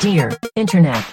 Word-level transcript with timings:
Dear 0.00 0.30
Internet. 0.56 1.04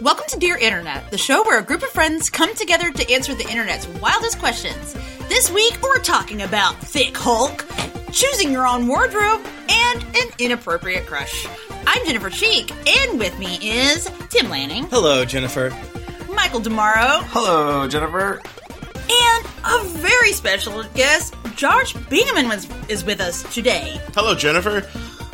Welcome 0.00 0.24
to 0.28 0.38
Dear 0.38 0.56
Internet, 0.56 1.10
the 1.10 1.18
show 1.18 1.42
where 1.42 1.58
a 1.58 1.62
group 1.62 1.82
of 1.82 1.90
friends 1.90 2.30
come 2.30 2.54
together 2.54 2.90
to 2.90 3.12
answer 3.12 3.34
the 3.34 3.46
internet's 3.50 3.86
wildest 4.00 4.38
questions. 4.38 4.94
This 5.28 5.50
week, 5.50 5.78
we're 5.82 5.98
talking 5.98 6.40
about 6.40 6.76
Thick 6.78 7.14
Hulk, 7.14 7.66
choosing 8.10 8.50
your 8.52 8.66
own 8.66 8.88
wardrobe, 8.88 9.46
and 9.68 10.02
an 10.02 10.28
inappropriate 10.38 11.04
crush. 11.04 11.46
I'm 11.94 12.06
Jennifer 12.06 12.30
Cheek, 12.30 12.72
and 12.88 13.18
with 13.18 13.38
me 13.38 13.58
is 13.60 14.10
Tim 14.30 14.48
Lanning, 14.48 14.84
Hello, 14.84 15.24
Jennifer. 15.26 15.68
Michael 16.34 16.60
Demaro, 16.60 17.22
Hello, 17.26 17.86
Jennifer. 17.86 18.40
and 19.10 19.46
a 19.64 19.84
very 19.98 20.32
special 20.32 20.82
guest, 20.94 21.34
Josh 21.54 21.92
Bingaman 21.94 22.48
was, 22.48 22.66
is 22.88 23.04
with 23.04 23.20
us 23.20 23.42
today. 23.54 24.00
Hello, 24.14 24.34
Jennifer. 24.34 24.80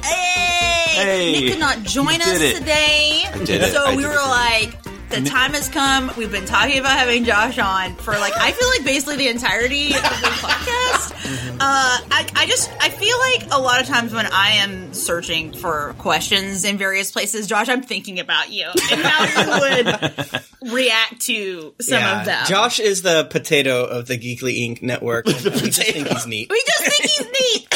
Hey! 0.02 0.94
Hey, 0.94 1.32
Nick 1.40 1.50
could 1.52 1.60
not 1.60 1.82
join 1.84 2.20
us 2.20 2.40
it. 2.40 2.56
today. 2.58 3.22
did 3.44 3.62
it. 3.62 3.72
So 3.72 3.84
I 3.86 3.94
we 3.94 4.02
did 4.02 4.08
were 4.08 4.14
it. 4.14 4.28
like, 4.28 4.87
the 5.10 5.22
time 5.22 5.52
has 5.54 5.68
come. 5.68 6.10
We've 6.16 6.30
been 6.30 6.44
talking 6.44 6.78
about 6.78 6.98
having 6.98 7.24
Josh 7.24 7.58
on 7.58 7.94
for 7.96 8.12
like, 8.12 8.32
I 8.36 8.52
feel 8.52 8.68
like 8.68 8.84
basically 8.84 9.16
the 9.16 9.28
entirety 9.28 9.88
of 9.88 9.92
the 9.92 9.98
podcast. 10.08 11.12
Mm-hmm. 11.12 11.56
Uh, 11.60 11.98
I, 12.10 12.26
I 12.34 12.46
just, 12.46 12.70
I 12.80 12.90
feel 12.90 13.18
like 13.18 13.58
a 13.58 13.60
lot 13.60 13.80
of 13.80 13.86
times 13.86 14.12
when 14.12 14.26
I 14.26 14.50
am 14.56 14.92
searching 14.92 15.52
for 15.52 15.94
questions 15.98 16.64
in 16.64 16.78
various 16.78 17.10
places, 17.10 17.46
Josh, 17.46 17.68
I'm 17.68 17.82
thinking 17.82 18.20
about 18.20 18.50
you 18.50 18.66
and 18.66 19.00
how 19.02 19.42
you 19.42 19.60
would 20.64 20.72
react 20.72 21.20
to 21.22 21.74
some 21.80 22.02
of 22.02 22.26
them. 22.26 22.46
Josh 22.46 22.78
is 22.78 23.02
the 23.02 23.24
potato 23.24 23.84
of 23.84 24.06
the 24.06 24.18
Geekly 24.18 24.58
Inc. 24.68 24.82
network. 24.82 25.26
and 25.26 25.36
we 25.36 25.70
just 25.70 25.82
think 25.82 26.08
he's 26.08 26.26
neat. 26.26 26.50
we 26.50 26.62
just 26.66 26.84
think 26.84 27.10
he's 27.10 27.26
neat. 27.26 27.67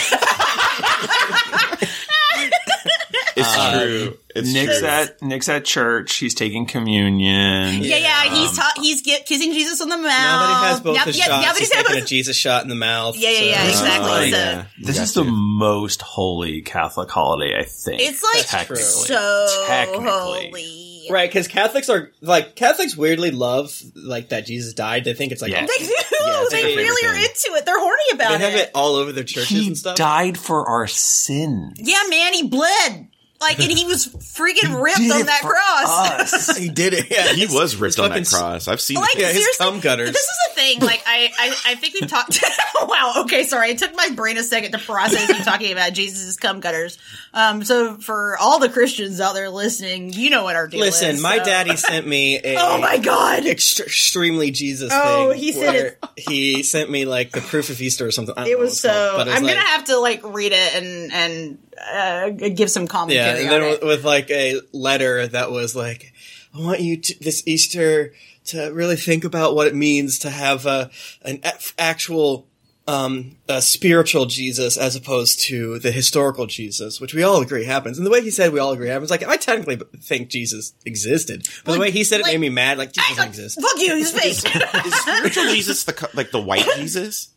It's 3.62 3.76
uh, 3.76 3.84
true. 3.84 4.18
It's 4.34 4.52
Nick's 4.52 4.78
true. 4.78 4.88
at 4.88 5.22
Nick's 5.22 5.48
at 5.50 5.64
church. 5.64 6.16
He's 6.16 6.34
taking 6.34 6.64
communion. 6.66 7.82
Yeah, 7.82 7.96
yeah, 7.96 8.22
he's 8.34 8.50
um, 8.50 8.56
ta- 8.56 8.72
he's 8.76 9.02
get, 9.02 9.26
kissing 9.26 9.52
Jesus 9.52 9.80
on 9.80 9.88
the 9.90 9.96
mouth. 9.98 10.06
Now 10.06 10.38
that 10.40 10.48
he 10.62 10.66
has 10.68 10.80
both 10.80 10.96
Now- 10.96 11.04
his 11.04 11.18
yeah, 11.18 11.24
shots, 11.26 11.42
now 11.46 11.50
he's 11.50 11.58
he's 11.58 11.72
had 11.74 11.86
taking 11.86 12.02
a 12.02 12.06
Jesus 12.06 12.36
shot 12.36 12.62
in 12.62 12.68
the 12.70 12.74
mouth. 12.74 13.16
Yeah, 13.18 13.30
yeah, 13.30 13.40
yeah, 13.40 13.62
so- 13.64 13.68
exactly. 13.70 14.10
Oh, 14.10 14.20
so 14.20 14.24
yeah. 14.36 14.64
This 14.80 14.98
is 14.98 15.14
got 15.14 15.24
the 15.24 15.30
most 15.30 16.00
holy 16.02 16.62
Catholic 16.62 17.10
holiday, 17.10 17.58
I 17.58 17.64
think. 17.64 18.00
It's 18.00 18.22
like 18.22 18.46
technically. 18.46 18.82
so 18.82 19.64
Technically. 19.66 20.06
holy. 20.08 20.88
Right, 21.10 21.28
because 21.28 21.48
Catholics 21.48 21.90
are 21.90 22.10
like 22.22 22.54
Catholics 22.54 22.96
weirdly 22.96 23.32
love 23.32 23.76
like 23.96 24.28
that 24.30 24.46
Jesus 24.46 24.72
died. 24.72 25.04
They 25.04 25.12
think 25.14 25.32
it's 25.32 25.42
like 25.42 25.50
Yeah. 25.50 25.66
They 25.66 25.66
do. 25.84 25.90
it's 25.90 26.52
they 26.52 26.64
like 26.64 26.76
really 26.76 27.08
are 27.08 27.14
into 27.16 27.50
it. 27.58 27.66
They're 27.66 27.78
horny 27.78 28.02
about 28.12 28.34
it. 28.34 28.38
they 28.38 28.44
have 28.44 28.54
it. 28.54 28.60
it 28.68 28.70
all 28.74 28.94
over 28.94 29.12
their 29.12 29.24
churches 29.24 29.48
He 29.50 29.66
and 29.66 29.76
stuff. 29.76 29.96
died 29.96 30.38
for 30.38 30.66
our 30.66 30.86
sins. 30.86 31.74
Yeah, 31.78 31.98
man, 32.08 32.32
he 32.34 32.46
bled. 32.46 33.08
Like, 33.42 33.60
and 33.60 33.70
he 33.70 33.84
was 33.84 34.06
freaking 34.06 34.80
ripped 34.82 34.98
on 35.00 35.26
that 35.26 35.40
cross. 35.42 36.32
us. 36.32 36.56
he 36.56 36.68
did 36.70 36.94
it. 36.94 37.10
Yeah, 37.10 37.32
He 37.32 37.46
was 37.46 37.76
ripped 37.76 37.98
on 37.98 38.10
that 38.10 38.26
cross. 38.26 38.68
I've 38.68 38.80
seen 38.80 38.96
Like, 38.96 39.16
it. 39.16 39.20
Yeah, 39.20 39.26
his 39.32 39.36
seriously, 39.42 39.66
cum 39.66 39.80
gutters. 39.80 40.12
This 40.12 40.22
is 40.22 40.38
the 40.48 40.54
thing. 40.60 40.80
Like, 40.80 41.02
I, 41.06 41.30
I, 41.38 41.72
I 41.72 41.74
think 41.74 41.94
we've 42.00 42.08
talked. 42.08 42.38
wow. 42.82 43.12
Okay, 43.24 43.44
sorry. 43.44 43.70
It 43.70 43.78
took 43.78 43.94
my 43.94 44.08
brain 44.14 44.38
a 44.38 44.42
second 44.42 44.72
to 44.72 44.78
process 44.78 45.28
you 45.28 45.44
talking 45.44 45.72
about 45.72 45.92
Jesus' 45.92 46.36
cum 46.36 46.60
gutters. 46.60 46.98
Um, 47.34 47.64
so 47.64 47.96
for 47.96 48.36
all 48.38 48.58
the 48.58 48.68
Christians 48.68 49.20
out 49.20 49.34
there 49.34 49.50
listening, 49.50 50.12
you 50.12 50.30
know 50.30 50.44
what 50.44 50.56
our 50.56 50.66
deal 50.68 50.80
Listen, 50.80 51.10
is. 51.10 51.14
Listen, 51.16 51.22
my 51.22 51.38
so- 51.38 51.44
daddy 51.44 51.76
sent 51.76 52.06
me 52.06 52.36
a 52.44 52.56
Oh 52.58 52.78
my 52.80 52.98
god. 52.98 53.42
ext- 53.42 53.80
extremely 53.80 54.50
Jesus 54.50 54.90
Oh, 54.94 55.30
thing. 55.30 55.40
he 55.40 55.52
sent 55.52 55.76
it- 55.76 55.98
He 56.16 56.62
sent 56.62 56.90
me 56.90 57.04
like 57.04 57.32
the 57.32 57.40
proof 57.40 57.70
of 57.70 57.80
Easter 57.80 58.06
or 58.06 58.10
something. 58.10 58.34
I 58.36 58.42
don't 58.44 58.50
It 58.52 58.58
was 58.58 58.68
what 58.68 58.72
it's 58.72 58.82
called, 58.82 58.94
so. 59.12 59.16
but 59.16 59.26
it 59.26 59.30
was 59.30 59.36
I'm 59.38 59.44
like- 59.44 59.54
gonna 59.54 59.66
have 59.66 59.84
to 59.84 59.98
like 59.98 60.20
read 60.24 60.52
it 60.52 60.74
and 60.76 61.12
and 61.12 61.58
uh, 61.92 62.30
give 62.30 62.70
some 62.70 62.84
Yeah, 62.84 62.88
commentary. 62.88 63.40
and 63.44 63.50
on 63.50 63.60
then 63.60 63.62
it. 63.62 63.70
with, 63.70 63.82
with 63.82 64.04
like 64.04 64.30
a 64.30 64.60
letter 64.72 65.26
that 65.28 65.50
was 65.50 65.74
like, 65.76 66.12
"I 66.54 66.60
want 66.60 66.80
you 66.80 66.96
to 66.98 67.18
this 67.24 67.42
Easter 67.46 68.12
to 68.46 68.70
really 68.72 68.96
think 68.96 69.24
about 69.24 69.54
what 69.54 69.66
it 69.68 69.74
means 69.74 70.18
to 70.20 70.30
have 70.30 70.66
a 70.66 70.90
an 71.22 71.40
a- 71.44 71.52
actual." 71.78 72.46
Um, 72.84 73.36
a 73.48 73.62
spiritual 73.62 74.26
Jesus 74.26 74.76
as 74.76 74.96
opposed 74.96 75.38
to 75.42 75.78
the 75.78 75.92
historical 75.92 76.46
Jesus, 76.46 77.00
which 77.00 77.14
we 77.14 77.22
all 77.22 77.40
agree 77.40 77.62
happens. 77.64 77.96
And 77.96 78.04
the 78.04 78.10
way 78.10 78.22
he 78.22 78.30
said 78.32 78.52
we 78.52 78.58
all 78.58 78.72
agree 78.72 78.88
happens, 78.88 79.08
like 79.08 79.22
I 79.22 79.36
technically 79.36 79.78
think 80.00 80.30
Jesus 80.30 80.74
existed, 80.84 81.46
but 81.64 81.74
the 81.74 81.78
way 81.78 81.92
he 81.92 82.02
said 82.02 82.18
it 82.18 82.22
like- 82.24 82.32
made 82.32 82.40
me 82.40 82.48
mad. 82.48 82.78
Like 82.78 82.90
Jesus 82.92 83.08
I- 83.12 83.14
doesn't 83.14 83.28
exist. 83.28 83.60
Fuck 83.62 83.78
you, 83.78 83.94
he's 83.94 84.10
fake. 84.10 84.84
Is 84.84 84.94
spiritual 84.96 85.44
Jesus 85.52 85.84
the 85.84 86.10
like 86.14 86.32
the 86.32 86.40
white 86.40 86.66
Jesus? 86.76 87.28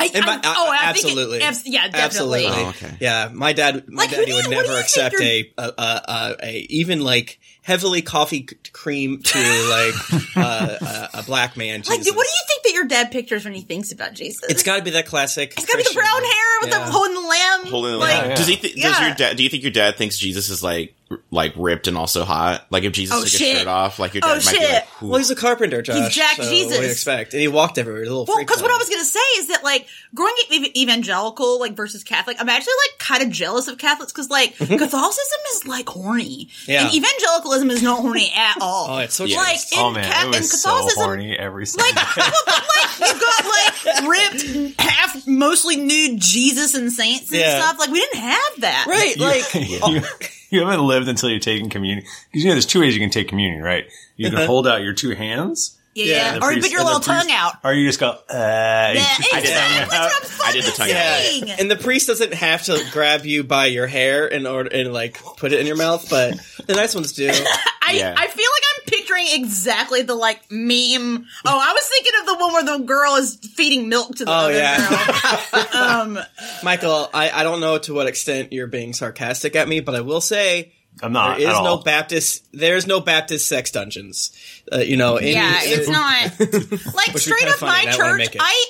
I, 0.00 0.10
And 0.14 0.26
my- 0.26 0.40
I- 0.42 0.54
oh, 0.56 0.70
I 0.72 0.92
think 0.92 1.04
it- 1.04 1.08
absolutely, 1.10 1.38
yeah, 1.72 1.88
definitely. 1.88 2.46
Absolutely. 2.46 2.46
Oh, 2.48 2.68
okay. 2.70 2.96
Yeah, 3.00 3.30
my 3.32 3.52
dad, 3.52 3.88
my 3.88 4.02
Like, 4.02 4.10
daddy 4.10 4.26
do 4.26 4.30
you- 4.32 4.36
would 4.36 4.50
never 4.50 4.76
accept 4.78 5.14
a, 5.20 5.52
a, 5.58 5.62
a, 5.62 5.72
a, 5.78 6.36
a 6.42 6.58
even 6.70 7.00
like 7.02 7.38
heavily 7.62 8.02
coffee 8.02 8.48
cream 8.72 9.20
to 9.22 9.38
like 9.68 10.36
uh, 10.36 10.76
a, 11.14 11.18
a 11.18 11.22
black 11.24 11.56
man. 11.56 11.80
Like, 11.88 11.98
what 11.98 12.04
do 12.04 12.08
you 12.08 12.14
think 12.48 12.62
that 12.64 12.72
your 12.72 12.86
dad 12.86 13.10
pictures 13.12 13.44
when 13.44 13.54
he 13.54 13.60
thinks 13.60 13.92
about 13.92 14.14
Jesus? 14.14 14.42
It's 14.48 14.62
got 14.62 14.78
to 14.78 14.82
be 14.82 14.90
that 14.92 15.06
classic. 15.06 15.52
It's 15.56 15.66
gotta 15.66 15.78
be 15.78 15.84
the 15.84 15.94
brown 15.94 16.22
hair 16.24 16.60
with 16.62 16.70
Yeah. 16.70 16.84
the 16.86 16.90
holding 16.90 17.14
the 17.14 17.20
lamb. 17.28 17.66
Holding 17.66 17.92
the 17.92 17.98
like, 17.98 18.22
lamp. 18.22 18.36
Does 18.36 18.46
he? 18.46 18.56
Th- 18.56 18.74
Does 18.74 19.00
your 19.00 19.14
dad? 19.14 19.36
Do 19.36 19.42
you 19.42 19.48
think 19.48 19.62
your 19.62 19.72
dad 19.72 19.96
thinks 19.96 20.18
Jesus 20.18 20.48
is 20.48 20.62
like 20.62 20.88
r- 20.90 20.99
like 21.30 21.52
ripped 21.56 21.88
and 21.88 21.96
also 21.96 22.24
hot? 22.24 22.66
Like 22.70 22.84
if 22.84 22.92
Jesus 22.92 23.16
Oh, 23.16 23.20
took 23.20 23.28
shit. 23.28 23.40
his 23.40 23.58
shirt 23.58 23.66
off, 23.68 23.98
like 23.98 24.14
your 24.14 24.22
Oh, 24.24 24.34
dad 24.36 24.44
might 24.44 24.52
be 24.52 24.58
shit. 24.60 24.70
like, 24.72 25.02
Well, 25.02 25.16
he's 25.18 25.30
a 25.30 25.36
carpenter, 25.36 25.82
Josh. 25.82 26.14
Jack 26.14 26.36
so 26.36 26.48
Jesus. 26.48 26.70
What 26.72 26.78
do 26.80 26.84
you 26.86 26.90
expect? 26.92 27.32
And 27.32 27.40
he 27.42 27.48
walked 27.48 27.78
everywhere. 27.78 28.02
A 28.02 28.06
little 28.06 28.24
Well, 28.26 28.38
because 28.38 28.62
what. 28.62 28.70
I 28.70 28.76
was 28.76 28.88
gonna 28.88 29.04
say 29.04 29.18
is 29.38 29.48
that 29.48 29.64
like 29.64 29.86
growing 30.14 30.34
up 30.44 30.52
evangelical 30.76 31.58
like 31.58 31.74
versus 31.74 32.04
Catholic, 32.04 32.36
I'm 32.40 32.48
actually 32.48 32.74
like 32.88 32.98
kind 33.00 33.22
of 33.24 33.30
jealous 33.30 33.66
of 33.68 33.78
Catholics 33.78 34.12
because 34.12 34.30
like 34.30 34.54
mm-hmm. 34.56 34.76
Catholicism 34.76 35.38
is 35.54 35.66
like 35.66 35.88
horny, 35.88 36.48
Yeah. 36.66 36.84
and 36.86 36.94
evangelicalism 36.94 37.70
is 37.70 37.82
not 37.82 38.00
horny 38.00 38.32
at 38.36 38.58
all. 38.60 38.86
Oh, 38.90 38.98
it's 38.98 39.14
so 39.14 39.24
Yeah. 39.24 39.38
like 39.38 39.54
Yes. 39.54 39.72
in, 39.72 39.78
Oh 39.80 39.90
man, 39.90 40.10
Ca- 40.12 40.20
it 40.20 40.24
in 40.26 40.30
was 40.30 40.62
so 40.62 40.70
Catholicism, 40.70 41.02
horny 41.02 41.36
every 41.36 41.66
single 41.66 41.86
like, 41.92 42.16
well, 42.16 42.32
like 42.76 43.00
you've 43.00 43.20
got 43.20 43.44
like 43.46 44.08
ripped, 44.08 44.80
half 44.80 45.26
mostly 45.26 45.76
nude 45.76 46.20
Jesus 46.20 46.74
and 46.74 46.92
saints 46.92 47.30
and 47.32 47.40
Yeah. 47.40 47.60
stuff. 47.60 47.78
Like 47.80 47.90
we 47.90 48.00
didn't 48.00 48.20
have 48.20 48.60
that, 48.60 48.86
right. 48.88 49.18
Like 49.18 49.54
you, 49.68 49.78
oh. 49.82 50.00
you 50.52 50.60
haven't 50.66 50.86
lived 50.86 51.08
until 51.08 51.30
you've 51.30 51.42
taken 51.42 51.68
communion. 51.70 52.04
Because 52.30 52.42
you 52.44 52.48
know, 52.50 52.54
there's 52.54 52.66
two 52.66 52.80
ways 52.80 52.94
you 52.94 53.00
can 53.00 53.10
take 53.10 53.28
communion, 53.28 53.62
right? 53.62 53.86
You 54.16 54.28
can 54.28 54.36
Uh-huh. 54.38 54.46
hold 54.46 54.66
out 54.68 54.82
your 54.82 54.92
two 54.92 55.10
hands, 55.14 55.78
Yeah, 56.06 56.16
Yeah, 56.16 56.32
the 56.38 56.44
or 56.44 56.48
priest- 56.52 56.62
put 56.62 56.70
your 56.70 56.80
and 56.80 56.88
the 56.88 56.92
little 56.94 57.00
tongue 57.14 57.30
out. 57.30 57.52
or 57.64 57.72
you 57.72 57.86
just 57.86 58.00
go, 58.00 58.08
uh, 58.10 58.18
Yeah, 58.30 58.92
you- 58.92 59.00
I 59.00 59.40
did 59.40 59.44
exactly. 59.44 59.86
What 59.86 59.94
I'm 59.94 60.30
I 60.48 60.52
did 60.52 60.64
the 60.64 60.70
fucking 60.70 60.94
tongue 60.94 60.96
out. 60.96 61.18
saying. 61.18 61.50
and 61.50 61.70
the 61.70 61.76
priest 61.76 62.06
doesn't 62.06 62.34
have 62.34 62.62
to 62.64 62.82
grab 62.92 63.24
you 63.26 63.44
by 63.44 63.66
your 63.66 63.86
hair 63.86 64.26
in 64.26 64.46
order 64.46 64.70
and 64.72 64.92
like 64.92 65.22
put 65.36 65.52
it 65.52 65.60
in 65.60 65.66
your 65.66 65.76
mouth, 65.76 66.08
but 66.10 66.34
the 66.66 66.74
nice 66.74 66.94
ones 66.94 67.12
do. 67.12 67.28
I, 67.82 67.92
Yeah. 67.92 68.14
I 68.16 68.26
feel 68.28 68.44
like 68.44 68.62
I'm 68.76 68.84
picturing 68.86 69.26
exactly 69.30 70.02
the 70.02 70.14
like 70.14 70.40
meme. 70.50 71.26
Oh, 71.44 71.58
I 71.60 71.72
was 71.72 71.88
thinking 71.88 72.12
of 72.20 72.26
the 72.26 72.34
one 72.36 72.52
where 72.52 72.78
the 72.78 72.84
girl 72.84 73.16
is 73.16 73.36
feeding 73.36 73.88
milk 73.88 74.14
to 74.16 74.24
the 74.24 74.30
Oh, 74.30 74.34
other 74.34 74.52
yeah. 74.54 75.38
girl. 75.52 75.66
um, 75.82 76.18
Michael, 76.62 77.10
I, 77.12 77.30
I 77.30 77.42
don't 77.42 77.60
know 77.60 77.78
to 77.78 77.94
what 77.94 78.06
extent 78.06 78.52
you're 78.52 78.66
being 78.66 78.92
sarcastic 78.92 79.56
at 79.56 79.68
me, 79.68 79.80
but 79.80 79.94
I 79.94 80.00
will 80.02 80.20
say 80.20 80.72
I'm 81.02 81.12
not 81.12 81.38
there 81.38 81.48
is 81.48 81.56
at 81.56 81.62
no 81.62 81.70
all. 81.70 81.82
Baptist. 81.82 82.46
There's 82.52 82.86
no 82.86 83.00
Baptist 83.00 83.48
sex 83.48 83.70
dungeons. 83.70 84.32
Uh, 84.72 84.78
you 84.78 84.96
know, 84.96 85.18
yeah, 85.18 85.58
it's 85.62 85.88
not 85.88 86.22
like 86.94 87.14
Which 87.14 87.14
would 87.14 87.14
be 87.14 87.18
straight 87.20 87.48
up 87.48 87.60
my 87.60 87.80
and 87.80 87.90
I 87.90 87.98
wanna 87.98 88.24
church. 88.26 88.36
I. 88.40 88.66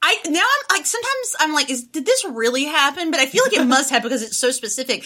I 0.00 0.16
now 0.28 0.38
I'm 0.44 0.76
like 0.76 0.86
sometimes 0.86 1.34
I'm 1.40 1.52
like, 1.52 1.70
is 1.70 1.82
did 1.82 2.06
this 2.06 2.24
really 2.24 2.66
happen? 2.66 3.10
But 3.10 3.18
I 3.18 3.26
feel 3.26 3.42
like 3.42 3.52
it 3.52 3.64
must 3.66 3.90
have 3.90 4.04
because 4.04 4.22
it's 4.22 4.36
so 4.36 4.52
specific. 4.52 5.04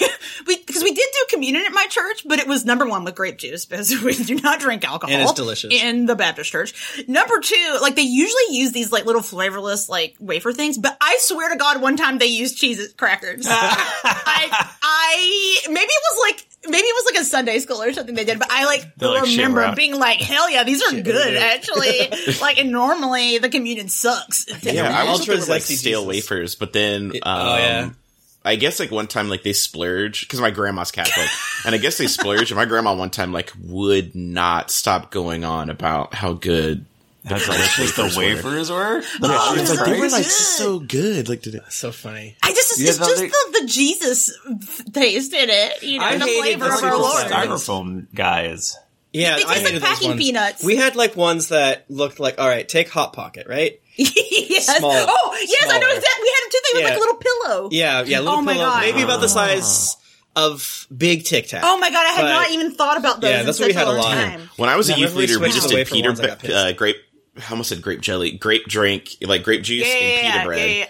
we 0.48 0.56
because 0.56 0.82
we 0.82 0.92
did 0.92 1.06
do 1.12 1.26
communion 1.30 1.64
at 1.64 1.72
my 1.72 1.86
church, 1.88 2.24
but 2.26 2.40
it 2.40 2.48
was 2.48 2.64
number 2.64 2.84
one 2.84 3.04
with 3.04 3.14
grape 3.14 3.38
juice 3.38 3.66
because 3.66 4.02
we 4.02 4.14
do 4.14 4.34
not 4.34 4.58
drink 4.58 4.84
alcohol. 4.84 5.14
And 5.14 5.22
it's 5.22 5.32
delicious. 5.34 5.72
in 5.72 6.06
the 6.06 6.16
Baptist 6.16 6.50
church. 6.50 7.04
Number 7.06 7.38
two, 7.38 7.78
like 7.82 7.94
they 7.94 8.02
usually 8.02 8.56
use 8.56 8.72
these 8.72 8.90
like 8.90 9.04
little 9.06 9.22
flavorless 9.22 9.88
like 9.88 10.16
wafer 10.18 10.52
things, 10.52 10.76
but 10.76 10.96
I 11.00 11.18
swear 11.20 11.48
to 11.50 11.56
God, 11.56 11.80
one 11.80 11.96
time 11.96 12.18
they 12.18 12.26
used 12.26 12.56
cheese 12.56 12.92
crackers. 12.94 13.46
I 13.48 14.68
I 14.82 15.58
maybe 15.68 15.92
it 15.92 16.02
was 16.10 16.32
like 16.32 16.48
maybe 16.64 16.86
it 16.86 16.94
was 16.94 17.14
like 17.14 17.22
a 17.22 17.24
Sunday 17.24 17.58
school 17.58 17.82
or 17.82 17.92
something 17.92 18.14
they 18.14 18.24
did, 18.24 18.38
but 18.38 18.48
I 18.50 18.64
like 18.64 18.94
They're 18.96 19.22
remember 19.22 19.62
we're 19.62 19.74
being 19.74 19.98
like, 19.98 20.18
hell 20.18 20.50
yeah, 20.50 20.64
these 20.64 20.82
are 20.82 21.00
good 21.00 21.36
actually. 21.36 22.08
like, 22.40 22.58
and 22.58 22.70
normally 22.70 23.38
the 23.38 23.48
communion 23.48 23.88
sucks. 23.88 24.46
Yeah, 24.62 24.88
I 24.96 25.10
was 25.10 25.20
Ultra 25.20 25.34
like 25.52 25.62
zesty 25.62 25.74
stale 25.74 26.06
Jesus. 26.06 26.30
wafers, 26.30 26.54
but 26.54 26.72
then 26.72 27.06
um, 27.06 27.20
oh, 27.24 27.56
yeah. 27.56 27.90
I 28.44 28.56
guess 28.56 28.78
like 28.78 28.90
one 28.90 29.06
time 29.06 29.28
like 29.28 29.42
they 29.42 29.52
splurge 29.52 30.22
because 30.22 30.40
my 30.40 30.50
grandma's 30.50 30.92
Catholic, 30.92 31.28
and 31.66 31.74
I 31.74 31.78
guess 31.78 31.98
they 31.98 32.06
splurge. 32.06 32.50
And 32.50 32.56
my 32.56 32.64
grandma 32.64 32.94
one 32.94 33.10
time 33.10 33.32
like 33.32 33.52
would 33.60 34.14
not 34.14 34.70
stop 34.70 35.10
going 35.10 35.44
on 35.44 35.68
about 35.68 36.14
how 36.14 36.32
good 36.32 36.84
How 37.24 37.38
delicious 37.38 37.94
the 37.94 38.14
wafers 38.16 38.70
were. 38.70 39.02
Oh, 39.22 39.52
Jesus 39.54 39.70
it's 39.70 39.80
like, 39.80 39.90
they 39.90 40.00
were 40.00 40.08
like 40.08 40.24
good. 40.24 40.30
so 40.30 40.78
good. 40.80 41.28
Like 41.28 41.42
did 41.42 41.54
it? 41.54 41.62
So 41.70 41.92
funny. 41.92 42.36
I 42.42 42.50
just, 42.52 42.80
Yeah, 42.80 42.88
it's 42.90 42.98
no, 42.98 43.06
just 43.06 43.20
they- 43.20 43.28
the, 43.28 43.58
the 43.60 43.66
Jesus 43.68 44.38
taste 44.92 45.32
in 45.32 45.48
it, 45.50 45.82
you 45.82 45.98
know, 46.00 46.04
I 46.04 46.18
the 46.18 46.24
hated 46.24 46.40
flavor 46.40 46.64
the 46.68 46.74
of 46.74 46.82
our 46.84 46.98
Lord. 46.98 47.24
styrofoam. 47.26 47.46
styrofoam 47.46 48.06
guys. 48.14 48.76
Yeah, 49.12 49.36
They 49.36 49.42
I 49.44 49.44
taste 49.44 49.48
like 49.48 49.58
hated 49.58 49.74
those 49.82 49.88
packing 49.88 50.08
ones. 50.08 50.20
peanuts. 50.20 50.64
We 50.64 50.76
had 50.76 50.96
like 50.96 51.16
ones 51.16 51.48
that 51.48 51.84
looked 51.90 52.18
like 52.18 52.40
all 52.40 52.48
right. 52.48 52.68
Take 52.68 52.88
hot 52.88 53.12
pocket, 53.12 53.46
right? 53.48 53.78
yes. 53.96 54.78
Small- 54.78 54.90
oh, 54.92 55.44
yes, 55.46 55.64
I 55.70 55.78
know 55.78 55.86
exactly. 55.86 56.22
We 56.22 56.28
had 56.34 56.42
them 56.42 56.50
too. 56.50 56.58
They 56.64 56.78
look 56.78 56.82
Yeah. 56.82 56.88
like 56.88 56.96
a 56.96 57.00
little 57.00 57.16
pillow. 57.16 57.68
Yeah, 57.70 58.02
yeah. 58.02 58.18
Little 58.20 58.34
Oh 58.38 58.42
my 58.42 58.54
pillow, 58.54 58.64
God. 58.64 58.80
maybe 58.82 59.02
about 59.02 59.20
the 59.20 59.28
size 59.28 59.96
of 60.34 60.86
big 60.96 61.24
Tic 61.24 61.46
Tac. 61.48 61.60
Oh 61.62 61.76
my 61.78 61.90
god, 61.90 62.06
I 62.06 62.10
had 62.14 62.22
But- 62.22 62.28
not 62.30 62.50
even 62.52 62.74
thought 62.74 62.96
about 62.96 63.20
those. 63.20 63.30
Yeah, 63.30 63.40
in 63.40 63.46
that's 63.46 63.60
what 63.60 63.66
such 63.66 63.74
we 63.74 63.78
had 63.78 63.86
a 63.86 63.90
long 63.92 63.98
lot 63.98 64.14
time. 64.14 64.50
When 64.56 64.70
I 64.70 64.76
was 64.76 64.88
a 64.88 64.98
youth 64.98 65.14
leader, 65.14 65.38
we 65.38 65.48
just 65.48 65.68
did 65.68 65.86
pita 65.86 66.08
ones, 66.08 66.20
uh, 66.20 66.72
grape. 66.74 66.96
I 67.36 67.50
almost 67.50 67.70
said 67.70 67.80
grape 67.82 68.00
jelly, 68.00 68.32
grape 68.32 68.66
drink, 68.66 69.16
like 69.22 69.42
grape 69.42 69.62
juice 69.62 69.86
Yeah, 69.88 69.94
and 69.94 70.20
pita 70.22 70.38
yeah, 70.38 70.44
bread. 70.44 70.70
yeah, 70.70 70.76
yeah. 70.76 70.86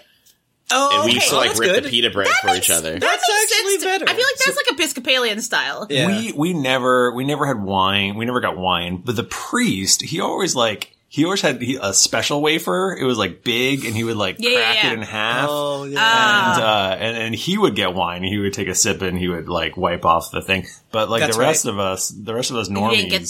Oh, 0.71 0.89
And 0.93 1.03
we 1.05 1.09
okay. 1.11 1.15
used 1.15 1.29
to 1.29 1.35
Oh, 1.35 1.37
like 1.37 1.47
that's 1.49 1.59
rip 1.59 1.71
good. 1.75 1.83
the 1.83 1.89
pita 1.89 2.09
bread 2.09 2.27
That 2.27 2.41
for 2.41 2.47
makes 2.47 2.65
each 2.69 2.71
other. 2.71 2.93
That 2.93 3.01
That's 3.01 3.29
actually 3.29 3.71
sense 3.79 3.83
better. 3.83 4.05
I 4.09 4.13
feel 4.15 4.25
like 4.25 4.45
that's 4.45 4.57
like 4.57 4.71
Episcopalian 4.71 5.41
style. 5.41 5.87
Yeah. 5.89 6.07
We 6.07 6.31
we 6.31 6.53
never 6.53 7.13
we 7.13 7.23
never 7.25 7.45
had 7.45 7.61
wine. 7.61 8.15
We 8.15 8.25
never 8.25 8.39
got 8.39 8.57
wine. 8.57 8.97
But 9.05 9.15
the 9.15 9.23
priest, 9.25 10.01
he 10.01 10.19
always 10.19 10.55
like 10.55 10.95
he 11.09 11.25
always 11.25 11.41
had 11.41 11.61
a 11.61 11.93
special 11.93 12.41
wafer. 12.41 12.97
It 12.99 13.05
was 13.05 13.17
like 13.19 13.43
big, 13.43 13.85
and 13.85 13.93
he 13.95 14.03
would 14.03 14.17
like 14.17 14.37
Yeah, 14.39 14.49
yeah, 14.49 14.55
crack 14.57 14.83
yeah. 14.83 14.89
it 14.89 14.93
in 14.93 15.01
half. 15.03 15.47
Oh 15.51 15.83
yeah. 15.83 15.97
Ah. 15.99 16.53
And, 16.55 16.63
uh, 16.63 17.05
and 17.05 17.17
and 17.25 17.35
he 17.35 17.57
would 17.57 17.75
get 17.75 17.93
wine. 17.93 18.23
He 18.23 18.39
would 18.39 18.53
take 18.53 18.67
a 18.69 18.75
sip 18.75 19.01
and 19.03 19.17
he 19.17 19.27
would 19.27 19.47
like 19.47 19.77
wipe 19.77 20.05
off 20.05 20.31
the 20.31 20.41
thing. 20.41 20.65
But 20.91 21.09
like 21.09 21.21
That's 21.21 21.35
the 21.37 21.41
rest 21.41 21.65
of 21.65 21.77
us, 21.77 22.09
the 22.09 22.33
rest 22.33 22.49
of 22.51 22.57
us 22.57 22.67
didn't 22.67 22.81
normies, 22.83 23.09
get- 23.09 23.29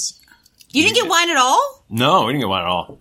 You 0.72 0.84
didn't 0.84 0.96
get 0.96 1.10
wine 1.10 1.30
at 1.30 1.38
all? 1.38 1.84
no, 1.90 2.26
we 2.26 2.32
didn't 2.34 2.42
get 2.42 2.50
wine 2.50 2.62
at 2.64 2.70
all. 2.70 3.00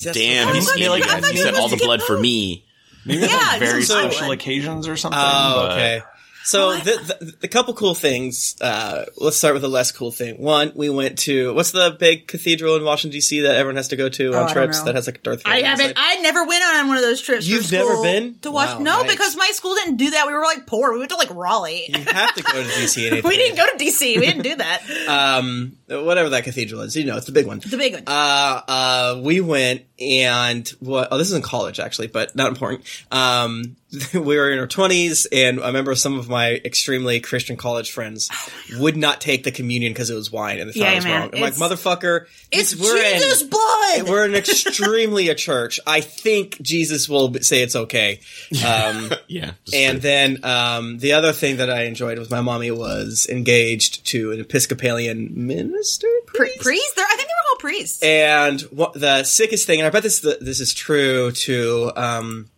Just- 0.00 0.18
Damn, 0.18 0.48
I 0.48 0.52
you, 0.54 0.60
thought 0.62 0.78
you, 0.78 0.84
you- 0.86 0.92
I 0.92 1.00
guys, 1.00 1.20
thought 1.20 1.32
you 1.32 1.38
you 1.38 1.44
said 1.44 1.54
all 1.54 1.68
the 1.68 1.76
blood 1.76 2.02
for 2.02 2.18
me. 2.18 2.64
Maybe 3.04 3.22
it's 3.22 3.32
Yeah, 3.32 3.38
like 3.38 3.60
very 3.60 3.80
just 3.80 3.92
so- 3.92 4.10
special 4.10 4.30
occasions 4.32 4.88
or 4.88 4.96
something. 4.96 5.20
Oh, 5.22 5.66
but- 5.68 5.72
okay. 5.72 6.02
So 6.42 6.68
What? 6.68 6.84
the, 6.84 7.16
the, 7.20 7.32
the 7.42 7.48
couple 7.48 7.74
cool 7.74 7.94
things. 7.94 8.56
Uh, 8.62 9.04
let's 9.18 9.36
start 9.36 9.52
with 9.52 9.60
the 9.62 9.68
less 9.68 9.92
cool 9.92 10.10
thing. 10.10 10.40
One, 10.40 10.72
we 10.74 10.88
went 10.88 11.18
to 11.20 11.52
what's 11.54 11.70
the 11.70 11.94
big 12.00 12.26
cathedral 12.28 12.76
in 12.76 12.82
Washington 12.82 13.12
D.C. 13.12 13.40
that 13.40 13.56
everyone 13.56 13.76
has 13.76 13.88
to 13.88 13.96
go 13.96 14.08
to 14.08 14.28
Oh, 14.32 14.38
on 14.38 14.46
don't 14.46 14.52
trips 14.54 14.80
that 14.82 14.94
has 14.94 15.06
like 15.06 15.22
Darth 15.22 15.44
Vader. 15.44 15.54
I 15.54 15.60
haven't. 15.60 15.92
I 15.96 16.16
never 16.22 16.44
went 16.46 16.64
on 16.64 16.88
one 16.88 16.96
of 16.96 17.02
those 17.02 17.20
trips. 17.20 17.46
You've 17.46 17.70
never 17.70 18.02
been? 18.02 18.36
to 18.40 18.50
watch. 18.50 18.70
Wow, 18.70 18.78
no, 18.78 19.02
nice. 19.02 19.10
because 19.12 19.36
my 19.36 19.50
school 19.52 19.74
didn't 19.76 19.96
do 19.98 20.10
that. 20.10 20.26
We 20.26 20.32
were 20.32 20.42
like 20.42 20.66
poor. 20.66 20.92
We 20.94 20.98
went 20.98 21.10
to 21.10 21.16
like 21.16 21.32
Raleigh. 21.32 21.84
You 21.88 22.04
have 22.04 22.34
to 22.34 22.42
go 22.42 22.52
to 22.62 22.68
D.C. 22.68 23.10
we 23.22 23.36
didn't 23.36 23.56
go 23.58 23.66
to 23.66 23.84
DC. 23.84 24.00
We 24.18 24.26
didn't 24.26 24.42
do 24.42 24.56
that. 24.56 24.82
Um, 25.08 25.76
whatever 25.90 26.30
that 26.30 26.44
cathedral 26.44 26.82
is, 26.82 26.96
you 26.96 27.04
know, 27.04 27.16
it's 27.16 27.26
the 27.26 27.32
big 27.32 27.46
one. 27.46 27.58
The 27.60 27.76
big 27.76 27.94
one. 27.94 28.04
Uh, 28.06 28.62
uh, 28.68 29.20
we 29.22 29.40
went 29.40 29.82
and 29.98 30.66
what? 30.80 31.08
Oh, 31.10 31.18
this 31.18 31.28
is 31.28 31.34
in 31.34 31.42
college 31.42 31.78
actually, 31.80 32.06
but 32.06 32.34
not 32.36 32.48
important. 32.48 32.84
Um, 33.10 33.76
we 34.14 34.20
were 34.20 34.50
in 34.50 34.58
our 34.60 34.68
twenties, 34.68 35.26
and 35.32 35.60
I 35.60 35.66
remember 35.66 35.94
some 35.96 36.16
of 36.18 36.28
my 36.28 36.52
extremely 36.64 37.18
Christian 37.20 37.56
college 37.56 37.90
friends 37.90 38.30
would 38.78 38.96
not 38.96 39.20
take 39.20 39.42
the 39.42 39.50
communion 39.50 39.92
because 39.92 40.10
it 40.10 40.14
was 40.14 40.30
wine, 40.30 40.60
and 40.60 40.68
they 40.70 40.74
thought 40.74 40.80
Yeah, 40.80 40.92
it 40.92 40.96
was 40.96 41.04
man, 41.04 41.20
wrong. 41.22 41.30
I'm 41.34 41.40
like, 41.40 41.54
motherfucker, 41.54 42.26
it's 42.52 42.76
we're 42.76 43.02
Jesus' 43.14 43.42
in, 43.42 43.50
blood. 43.50 44.08
We're 44.08 44.26
in 44.26 44.34
extremely 44.36 45.28
a 45.28 45.34
church. 45.34 45.80
I 45.88 46.00
think 46.02 46.60
Jesus 46.62 47.08
will 47.08 47.34
say 47.42 47.62
it's 47.62 47.74
okay. 47.76 48.20
Um, 48.64 49.10
Yeah. 49.26 49.52
just 49.64 49.76
and 49.76 50.00
then 50.00 50.44
um, 50.44 50.98
the 50.98 51.12
other 51.14 51.32
thing 51.32 51.56
that 51.58 51.68
I 51.70 51.82
enjoyed 51.84 52.18
was 52.18 52.30
my 52.30 52.40
mommy 52.40 52.70
was 52.70 53.26
engaged 53.30 54.06
to 54.08 54.32
an 54.32 54.40
Episcopalian 54.40 55.30
minister. 55.46 55.79
Pri- 56.26 56.56
priests? 56.60 56.92
They're, 56.94 57.04
I 57.04 57.16
think 57.16 57.28
they 57.28 57.34
were 57.34 57.50
all 57.52 57.58
priests. 57.58 58.02
And 58.02 58.60
what 58.62 58.94
the 58.94 59.24
sickest 59.24 59.66
thing, 59.66 59.80
and 59.80 59.86
I 59.86 59.90
bet 59.90 60.02
this 60.02 60.20
this 60.20 60.60
is 60.60 60.72
true 60.74 61.32
to 61.32 61.92
um, 61.96 62.50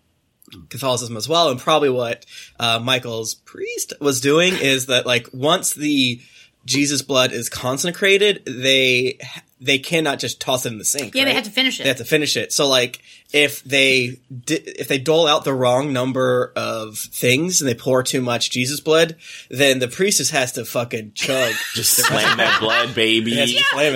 Catholicism 0.69 1.17
as 1.17 1.29
well, 1.29 1.51
and 1.51 1.59
probably 1.59 1.91
what 1.91 2.27
uh, 2.61 2.79
Michael's 2.79 3.35
priest 3.35 3.93
was 4.01 4.21
doing 4.21 4.55
is 4.55 4.87
that 4.87 5.07
like 5.07 5.29
once 5.33 5.75
the 5.75 6.21
Jesus 6.65 7.03
blood 7.03 7.33
is 7.33 7.49
consecrated, 7.49 8.45
they 8.47 9.19
they 9.61 9.79
cannot 9.79 10.19
just 10.19 10.41
toss 10.41 10.67
it 10.67 10.73
in 10.73 10.79
the 10.79 10.85
sink. 10.85 11.15
yeah, 11.15 11.25
they 11.25 11.31
right? 11.31 11.37
had 11.37 11.45
to 11.45 11.51
finish 11.51 11.81
it. 11.81 11.85
They 11.85 11.89
have 11.89 11.99
to 11.99 12.05
finish 12.05 12.37
it. 12.37 12.53
So 12.53 12.69
like 12.69 13.01
if 13.33 13.63
they 13.65 14.19
di- 14.45 14.55
if 14.57 14.89
they 14.89 14.99
dole 14.99 15.27
out 15.27 15.45
the 15.45 15.55
wrong 15.55 15.93
number 15.93 16.53
of 16.55 16.99
things 16.99 17.61
and 17.61 17.69
they 17.69 17.75
pour 17.75 18.03
too 18.03 18.21
much 18.21 18.51
Jesus 18.51 18.81
blood, 18.81 19.17
then 19.51 19.79
the 19.79 19.89
priestess 19.89 20.31
has 20.31 20.53
to 20.53 20.65
fucking 20.65 21.13
chug. 21.15 21.55
Just 21.75 21.95
slam 21.97 22.37
that 22.39 22.61
blood, 22.61 22.95
baby. 22.95 23.33
Yeah, 23.33 23.45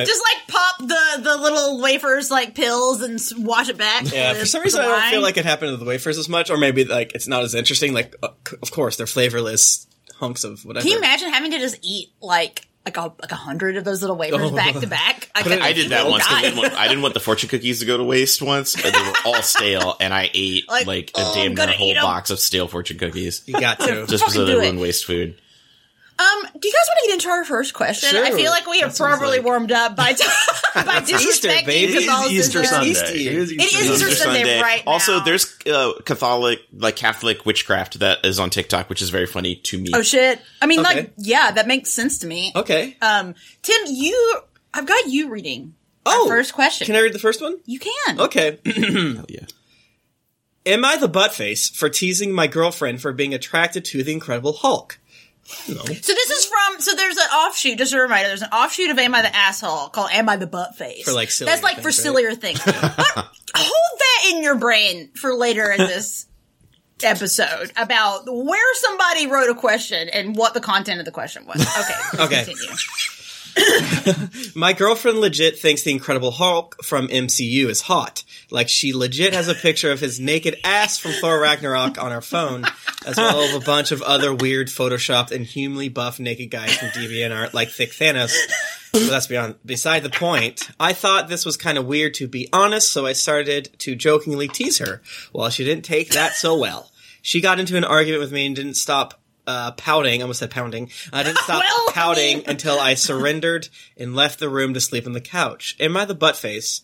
just 0.05 0.23
like 0.23 0.49
pop 0.49 0.79
the 0.79 1.23
the 1.23 1.37
little 1.37 1.81
wafers 1.83 2.31
like 2.31 2.55
pills 2.55 3.03
and 3.03 3.21
wash 3.47 3.69
it 3.69 3.77
back. 3.79 4.11
Yeah, 4.13 4.35
for 4.35 4.47
some 4.47 4.61
the 4.61 4.65
reason 4.65 4.81
I 4.81 4.85
don't 4.87 5.11
feel 5.11 5.23
like 5.23 5.37
it 5.37 5.45
happened 5.45 5.71
to 5.73 5.77
the 5.77 5.85
wafers 5.85 6.19
as 6.19 6.29
much, 6.29 6.51
or 6.51 6.57
maybe 6.57 6.85
like 6.85 7.15
it's 7.15 7.29
not 7.29 7.43
as 7.43 7.55
interesting. 7.55 7.93
Like, 7.93 8.17
uh, 8.23 8.29
c- 8.49 8.57
of 8.63 8.71
course, 8.71 8.97
they're 8.97 9.07
flavorless 9.07 9.87
hunks 10.17 10.45
of 10.45 10.65
whatever. 10.65 10.83
Can 10.83 10.93
you 10.93 10.99
imagine 10.99 11.31
having 11.33 11.51
to 11.51 11.59
just 11.59 11.79
eat 11.83 12.11
like 12.21 12.67
like 12.87 12.97
a 12.97 13.13
like 13.21 13.33
a 13.33 13.37
hundred 13.37 13.77
of 13.77 13.85
those 13.85 14.01
little 14.01 14.17
wafers 14.17 14.51
back 14.53 14.75
to 14.81 14.87
back? 14.87 15.29
I, 15.35 15.43
could- 15.43 15.59
I 15.61 15.73
did 15.73 15.91
that 15.91 16.05
would 16.05 16.13
once. 16.13 16.27
'cause 16.27 16.37
I 16.39 16.41
didn't, 16.43 16.57
want, 16.59 16.73
I 16.75 16.89
didn't 16.89 17.03
want 17.03 17.15
the 17.15 17.21
fortune 17.21 17.49
cookies 17.51 17.81
to 17.81 17.85
go 17.87 17.97
to 17.99 18.05
waste 18.05 18.41
once, 18.41 18.75
but 18.81 18.93
they 18.95 19.01
were 19.01 19.13
all 19.27 19.43
stale, 19.43 19.97
and 20.01 20.15
I 20.15 20.31
ate 20.33 20.69
Like, 20.69 20.87
like, 20.87 21.11
oh, 21.17 21.23
a 21.35 21.45
I'm 21.45 21.55
damn 21.55 21.67
near 21.69 21.77
whole 21.77 21.95
box 21.95 22.31
of 22.31 22.39
stale 22.39 22.69
fortune 22.69 22.99
cookies 22.99 23.43
You 23.47 23.61
got 23.61 23.81
to. 23.81 24.07
just 24.07 24.25
Fucking 24.25 24.27
because 24.27 24.37
I 24.37 24.45
do 24.47 24.53
it. 24.53 24.57
wouldn't 24.63 24.81
waste 24.81 25.05
food. 25.05 25.39
Um, 26.19 26.49
do 26.59 26.67
you 26.69 26.73
guys 26.73 26.87
want 26.89 26.99
to 27.03 27.07
get 27.09 27.13
into 27.15 27.29
our 27.29 27.45
first 27.45 27.75
question? 27.75 28.09
Sure. 28.11 28.25
I 28.25 28.31
feel 28.31 28.51
like 28.51 28.67
we 28.67 28.81
have 28.81 28.97
That 28.97 28.99
properly 28.99 29.37
like- 29.37 29.45
warmed 29.45 29.71
up 29.71 29.97
by 29.97 30.13
by 30.75 31.01
disrespecting 31.01 31.67
baby. 31.67 31.93
It 31.93 31.95
is 31.97 32.05
Catholicism. 32.07 32.33
Easter 32.33 32.65
Sunday. 32.65 32.89
Easter. 32.91 33.05
It 33.07 33.17
is 33.17 33.51
It 33.53 33.61
is 33.61 33.71
Sunday. 33.73 33.93
Easter 33.95 34.11
Sunday 34.15 34.61
right 34.63 34.83
now. 34.87 34.93
Also, 34.93 35.21
there's 35.21 35.55
uh, 35.67 35.93
Catholic, 36.07 36.61
like 36.73 36.97
Catholic 36.97 37.45
witchcraft 37.45 37.99
that 37.99 38.25
is 38.25 38.39
on 38.41 38.49
TikTok, 38.49 38.89
which 38.89 39.03
is 39.03 39.11
very 39.11 39.27
funny 39.27 39.57
to 39.57 39.79
me. 39.79 39.91
Oh 39.95 40.01
shit! 40.03 40.41
I 40.63 40.67
mean, 40.67 40.81
Okay. 40.81 40.95
like, 40.95 41.13
yeah, 41.19 41.51
that 41.51 41.67
makes 41.67 41.91
sense 41.91 42.19
to 42.21 42.27
me. 42.27 42.53
Okay. 42.57 42.97
Um, 43.03 43.35
Tim, 43.63 43.81
you, 43.89 44.41
I've 44.73 44.87
got 44.87 45.09
you 45.09 45.29
reading. 45.29 45.75
oh, 46.07 46.23
our 46.31 46.37
first 46.37 46.55
question. 46.55 46.87
Can 46.87 46.97
I 46.97 47.01
read 47.01 47.13
the 47.13 47.19
first 47.19 47.43
one? 47.43 47.59
You 47.67 47.79
can. 47.79 48.21
Okay. 48.21 48.59
Hell 48.65 49.27
yeah. 49.29 49.45
Am 50.65 50.85
I 50.85 50.97
the 50.97 51.09
butt 51.09 51.33
face 51.35 51.69
for 51.69 51.89
teasing 51.89 52.33
my 52.33 52.47
girlfriend 52.49 53.01
for 53.01 53.13
being 53.13 53.35
attracted 53.35 53.85
to 53.87 54.03
the 54.03 54.13
Incredible 54.13 54.53
Hulk? 54.55 54.99
So 55.47 55.73
this 55.75 56.31
is 56.31 56.45
from. 56.45 56.81
So 56.81 56.95
there's 56.95 57.17
an 57.17 57.29
offshoot. 57.35 57.79
Just 57.79 57.93
a 57.93 58.01
reminder. 58.01 58.29
There's 58.29 58.43
an 58.43 58.51
offshoot 58.51 58.91
of 58.91 58.99
"Am 58.99 59.15
I 59.15 59.23
the 59.23 59.35
asshole?" 59.35 59.89
called 59.89 60.11
"Am 60.13 60.29
I 60.29 60.37
the 60.37 60.47
butt 60.47 60.77
face?" 60.77 61.05
For, 61.05 61.13
like, 61.13 61.31
sillier 61.31 61.53
That's 61.53 61.63
like 61.63 61.77
for 61.77 61.93
things, 61.93 61.99
right? 61.99 62.03
sillier 62.03 62.35
things. 62.35 62.61
But 63.57 63.63
hold 63.63 64.01
that 64.01 64.33
in 64.35 64.43
your 64.43 64.57
brain 64.57 65.11
for 65.15 65.35
later 65.35 65.71
in 65.71 65.79
this 65.79 66.27
episode 67.03 67.73
about 67.77 68.25
where 68.27 68.75
somebody 68.75 69.27
wrote 69.29 69.49
a 69.51 69.55
question 69.55 70.09
and 70.09 70.37
what 70.37 70.53
the 70.53 70.61
content 70.61 70.99
of 70.99 71.05
the 71.07 71.13
question 71.13 71.47
was. 71.47 71.65
Okay. 72.21 72.25
Okay. 72.25 72.55
Continue. 73.57 74.53
My 74.55 74.73
girlfriend 74.75 75.19
legit 75.21 75.59
thinks 75.59 75.83
the 75.83 75.91
Incredible 75.93 76.31
Hulk 76.33 76.83
from 76.85 77.09
MCU 77.09 77.67
is 77.67 77.83
hot. 77.83 78.25
Like 78.51 78.69
she 78.69 78.93
legit 78.93 79.35
has 79.35 79.49
a 79.49 79.55
picture 79.55 79.91
of 79.91 79.99
his 80.01 80.21
naked 80.21 80.57
ass 80.63 80.99
from 80.99 81.11
Thor 81.13 81.41
Ragnarok 81.41 82.01
on 82.03 82.13
her 82.13 82.21
phone, 82.21 82.65
as 83.05 83.17
well 83.17 83.41
as 83.41 83.55
a 83.55 83.61
bunch 83.61 83.91
of 83.91 84.03
other 84.03 84.33
weird 84.35 84.69
photoshopped 84.69 85.33
and 85.33 85.45
humanly 85.45 85.89
buff 85.89 86.21
naked 86.21 86.51
guys 86.51 86.77
from 86.77 86.89
DeviantArt 86.89 87.55
like 87.55 87.71
Thick 87.71 87.91
Thanos. 87.91 88.33
But 88.93 89.09
that's 89.11 89.27
beyond 89.27 89.57
beside 89.67 90.03
the 90.05 90.11
point. 90.11 90.71
I 90.79 90.93
thought 90.93 91.29
this 91.29 91.45
was 91.45 91.57
kind 91.57 91.77
of 91.77 91.87
weird 91.87 92.15
to 92.15 92.29
be 92.29 92.49
honest, 92.53 92.93
so 92.93 93.05
I 93.05 93.15
started 93.15 93.71
to 93.81 93.95
jokingly 93.97 94.49
tease 94.49 94.79
her. 94.79 95.03
Well, 95.33 95.51
she 95.51 95.65
didn't 95.65 95.85
take 95.85 96.11
that 96.11 96.35
so 96.35 96.57
well. 96.57 96.91
She 97.23 97.41
got 97.41 97.59
into 97.59 97.77
an 97.77 97.85
argument 97.85 98.21
with 98.21 98.33
me 98.33 98.47
and 98.47 98.55
didn't 98.55 98.75
stop 98.75 99.21
uh, 99.49 99.73
pouting. 99.73 100.21
I 100.21 100.23
almost 100.23 100.39
said 100.39 100.51
pounding. 100.53 100.91
I 101.13 101.25
didn't 101.25 101.39
stop 101.39 101.61
Well, 101.65 101.87
I 101.89 101.93
pouting 101.93 102.37
mean- 102.39 102.45
until 102.47 102.79
I 102.79 102.95
surrendered 102.95 103.69
and 103.97 104.15
left 104.15 104.39
the 104.39 104.49
room 104.49 104.73
to 104.75 104.81
sleep 104.81 105.07
on 105.07 105.13
the 105.13 105.21
couch. 105.21 105.77
Am 105.81 105.97
I 105.97 106.05
the 106.05 106.15
butt 106.15 106.37
face? 106.37 106.83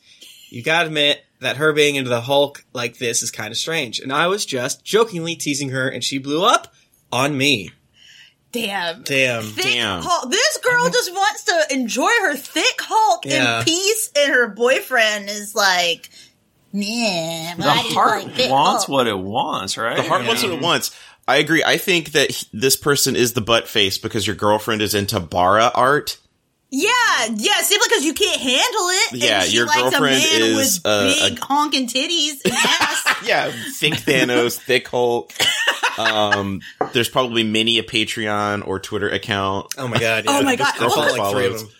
You 0.50 0.62
gotta 0.62 0.88
admit 0.88 1.24
that 1.42 1.58
her 1.58 1.72
being 1.72 1.96
into 1.96 2.10
the 2.10 2.20
Hulk 2.22 2.64
like 2.72 2.98
this 2.98 3.22
is 3.22 3.30
kind 3.30 3.50
of 3.50 3.56
strange. 3.58 4.00
And 4.00 4.12
I 4.12 4.26
was 4.26 4.44
just 4.46 4.84
jokingly 4.84 5.34
teasing 5.36 5.70
her 5.70 5.88
and 5.88 6.02
she 6.02 6.18
blew 6.18 6.44
up 6.44 6.72
on 7.12 7.36
me. 7.36 7.70
Damn. 8.52 9.02
Damn. 9.02 9.42
Thick 9.44 9.64
Damn. 9.64 10.02
Hulk. 10.02 10.30
This 10.30 10.58
girl 10.58 10.88
just 10.90 11.12
wants 11.12 11.44
to 11.44 11.66
enjoy 11.74 12.10
her 12.22 12.36
thick 12.36 12.80
Hulk 12.80 13.24
Yeah. 13.24 13.58
in 13.60 13.64
peace, 13.64 14.10
and 14.16 14.30
her 14.32 14.48
boyfriend 14.48 15.30
is 15.30 15.54
like, 15.54 16.10
"Man, 16.72 17.58
The 17.58 17.70
heart 17.70 18.24
wants 18.50 18.86
what 18.88 19.06
it 19.06 19.18
wants, 19.18 19.76
right? 19.78 19.96
The 19.96 20.02
heart 20.02 20.26
wants 20.26 20.42
what 20.42 20.52
it 20.52 20.60
wants. 20.60 20.90
I 21.26 21.36
agree. 21.36 21.62
I 21.64 21.76
think 21.78 22.12
that 22.12 22.30
he- 22.30 22.46
this 22.52 22.76
person 22.76 23.16
is 23.16 23.32
the 23.32 23.40
butt 23.40 23.68
face 23.68 23.96
because 23.96 24.26
your 24.26 24.36
girlfriend 24.36 24.82
is 24.82 24.94
into 24.94 25.18
bara 25.20 25.70
art. 25.74 26.18
Yeah, 26.74 26.88
yeah, 27.34 27.60
simply 27.60 27.86
because 27.86 28.04
you 28.06 28.14
can't 28.14 28.40
handle 28.40 28.88
it. 28.88 29.12
and 29.12 29.22
Yeah, 29.22 29.40
she 29.42 29.56
your 29.56 29.66
likes 29.66 29.82
girlfriend 29.82 30.16
a 30.16 30.28
man 30.30 30.42
is, 30.42 30.56
with 30.56 30.86
uh, 30.86 31.28
big 31.28 31.38
honking 31.38 31.86
titties 31.86 32.40
ass. 32.50 33.08
Yeah, 33.26 33.52
thick 33.78 33.92
Thanos, 33.92 34.58
thick 34.58 34.88
Hulk. 34.88 35.32
Um, 35.98 36.60
there's 36.92 37.08
probably 37.10 37.44
many 37.44 37.78
a 37.78 37.82
Patreon 37.82 38.66
or 38.66 38.80
Twitter 38.80 39.08
account. 39.08 39.74
Oh 39.76 39.86
my 39.86 39.98
god. 39.98 40.24
Oh 40.26 40.38
yeah. 40.38 40.44
my 40.44 40.56
God. 40.56 40.74
I 40.74 40.78
follow 40.78 40.96
Well, 40.96 41.18
like 41.18 41.32
three 41.32 41.46
of 41.46 41.52
follows. 41.60 41.74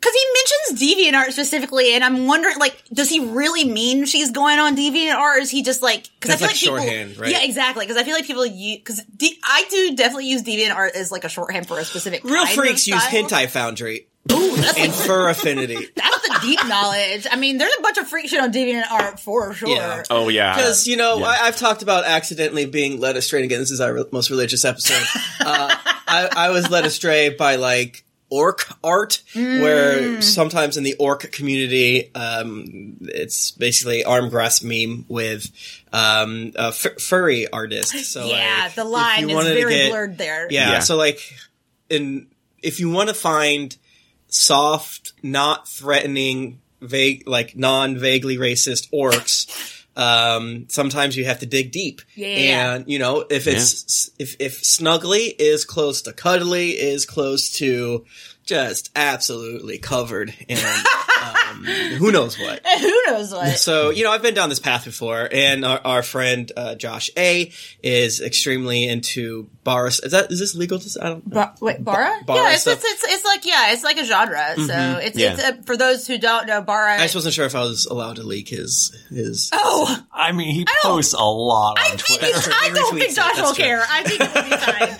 Them. 0.00 0.12
Because 0.12 0.14
he 0.14 0.78
mentions 0.78 1.12
DeviantArt 1.28 1.32
specifically, 1.32 1.94
and 1.94 2.02
I'm 2.02 2.26
wondering, 2.26 2.56
like, 2.58 2.82
does 2.92 3.08
he 3.08 3.20
really 3.20 3.64
mean 3.64 4.06
she's 4.06 4.30
going 4.30 4.58
on 4.58 4.76
DeviantArt, 4.76 5.18
or 5.18 5.38
is 5.38 5.50
he 5.50 5.62
just 5.62 5.82
like? 5.82 6.08
Because 6.20 6.34
I 6.42 6.46
That's 6.46 6.60
feel 6.60 6.72
like 6.72 6.80
like, 6.80 6.88
people, 6.88 6.98
shorthand, 7.06 7.18
right? 7.20 7.30
Yeah, 7.30 7.42
exactly. 7.44 7.86
Because 7.86 8.00
I 8.00 8.04
feel 8.04 8.14
like 8.14 8.26
people 8.26 8.46
use 8.46 8.78
because 8.78 9.02
D- 9.16 9.38
I 9.44 9.64
do 9.70 9.96
definitely 9.96 10.26
use 10.28 10.42
DeviantArt 10.42 10.90
as 10.94 11.12
like 11.12 11.24
a 11.24 11.28
shorthand 11.28 11.66
for 11.68 11.78
a 11.78 11.84
specific 11.84 12.24
Real 12.24 12.44
kind 12.44 12.54
freaks 12.54 12.86
of 12.88 12.94
use 12.94 13.02
style. 13.04 13.22
hentai 13.24 13.48
foundry. 13.48 14.06
Ooh, 14.30 14.54
that's 14.56 14.78
and 14.78 14.92
like 14.92 15.06
fur 15.06 15.28
affinity. 15.30 15.76
that's 15.96 16.28
the 16.28 16.38
deep 16.42 16.60
knowledge. 16.68 17.26
I 17.30 17.36
mean, 17.36 17.56
there's 17.56 17.72
a 17.78 17.82
bunch 17.82 17.96
of 17.96 18.06
freak 18.06 18.28
shit 18.28 18.38
on 18.40 18.52
DeviantArt 18.52 19.18
for 19.18 19.54
sure. 19.54 19.68
Yeah. 19.68 20.02
Oh 20.10 20.28
yeah, 20.28 20.54
Because 20.54 20.86
you 20.86 20.96
know, 20.98 21.18
Yeah. 21.18 21.24
I, 21.24 21.38
I've 21.46 21.56
talked 21.56 21.82
about 21.82 22.04
accidentally 22.04 22.66
being 22.66 23.00
led 23.00 23.16
astray. 23.16 23.42
Again, 23.42 23.60
this 23.60 23.70
is 23.70 23.80
our 23.80 23.94
re- 23.94 24.04
most 24.12 24.28
religious 24.28 24.64
episode. 24.66 25.02
uh, 25.40 25.74
I, 26.06 26.28
I 26.36 26.50
was 26.50 26.68
led 26.70 26.84
astray 26.84 27.30
by 27.30 27.56
like 27.56 28.04
orc 28.30 28.66
art, 28.84 29.22
where 29.34 30.22
sometimes 30.22 30.76
in 30.76 30.84
the 30.84 30.94
orc 30.94 31.30
community, 31.32 32.14
um, 32.14 32.96
it's 33.02 33.50
basically 33.50 34.04
arm 34.04 34.28
grasp 34.28 34.62
meme 34.64 35.04
with 35.08 35.50
um, 35.92 36.52
a 36.56 36.68
f- 36.68 37.00
furry 37.00 37.46
artist. 37.50 37.94
So 38.10 38.26
yeah, 38.26 38.62
like, 38.64 38.74
the 38.74 38.84
line 38.84 39.30
is 39.30 39.46
very 39.48 39.74
get- 39.74 39.90
blurred 39.90 40.18
there. 40.18 40.46
Yeah, 40.50 40.72
Yeah. 40.72 40.78
so 40.80 40.96
like, 40.96 41.20
in 41.88 42.28
if 42.62 42.78
you 42.80 42.88
want 42.90 43.08
to 43.08 43.14
find 43.14 43.76
soft, 44.28 45.12
not 45.22 45.68
threatening, 45.68 46.60
vague, 46.80 47.26
like 47.28 47.56
non 47.56 47.98
vaguely 47.98 48.36
racist 48.36 48.90
orcs. 48.92 49.79
Um, 49.96 50.66
sometimes 50.68 51.16
you 51.16 51.24
have 51.24 51.40
to 51.40 51.46
dig 51.46 51.72
deep, 51.72 52.00
Yeah, 52.14 52.28
yeah, 52.28 52.36
yeah. 52.38 52.74
and 52.74 52.88
you 52.88 52.98
know 52.98 53.24
if 53.28 53.46
it's 53.46 54.10
if 54.18 54.36
if 54.38 54.62
snuggly 54.62 55.34
is 55.38 55.64
close 55.64 56.02
to 56.02 56.12
cuddly 56.12 56.70
is 56.70 57.04
close 57.04 57.50
to 57.58 58.04
just 58.44 58.90
absolutely 58.96 59.78
covered 59.78 60.32
in 60.48 60.58
um, 61.20 61.64
who 61.64 62.10
knows 62.12 62.38
what. 62.38 62.60
Who 62.80 63.02
knows 63.06 63.32
what? 63.32 63.58
So, 63.58 63.90
you 63.90 64.04
know, 64.04 64.10
I've 64.12 64.22
been 64.22 64.34
down 64.34 64.48
this 64.48 64.60
path 64.60 64.84
before, 64.84 65.28
and 65.30 65.64
our, 65.64 65.80
our 65.84 66.02
friend 66.02 66.50
uh, 66.56 66.74
Josh 66.76 67.10
A 67.16 67.52
is 67.82 68.20
extremely 68.20 68.86
into 68.88 69.48
bars. 69.64 70.00
Is 70.00 70.12
that 70.12 70.30
is 70.30 70.38
this 70.38 70.54
legal? 70.54 70.78
To, 70.78 70.88
say? 70.88 71.00
I 71.00 71.08
don't. 71.10 71.28
Ba- 71.28 71.54
wait, 71.60 71.84
Bara? 71.84 72.20
Bara 72.24 72.38
yeah, 72.38 72.52
it's, 72.54 72.66
it's, 72.66 72.84
it's, 72.84 73.04
it's 73.04 73.24
like, 73.24 73.44
yeah, 73.44 73.72
it's 73.72 73.84
like 73.84 73.98
a 73.98 74.04
genre. 74.04 74.54
So 74.56 74.98
it's, 75.02 75.18
Yeah. 75.18 75.34
it's 75.34 75.42
a, 75.42 75.62
for 75.64 75.76
those 75.76 76.06
who 76.06 76.18
don't 76.18 76.46
know, 76.46 76.62
Bara. 76.62 76.94
I 76.94 77.02
just 77.02 77.14
wasn't 77.14 77.34
sure 77.34 77.46
if 77.46 77.54
I 77.54 77.60
was 77.60 77.86
allowed 77.86 78.16
to 78.16 78.22
leak 78.22 78.48
his 78.48 78.96
his. 79.10 79.50
oh, 79.52 79.98
I 80.12 80.32
mean, 80.32 80.54
he 80.54 80.64
don't- 80.64 80.76
posts 80.82 81.12
a 81.14 81.18
lot 81.22 81.78
I 81.78 81.90
on 81.90 81.98
think 81.98 82.20
Twitter. 82.20 82.26
he's, 82.36 82.48
I 82.48 82.70
don't 82.72 82.94
retweets 82.94 82.98
think 82.98 83.10
it, 83.12 83.16
Josh 83.16 83.36
that's 83.36 83.40
will 83.40 83.54
true. 83.54 83.64
care. 83.64 83.84
I 83.88 84.02
think 84.04 84.20
it 84.20 84.34
will 84.34 84.42
be 84.44 84.56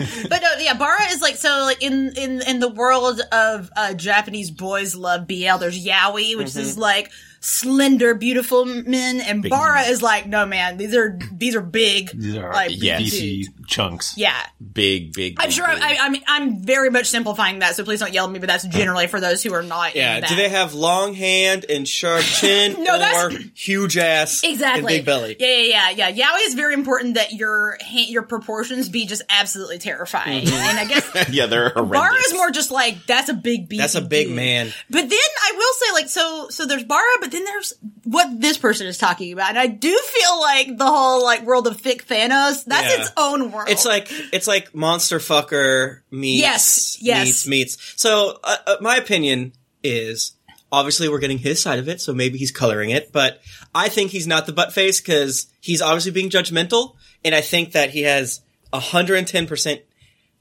fine. 0.06 0.26
but 0.28 0.42
no, 0.42 0.48
yeah, 0.58 0.74
Bara 0.74 1.02
is 1.10 1.20
like 1.22 1.36
so 1.36 1.48
like 1.64 1.82
in 1.82 2.12
in 2.16 2.42
in 2.42 2.60
the 2.60 2.68
world 2.68 3.20
of 3.32 3.70
uh, 3.76 3.94
Japanese 3.94 4.50
boys 4.50 4.94
love 4.94 5.26
BL. 5.26 5.56
There's 5.58 5.84
yaoi, 5.84 6.09
which 6.36 6.56
is 6.56 6.72
Mm-hmm. 6.72 6.80
like 6.80 7.12
slender, 7.40 8.14
beautiful 8.14 8.64
men, 8.64 9.20
and 9.20 9.42
Bara 9.48 9.82
is 9.82 10.02
like, 10.02 10.26
no 10.26 10.46
man, 10.46 10.76
these 10.76 10.94
are 10.94 11.18
these 11.32 11.54
are 11.56 11.60
big, 11.62 12.10
These 12.14 12.36
are 12.36 12.52
like 12.52 12.70
Yes. 12.72 12.98
beefy 13.02 13.42
dudes. 13.44 13.66
chunks. 13.66 14.14
Yeah, 14.16 14.34
big, 14.72 15.12
big. 15.14 15.36
I'm 15.40 15.46
big, 15.46 15.54
sure. 15.54 15.66
big. 15.68 15.82
I, 15.82 15.96
I 16.06 16.08
mean, 16.10 16.22
I'm 16.28 16.62
very 16.62 16.90
much 16.90 17.06
simplifying 17.06 17.60
that, 17.60 17.74
so 17.76 17.84
please 17.84 18.00
don't 18.00 18.12
yell 18.12 18.26
at 18.26 18.30
me. 18.32 18.38
But 18.38 18.48
that's 18.48 18.66
generally 18.66 19.06
for 19.06 19.20
those 19.20 19.42
who 19.42 19.52
are 19.54 19.62
not. 19.62 19.94
Yeah. 19.96 20.16
in 20.16 20.20
that. 20.22 20.28
Do 20.30 20.36
they 20.36 20.48
have 20.50 20.74
long 20.74 21.14
hand 21.14 21.64
and 21.68 21.88
sharp 21.88 22.22
chin, 22.24 22.82
No, 22.84 22.94
or 22.94 22.98
that's- 22.98 23.42
huge 23.54 23.96
ass 23.96 24.42
Exactly. 24.44 24.78
and 24.80 24.86
big 24.86 25.04
belly? 25.06 25.36
Yeah, 25.38 25.48
yeah, 25.56 25.90
yeah, 25.90 26.08
yeah. 26.08 26.26
Yaoi 26.30 26.46
is 26.46 26.54
very 26.54 26.74
important 26.74 27.14
that 27.14 27.32
your 27.32 27.78
ha- 27.82 28.06
your 28.08 28.22
proportions 28.22 28.88
be 28.90 29.06
just 29.06 29.22
absolutely 29.30 29.78
terrifying. 29.78 30.44
Mm-hmm. 30.44 30.54
And 30.54 30.78
I 30.78 30.84
guess 30.84 31.30
yeah, 31.32 31.46
they're 31.46 31.70
horrendous. 31.70 31.98
Bara 32.00 32.14
is 32.26 32.34
more 32.34 32.50
just 32.50 32.70
like 32.70 33.06
that's 33.06 33.28
a 33.30 33.34
big 33.34 33.68
beefy 33.68 33.80
That's 33.80 33.94
a 33.94 34.00
big 34.02 34.26
dude. 34.28 34.36
man. 34.36 34.72
But 34.90 35.08
then 35.08 35.10
I 35.12 35.52
will 35.56 35.72
say, 35.74 35.92
like, 35.94 36.08
so 36.10 36.48
so 36.50 36.66
there's 36.66 36.84
Bara, 36.84 37.02
but 37.20 37.29
then 37.30 37.44
there's 37.44 37.74
what 38.04 38.40
this 38.40 38.58
person 38.58 38.86
is 38.86 38.98
talking 38.98 39.32
about, 39.32 39.50
and 39.50 39.58
I 39.58 39.66
do 39.66 39.96
feel 39.96 40.40
like 40.40 40.76
the 40.76 40.86
whole 40.86 41.22
like 41.22 41.42
world 41.42 41.66
of 41.66 41.80
thick 41.80 42.06
Thanos. 42.06 42.64
That's 42.64 42.88
Yeah. 42.96 43.00
its 43.02 43.10
own 43.16 43.52
world. 43.52 43.68
It's 43.68 43.84
like 43.84 44.08
it's 44.32 44.46
like 44.46 44.74
monster 44.74 45.18
fucker 45.18 46.00
meets 46.10 46.40
Yes, 46.42 46.98
yes. 47.00 47.26
meets 47.26 47.46
meets. 47.46 47.92
So 47.96 48.38
uh, 48.42 48.56
uh, 48.66 48.76
my 48.80 48.96
opinion 48.96 49.52
is 49.82 50.32
obviously 50.72 51.08
we're 51.08 51.18
getting 51.18 51.38
his 51.38 51.60
side 51.60 51.78
of 51.78 51.88
it, 51.88 52.00
so 52.00 52.12
maybe 52.14 52.38
he's 52.38 52.50
coloring 52.52 52.90
it, 52.90 53.12
but 53.12 53.40
I 53.74 53.88
think 53.88 54.10
he's 54.10 54.26
not 54.26 54.46
the 54.46 54.52
butt 54.52 54.72
face 54.72 55.00
because 55.00 55.46
he's 55.60 55.82
obviously 55.82 56.12
being 56.12 56.30
judgmental, 56.30 56.94
and 57.24 57.34
I 57.34 57.40
think 57.40 57.72
that 57.72 57.90
he 57.90 58.02
has 58.02 58.40
hundred 58.72 59.16
and 59.16 59.26
ten 59.26 59.46
percent 59.46 59.80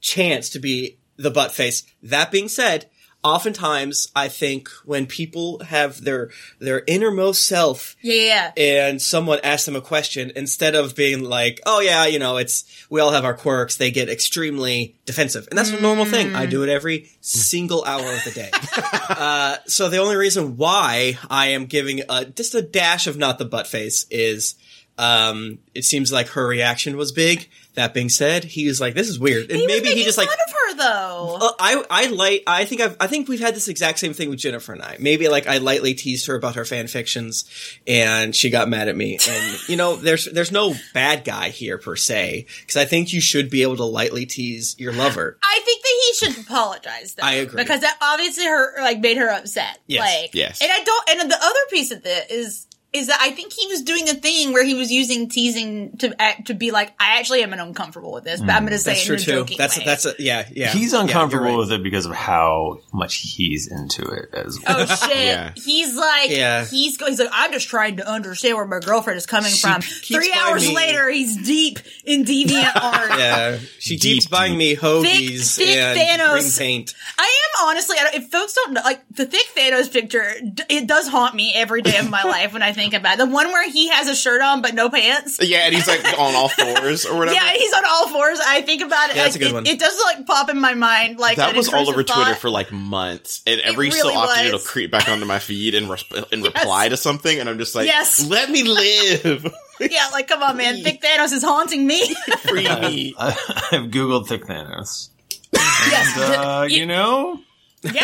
chance 0.02 0.50
to 0.52 0.60
be 0.60 0.98
the 1.18 1.32
butt 1.32 1.52
face. 1.52 1.84
That 2.04 2.32
being 2.32 2.48
said. 2.48 2.90
Oftentimes, 3.22 4.10
I 4.16 4.30
think 4.30 4.70
when 4.86 5.06
people 5.06 5.62
have 5.66 6.02
their 6.02 6.30
their 6.60 6.84
innermost 6.88 7.46
self 7.46 7.98
yeah, 8.02 8.54
and 8.56 9.02
someone 9.02 9.40
asks 9.44 9.66
them 9.66 9.76
a 9.76 9.82
question, 9.82 10.32
instead 10.38 10.74
of 10.74 10.96
being 10.96 11.24
like, 11.26 11.60
"Oh 11.66 11.82
yeah, 11.82 12.06
you 12.06 12.18
know, 12.18 12.38
it's 12.38 12.64
we 12.90 13.02
all 13.02 13.12
have 13.12 13.26
our 13.26 13.34
quirks," 13.34 13.76
they 13.76 13.92
get 13.92 14.08
extremely 14.08 14.96
defensive, 15.06 15.50
and 15.50 15.58
that's 15.58 15.72
a 15.72 15.82
normal 15.82 16.06
thing. 16.06 16.34
I 16.34 16.46
do 16.46 16.64
it 16.64 16.70
every 16.70 17.10
single 17.20 17.84
hour 17.84 18.14
of 18.14 18.24
the 18.24 18.32
day. 18.32 18.52
uh, 19.10 19.58
so 19.68 19.90
the 19.90 19.98
only 19.98 20.16
reason 20.16 20.56
why 20.56 21.18
I 21.30 21.48
am 21.48 21.66
giving 21.66 22.02
a, 22.08 22.24
just 22.24 22.56
a 22.56 22.62
dash 22.62 23.06
of 23.08 23.18
not 23.18 23.38
the 23.38 23.46
butt 23.46 23.68
face 23.68 24.06
is. 24.10 24.56
Um, 24.98 25.60
it 25.74 25.86
seems 25.86 26.12
like 26.12 26.28
her 26.30 26.46
reaction 26.46 26.98
was 26.98 27.14
big. 27.14 27.50
That 27.76 27.94
being 27.94 28.10
said, 28.10 28.44
he 28.44 28.68
was 28.68 28.82
like, 28.82 28.94
"This 28.96 29.08
is 29.08 29.20
weird," 29.20 29.50
and 29.50 29.60
He 29.60 29.66
was 29.66 29.68
maybe 29.68 29.88
he 29.90 29.94
making 29.96 30.04
just 30.06 30.18
like 30.18 30.28
fun 30.28 30.38
of 30.48 30.52
her 30.54 30.76
though. 30.76 31.38
uh, 31.40 31.52
I 31.60 31.84
I 31.90 32.08
light 32.08 32.44
I 32.48 32.66
think 32.66 32.82
I've 32.82 32.98
I 33.00 33.08
think 33.08 33.28
we've 33.30 33.40
had 33.40 33.56
this 33.56 33.68
exact 33.68 34.00
same 34.00 34.14
thing 34.14 34.30
with 34.30 34.40
Jennifer 34.40 34.74
and 34.74 34.82
I. 34.82 34.98
Maybe 35.00 35.30
like 35.30 35.48
I 35.48 35.60
lightly 35.60 35.94
teased 35.94 36.26
her 36.28 36.36
about 36.36 36.56
her 36.56 36.66
fan 36.66 36.88
fictions, 36.88 37.46
and 37.88 38.36
she 38.36 38.50
got 38.50 38.68
mad 38.70 38.88
at 38.90 38.98
me. 38.98 39.20
And 39.30 39.70
you 39.70 39.76
know, 39.78 39.96
there's 39.98 40.26
there's 40.26 40.52
no 40.52 40.74
bad 40.94 41.24
guy 41.24 41.50
here 41.50 41.78
per 41.78 41.96
se, 41.96 42.48
because 42.62 42.76
I 42.76 42.86
think 42.86 43.14
you 43.14 43.22
should 43.22 43.50
be 43.50 43.62
able 43.62 43.78
to 43.78 43.86
lightly 43.86 44.26
tease 44.26 44.76
your 44.80 44.92
lover. 44.92 45.38
I 45.44 45.60
think 45.64 45.82
that 45.84 45.96
he 46.02 46.14
should 46.34 46.46
apologize. 46.46 47.14
Though, 47.14 47.24
I 47.24 47.34
agree. 47.34 47.62
because 47.64 47.82
that 47.82 47.98
obviously 48.02 48.46
her 48.46 48.82
like 48.82 49.00
made 49.00 49.18
her 49.18 49.30
upset. 49.30 49.80
Yes. 49.88 50.02
Like, 50.02 50.32
Yes. 50.34 50.62
And 50.62 50.72
I 50.72 50.84
don't. 50.84 51.10
And 51.12 51.32
the 51.32 51.38
other 51.42 51.60
piece 51.70 51.92
of 51.92 52.06
it 52.06 52.32
is 52.32 52.66
is 52.92 53.08
that 53.08 53.20
I 53.22 53.32
think 53.32 53.54
he 53.54 53.68
was 53.68 53.84
doing 53.84 54.10
a 54.10 54.16
thing 54.16 54.52
where 54.52 54.66
he 54.66 54.74
was 54.74 54.92
using 54.92 55.30
teasing 55.30 55.96
to 55.98 56.20
act, 56.20 56.48
to 56.48 56.56
be 56.56 56.72
like, 56.72 56.92
I 57.00 57.20
actually 57.20 57.44
am 57.44 57.54
uncomfortable 57.54 58.12
with 58.12 58.24
this, 58.24 58.40
but 58.42 58.50
I'm 58.50 58.64
going 58.64 58.72
to 58.72 58.78
mm. 58.78 58.80
say 58.80 58.94
That's 58.94 59.04
it 59.04 59.06
true 59.06 59.16
in 59.16 59.22
a 59.22 59.24
too. 59.24 59.32
joking 59.32 59.58
That's 59.60 59.78
way. 59.78 59.84
that's 59.86 60.06
a, 60.08 60.16
yeah 60.18 60.48
yeah. 60.52 60.70
He's 60.70 60.94
uncomfortable 60.94 61.46
you're 61.46 61.54
right. 61.54 61.60
with 61.60 61.72
it 61.72 61.84
because 61.84 62.08
of 62.08 62.14
how 62.16 62.80
much 62.92 63.18
he's 63.18 63.68
into 63.72 64.02
it 64.10 64.34
as 64.34 64.58
oh, 64.68 64.76
well. 64.76 64.88
Oh 64.90 64.96
shit! 65.08 65.18
Yeah. 65.18 65.52
He's 65.56 65.96
like, 65.96 66.32
Yeah. 66.32 66.66
he's 66.66 66.98
go- 66.98 67.06
he's 67.06 67.20
like, 67.20 67.30
I'm 67.32 67.52
just 67.52 67.68
trying 67.68 67.98
to 67.98 68.10
understand 68.10 68.56
where 68.56 68.66
my 68.66 68.80
girlfriend 68.80 69.18
is 69.18 69.28
coming 69.28 69.52
She 69.52 69.62
from. 69.62 69.82
Three 69.82 70.34
hours 70.36 70.68
me- 70.68 70.76
later, 70.76 71.10
he's 71.10 71.38
deep 71.46 71.80
in 72.06 72.26
deviant 72.26 72.76
art. 72.82 73.12
Yeah, 73.20 73.60
she 73.78 73.98
Deep, 73.98 74.16
keeps 74.16 74.26
buying 74.26 74.58
me 74.58 74.76
hoagies 74.76 75.58
thick 75.58 75.68
and 75.68 76.22
Thanos. 76.22 76.58
green 76.58 76.68
paint. 76.68 76.96
I 77.20 77.24
am 77.24 77.68
honestly, 77.68 77.98
I 78.00 78.04
don't- 78.06 78.16
if 78.16 78.32
folks 78.32 78.54
don't 78.54 78.74
know, 78.74 78.82
like 78.84 79.02
the 79.12 79.26
thick 79.28 79.46
Thanos 79.56 79.92
picture, 79.94 80.26
it 80.70 80.88
does 80.88 81.08
haunt 81.08 81.36
me 81.36 81.54
every 81.54 81.84
day 81.84 81.98
of 82.00 82.10
my 82.10 82.24
life 82.30 82.54
when 82.54 82.64
I 82.64 82.72
think 82.80 82.94
about 82.94 83.16
it. 83.16 83.18
The 83.20 83.26
one 83.28 83.48
where 83.50 83.70
he 83.70 83.90
has 83.90 84.08
a 84.08 84.16
shirt 84.16 84.42
on 84.42 84.62
but 84.62 84.74
no 84.74 84.90
pants. 84.90 85.40
yeah, 85.42 85.60
and 85.66 85.76
he's 85.76 85.88
like 85.88 86.04
on 86.20 86.34
all 86.36 86.50
fours 86.50 87.06
or 87.06 87.18
whatever. 87.18 87.36
Yeah, 87.36 87.52
he's 87.52 87.74
on 87.74 87.84
all 87.86 88.08
fours. 88.10 88.40
I 88.46 88.62
think 88.62 88.82
about 88.82 89.10
it. 89.10 89.16
Yeah, 89.16 89.24
that's 89.24 89.36
like, 89.36 89.42
a 89.42 89.46
good 89.46 89.52
it, 89.52 89.54
one. 89.54 89.68
it 89.68 89.80
does 89.80 90.00
like 90.06 90.26
pop 90.26 90.50
in 90.50 90.60
my 90.60 90.74
mind. 90.74 91.20
Like 91.20 91.38
that 91.38 91.52
an 91.52 91.56
was 91.58 91.68
all 91.70 91.80
intrusive 91.82 91.94
over 91.96 92.04
Twitter 92.24 92.36
for 92.36 92.50
like 92.50 92.72
months, 92.72 93.42
and 93.46 93.60
every 93.62 93.92
so 93.92 94.04
really 94.08 94.16
often 94.16 94.38
was. 94.46 94.48
it'll 94.48 94.60
creep 94.60 94.92
back 94.92 95.08
onto 95.10 95.26
my 95.26 95.40
feed 95.40 95.76
and 95.76 95.88
resp- 95.88 96.32
and 96.32 96.44
reply 96.44 96.90
to 96.90 96.98
something, 96.98 97.40
and 97.40 97.50
I'm 97.50 97.58
just 97.58 97.76
like, 97.76 97.86
Yes. 97.88 98.26
let 98.28 98.50
me 98.50 98.64
live, 98.64 99.46
Yeah, 99.80 100.08
like 100.12 100.28
come 100.28 100.42
on, 100.44 100.58
man. 100.58 100.82
Thick 100.84 101.02
Thanos 101.02 101.32
is 101.34 101.44
haunting 101.44 101.86
me. 101.86 102.14
free 102.48 102.64
me. 102.80 103.14
I, 103.18 103.30
I've 103.72 103.90
googled 103.92 104.28
thick 104.28 104.46
Thanos. 104.46 105.10
yes. 105.54 106.18
Uh, 106.18 106.68
You- 106.70 106.80
you 106.80 106.86
know, 106.86 107.40
yeah. 107.84 107.94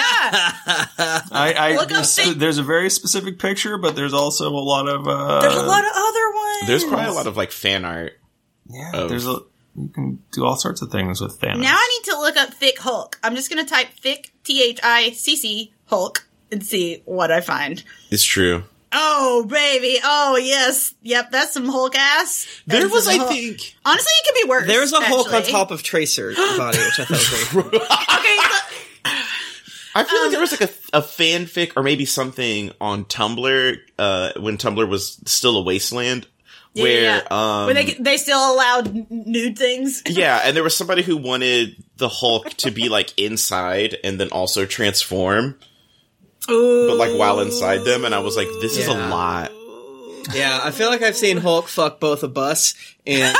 I, 1.32 1.54
I 1.58 1.72
Look 1.76 1.84
up 1.84 1.90
there's, 1.90 2.16
thick- 2.16 2.38
there's 2.38 2.58
a 2.58 2.64
very 2.64 2.90
specific 2.90 3.40
picture, 3.40 3.78
but 3.78 3.96
there's 3.96 4.14
also 4.14 4.50
a 4.50 4.60
lot 4.64 4.88
of 4.88 5.08
uh, 5.08 5.42
There's 5.42 5.56
a 5.56 5.62
lot 5.64 5.84
of 5.84 5.92
other 5.96 6.34
ones. 6.34 6.68
There's 6.68 6.84
probably 6.84 7.06
a 7.08 7.12
lot 7.14 7.28
of 7.28 7.36
like 7.38 7.52
fan 7.52 7.86
art. 7.86 8.14
yeah. 8.70 8.92
of- 8.94 9.10
There's 9.10 9.28
a 9.28 9.38
you 9.78 9.90
can 9.90 10.24
do 10.32 10.46
all 10.46 10.56
sorts 10.56 10.82
of 10.82 10.90
things 10.90 11.20
with 11.20 11.38
Thanos. 11.42 11.60
Now 11.60 11.76
I 11.76 12.00
need 12.00 12.12
to 12.12 12.18
look 12.20 12.38
up 12.38 12.54
thick 12.54 12.80
Hulk. 12.80 13.20
I'm 13.22 13.36
just 13.36 13.50
gonna 13.50 13.66
type 13.66 13.88
thick 14.00 14.32
T 14.46 14.64
H 14.64 14.80
I 14.82 15.12
C 15.12 15.36
C 15.36 15.74
Hulk 15.88 16.26
and 16.50 16.66
see 16.66 17.02
what 17.04 17.30
I 17.30 17.42
find. 17.42 17.84
It's 18.10 18.24
true. 18.24 18.64
Oh 18.98 19.46
baby, 19.46 20.00
oh 20.02 20.38
yes, 20.38 20.94
yep, 21.02 21.30
that's 21.30 21.52
some 21.54 21.68
Hulk 21.68 21.94
ass. 21.98 22.48
There 22.66 22.80
That's 22.84 22.94
was, 22.94 23.08
I 23.10 23.18
Hulk- 23.18 23.30
think, 23.30 23.76
honestly, 23.84 24.12
it 24.20 24.26
could 24.34 24.42
be 24.46 24.50
worse. 24.50 24.68
There's 24.68 24.94
a 24.94 25.02
Hulk 25.02 25.34
on 25.34 25.44
top 25.44 25.72
of 25.72 25.84
Tracer 25.84 26.34
body, 26.34 26.78
which 26.78 27.00
I 27.02 27.04
thought 27.04 27.10
was 27.10 27.28
very 27.28 27.64
cool. 27.64 27.82
Okay, 27.82 28.38
so, 28.38 28.58
I 29.96 30.04
feel 30.04 30.18
Um, 30.18 30.24
like 30.24 30.32
there 30.32 30.42
was 30.42 30.52
like 30.52 30.70
a, 30.70 30.98
a 30.98 31.02
fanfic 31.02 31.72
or 31.78 31.84
maybe 31.84 32.06
something 32.06 32.72
on 32.82 33.06
Tumblr 33.06 33.78
uh, 33.98 34.32
when 34.38 34.58
Tumblr 34.58 34.88
was 34.88 35.18
still 35.26 35.58
a 35.58 35.64
wasteland, 35.64 36.28
where 36.74 37.02
yeah. 37.02 37.22
um, 37.32 37.66
where 37.68 37.74
they 37.74 37.94
they 37.94 38.18
still 38.18 38.54
allowed 38.54 39.10
nude 39.10 39.58
things. 39.58 40.04
yeah, 40.10 40.42
and 40.44 40.56
there 40.56 40.64
was 40.64 40.76
somebody 40.76 41.02
who 41.02 41.16
wanted 41.16 41.82
the 41.96 42.10
Hulk 42.10 42.50
to 42.58 42.72
be 42.72 42.90
like 42.90 43.18
inside 43.18 43.96
and 44.04 44.20
then 44.20 44.30
also 44.32 44.66
transform, 44.66 45.58
Ooh. 46.50 46.88
but 46.90 46.98
like 46.98 47.18
while 47.18 47.40
inside 47.40 47.86
them, 47.86 48.04
and 48.04 48.14
I 48.14 48.20
was 48.20 48.36
like, 48.36 48.48
this 48.62 48.78
is 48.78 48.88
a 48.88 48.94
lot. 48.94 49.52
Yeah, 50.34 50.60
I 50.62 50.72
feel 50.72 50.90
like 50.90 51.04
I've 51.04 51.16
seen 51.16 51.38
Hulk 51.38 51.68
fuck 51.68 52.00
both 52.02 52.24
a 52.24 52.28
bus 52.28 52.74
and 53.08 53.34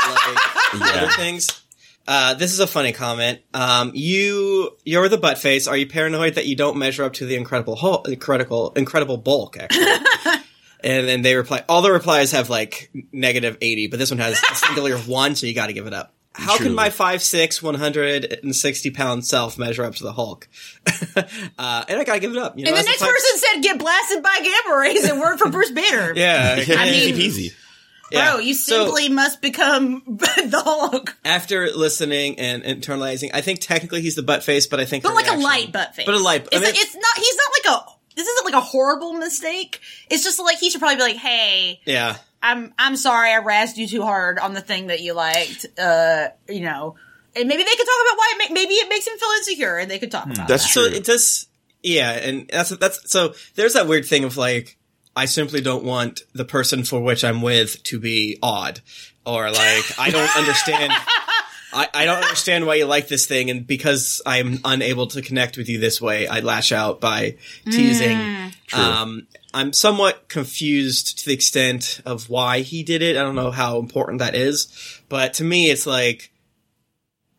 like 0.72 0.96
other 0.96 1.12
things. 1.12 1.60
Uh, 2.08 2.34
this 2.34 2.52
is 2.52 2.60
a 2.60 2.66
funny 2.66 2.92
comment. 2.92 3.40
Um, 3.52 3.90
you, 3.94 4.76
you're 4.84 5.08
the 5.08 5.18
butt 5.18 5.38
face. 5.38 5.66
Are 5.66 5.76
you 5.76 5.86
paranoid 5.88 6.34
that 6.34 6.46
you 6.46 6.54
don't 6.54 6.76
measure 6.76 7.04
up 7.04 7.14
to 7.14 7.26
the 7.26 7.34
incredible, 7.36 7.74
Hul- 7.76 8.04
incredible, 8.04 8.72
incredible 8.76 9.16
bulk? 9.16 9.56
Actually, 9.58 9.86
and 10.84 11.08
then 11.08 11.22
they 11.22 11.34
reply. 11.34 11.64
All 11.68 11.82
the 11.82 11.90
replies 11.90 12.32
have 12.32 12.48
like 12.50 12.90
negative 13.12 13.58
eighty, 13.60 13.88
but 13.88 13.98
this 13.98 14.10
one 14.10 14.18
has 14.18 14.40
a 14.50 14.54
singular 14.54 14.96
one, 14.98 15.34
so 15.34 15.46
you 15.46 15.54
got 15.54 15.66
to 15.66 15.72
give 15.72 15.86
it 15.86 15.94
up. 15.94 16.12
How 16.32 16.56
Truly. 16.56 16.68
can 16.68 16.74
my 16.76 16.90
five 16.90 17.22
six, 17.22 17.62
one 17.62 17.74
hundred 17.76 18.40
and 18.42 18.54
sixty 18.54 18.90
pound 18.90 19.24
self 19.26 19.58
measure 19.58 19.84
up 19.84 19.94
to 19.94 20.04
the 20.04 20.12
Hulk? 20.12 20.46
uh, 21.16 21.84
and 21.88 21.98
I 21.98 22.04
gotta 22.04 22.20
give 22.20 22.30
it 22.32 22.36
up. 22.36 22.58
You 22.58 22.66
know, 22.66 22.70
And 22.72 22.78
the 22.78 22.82
next 22.84 23.00
five- 23.00 23.08
person 23.10 23.38
said, 23.38 23.62
"Get 23.62 23.78
blasted 23.78 24.22
by 24.22 24.38
gamma 24.42 24.78
rays," 24.78 25.04
and 25.08 25.18
word 25.18 25.38
for 25.38 25.48
Bruce 25.50 25.70
Banner. 25.70 26.12
yeah, 26.16 26.56
I 26.58 26.84
mean- 26.84 27.14
easy 27.14 27.48
peasy. 27.48 27.54
Yeah. 28.10 28.32
Bro, 28.32 28.40
you 28.40 28.54
So- 28.54 28.84
simply 28.86 29.08
must 29.08 29.40
become 29.42 30.02
the 30.06 30.62
Hulk, 30.64 31.16
after 31.24 31.68
listening 31.70 32.38
and 32.38 32.62
internalizing, 32.62 33.30
I 33.34 33.40
think 33.40 33.60
technically 33.60 34.00
he's 34.02 34.14
the 34.14 34.22
butt 34.22 34.42
face, 34.44 34.66
but 34.66 34.80
I 34.80 34.84
think 34.84 35.02
but 35.02 35.10
her 35.10 35.14
like 35.14 35.28
a 35.30 35.36
light 35.36 35.72
butt 35.72 35.94
face. 35.94 36.06
But 36.06 36.14
a 36.14 36.18
light- 36.18 36.42
I 36.42 36.44
It's, 36.44 36.54
mean- 36.54 36.62
like, 36.64 36.74
it's 36.76 36.94
not. 36.94 37.16
He's 37.16 37.36
not 37.36 37.50
like 37.74 37.82
a. 37.82 37.90
This 38.16 38.26
isn't 38.28 38.44
like 38.46 38.54
a 38.54 38.60
horrible 38.64 39.12
mistake. 39.12 39.80
It's 40.08 40.24
just 40.24 40.38
like 40.40 40.58
he 40.58 40.70
should 40.70 40.80
probably 40.80 40.96
be 40.96 41.02
like, 41.02 41.16
"Hey, 41.16 41.80
Yeah, 41.84 42.16
I'm 42.42 42.72
I'm 42.78 42.96
sorry 42.96 43.30
I 43.30 43.40
razzed 43.40 43.76
you 43.76 43.86
too 43.86 44.02
hard 44.02 44.38
on 44.38 44.54
the 44.54 44.62
thing 44.62 44.86
that 44.86 45.00
you 45.00 45.12
liked. 45.12 45.66
Uh, 45.78 46.28
you 46.48 46.60
know, 46.62 46.94
and 47.34 47.46
maybe 47.46 47.62
they 47.62 47.70
could 47.76 47.86
talk 47.86 48.06
about 48.06 48.16
why. 48.18 48.32
It 48.36 48.48
ma- 48.48 48.54
maybe 48.54 48.72
it 48.74 48.88
makes 48.88 49.06
him 49.06 49.18
feel 49.18 49.28
insecure, 49.36 49.76
and 49.76 49.90
they 49.90 49.98
could 49.98 50.10
talk 50.10 50.24
about 50.24 50.48
That's 50.48 50.62
that. 50.64 50.70
so 50.72 50.88
true. 50.88 50.96
it 50.96 51.04
does. 51.04 51.46
Yeah, 51.82 52.10
and 52.12 52.48
that's 52.50 52.70
that's 52.78 53.10
so. 53.12 53.34
There's 53.54 53.74
that 53.74 53.86
weird 53.86 54.06
thing 54.06 54.24
of 54.24 54.38
like, 54.38 54.78
I 55.16 55.24
simply 55.24 55.62
don't 55.62 55.82
want 55.82 56.22
the 56.34 56.44
person 56.44 56.84
for 56.84 57.00
which 57.00 57.24
I'm 57.24 57.40
with 57.40 57.82
to 57.84 57.98
be 57.98 58.38
odd, 58.42 58.80
or 59.24 59.50
like 59.50 59.98
I 59.98 60.10
don't 60.10 60.36
understand. 60.36 60.92
I, 61.72 61.88
I 61.92 62.04
don't 62.04 62.22
understand 62.22 62.66
why 62.66 62.76
you 62.76 62.86
like 62.86 63.08
this 63.08 63.26
thing, 63.26 63.50
and 63.50 63.66
because 63.66 64.22
I'm 64.24 64.60
unable 64.64 65.08
to 65.08 65.22
connect 65.22 65.56
with 65.56 65.68
you 65.68 65.78
this 65.78 66.00
way, 66.00 66.26
I 66.26 66.40
lash 66.40 66.70
out 66.70 67.00
by 67.00 67.36
teasing. 67.70 68.52
Um, 68.72 69.26
I'm 69.52 69.72
somewhat 69.72 70.28
confused 70.28 71.18
to 71.20 71.26
the 71.26 71.34
extent 71.34 72.00
of 72.06 72.28
why 72.30 72.60
he 72.60 72.82
did 72.82 73.02
it. 73.02 73.16
I 73.16 73.22
don't 73.22 73.34
know 73.34 73.50
how 73.50 73.78
important 73.78 74.18
that 74.20 74.34
is, 74.34 74.68
but 75.08 75.34
to 75.34 75.44
me, 75.44 75.70
it's 75.70 75.86
like 75.86 76.30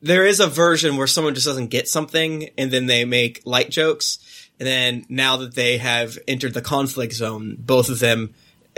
there 0.02 0.26
is 0.26 0.40
a 0.40 0.48
version 0.48 0.98
where 0.98 1.08
someone 1.08 1.34
just 1.34 1.48
doesn't 1.48 1.68
get 1.68 1.88
something, 1.88 2.50
and 2.58 2.70
then 2.70 2.86
they 2.86 3.06
make 3.06 3.42
light 3.46 3.70
jokes, 3.70 4.20
and 4.60 4.68
then 4.68 5.06
now 5.10 5.38
that 5.38 5.56
they 5.56 5.78
have 5.78 6.18
entered 6.28 6.54
the 6.54 6.62
conflict 6.62 7.14
zone, 7.14 7.56
both 7.60 7.90
of 7.90 8.00
them 8.00 8.34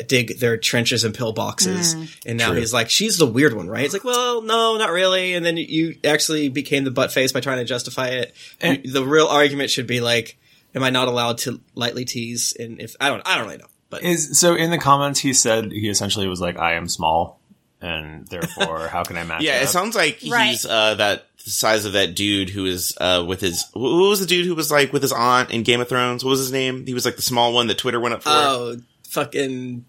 dig 0.07 0.39
their 0.39 0.55
trenches 0.57 1.03
and 1.03 1.13
pillboxes, 1.15 2.17
and 2.25 2.37
now 2.37 2.51
True. 2.51 2.59
he's 2.59 2.73
like, 2.73 2.89
"She's 2.89 3.17
the 3.17 3.25
weird 3.25 3.53
one, 3.53 3.67
right?" 3.67 3.83
It's 3.83 3.93
like, 3.93 4.03
"Well, 4.05 4.41
no, 4.41 4.77
not 4.77 4.91
really." 4.91 5.33
And 5.33 5.45
then 5.45 5.57
you 5.57 5.97
actually 6.05 6.47
became 6.49 6.83
the 6.85 6.91
butt 6.91 7.11
face 7.11 7.31
by 7.33 7.41
trying 7.41 7.57
to 7.57 7.65
justify 7.65 8.07
it. 8.09 8.33
And- 8.61 8.81
the 8.85 9.03
real 9.05 9.27
argument 9.27 9.69
should 9.71 9.87
be 9.87 9.99
like, 9.99 10.37
"Am 10.73 10.83
I 10.83 10.89
not 10.89 11.07
allowed 11.09 11.39
to 11.39 11.59
lightly 11.75 12.05
tease?" 12.05 12.53
And 12.57 12.79
if 12.81 12.95
I 13.01 13.09
don't, 13.09 13.21
I 13.27 13.35
don't 13.37 13.45
really 13.47 13.57
know, 13.57 13.67
but 13.89 14.03
Is 14.03 14.39
so 14.39 14.55
in 14.55 14.69
the 14.71 14.77
comments 14.77 15.19
he 15.19 15.33
said 15.33 15.71
he 15.71 15.89
essentially 15.89 16.27
was 16.27 16.39
like, 16.39 16.57
I 16.57 16.75
am 16.75 16.87
small, 16.87 17.39
and 17.81 18.25
therefore 18.27 18.87
how 18.87 19.03
can 19.03 19.17
I 19.17 19.23
match? 19.25 19.41
Yeah, 19.43 19.57
up? 19.57 19.63
it 19.63 19.67
sounds 19.67 19.95
like 19.95 20.19
Right. 20.29 20.51
he's 20.51 20.65
uh, 20.65 20.95
that 20.95 21.25
the 21.49 21.53
size 21.53 21.85
of 21.85 21.93
that 21.93 22.15
dude 22.15 22.49
who 22.49 22.65
is 22.65 22.95
uh, 23.01 23.23
with 23.27 23.41
his. 23.41 23.65
Who 23.73 24.09
was 24.09 24.19
the 24.19 24.25
dude 24.25 24.45
who 24.45 24.55
was 24.55 24.71
like 24.71 24.93
with 24.93 25.01
his 25.01 25.11
aunt 25.11 25.51
in 25.51 25.63
Game 25.63 25.81
of 25.81 25.89
Thrones? 25.89 26.23
What 26.23 26.31
was 26.31 26.39
his 26.39 26.51
name? 26.51 26.85
He 26.85 26.93
was 26.93 27.05
like 27.05 27.15
the 27.15 27.21
small 27.21 27.53
one 27.53 27.67
that 27.67 27.77
Twitter 27.77 27.99
went 27.99 28.13
up 28.15 28.23
for. 28.23 28.29
oh, 28.31 28.77
fucking, 29.09 29.85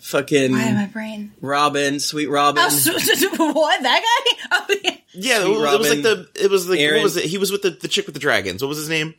fucking 0.00 0.52
Why 0.52 0.72
my 0.72 0.86
brain? 0.86 1.32
Robin, 1.40 2.00
sweet 2.00 2.28
Robin. 2.28 2.62
Oh, 2.64 2.68
so, 2.70 2.92
what 3.52 3.82
that 3.82 4.02
guy? 4.02 4.36
Oh, 4.52 4.76
yeah. 4.82 4.96
yeah, 5.14 5.38
it, 5.40 5.44
Sweet 5.44 5.58
was- 5.58 5.72
it 5.74 5.78
was 5.78 5.90
like 5.90 6.02
the. 6.02 6.28
It 6.44 6.50
was 6.50 6.68
like 6.68 6.80
Aaron. 6.80 6.96
what 6.96 7.02
was 7.04 7.16
it? 7.18 7.24
He 7.24 7.38
was 7.38 7.52
with 7.52 7.62
the, 7.62 7.70
the 7.70 7.88
chick 7.88 8.06
with 8.06 8.14
the 8.14 8.20
dragons. 8.20 8.62
What 8.62 8.68
was 8.68 8.78
his 8.78 8.88
name? 8.88 9.14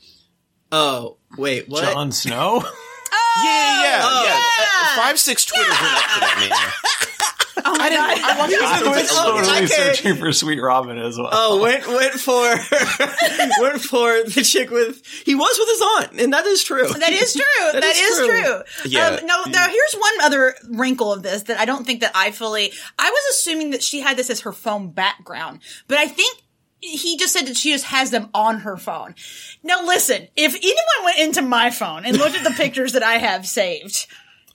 Oh, 0.72 1.18
wait, 1.38 1.70
what? 1.70 1.84
Jon 1.84 2.12
Snow. 2.12 2.64
Yeah, 2.64 3.44
yeah, 3.44 3.84
yeah. 3.84 4.02
Oh. 4.04 4.26
yeah. 4.26 4.98
Uh, 5.00 5.02
five 5.02 5.20
six 5.20 5.46
Twitters 5.46 5.68
went 5.70 5.82
up 5.82 6.04
for 6.04 6.20
that 6.20 6.50
man. 6.50 7.10
Oh 7.66 7.78
my 7.78 7.90
god! 7.90 8.18
I 8.22 8.40
watched 8.40 8.52
Yeah. 8.52 8.58
it. 8.58 8.64
I 8.64 8.90
was 8.90 8.98
like, 8.98 9.06
Oh, 9.12 9.38
totally 9.38 9.58
okay. 9.58 9.68
searching 9.68 10.16
for 10.16 10.32
Sweet 10.32 10.60
Robin 10.60 10.98
as 10.98 11.18
well. 11.18 11.30
Oh, 11.32 11.62
went 11.62 11.88
went 11.88 12.14
for 12.14 12.42
went 13.62 13.82
for 13.82 14.24
the 14.24 14.44
chick 14.44 14.70
with 14.72 15.06
he 15.26 15.36
was 15.36 15.58
with 15.60 15.70
his 15.70 15.82
aunt, 15.82 16.22
and 16.22 16.34
that 16.34 16.46
is 16.46 16.64
true. 16.64 16.88
That 16.88 17.12
is 17.12 17.34
true. 17.34 17.44
That 17.74 17.82
that 17.82 17.96
is 17.96 18.10
is, 18.20 18.28
true. 18.28 18.42
true. 18.42 18.62
Yeah. 18.92 19.08
Um, 19.08 19.26
no, 19.26 19.44
now 19.50 19.68
here's 19.68 19.94
one 19.96 20.14
other 20.24 20.56
wrinkle 20.70 21.12
of 21.14 21.24
this 21.24 21.44
that 21.44 21.60
I 21.60 21.66
don't 21.66 21.86
think 21.86 22.02
that 22.02 22.12
I 22.16 22.32
fully. 22.32 22.72
I 23.00 23.10
was 23.10 23.36
assuming 23.36 23.72
that 23.72 23.84
she 23.84 24.02
had 24.02 24.18
this 24.18 24.30
as 24.30 24.42
her 24.42 24.52
phone 24.52 24.92
background, 24.92 25.60
but 25.88 25.98
I 25.98 26.08
think 26.08 26.38
he 26.80 27.18
just 27.18 27.34
said 27.34 27.46
that 27.48 27.56
she 27.56 27.72
just 27.72 27.86
has 27.86 28.12
them 28.12 28.30
on 28.34 28.60
her 28.62 28.78
phone. 28.78 29.16
Now 29.64 29.86
listen, 29.86 30.28
if 30.36 30.54
anyone 30.56 31.06
went 31.06 31.20
into 31.20 31.42
my 31.42 31.70
phone 31.70 32.06
and 32.06 32.18
looked 32.18 32.36
at 32.36 32.44
the 32.44 32.52
pictures 32.52 32.94
that 32.94 33.04
I 33.04 33.14
have 33.16 33.48
saved, 33.48 34.08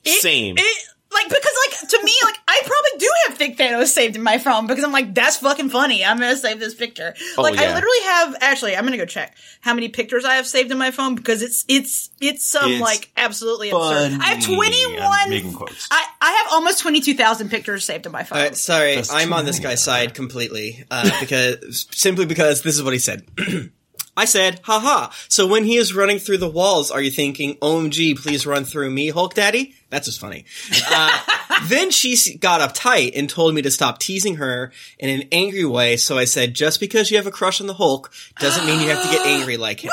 it, 0.04 0.20
Same. 0.20 0.56
It, 0.58 0.84
like 1.12 1.28
because 1.28 1.52
like 1.66 1.88
to 1.88 2.04
me 2.04 2.12
like 2.24 2.36
I 2.46 2.60
probably 2.64 2.98
do 2.98 3.10
have 3.26 3.38
Thick 3.38 3.56
Thanos 3.56 3.86
saved 3.86 4.16
in 4.16 4.22
my 4.22 4.38
phone 4.38 4.66
because 4.66 4.84
I'm 4.84 4.92
like 4.92 5.14
that's 5.14 5.38
fucking 5.38 5.70
funny. 5.70 6.04
I'm 6.04 6.18
gonna 6.18 6.36
save 6.36 6.60
this 6.60 6.74
picture. 6.74 7.14
like 7.36 7.58
I 7.58 7.74
literally 7.74 8.02
have 8.04 8.36
actually 8.40 8.76
I'm 8.76 8.84
gonna 8.84 8.96
go 8.98 9.06
check 9.06 9.36
how 9.60 9.74
many 9.74 9.88
pictures 9.88 10.24
I 10.24 10.34
have 10.34 10.46
saved 10.46 10.70
in 10.70 10.78
my 10.78 10.90
phone 10.90 11.14
because 11.14 11.42
it's 11.42 11.64
it's 11.68 12.10
it's 12.20 12.46
some 12.46 12.72
It's 12.72 12.80
like 12.80 13.10
absolutely 13.16 13.70
absurd. 13.70 14.18
I 14.20 14.34
have 14.34 14.44
21. 14.44 15.00
I'm 15.00 15.30
making 15.30 15.52
quotes. 15.52 15.88
I, 15.90 16.04
I 16.20 16.32
have 16.32 16.52
almost 16.52 16.80
22,000 16.80 17.50
pictures 17.50 17.84
saved 17.84 18.06
in 18.06 18.12
my 18.12 18.24
phone. 18.24 18.38
All 18.38 18.44
right, 18.44 18.56
sorry, 18.56 18.96
That's 18.96 19.12
I'm 19.12 19.32
on 19.32 19.44
this 19.44 19.58
guy's 19.58 19.82
side 19.82 20.14
completely 20.14 20.84
uh, 20.90 21.10
because 21.20 21.86
simply 21.92 22.26
because 22.26 22.62
this 22.62 22.74
is 22.74 22.82
what 22.82 22.92
he 22.92 22.98
said. 22.98 23.24
I 24.18 24.24
said, 24.24 24.60
haha. 24.64 25.10
So 25.28 25.46
when 25.46 25.62
he 25.64 25.76
is 25.76 25.94
running 25.94 26.18
through 26.18 26.38
the 26.38 26.50
walls, 26.50 26.90
are 26.90 27.00
you 27.00 27.10
thinking, 27.10 27.54
OMG, 27.58 28.20
please 28.20 28.46
run 28.46 28.64
through 28.64 28.90
me, 28.90 29.10
Hulk 29.10 29.34
Daddy? 29.34 29.74
That's 29.90 30.06
just 30.06 30.18
funny. 30.20 30.44
Uh, 30.90 31.18
then 31.68 31.92
she 31.92 32.36
got 32.36 32.60
uptight 32.60 33.12
and 33.14 33.30
told 33.30 33.54
me 33.54 33.62
to 33.62 33.70
stop 33.70 34.00
teasing 34.00 34.36
her 34.36 34.72
in 34.98 35.08
an 35.08 35.28
angry 35.30 35.64
way. 35.64 35.96
So 35.96 36.18
I 36.18 36.24
said, 36.24 36.52
just 36.52 36.80
because 36.80 37.12
you 37.12 37.16
have 37.16 37.28
a 37.28 37.30
crush 37.30 37.60
on 37.60 37.68
the 37.68 37.74
Hulk 37.74 38.12
doesn't 38.40 38.66
mean 38.66 38.80
you 38.80 38.88
have 38.88 39.04
to 39.04 39.08
get 39.16 39.24
angry 39.26 39.56
like 39.56 39.84
him. 39.84 39.92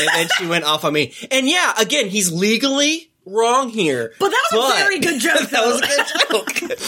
and 0.00 0.08
then 0.14 0.28
she 0.38 0.46
went 0.46 0.64
off 0.64 0.84
on 0.84 0.92
me. 0.92 1.12
And 1.32 1.48
yeah, 1.48 1.74
again, 1.76 2.08
he's 2.08 2.30
legally 2.32 3.10
wrong 3.26 3.70
here. 3.70 4.12
but 4.20 4.30
that 4.30 4.44
was 4.52 4.72
a 4.72 4.76
very 4.76 5.00
good 5.00 5.20
joke. 5.20 5.40
that 5.50 5.66
was 5.66 5.78
a 5.78 5.86
good 5.86 6.06
joke. 6.30 6.78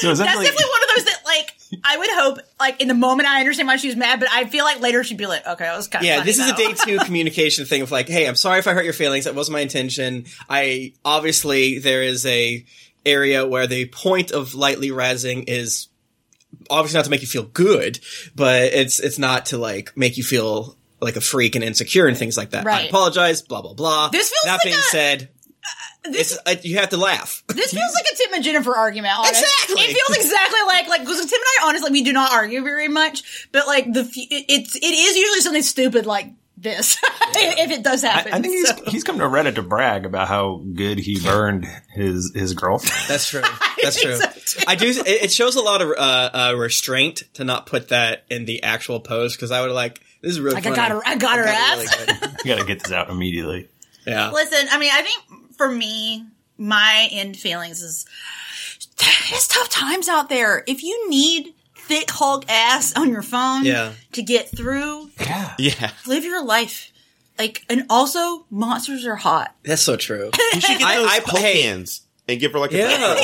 So 0.00 0.08
That's 0.08 0.20
essentially, 0.20 0.44
definitely 0.46 0.70
one 0.70 0.82
of 0.82 0.88
those 0.96 1.04
that, 1.04 1.22
like, 1.24 1.54
I 1.84 1.96
would 1.96 2.10
hope, 2.10 2.38
like, 2.58 2.80
in 2.80 2.88
the 2.88 2.94
moment 2.94 3.28
I 3.28 3.40
understand 3.40 3.66
why 3.68 3.76
she 3.76 3.86
was 3.88 3.96
mad, 3.96 4.20
but 4.20 4.28
I 4.30 4.44
feel 4.46 4.64
like 4.64 4.80
later 4.80 5.04
she'd 5.04 5.16
be 5.16 5.26
like, 5.26 5.46
okay, 5.46 5.64
that 5.64 5.76
was 5.76 5.88
kind 5.88 6.02
of 6.02 6.06
Yeah, 6.06 6.22
this 6.24 6.38
is 6.38 6.50
a 6.50 6.54
day 6.56 6.72
two 6.72 6.98
communication 7.04 7.64
thing 7.64 7.82
of 7.82 7.90
like, 7.90 8.08
hey, 8.08 8.26
I'm 8.26 8.34
sorry 8.36 8.58
if 8.58 8.66
I 8.66 8.72
hurt 8.72 8.84
your 8.84 8.92
feelings. 8.92 9.24
That 9.24 9.34
wasn't 9.34 9.52
my 9.54 9.60
intention. 9.60 10.26
I 10.48 10.92
obviously 11.04 11.78
there 11.78 12.02
is 12.02 12.26
a 12.26 12.64
area 13.06 13.46
where 13.46 13.66
the 13.66 13.86
point 13.86 14.30
of 14.30 14.54
lightly 14.54 14.90
razzing 14.90 15.44
is 15.48 15.88
obviously 16.68 16.98
not 16.98 17.04
to 17.04 17.10
make 17.10 17.22
you 17.22 17.28
feel 17.28 17.44
good, 17.44 18.00
but 18.34 18.62
it's 18.62 19.00
it's 19.00 19.18
not 19.18 19.46
to 19.46 19.58
like 19.58 19.96
make 19.96 20.16
you 20.16 20.24
feel 20.24 20.76
like 21.00 21.16
a 21.16 21.20
freak 21.20 21.54
and 21.54 21.64
insecure 21.64 22.06
and 22.06 22.16
things 22.16 22.36
like 22.36 22.50
that. 22.50 22.66
I 22.66 22.82
apologize. 22.88 23.42
Blah 23.42 23.62
blah 23.62 23.74
blah. 23.74 24.08
This 24.08 24.28
feels 24.28 24.42
that 24.44 24.52
like 24.58 24.62
being 24.64 24.76
a- 24.76 24.82
said, 24.82 25.28
This, 26.04 26.32
it's 26.32 26.40
uh, 26.46 26.54
you 26.62 26.78
have 26.78 26.88
to 26.90 26.96
laugh. 26.96 27.42
this 27.48 27.72
feels 27.72 27.92
like 27.94 28.04
a 28.12 28.16
Tim 28.16 28.34
and 28.34 28.44
Jennifer 28.44 28.74
argument. 28.74 29.12
Honest. 29.18 29.42
Exactly. 29.42 29.82
It 29.84 29.96
feels 29.96 30.16
exactly 30.24 30.60
like 30.66 30.88
like 30.88 31.00
because 31.02 31.18
Tim 31.20 31.38
and 31.40 31.64
I 31.64 31.68
honestly 31.68 31.90
we 31.90 32.02
do 32.02 32.12
not 32.12 32.32
argue 32.32 32.62
very 32.62 32.88
much, 32.88 33.48
but 33.52 33.66
like 33.66 33.92
the 33.92 34.00
f- 34.00 34.16
it, 34.16 34.44
it's 34.48 34.76
it 34.76 34.82
is 34.82 35.16
usually 35.16 35.40
something 35.40 35.62
stupid 35.62 36.06
like 36.06 36.32
this 36.56 36.98
if 37.34 37.70
it 37.70 37.82
does 37.82 38.02
happen. 38.02 38.32
I 38.32 38.40
think 38.40 38.54
he's 38.54 38.68
so. 38.68 38.84
he's 38.86 39.04
come 39.04 39.18
to 39.18 39.24
Reddit 39.24 39.54
to 39.56 39.62
brag 39.62 40.04
about 40.06 40.28
how 40.28 40.62
good 40.74 40.98
he 40.98 41.18
burned 41.24 41.66
his 41.92 42.32
his 42.34 42.54
girlfriend. 42.54 42.96
That's 43.08 43.28
true. 43.28 43.42
That's 43.82 44.00
true. 44.00 44.16
so. 44.16 44.60
I 44.66 44.76
do. 44.76 44.88
It, 44.88 45.06
it 45.06 45.32
shows 45.32 45.56
a 45.56 45.62
lot 45.62 45.82
of 45.82 45.90
uh, 45.90 46.30
uh, 46.32 46.54
restraint 46.56 47.22
to 47.34 47.44
not 47.44 47.66
put 47.66 47.88
that 47.88 48.24
in 48.30 48.46
the 48.46 48.62
actual 48.62 49.00
post 49.00 49.36
because 49.36 49.50
I 49.50 49.60
would 49.62 49.72
like 49.72 50.00
this 50.22 50.32
is 50.32 50.40
really. 50.40 50.54
Like, 50.54 50.66
I 50.66 50.70
funny. 50.70 50.76
got 50.76 50.90
her- 50.92 51.02
I 51.06 51.16
got 51.16 51.38
her 51.38 51.44
really 51.44 51.56
ass. 51.86 51.96
good. 52.06 52.30
You 52.44 52.54
got 52.54 52.60
to 52.60 52.66
get 52.66 52.82
this 52.82 52.92
out 52.92 53.10
immediately. 53.10 53.68
Yeah. 54.06 54.30
Listen, 54.30 54.66
I 54.70 54.78
mean, 54.78 54.90
I 54.92 55.02
think 55.02 55.22
for 55.60 55.70
me, 55.70 56.24
my 56.56 57.06
end 57.12 57.36
feelings 57.36 57.82
is 57.82 58.06
it's 59.30 59.46
tough 59.46 59.68
times 59.68 60.08
out 60.08 60.30
there. 60.30 60.64
If 60.66 60.82
you 60.82 61.10
need 61.10 61.52
thick 61.76 62.10
Hulk 62.10 62.46
ass 62.48 62.96
on 62.96 63.10
your 63.10 63.20
phone 63.20 63.66
Yeah. 63.66 63.92
to 64.12 64.22
get 64.22 64.48
through, 64.56 65.10
Yeah. 65.20 65.54
Yeah. 65.58 65.90
live 66.06 66.24
your 66.24 66.42
life. 66.42 66.92
Like, 67.38 67.62
and 67.68 67.84
also 67.90 68.46
monsters 68.50 69.04
are 69.04 69.16
hot. 69.16 69.54
That's 69.62 69.82
so 69.82 69.96
true. 69.96 70.30
You 70.54 70.60
should 70.62 70.78
get 70.78 70.82
I- 70.82 70.96
those 70.96 71.10
I- 71.10 71.20
Hulk 71.26 71.38
hey, 71.42 71.60
hands. 71.60 72.00
And 72.28 72.38
give 72.38 72.52
her 72.52 72.58
like 72.60 72.72
a 72.72 72.76
Yeah. 72.78 73.14
what 73.14 73.18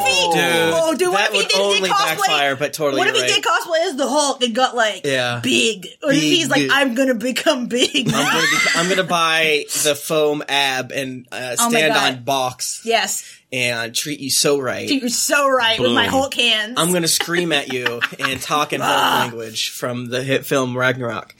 if 0.00 0.06
he? 0.06 0.32
Dude, 0.32 0.74
oh, 0.74 0.94
dude, 0.96 1.08
what 1.08 1.18
that 1.18 1.34
if 1.34 1.42
he 1.42 1.48
did, 1.48 1.60
only 1.60 1.80
did 1.80 1.90
cosplay? 1.90 2.16
backfire, 2.18 2.56
but 2.56 2.72
totally 2.72 2.98
What 3.00 3.08
if 3.08 3.16
he 3.16 3.22
did 3.22 3.42
cosplay 3.44 3.86
as 3.88 3.96
the 3.96 4.08
Hulk 4.08 4.42
and 4.42 4.54
got 4.54 4.76
like 4.76 5.04
Yeah. 5.04 5.40
big? 5.42 5.86
What 6.00 6.14
if 6.14 6.20
Big, 6.20 6.32
he's 6.32 6.48
like, 6.48 6.60
big. 6.62 6.70
I'm 6.72 6.94
gonna 6.94 7.14
become 7.14 7.66
big? 7.66 8.08
I'm 8.08 8.12
gonna 8.12 8.40
be, 8.40 8.56
I'm 8.76 8.88
gonna 8.88 9.04
buy 9.08 9.64
the 9.82 9.94
foam 9.94 10.42
ab 10.48 10.92
and 10.92 11.26
uh, 11.32 11.56
Oh 11.58 11.70
stand 11.70 11.94
God. 11.94 12.14
on 12.18 12.22
box 12.24 12.82
yes, 12.84 13.24
and 13.52 13.94
treat 13.94 14.20
you 14.20 14.30
so 14.30 14.60
right. 14.60 14.88
you're 14.88 15.08
so 15.08 15.48
right 15.48 15.78
with 15.80 15.92
my 15.92 16.06
Hulk 16.06 16.34
hands. 16.34 16.74
I'm 16.78 16.92
gonna 16.92 17.08
scream 17.08 17.50
at 17.52 17.72
you 17.72 18.00
and 18.20 18.40
talk 18.40 18.72
in 18.72 18.80
Hulk 18.80 19.32
language 19.32 19.70
from 19.70 20.06
the 20.10 20.22
hit 20.22 20.46
film 20.46 20.76
Ragnarok. 20.76 21.34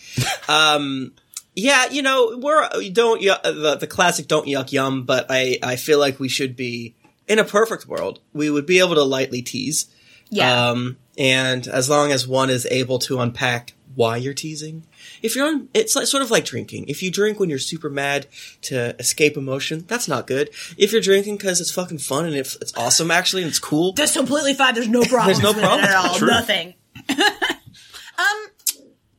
Um, 0.49 1.13
yeah, 1.55 1.91
you 1.91 2.03
know, 2.03 2.39
we're 2.41 2.69
don't 2.93 3.21
yu- 3.21 3.35
the 3.45 3.77
the 3.81 3.87
classic 3.87 4.29
"Don't 4.29 4.47
Yuck 4.47 4.73
Yum," 4.73 5.05
but 5.05 5.27
I 5.29 5.59
I 5.63 5.77
feel 5.77 5.99
like 5.99 6.19
we 6.19 6.29
should 6.29 6.57
be 6.57 6.95
in 7.29 7.39
a 7.39 7.45
perfect 7.45 7.87
world. 7.87 8.21
We 8.33 8.51
would 8.51 8.67
be 8.67 8.79
able 8.79 8.95
to 8.95 9.05
lightly 9.05 9.43
tease. 9.43 9.87
yeah. 10.31 10.71
Um, 10.71 10.97
and 11.19 11.69
as 11.69 11.91
long 11.91 12.11
as 12.11 12.27
one 12.27 12.49
is 12.49 12.67
able 12.71 12.99
to 13.01 13.21
unpack 13.21 13.75
why 13.95 14.17
you're 14.17 14.33
teasing. 14.35 14.85
If 15.21 15.37
you're 15.37 15.47
on, 15.47 15.69
it's 15.75 15.95
like, 15.95 16.07
sort 16.07 16.23
of 16.23 16.31
like 16.31 16.47
drinking. 16.47 16.87
If 16.89 17.03
you 17.03 17.11
drink 17.11 17.39
when 17.39 17.51
you're 17.51 17.59
super 17.59 17.91
mad 17.91 18.27
to 18.63 18.97
escape 18.99 19.37
emotion, 19.37 19.85
that's 19.87 20.09
not 20.09 20.27
good. 20.27 20.49
If 20.79 20.93
you're 20.93 21.03
drinking 21.03 21.37
because 21.37 21.61
it's 21.61 21.71
fucking 21.71 21.99
fun 21.99 22.25
and 22.25 22.35
if 22.35 22.57
it's 22.63 22.75
awesome 22.77 23.11
actually 23.11 23.43
and 23.43 23.51
it's 23.51 23.59
cool, 23.59 23.93
That's 23.93 24.17
completely 24.17 24.55
fine. 24.55 24.75
There's 24.75 24.89
no 24.89 25.03
problem. 25.03 25.27
There's 25.27 25.43
no 25.43 25.53
problem. 25.53 25.85
at 25.85 25.95
all. 25.95 26.15
True. 26.15 26.29
Nothing. 26.29 26.75
um, 27.11 28.47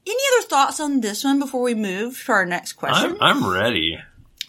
any 0.06 0.24
other 0.38 0.48
thoughts 0.48 0.80
on 0.80 1.02
this 1.02 1.24
one 1.24 1.39
before 1.39 1.62
we 1.62 1.76
move 1.76 2.22
to 2.26 2.32
our 2.32 2.46
next 2.46 2.74
question? 2.74 3.18
I'm, 3.20 3.44
I'm 3.44 3.52
ready. 3.52 4.00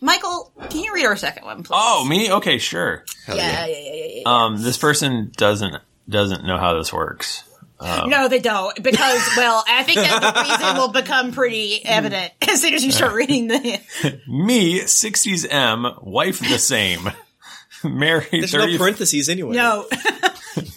Michael, 0.01 0.53
can 0.69 0.81
you 0.83 0.93
read 0.93 1.07
our 1.07 1.17
second 1.17 1.45
one, 1.45 1.62
please? 1.62 1.77
Oh, 1.79 2.05
me? 2.05 2.31
Okay, 2.31 2.59
sure. 2.59 3.05
Hell 3.27 3.37
yeah, 3.37 3.67
yeah, 3.67 3.77
yeah, 3.77 3.93
yeah. 3.95 4.07
yeah. 4.17 4.23
Um, 4.27 4.62
this 4.62 4.77
person 4.77 5.33
doesn't 5.37 5.77
doesn't 6.09 6.45
know 6.45 6.59
how 6.59 6.75
this 6.77 6.93
works. 6.93 7.45
no, 7.81 8.29
they 8.29 8.38
don't 8.38 8.83
because, 8.83 9.29
well, 9.37 9.64
I 9.67 9.83
think 9.83 10.01
that 10.01 10.21
the 10.21 10.43
reason 10.43 10.77
will 10.77 10.88
become 10.88 11.33
pretty 11.33 11.85
evident 11.85 12.33
as 12.49 12.61
soon 12.61 12.75
as 12.75 12.85
you 12.85 12.93
start 12.93 13.14
reading 13.14 13.49
the. 13.49 13.81
Me, 14.29 14.81
60s 14.81 15.47
M, 15.51 15.87
wife 16.03 16.40
the 16.40 16.59
same. 16.59 17.11
married 17.85 18.29
there's 18.31 18.53
30, 18.53 18.73
no 18.73 18.79
parentheses 18.79 19.29
anyway. 19.29 19.57
No, 19.57 19.87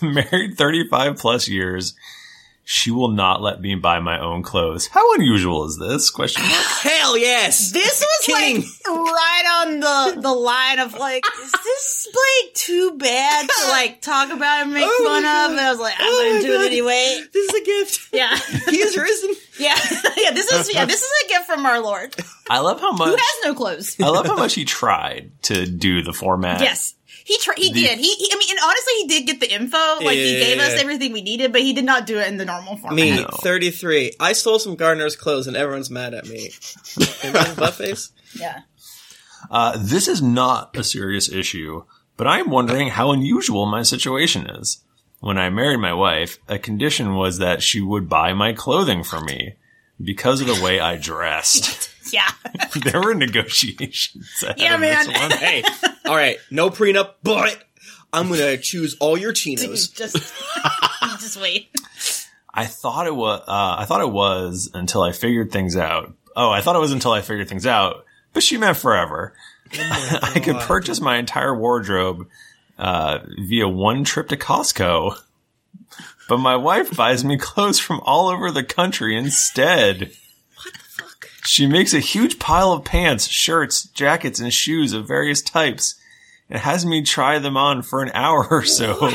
married 0.02 0.58
35 0.58 1.18
plus 1.18 1.48
years. 1.48 1.96
She 2.70 2.92
will 2.92 3.12
not 3.12 3.42
let 3.42 3.62
me 3.62 3.76
buy 3.76 4.02
my 4.02 4.20
own 4.20 4.44
clothes. 4.44 4.88
How 4.88 5.14
unusual 5.14 5.64
is 5.68 5.78
this? 5.80 6.10
Question 6.10 6.44
mark. 6.44 6.54
Hell 6.82 7.18
yes! 7.18 7.72
this 7.72 8.02
was 8.02 8.26
King. 8.26 8.58
like 8.58 8.66
right 8.86 9.64
on 9.66 9.80
the 9.80 10.20
the 10.22 10.34
line 10.34 10.80
of 10.80 10.94
like, 10.94 11.24
is 11.44 11.52
this 11.54 12.08
like 12.14 12.54
too 12.56 12.98
bad 12.98 13.48
to 13.48 13.70
like 13.70 14.02
talk 14.02 14.32
about 14.34 14.64
and 14.64 14.74
make 14.74 14.84
Oh 14.86 15.04
fun 15.06 15.24
of? 15.24 15.52
And 15.52 15.60
I 15.62 15.70
was 15.72 15.80
like, 15.80 15.94
I'm 15.98 16.08
Oh 16.10 16.24
gonna 16.26 16.34
my 16.34 16.42
do 16.42 16.62
it 16.62 16.68
anyway. 16.68 17.22
This 17.32 17.54
is 17.54 17.62
a 17.62 17.66
gift. 17.66 18.10
Yeah, 18.12 18.38
He 18.70 18.80
is 18.82 18.98
risen. 18.98 19.34
yeah, 19.60 19.76
yeah. 20.18 20.32
This 20.32 20.52
is 20.52 20.74
yeah, 20.76 20.84
this 20.84 21.02
is 21.02 21.12
a 21.26 21.30
gift 21.30 21.46
from 21.46 21.66
our 21.66 21.80
Lord 21.80 22.14
I 22.50 22.60
love 22.60 22.82
how 22.82 22.92
much 22.92 23.18
has 23.18 23.46
no 23.46 23.54
clothes. 23.56 23.96
I 24.02 24.10
love 24.10 24.26
how 24.26 24.36
much 24.36 24.56
he 24.56 24.66
tried 24.66 25.32
to 25.44 25.66
do 25.66 26.02
the 26.04 26.12
format. 26.12 26.60
Yes. 26.60 26.96
He 27.28 27.38
tr- 27.40 27.52
he 27.58 27.74
The- 27.74 27.82
did. 27.82 28.00
He, 28.00 28.16
he 28.16 28.30
I 28.34 28.38
mean, 28.38 28.48
and 28.52 28.60
honestly, 28.64 28.94
he 29.02 29.08
did 29.08 29.28
get 29.28 29.40
the 29.42 29.54
info. 29.54 29.78
Like 30.06 30.16
he 30.18 30.34
Yeah. 30.38 30.46
gave 30.46 30.60
us 30.60 30.80
everything 30.82 31.12
we 31.12 31.22
needed, 31.22 31.52
but 31.52 31.60
he 31.60 31.74
did 31.74 31.84
not 31.84 32.06
do 32.06 32.18
it 32.20 32.28
in 32.30 32.38
the 32.38 32.46
normal 32.46 32.78
format. 32.78 32.96
Me, 32.96 33.26
33. 33.42 34.14
I 34.18 34.32
stole 34.32 34.60
some 34.60 34.76
gardener's 34.78 35.18
clothes 35.18 35.46
and 35.46 35.58
everyone's 35.58 35.92
mad 35.92 36.14
at 36.14 36.26
me. 36.26 36.52
Everyone's 37.24 37.56
butt 37.58 37.74
face? 37.74 38.12
Yeah. 38.40 38.62
Uh, 39.52 39.78
this 39.78 40.08
is 40.08 40.22
not 40.22 40.76
a 40.78 40.84
serious 40.86 41.30
issue, 41.30 41.84
but 42.16 42.28
I 42.28 42.40
am 42.40 42.50
wondering 42.50 42.88
how 42.88 43.12
unusual 43.12 43.66
my 43.66 43.84
situation 43.84 44.50
is. 44.50 44.80
When 45.20 45.38
I 45.38 45.50
married 45.50 45.78
my 45.82 45.94
wife, 45.94 46.40
a 46.48 46.58
condition 46.58 47.16
was 47.16 47.40
that 47.40 47.62
she 47.62 47.82
would 47.82 48.08
buy 48.08 48.32
my 48.34 48.54
clothing 48.54 49.04
for 49.04 49.20
me 49.20 49.56
because 50.02 50.40
of 50.40 50.48
the 50.48 50.64
way 50.64 50.80
I 50.80 50.96
dressed. 50.96 51.90
Yeah. 52.14 52.30
there 52.84 53.02
were 53.02 53.14
negotiations. 53.14 54.44
Yeah, 54.58 54.76
of 54.76 54.82
this 54.82 55.08
man. 55.08 55.30
one. 55.30 55.32
Hey, 55.32 55.64
all 56.06 56.16
right, 56.16 56.38
no 56.50 56.70
prenup, 56.70 57.16
but 57.24 57.64
I'm 58.14 58.30
gonna 58.30 58.58
choose 58.58 58.96
all 59.00 59.18
your 59.18 59.34
chinos. 59.34 59.90
just 59.90 60.16
just 61.20 61.42
wait. 61.42 61.70
I 62.54 62.66
thought 62.66 63.08
it 63.08 63.16
was. 63.16 63.42
Uh, 63.42 63.76
I 63.80 63.86
thought 63.86 64.02
it 64.02 64.12
was 64.12 64.72
until 64.74 65.02
I 65.02 65.12
figured 65.12 65.52
things 65.52 65.76
out. 65.76 66.14
Oh, 66.36 66.50
I 66.50 66.62
thought 66.62 66.76
it 66.76 66.80
was 66.80 66.92
until 66.92 67.12
I 67.12 67.22
figured 67.22 67.50
things 67.50 67.66
out. 67.66 68.06
But 68.34 68.44
she 68.44 68.58
meant 68.58 68.78
forever. 68.78 69.34
I 69.74 70.40
could 70.44 70.58
purchase 70.58 71.02
my 71.02 71.18
entire 71.18 71.56
wardrobe 71.56 72.28
uh, 72.78 73.20
via 73.48 73.68
one 73.68 74.04
trip 74.04 74.30
to 74.30 74.38
Costco. 74.38 75.18
But 76.30 76.38
my 76.38 76.56
wife 76.56 76.96
buys 76.96 77.24
me 77.24 77.38
clothes 77.38 77.80
from 77.80 78.02
all 78.04 78.28
over 78.28 78.52
the 78.52 78.64
country 78.64 79.16
instead. 79.16 80.12
What 81.48 81.54
the 81.54 81.54
fuck? 81.54 81.68
She 81.68 81.68
makes 81.68 81.94
a 81.94 82.00
huge 82.00 82.40
pile 82.40 82.72
of 82.74 82.84
pants, 82.84 83.28
shirts, 83.28 83.84
jackets, 83.84 84.40
and 84.40 84.54
shoes 84.54 84.94
of 84.94 85.08
various 85.08 85.42
types 85.42 85.96
and 86.50 86.60
has 86.60 86.86
me 86.86 87.02
try 87.04 87.40
them 87.40 87.58
on 87.58 87.82
for 87.82 88.02
an 88.04 88.12
hour 88.14 88.48
or 88.50 88.64
so. 88.66 89.12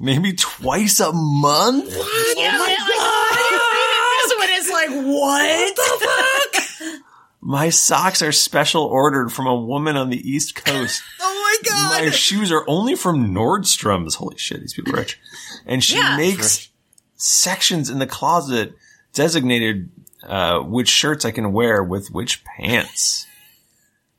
Maybe 0.00 0.32
twice 0.32 1.00
a 1.00 1.12
month? 1.12 1.86
Oh 1.96 2.34
yeah, 2.36 2.58
like, 2.58 2.76
I 2.78 3.48
just 3.50 4.28
this 4.28 4.38
one 4.38 4.50
is 4.58 4.70
like, 4.70 5.06
what 5.06 5.76
the 5.76 6.06
fuck? 6.06 7.00
My 7.40 7.68
socks 7.68 8.22
are 8.22 8.32
special 8.32 8.84
ordered 8.84 9.30
from 9.30 9.46
a 9.46 9.54
woman 9.54 9.96
on 9.96 10.10
the 10.10 10.28
East 10.28 10.54
Coast. 10.54 11.02
Oh 11.26 11.60
my 11.62 11.70
god! 11.70 12.04
My 12.04 12.10
shoes 12.10 12.50
are 12.50 12.64
only 12.66 12.94
from 12.96 13.32
Nordstrom's. 13.32 14.16
Holy 14.16 14.36
shit, 14.36 14.60
these 14.60 14.74
people 14.74 14.94
are 14.94 14.98
rich. 15.00 15.20
And 15.66 15.84
she 15.84 15.96
Yeah. 15.96 16.16
makes 16.16 16.68
sections 17.16 17.90
in 17.90 17.98
the 18.00 18.06
closet 18.06 18.74
designated 19.12 19.90
uh, 20.26 20.60
which 20.60 20.88
shirts 20.88 21.24
I 21.24 21.30
can 21.30 21.52
wear 21.52 21.82
with 21.82 22.10
which 22.10 22.44
pants. 22.44 23.26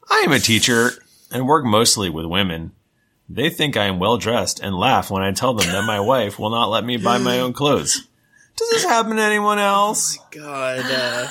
I 0.09 0.23
am 0.25 0.31
a 0.31 0.39
teacher 0.39 0.91
and 1.31 1.47
work 1.47 1.65
mostly 1.65 2.09
with 2.09 2.25
women. 2.25 2.71
They 3.27 3.49
think 3.49 3.75
I 3.75 3.85
am 3.85 3.99
well 3.99 4.17
dressed 4.17 4.59
and 4.59 4.75
laugh 4.75 5.09
when 5.09 5.23
I 5.23 5.31
tell 5.31 5.53
them 5.53 5.71
that 5.71 5.85
my 5.85 5.99
wife 5.99 6.37
will 6.37 6.51
not 6.51 6.69
let 6.69 6.85
me 6.85 6.97
buy 6.97 7.17
my 7.17 7.39
own 7.39 7.53
clothes. 7.53 8.07
Does 8.55 8.69
this 8.69 8.83
happen 8.83 9.15
to 9.17 9.21
anyone 9.21 9.57
else? 9.59 10.17
God, 10.31 10.79
uh, 10.85 11.27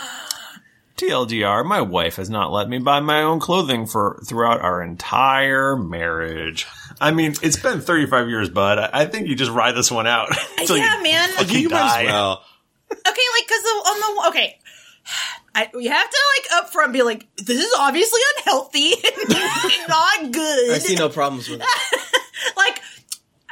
TLDR, 0.96 1.64
my 1.64 1.80
wife 1.80 2.16
has 2.16 2.28
not 2.28 2.52
let 2.52 2.68
me 2.68 2.78
buy 2.78 3.00
my 3.00 3.22
own 3.22 3.40
clothing 3.40 3.86
for 3.86 4.20
throughout 4.26 4.60
our 4.60 4.82
entire 4.82 5.76
marriage. 5.76 6.66
I 7.00 7.12
mean, 7.12 7.34
it's 7.42 7.56
been 7.56 7.80
35 7.80 8.28
years, 8.28 8.48
bud. 8.50 8.78
I, 8.78 8.90
I 8.92 9.06
think 9.06 9.28
you 9.28 9.34
just 9.34 9.50
ride 9.50 9.72
this 9.72 9.90
one 9.90 10.06
out. 10.06 10.28
until 10.58 10.76
yeah, 10.76 10.96
you 10.96 11.02
man. 11.02 11.28
fucking 11.30 11.58
You 11.58 11.68
might 11.68 11.78
die. 11.78 12.02
as 12.02 12.06
well. 12.06 12.44
Okay, 12.90 13.00
like, 13.06 13.48
cause 13.48 13.62
the, 13.62 13.68
on 13.68 14.00
the, 14.00 14.28
okay. 14.28 14.58
I, 15.54 15.68
you 15.74 15.90
have 15.90 16.10
to 16.10 16.18
like 16.38 16.52
up 16.64 16.72
front 16.72 16.92
be 16.92 17.02
like, 17.02 17.26
this 17.36 17.60
is 17.60 17.72
obviously 17.78 18.20
unhealthy 18.38 18.92
and 19.22 19.88
not 19.88 20.32
good. 20.32 20.70
I 20.72 20.78
see 20.78 20.96
no 20.96 21.08
problems 21.08 21.48
with 21.48 21.60
it. 21.62 21.66
like 22.56 22.80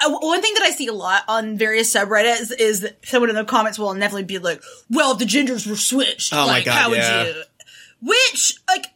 uh, 0.05 0.11
one 0.19 0.43
thing 0.43 0.53
that 0.55 0.65
I 0.65 0.71
see 0.71 0.89
a 0.89 0.93
lot 0.93 1.23
on 1.29 1.57
various 1.57 1.95
subreddits 1.95 2.51
is 2.59 2.81
that 2.81 2.99
someone 3.07 3.31
in 3.31 3.37
the 3.37 3.45
comments 3.45 3.79
will 3.79 3.93
inevitably 3.93 4.25
be 4.25 4.39
like, 4.39 4.61
"Well, 4.91 5.13
if 5.13 5.19
the 5.19 5.27
genders 5.27 5.65
were 5.67 5.77
switched, 5.77 6.33
Oh 6.33 6.39
my 6.47 6.53
like, 6.55 6.65
God, 6.65 6.73
how 6.73 6.93
yeah. 6.93 7.25
would 7.25 7.37
you?" 7.37 7.43
Which, 8.05 8.55
like, 8.67 8.87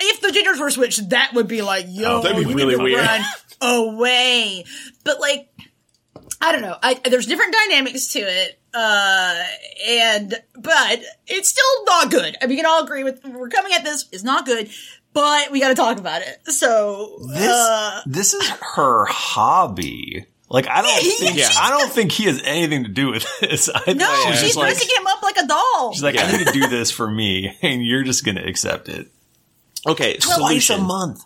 if 0.00 0.20
the 0.20 0.32
genders 0.32 0.58
were 0.58 0.70
switched, 0.70 1.10
that 1.10 1.32
would 1.34 1.46
be 1.46 1.62
like, 1.62 1.86
"Yo, 1.88 2.18
Oh, 2.18 2.22
that'd 2.22 2.36
be 2.44 2.50
you 2.50 2.56
really 2.56 2.72
need 2.74 2.78
to 2.78 2.82
weird. 2.82 3.06
run 3.06 3.22
away." 3.60 4.64
But 5.04 5.20
like, 5.20 5.48
I 6.44 6.50
don't 6.52 6.62
know. 6.62 6.76
I, 6.82 6.94
there's 7.08 7.26
different 7.26 7.54
dynamics 7.68 8.08
to 8.14 8.18
it, 8.18 8.58
uh, 8.74 9.44
and 9.88 10.34
but 10.58 11.00
it's 11.28 11.48
still 11.48 11.84
not 11.86 12.10
good. 12.10 12.36
I 12.42 12.46
mean, 12.46 12.50
we 12.50 12.56
can 12.56 12.66
all 12.66 12.82
agree 12.82 13.04
with 13.04 13.24
we're 13.24 13.48
coming 13.48 13.72
at 13.72 13.84
this 13.84 14.08
is 14.10 14.24
not 14.24 14.44
good, 14.44 14.68
but 15.12 15.52
we 15.52 15.60
got 15.60 15.68
to 15.68 15.74
talk 15.76 15.98
about 15.98 16.22
it. 16.22 16.40
So, 16.52 17.18
This, 17.32 17.48
uh, 17.48 18.00
this 18.06 18.34
is 18.34 18.48
her 18.74 19.04
hobby. 19.06 20.26
Like, 20.48 20.66
I 20.68 20.82
don't 20.82 21.00
he- 21.00 21.10
think, 21.12 21.36
Yeah. 21.38 21.48
I 21.58 21.70
don't 21.70 21.90
think 21.92 22.12
he 22.12 22.24
has 22.24 22.42
anything 22.44 22.84
to 22.84 22.90
do 22.90 23.10
with 23.12 23.24
this. 23.40 23.68
I 23.70 23.78
think 23.80 23.98
no, 23.98 24.12
she's 24.26 24.34
she's 24.34 24.42
just 24.48 24.56
like, 24.56 24.70
dressing 24.74 24.88
him 24.96 25.06
up 25.06 25.22
like 25.22 25.36
a 25.38 25.46
doll. 25.46 25.92
she's 25.94 26.02
like, 26.02 26.14
Yeah. 26.16 26.24
I 26.26 26.36
need 26.38 26.46
to 26.46 26.52
do 26.52 26.66
this 26.66 26.90
for 26.90 27.08
me, 27.10 27.56
and 27.62 27.84
you're 27.86 28.02
just 28.02 28.24
gonna 28.24 28.42
accept 28.42 28.88
it. 28.88 29.06
Okay, 29.86 30.16
Twice 30.18 30.70
a 30.70 30.78
month. 30.78 31.22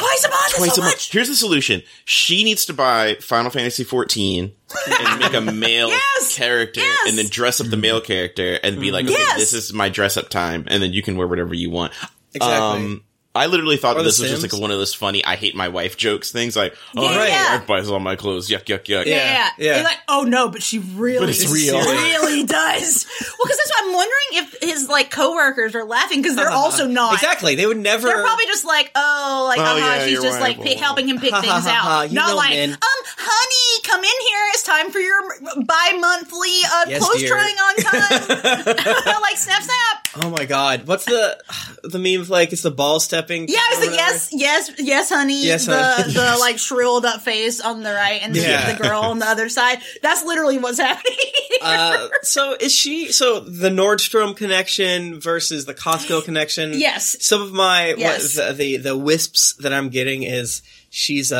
Twice 0.00 0.24
a 0.24 0.28
month. 0.28 0.54
Twice 0.56 0.74
so 0.74 0.80
a 0.82 0.84
month. 0.84 0.94
much. 0.96 1.12
Here's 1.12 1.28
the 1.28 1.34
solution. 1.34 1.82
She 2.04 2.44
needs 2.44 2.66
to 2.66 2.72
buy 2.74 3.16
Final 3.20 3.50
Fantasy 3.50 3.84
14 3.84 4.52
and 5.00 5.20
make 5.20 5.34
a 5.34 5.40
male 5.52 5.88
Yes! 5.88 6.36
character 6.36 6.80
Yes! 6.80 7.08
and 7.08 7.18
then 7.18 7.26
dress 7.28 7.60
up 7.60 7.68
the 7.68 7.76
male 7.76 8.00
character 8.00 8.58
and 8.62 8.80
be 8.80 8.90
like, 8.90 9.04
okay, 9.04 9.14
Yes! 9.14 9.38
this 9.38 9.52
is 9.52 9.72
my 9.72 9.88
dress 9.88 10.16
up 10.16 10.28
time. 10.28 10.64
And 10.68 10.82
then 10.82 10.92
you 10.92 11.02
can 11.02 11.16
wear 11.16 11.26
whatever 11.26 11.54
you 11.54 11.70
want. 11.70 11.92
Exactly. 12.34 12.80
Um, 12.84 13.04
I 13.34 13.46
literally 13.46 13.78
thought 13.78 13.96
Or 13.96 14.02
this 14.02 14.18
The 14.18 14.24
was 14.24 14.30
just 14.40 14.52
like 14.52 14.60
one 14.60 14.70
of 14.70 14.76
those 14.78 14.92
funny 14.92 15.24
"I 15.24 15.36
hate 15.36 15.54
my 15.56 15.68
wife" 15.68 15.96
jokes 15.96 16.30
things. 16.30 16.54
Like, 16.54 16.76
oh, 16.96 17.02
Yeah, 17.10 17.16
my 17.16 17.26
yeah. 17.28 17.56
wife 17.56 17.66
buys 17.66 17.88
all 17.88 17.98
my 17.98 18.14
clothes. 18.14 18.50
Yuck, 18.50 18.64
yuck, 18.64 18.84
yuck. 18.84 19.06
Yeah, 19.06 19.16
Yeah, 19.16 19.48
yeah. 19.56 19.76
yeah. 19.78 19.82
Like, 19.84 19.96
oh 20.06 20.24
no, 20.24 20.50
but 20.50 20.62
she 20.62 20.80
really, 20.80 21.26
But 21.28 21.48
real. 21.50 21.78
really 21.80 22.44
does. 22.44 23.06
Well, 23.06 23.36
because 23.42 23.56
that's 23.56 23.70
why 23.70 23.80
I'm 23.84 23.92
wondering 23.94 24.28
if 24.32 24.56
his 24.60 24.88
like 24.88 25.10
coworkers 25.10 25.74
are 25.74 25.84
laughing 25.84 26.20
because 26.20 26.36
they're 26.36 26.50
also 26.50 26.86
not. 26.86 27.14
Exactly. 27.14 27.54
They 27.54 27.64
would 27.64 27.78
never. 27.78 28.06
They're 28.08 28.22
probably 28.22 28.44
just 28.46 28.66
like, 28.66 28.90
oh, 28.94 29.46
like, 29.48 29.60
Oh, 29.60 29.62
uh-huh, 29.62 29.76
yeah, 29.78 30.04
she's 30.06 30.20
just 30.22 30.38
right. 30.38 30.58
like 30.58 30.66
pi- 30.66 30.78
helping 30.78 31.08
him 31.08 31.18
pick 31.18 31.30
Ha, 31.32 31.36
ha, 31.36 31.40
things 31.42 31.64
ha, 31.64 31.70
ha. 31.72 32.00
out. 32.02 32.10
You 32.10 32.14
Not 32.16 32.36
like, 32.36 32.50
man. 32.50 32.70
um, 32.72 32.78
honey, 33.16 33.82
come 33.84 34.00
in 34.04 34.20
here. 34.28 34.44
It's 34.52 34.62
time 34.64 34.90
for 34.90 34.98
your 34.98 35.22
bi-monthly 35.64 36.50
uh, 36.70 36.84
Yes, 36.88 37.02
clothes 37.04 37.20
dear. 37.20 37.30
trying 37.30 37.54
on 37.56 37.76
time. 37.76 38.76
like, 39.22 39.36
snap, 39.36 39.62
snap. 39.62 40.08
Oh 40.24 40.28
my 40.30 40.44
god! 40.44 40.86
What's 40.86 41.06
the 41.06 41.42
the 41.84 41.98
meme 41.98 42.20
of 42.20 42.28
like? 42.28 42.52
It's 42.52 42.60
the 42.60 42.70
ball 42.70 43.00
stepping. 43.22 43.48
Yeah, 43.48 43.56
it's 43.70 43.78
or 43.78 43.80
the 43.86 43.90
whatever? 43.92 44.12
yes, 44.12 44.28
yes, 44.32 44.70
yes, 44.78 45.08
honey. 45.10 45.44
Yes, 45.44 45.66
the 45.66 45.82
honey. 45.82 46.12
the 46.12 46.36
like 46.40 46.58
shrilled 46.58 47.04
up 47.04 47.22
face 47.22 47.60
on 47.60 47.82
the 47.82 47.92
right, 47.92 48.20
and 48.22 48.34
Yeah. 48.36 48.72
the 48.76 48.82
girl 48.82 49.00
on 49.02 49.18
the 49.18 49.26
other 49.26 49.48
side. 49.48 49.78
That's 50.02 50.24
literally 50.24 50.58
what's 50.58 50.78
happening. 50.78 51.16
Uh, 51.60 52.08
so 52.22 52.56
is 52.58 52.72
she? 52.74 53.12
So 53.12 53.38
the 53.40 53.68
Nordstrom 53.68 54.36
connection 54.36 55.20
versus 55.20 55.64
the 55.64 55.74
Costco 55.74 56.24
connection. 56.24 56.72
Yes. 56.74 57.16
Some 57.24 57.40
of 57.40 57.52
my 57.52 57.94
Yes. 57.96 58.36
what, 58.36 58.48
the, 58.48 58.52
the 58.54 58.76
the 58.78 58.96
wisps 58.96 59.54
that 59.60 59.72
I'm 59.72 59.88
getting 59.88 60.24
is 60.24 60.62
she's 60.90 61.30
a 61.30 61.36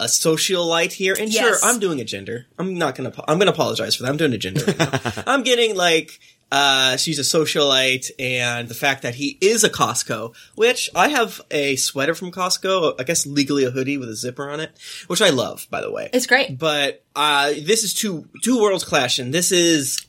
a, 0.00 0.04
a 0.04 0.06
socialite 0.06 0.92
here, 0.92 1.14
and 1.18 1.32
sure, 1.32 1.56
I'm 1.62 1.78
doing 1.78 2.00
a 2.00 2.04
gender. 2.04 2.46
I'm 2.58 2.78
not 2.78 2.94
gonna. 2.94 3.12
I'm 3.28 3.38
gonna 3.38 3.50
apologize 3.50 3.96
for 3.96 4.04
that. 4.04 4.08
I'm 4.08 4.16
doing 4.16 4.32
a 4.32 4.38
gender. 4.38 4.64
Right. 4.66 5.24
I'm 5.26 5.42
getting 5.42 5.76
like. 5.76 6.18
Uh, 6.52 6.96
she's 6.96 7.18
a 7.18 7.22
socialite, 7.22 8.10
and 8.18 8.68
the 8.68 8.74
fact 8.74 9.02
that 9.02 9.14
he 9.14 9.38
is 9.40 9.62
a 9.62 9.70
Costco, 9.70 10.34
which 10.56 10.90
I 10.96 11.08
have 11.08 11.40
a 11.50 11.76
sweater 11.76 12.14
from 12.14 12.32
Costco, 12.32 12.96
I 12.98 13.04
guess 13.04 13.24
legally 13.26 13.64
a 13.64 13.70
hoodie 13.70 13.98
with 13.98 14.08
a 14.08 14.16
zipper 14.16 14.50
on 14.50 14.58
it, 14.60 14.72
which 15.06 15.22
I 15.22 15.30
love, 15.30 15.66
by 15.70 15.80
the 15.80 15.90
way 15.92 16.10
it's 16.12 16.26
great. 16.26 16.58
but 16.58 17.04
uh, 17.14 17.50
this 17.50 17.84
is 17.84 17.94
two 17.94 18.28
two 18.42 18.60
worlds 18.60 18.82
clashing. 18.84 19.30
This 19.30 19.52
is 19.52 20.04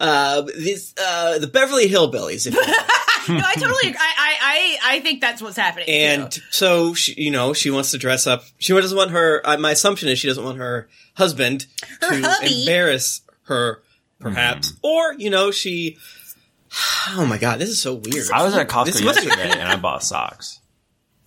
uh, 0.00 0.42
this 0.42 0.92
uh, 1.02 1.38
the 1.38 1.46
Beverly 1.46 1.88
Hillbillies, 1.88 2.46
if 2.46 2.54
you 2.54 2.60
will. 2.60 2.74
No, 3.28 3.38
I 3.44 3.54
totally. 3.54 3.88
agree. 3.88 3.98
I, 3.98 4.14
I, 4.18 4.36
I, 4.40 4.96
I 4.98 5.00
think 5.00 5.20
that's 5.20 5.42
what's 5.42 5.56
happening. 5.56 5.88
and 5.88 6.30
too. 6.30 6.40
so 6.52 6.94
she, 6.94 7.12
you 7.20 7.32
know, 7.32 7.54
she 7.54 7.70
wants 7.72 7.90
to 7.90 7.98
dress 7.98 8.24
up. 8.24 8.44
She 8.58 8.72
doesn't 8.72 8.96
want 8.96 9.10
her. 9.10 9.42
Uh, 9.44 9.56
my 9.58 9.72
assumption 9.72 10.08
is 10.08 10.20
she 10.20 10.28
doesn't 10.28 10.44
want 10.44 10.58
her 10.58 10.88
husband 11.16 11.66
Her 12.02 12.10
to 12.20 12.22
hubby. 12.28 12.60
embarrass 12.60 13.22
her, 13.46 13.82
perhaps, 14.18 14.70
hmm. 14.70 14.76
or 14.82 15.14
you 15.14 15.30
know, 15.30 15.50
she. 15.50 15.98
Oh 17.08 17.24
my 17.24 17.38
god, 17.38 17.60
this 17.60 17.68
is 17.68 17.80
so 17.80 17.94
weird. 17.94 18.32
I 18.32 18.42
was 18.42 18.56
at 18.56 18.68
Costco 18.68 18.86
This 18.86 19.00
yesterday 19.00 19.48
and 19.48 19.62
I 19.62 19.76
bought 19.76 20.02
socks. 20.02 20.60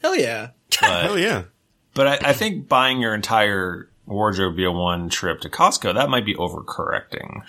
Hell 0.01 0.13
yeah! 0.13 0.49
But, 0.81 1.03
Hell 1.03 1.17
yeah. 1.17 1.43
but 1.93 2.05
I, 2.05 2.29
I 2.31 2.33
think 2.33 2.67
buying 2.67 2.99
your 2.99 3.15
entire 3.15 3.89
wardrobe 4.09 4.55
be 4.57 4.65
a 4.65 4.71
one 4.71 5.07
trip 5.09 5.39
to 5.41 5.49
Costco, 5.49 5.93
that 5.95 6.09
might 6.09 6.25
be 6.25 6.35
overcorrecting 6.35 7.41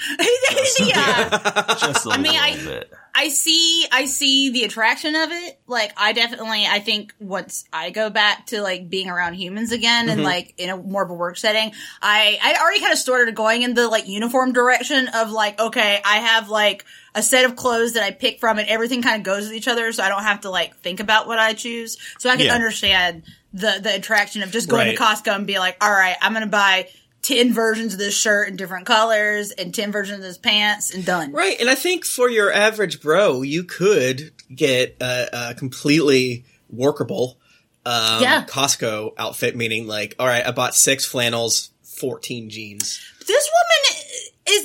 yeah, 0.78 1.74
just 1.80 2.06
a 2.06 2.10
mean, 2.10 2.22
little 2.22 2.36
I- 2.36 2.56
bit. 2.64 2.92
I 3.12 3.28
see. 3.28 3.86
I 3.90 4.04
see 4.04 4.50
the 4.50 4.62
attraction 4.62 5.16
of 5.16 5.30
it. 5.32 5.58
Like, 5.66 5.92
I 5.96 6.12
definitely. 6.12 6.64
I 6.64 6.78
think 6.78 7.12
once 7.18 7.64
I 7.72 7.90
go 7.90 8.08
back 8.08 8.46
to 8.46 8.62
like 8.62 8.88
being 8.88 9.10
around 9.10 9.34
humans 9.34 9.72
again 9.72 10.06
Mm-hmm. 10.06 10.10
and 10.12 10.22
like 10.22 10.54
in 10.58 10.70
a 10.70 10.76
more 10.76 11.02
of 11.02 11.10
a 11.10 11.14
work 11.14 11.36
setting, 11.36 11.72
I 12.00 12.38
I 12.40 12.56
already 12.62 12.78
kind 12.78 12.92
of 12.92 12.98
started 12.98 13.34
going 13.34 13.62
in 13.62 13.74
the 13.74 13.88
like 13.88 14.06
uniform 14.08 14.52
direction 14.52 15.08
of 15.12 15.32
like, 15.32 15.58
okay, 15.60 16.00
I 16.04 16.18
have 16.18 16.48
like 16.48 16.84
a 17.14 17.20
set 17.22 17.44
of 17.44 17.56
clothes 17.56 17.94
that 17.94 18.04
I 18.04 18.12
pick 18.12 18.38
from, 18.38 18.58
and 18.58 18.68
everything 18.68 19.02
kind 19.02 19.16
of 19.16 19.24
goes 19.24 19.46
with 19.48 19.54
each 19.54 19.66
other, 19.66 19.90
so 19.92 20.04
I 20.04 20.08
don't 20.08 20.22
have 20.22 20.42
to 20.42 20.50
like 20.50 20.76
think 20.76 21.00
about 21.00 21.26
what 21.26 21.40
I 21.40 21.52
choose. 21.54 21.98
So 22.20 22.30
I 22.30 22.36
can 22.36 22.46
Yeah. 22.46 22.54
understand 22.54 23.24
the 23.52 23.80
the 23.82 23.94
attraction 23.94 24.42
of 24.42 24.50
just 24.50 24.68
going 24.68 24.86
Right. 24.88 24.96
to 24.96 25.02
Costco 25.02 25.34
and 25.34 25.46
be 25.46 25.58
like, 25.58 25.76
all 25.80 25.90
right, 25.90 26.16
I'm 26.20 26.32
gonna 26.32 26.46
buy. 26.46 26.88
10 27.22 27.52
versions 27.52 27.92
of 27.92 27.98
this 27.98 28.14
shirt 28.16 28.48
in 28.48 28.56
different 28.56 28.86
colors 28.86 29.50
and 29.50 29.74
10 29.74 29.92
versions 29.92 30.20
of 30.20 30.22
this 30.24 30.38
pants 30.38 30.94
and 30.94 31.04
done. 31.04 31.32
Right, 31.32 31.60
and 31.60 31.68
I 31.68 31.74
think 31.74 32.06
for 32.06 32.30
your 32.30 32.50
average 32.50 33.02
bro, 33.02 33.42
you 33.42 33.62
could 33.64 34.32
get 34.54 34.96
a, 35.02 35.50
a 35.50 35.54
completely 35.54 36.46
workable 36.70 37.36
um, 37.84 38.22
Yeah. 38.22 38.46
Costco 38.46 39.12
outfit. 39.18 39.54
Meaning, 39.54 39.86
like, 39.86 40.14
all 40.18 40.26
right, 40.26 40.46
I 40.46 40.50
bought 40.52 40.74
six 40.74 41.04
flannels, 41.04 41.72
fourteen 41.82 42.48
jeans. 42.48 42.98
This 43.26 43.50
woman 43.52 44.02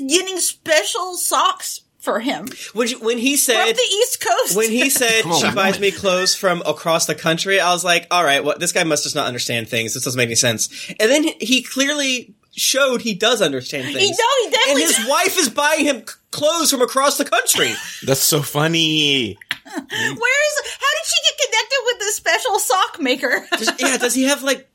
is 0.08 0.10
getting 0.18 0.38
special 0.40 1.16
socks 1.18 1.82
for 2.06 2.20
him 2.22 2.48
When, 2.74 2.88
you- 2.88 3.00
when 3.00 3.18
he 3.18 3.36
from 3.36 3.54
said 3.56 3.74
the 3.74 3.82
East 3.82 4.22
Coast. 4.26 4.56
when 4.56 4.72
he 4.72 4.90
said 4.90 5.24
Come 5.24 5.32
on, 5.34 5.42
she 5.42 5.52
buys 5.54 5.80
me 5.80 5.92
clothes 5.92 6.36
from 6.36 6.62
across 6.66 7.06
the 7.08 7.16
country, 7.16 7.60
I 7.60 7.74
was 7.74 7.84
like, 7.84 8.08
all 8.12 8.24
right, 8.24 8.44
well, 8.44 8.56
this 8.58 8.72
guy 8.72 8.84
must 8.86 9.04
just 9.04 9.16
not 9.16 9.28
understand 9.28 9.68
things. 9.68 9.94
This 9.94 10.04
doesn't 10.06 10.18
make 10.18 10.28
any 10.28 10.36
sense. 10.36 10.70
And 11.00 11.12
then 11.12 11.24
he 11.42 11.62
clearly 11.64 12.34
showed 12.58 13.02
he 13.02 13.14
does 13.16 13.42
understand 13.42 13.86
things. 13.94 14.00
he, 14.00 14.12
no, 14.12 14.16
he 14.40 14.46
and 14.46 14.54
definitely 14.54 14.82
his 14.84 15.06
wife 15.10 15.38
is 15.38 15.50
buying 15.50 15.84
him 15.86 16.04
clothes 16.32 16.72
from 16.72 16.82
across 16.82 17.18
the 17.18 17.26
country. 17.26 17.74
That's 18.06 18.22
so 18.22 18.42
funny. 18.42 19.38
Where 19.66 19.80
is? 19.82 19.82
How 19.90 20.92
did 20.94 21.06
she 21.06 21.20
get 21.26 21.46
connected 21.46 21.80
with 21.86 22.00
this 22.00 22.16
special 22.16 22.60
sock 22.60 23.02
maker? 23.02 23.46
Does- 23.58 23.72
yeah, 23.80 23.98
does 23.98 24.14
he 24.14 24.24
have 24.24 24.42
like? 24.44 24.70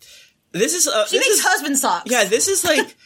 This 0.52 0.74
is 0.74 0.88
uh, 0.88 1.06
she 1.06 1.18
this 1.18 1.26
makes 1.28 1.38
is, 1.38 1.44
husband 1.44 1.78
socks. 1.78 2.10
Yeah, 2.10 2.24
this 2.24 2.48
is 2.48 2.64
like 2.64 2.80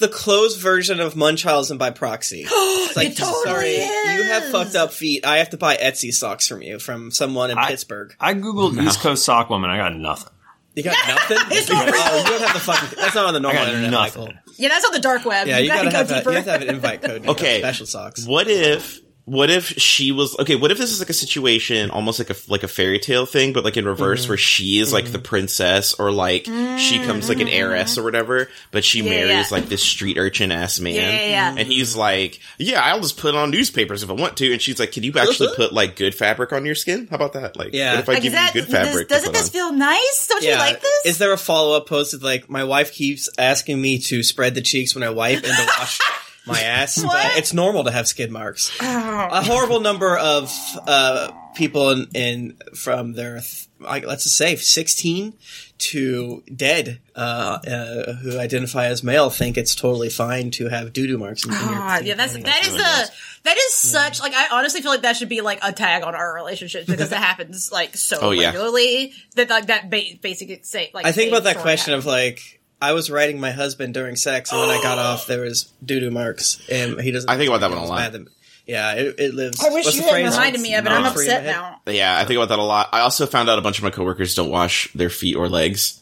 the 0.00 0.08
closed 0.08 0.60
version 0.60 1.00
of 1.00 1.16
Munchausen 1.16 1.78
by 1.78 1.90
proxy. 1.90 2.46
It's 2.88 2.96
like, 2.96 3.08
It 3.08 3.16
totally 3.18 3.44
sorry, 3.44 3.68
is. 3.68 4.14
you 4.14 4.22
have 4.24 4.44
fucked 4.50 4.74
up 4.74 4.92
feet. 4.92 5.26
I 5.26 5.38
have 5.38 5.50
to 5.50 5.58
buy 5.58 5.76
Etsy 5.76 6.10
socks 6.10 6.48
from 6.48 6.62
you 6.62 6.78
from 6.78 7.10
someone 7.10 7.50
in 7.50 7.58
I- 7.58 7.68
Pittsburgh. 7.68 8.14
I 8.18 8.32
googled 8.32 8.80
East 8.82 9.00
Coast 9.00 9.24
sock 9.26 9.50
woman. 9.50 9.68
I 9.68 9.76
got 9.76 9.94
nothing. 9.94 10.32
You 10.74 10.84
got 10.84 10.96
nothing. 11.06 11.36
It's 11.50 11.68
not 11.68 11.84
real. 11.86 11.94
Oh, 11.98 12.18
you 12.18 12.24
don't 12.30 12.40
have 12.42 12.54
the 12.54 12.60
fucking. 12.60 12.98
That's 12.98 13.14
not 13.14 13.26
on 13.26 13.34
the 13.34 13.40
normal 13.40 13.62
internet, 13.64 13.90
nothing. 13.90 14.24
Michael. 14.24 14.38
yeah, 14.56 14.68
that's 14.70 14.86
on 14.86 14.92
the 14.92 15.00
dark 15.00 15.24
web. 15.26 15.46
Yeah, 15.48 15.58
you, 15.58 15.68
gotta 15.68 15.90
gotta 15.90 15.90
go 15.90 15.96
have 15.98 16.10
a, 16.10 16.14
deeper. 16.14 16.30
you 16.30 16.36
have 16.36 16.44
to 16.46 16.50
have 16.52 16.62
an 16.62 16.68
invite 16.68 17.02
code. 17.02 17.14
to 17.14 17.20
get 17.20 17.28
Okay. 17.30 17.58
special 17.58 17.86
socks. 17.86 18.26
What 18.26 18.48
if 18.48 19.00
what 19.28 19.50
if 19.50 19.66
she 19.78 20.10
was 20.10 20.38
okay? 20.38 20.56
What 20.56 20.70
if 20.70 20.78
this 20.78 20.90
is 20.90 21.00
like 21.00 21.10
a 21.10 21.12
situation, 21.12 21.90
almost 21.90 22.18
like 22.18 22.30
a 22.30 22.36
like 22.48 22.62
a 22.62 22.68
fairy 22.68 22.98
tale 22.98 23.26
thing, 23.26 23.52
but 23.52 23.62
like 23.62 23.76
in 23.76 23.84
reverse, 23.84 24.22
Mm-hmm. 24.22 24.28
where 24.30 24.38
she 24.38 24.78
is 24.78 24.90
like 24.92 25.12
the 25.12 25.18
princess, 25.18 25.92
or 25.94 26.10
like 26.10 26.46
she 26.78 26.98
comes 27.04 27.28
like 27.28 27.40
an 27.40 27.48
heiress 27.48 27.98
or 27.98 28.02
whatever, 28.04 28.48
but 28.70 28.84
she 28.84 29.00
Yeah, 29.02 29.10
marries 29.10 29.50
yeah. 29.50 29.58
like 29.58 29.68
this 29.68 29.82
street 29.82 30.16
urchin 30.16 30.50
ass 30.50 30.80
man, 30.80 30.94
Yeah, 30.94 31.10
yeah, 31.10 31.26
yeah. 31.28 31.54
and 31.58 31.68
he's 31.68 31.94
like, 31.94 32.40
"Yeah, 32.58 32.80
I'll 32.82 33.00
just 33.00 33.18
put 33.18 33.34
on 33.34 33.50
newspapers 33.50 34.02
if 34.02 34.08
I 34.08 34.14
want 34.14 34.36
to," 34.38 34.50
and 34.52 34.62
she's 34.62 34.80
like, 34.80 34.92
"Can 34.92 35.02
you 35.02 35.12
actually 35.18 35.50
put 35.56 35.72
like 35.74 35.96
good 35.96 36.14
fabric 36.14 36.52
on 36.54 36.64
your 36.64 36.74
skin? 36.74 37.06
How 37.10 37.16
about 37.16 37.34
that? 37.34 37.56
Like, 37.56 37.74
Yeah. 37.74 37.92
what 37.92 38.00
if 38.00 38.08
I 38.08 38.12
Like, 38.14 38.22
give 38.22 38.32
that, 38.32 38.54
you 38.54 38.62
good 38.62 38.70
fabric? 38.70 39.08
doesn't 39.08 39.32
this 39.32 39.48
on? 39.48 39.50
feel 39.50 39.72
nice? 39.72 40.26
Don't 40.30 40.42
you 40.42 40.54
like 40.54 40.80
this? 40.80 41.06
Is 41.06 41.18
there 41.18 41.32
a 41.32 41.38
follow 41.38 41.76
up 41.76 41.86
post 41.86 42.14
with 42.14 42.22
like 42.22 42.48
my 42.48 42.64
wife 42.64 42.92
keeps 42.92 43.28
asking 43.38 43.78
me 43.80 43.98
to 43.98 44.22
spread 44.22 44.54
the 44.54 44.62
cheeks 44.62 44.94
when 44.94 45.02
I 45.04 45.10
wipe 45.10 45.44
and 45.44 45.44
to 45.54 45.66
wash 45.78 45.98
my 46.48 46.60
ass? 46.60 47.02
What? 47.04 47.12
But 47.12 47.38
it's 47.38 47.52
normal 47.54 47.84
to 47.84 47.90
have 47.90 48.08
skid 48.08 48.30
marks. 48.30 48.70
A 48.80 49.42
horrible 49.42 49.80
number 49.80 50.16
of 50.16 50.52
uh, 50.86 51.30
people 51.54 51.90
in, 51.90 52.06
in 52.14 52.56
from 52.74 53.12
their 53.12 53.34
th- 53.40 53.66
like, 53.80 54.04
let's 54.06 54.24
just 54.24 54.36
say 54.36 54.56
sixteen 54.56 55.34
to 55.78 56.42
dead 56.54 56.98
uh, 57.14 57.58
uh, 57.64 58.12
who 58.14 58.36
identify 58.38 58.86
as 58.86 59.04
male 59.04 59.30
think 59.30 59.56
it's 59.56 59.74
totally 59.76 60.08
fine 60.08 60.50
to 60.52 60.68
have 60.68 60.92
doo 60.92 61.06
doo 61.06 61.18
marks. 61.18 61.44
In 61.44 61.52
your- 61.52 61.60
God, 61.60 62.04
yeah, 62.04 62.14
that's 62.14 62.32
that 62.32 62.62
is 62.62 62.66
really 62.72 62.78
the 62.78 62.84
gross. 62.84 63.40
that 63.44 63.56
is 63.56 63.74
such 63.74 64.20
like 64.20 64.32
I 64.34 64.48
honestly 64.58 64.80
feel 64.80 64.90
like 64.90 65.02
that 65.02 65.16
should 65.16 65.28
be 65.28 65.40
like 65.40 65.60
a 65.62 65.72
tag 65.72 66.02
on 66.02 66.14
our 66.16 66.34
relationship 66.34 66.86
because 66.86 67.12
it 67.12 67.18
happens 67.18 67.70
like 67.70 67.96
so 67.96 68.18
Oh, 68.20 68.30
yeah. 68.32 68.46
regularly 68.46 69.12
that 69.36 69.48
like 69.50 69.66
that 69.66 69.88
ba- 69.90 70.18
basic 70.20 70.64
say 70.64 70.90
like 70.92 71.06
I 71.06 71.12
think 71.12 71.30
about 71.30 71.44
that 71.44 71.50
story 71.52 71.62
question 71.62 71.92
happens. 71.92 72.04
of 72.06 72.10
like. 72.10 72.57
I 72.80 72.92
was 72.92 73.10
writing 73.10 73.40
my 73.40 73.50
husband 73.50 73.94
during 73.94 74.14
sex, 74.16 74.52
and 74.52 74.60
when 74.60 74.70
I 74.70 74.80
got 74.82 74.98
off, 74.98 75.26
there 75.26 75.42
was 75.42 75.72
doo 75.84 76.00
doo 76.00 76.10
marks, 76.10 76.60
and 76.70 77.00
he 77.00 77.10
doesn't. 77.10 77.28
I 77.28 77.36
think 77.36 77.48
about 77.48 77.60
that 77.60 77.70
one 77.70 77.78
a 77.78 77.84
lot. 77.86 77.98
bad 77.98 78.12
that- 78.12 78.28
Yeah, 78.66 78.92
it, 78.94 79.14
it 79.18 79.34
lives. 79.34 79.64
I 79.64 79.70
wish 79.70 79.84
what's 79.86 79.96
you 79.96 80.02
the 80.02 80.08
hadn't 80.08 80.24
phrase? 80.26 80.36
reminded 80.36 80.60
me 80.60 80.74
of 80.74 80.86
it. 80.86 80.92
I'm 80.92 81.04
upset 81.04 81.44
now. 81.44 81.80
Yeah, 81.86 82.16
I 82.16 82.24
think 82.24 82.36
about 82.38 82.50
that 82.50 82.58
a 82.58 82.62
lot. 82.62 82.88
I 82.92 83.00
also 83.00 83.26
found 83.26 83.48
out 83.50 83.58
a 83.58 83.62
bunch 83.62 83.78
of 83.78 83.84
my 83.84 83.90
coworkers 83.90 84.34
don't 84.34 84.50
wash 84.50 84.92
their 84.92 85.10
feet 85.10 85.36
or 85.36 85.48
legs. 85.48 86.00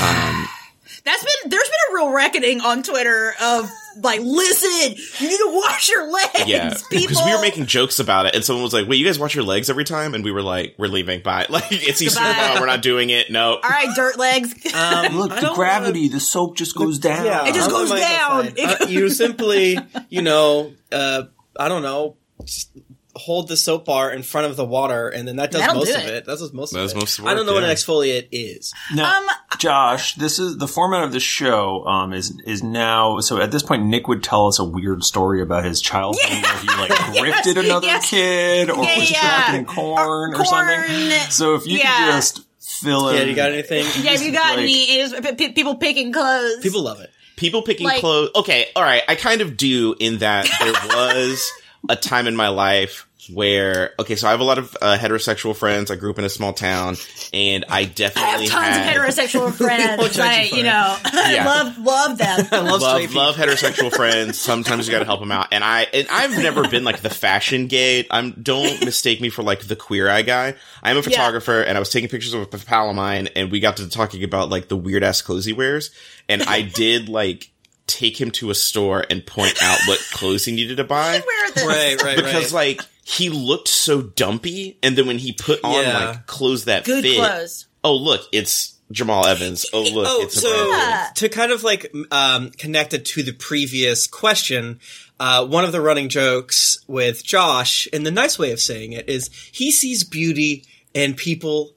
Um, 0.00 0.46
That's 1.04 1.24
been 1.24 1.50
there's 1.50 1.68
been 1.68 1.90
a 1.90 1.94
real 1.96 2.10
reckoning 2.12 2.60
on 2.60 2.82
Twitter 2.84 3.34
of 3.42 3.68
like, 4.00 4.20
listen, 4.20 4.96
you 5.20 5.28
need 5.28 5.38
to 5.38 5.50
wash 5.54 5.88
your 5.88 6.10
legs, 6.10 6.44
Yeah, 6.46 6.70
people. 6.90 7.08
because 7.08 7.24
we 7.24 7.34
were 7.34 7.40
making 7.40 7.66
jokes 7.66 7.98
about 7.98 8.26
it, 8.26 8.34
and 8.34 8.44
someone 8.44 8.62
was 8.62 8.72
like, 8.72 8.88
"Wait, 8.88 8.96
you 8.96 9.04
guys 9.06 9.18
wash 9.18 9.34
your 9.34 9.44
legs 9.44 9.68
every 9.70 9.84
time?" 9.84 10.14
And 10.14 10.24
we 10.24 10.30
were 10.32 10.42
like, 10.42 10.74
"We're 10.78 10.88
leaving. 10.88 11.20
Bye." 11.22 11.46
Like 11.50 11.64
it's 11.70 12.00
Easter. 12.00 12.20
Goodbye. 12.20 12.54
No, 12.54 12.60
we're 12.60 12.66
not 12.66 12.82
doing 12.82 13.10
it. 13.10 13.30
No. 13.30 13.54
all 13.54 13.60
right, 13.62 13.88
dirt 13.94 14.18
legs. 14.18 14.54
Um, 14.74 15.16
Look, 15.18 15.34
the 15.34 15.40
don't 15.40 15.54
gravity, 15.54 16.08
the 16.08 16.20
soap 16.20 16.56
just 16.56 16.76
goes 16.76 16.98
down. 16.98 17.24
Yeah, 17.26 17.46
It 17.48 17.54
just 17.54 17.70
goes 17.70 17.90
down. 17.90 18.44
Stein. 18.50 18.54
It 18.56 18.80
Uh, 18.82 18.86
you 18.86 19.08
simply, 19.10 19.78
you 20.08 20.22
know, 20.22 20.72
uh, 20.90 21.24
I 21.58 21.68
don't 21.68 21.82
know, 21.82 22.16
s- 22.42 22.68
hold 23.14 23.48
the 23.48 23.56
soap 23.56 23.84
bar 23.84 24.10
in 24.10 24.22
front 24.22 24.46
of 24.46 24.56
the 24.56 24.64
water, 24.64 25.08
and 25.08 25.28
then 25.28 25.36
that 25.36 25.50
does 25.50 25.60
That'll 25.60 25.76
most 25.76 25.88
do 25.88 25.94
of 25.96 26.02
it. 26.04 26.08
it. 26.14 26.24
That 26.26 26.38
does 26.38 26.52
most 26.52 26.72
That's 26.72 26.92
of 26.92 26.96
it. 26.96 27.00
most 27.00 27.18
of 27.18 27.24
the 27.24 27.30
I 27.30 27.34
don't 27.34 27.40
work, 27.40 27.46
know 27.48 27.54
what 27.54 27.64
an 27.64 27.70
exfoliate 27.70 28.28
is. 28.32 28.72
Now, 28.94 29.18
Um, 29.18 29.26
Josh, 29.58 30.14
this 30.14 30.38
is 30.38 30.56
the 30.56 30.66
format 30.66 31.02
of 31.04 31.12
the 31.12 31.20
show. 31.20 31.84
Um, 31.86 32.12
is 32.12 32.32
is 32.46 32.62
now 32.62 33.20
so 33.20 33.40
at 33.40 33.50
this 33.50 33.62
point, 33.62 33.84
Nick 33.84 34.08
would 34.08 34.22
tell 34.22 34.46
us 34.48 34.58
a 34.58 34.64
weird 34.64 35.04
story 35.04 35.42
about 35.42 35.64
his 35.64 35.80
childhood 35.80 36.30
where 36.42 36.58
he 36.58 36.66
like 36.78 36.90
grifted 36.90 37.62
another 37.62 37.86
yes. 37.86 38.08
kid 38.10 38.70
or 38.70 38.82
Yeah, 38.82 38.98
was 38.98 39.10
yeah. 39.10 39.18
trapped 39.20 39.54
in 39.58 39.64
corn 39.66 40.34
or, 40.34 40.44
something. 40.44 40.76
corn. 40.86 41.30
So 41.30 41.54
if 41.54 41.66
you 41.66 41.78
Yeah. 41.78 42.06
could 42.06 42.12
just 42.12 42.40
fill 42.60 43.10
in, 43.10 43.16
Yeah, 43.16 43.22
you 43.24 43.34
got 43.36 43.52
anything? 43.52 43.84
Yeah, 44.02 44.12
have 44.12 44.22
you 44.22 44.32
got 44.32 44.56
like- 44.56 44.62
any 44.64 44.98
is, 44.98 45.12
p- 45.12 45.34
p- 45.34 45.52
people 45.52 45.76
picking 45.76 46.12
clothes? 46.12 46.60
People 46.62 46.82
love 46.82 47.00
it. 47.00 47.10
People 47.36 47.62
picking 47.62 47.86
Like- 47.86 48.00
clothes. 48.00 48.30
Okay, 48.36 48.66
all 48.74 48.82
right. 48.82 49.02
I 49.08 49.14
kind 49.16 49.40
of 49.40 49.56
do 49.56 49.94
in 50.00 50.18
that 50.18 50.48
there 50.60 50.72
was 50.96 51.50
a 51.88 51.96
time 51.96 52.26
in 52.26 52.36
my 52.36 52.48
life 52.48 53.08
where 53.32 53.92
okay, 54.00 54.16
so 54.16 54.26
I 54.26 54.32
have 54.32 54.40
a 54.40 54.44
lot 54.44 54.58
of 54.58 54.76
uh, 54.82 54.96
heterosexual 54.98 55.54
friends. 55.54 55.90
I 55.90 55.96
grew 55.96 56.10
up 56.10 56.18
in 56.18 56.24
a 56.24 56.28
small 56.28 56.52
town, 56.52 56.96
and 57.32 57.64
I 57.68 57.80
I 57.80 57.84
definitely 57.84 58.48
have 58.48 58.62
tons 58.62 58.76
had, 58.76 58.96
of 58.96 59.02
heterosexual 59.02 59.52
friends. 59.56 60.16
judge 60.16 60.16
you 60.16 60.22
I, 60.22 60.56
you 60.56 60.62
know, 60.64 60.96
Yeah. 61.30 61.44
love 61.46 61.78
love 61.78 62.18
them. 62.18 62.46
I 62.50 62.58
love, 62.62 62.80
love 62.82 63.14
love 63.14 63.36
heterosexual 63.36 63.94
friends. 63.94 64.40
Sometimes 64.40 64.86
you 64.86 64.92
got 64.92 65.00
to 65.00 65.04
help 65.04 65.20
them 65.20 65.30
out, 65.30 65.48
and 65.52 65.62
I 65.62 65.82
and 65.94 66.08
I've 66.10 66.36
never 66.38 66.66
been 66.68 66.82
like 66.84 67.00
the 67.00 67.10
fashion 67.10 67.68
gay. 67.68 68.06
I'm 68.10 68.32
don't 68.32 68.84
mistake 68.84 69.20
me 69.20 69.28
for 69.28 69.42
like 69.44 69.60
the 69.60 69.76
queer 69.76 70.08
eye 70.08 70.22
guy. 70.22 70.54
I'm 70.82 70.96
a 70.96 71.02
photographer, 71.02 71.60
and 71.60 71.76
I 71.76 71.80
was 71.80 71.90
taking 71.90 72.08
pictures 72.08 72.34
of 72.34 72.42
a 72.42 72.46
pal 72.46 72.90
of 72.90 72.96
mine, 72.96 73.28
and 73.36 73.52
we 73.52 73.60
got 73.60 73.76
to 73.76 73.88
talking 73.88 74.24
about 74.24 74.50
like 74.50 74.66
the 74.68 74.76
weird 74.76 75.04
ass 75.04 75.22
clothes 75.22 75.44
he 75.44 75.52
wears, 75.52 75.92
and 76.28 76.42
I 76.42 76.62
did 76.62 77.08
like 77.08 77.51
take 77.86 78.20
him 78.20 78.30
to 78.32 78.50
a 78.50 78.54
store 78.54 79.04
and 79.10 79.24
point 79.26 79.60
out 79.62 79.78
what 79.86 79.98
clothes 80.12 80.44
he 80.44 80.52
needed 80.52 80.76
to 80.78 80.84
buy 80.84 81.22
Wear 81.26 81.50
this. 81.54 81.66
Right, 81.66 82.02
right, 82.02 82.16
because 82.16 82.52
right. 82.52 82.78
like 82.78 82.82
he 83.04 83.28
looked 83.28 83.68
so 83.68 84.00
dumpy, 84.02 84.78
and 84.82 84.96
then 84.96 85.06
when 85.06 85.18
he 85.18 85.32
put 85.32 85.60
on 85.64 85.84
Yeah. 85.84 86.06
like 86.10 86.26
clothes 86.26 86.66
that 86.66 86.84
Good 86.84 87.02
fit, 87.04 87.16
clothes. 87.16 87.66
oh 87.84 87.94
look, 87.96 88.22
it's 88.32 88.74
Jamal 88.90 89.26
Evans. 89.26 89.66
Oh 89.72 89.82
look, 89.82 90.06
Oh, 90.08 90.22
it's 90.22 90.40
so 90.40 90.48
Brad 90.50 90.68
Yeah. 90.90 91.06
to 91.16 91.28
kind 91.28 91.50
of 91.52 91.64
like 91.64 91.92
um, 92.10 92.50
connect 92.50 92.94
it 92.94 93.04
to 93.06 93.22
the 93.22 93.32
previous 93.32 94.06
question, 94.06 94.80
uh, 95.18 95.46
one 95.46 95.64
of 95.64 95.72
the 95.72 95.80
running 95.80 96.08
jokes 96.08 96.78
with 96.86 97.24
Josh, 97.24 97.88
and 97.92 98.04
the 98.06 98.10
nice 98.10 98.38
way 98.38 98.52
of 98.52 98.60
saying 98.60 98.92
it 98.92 99.08
is 99.08 99.30
he 99.50 99.72
sees 99.72 100.04
beauty 100.04 100.64
in 100.94 101.14
people 101.14 101.74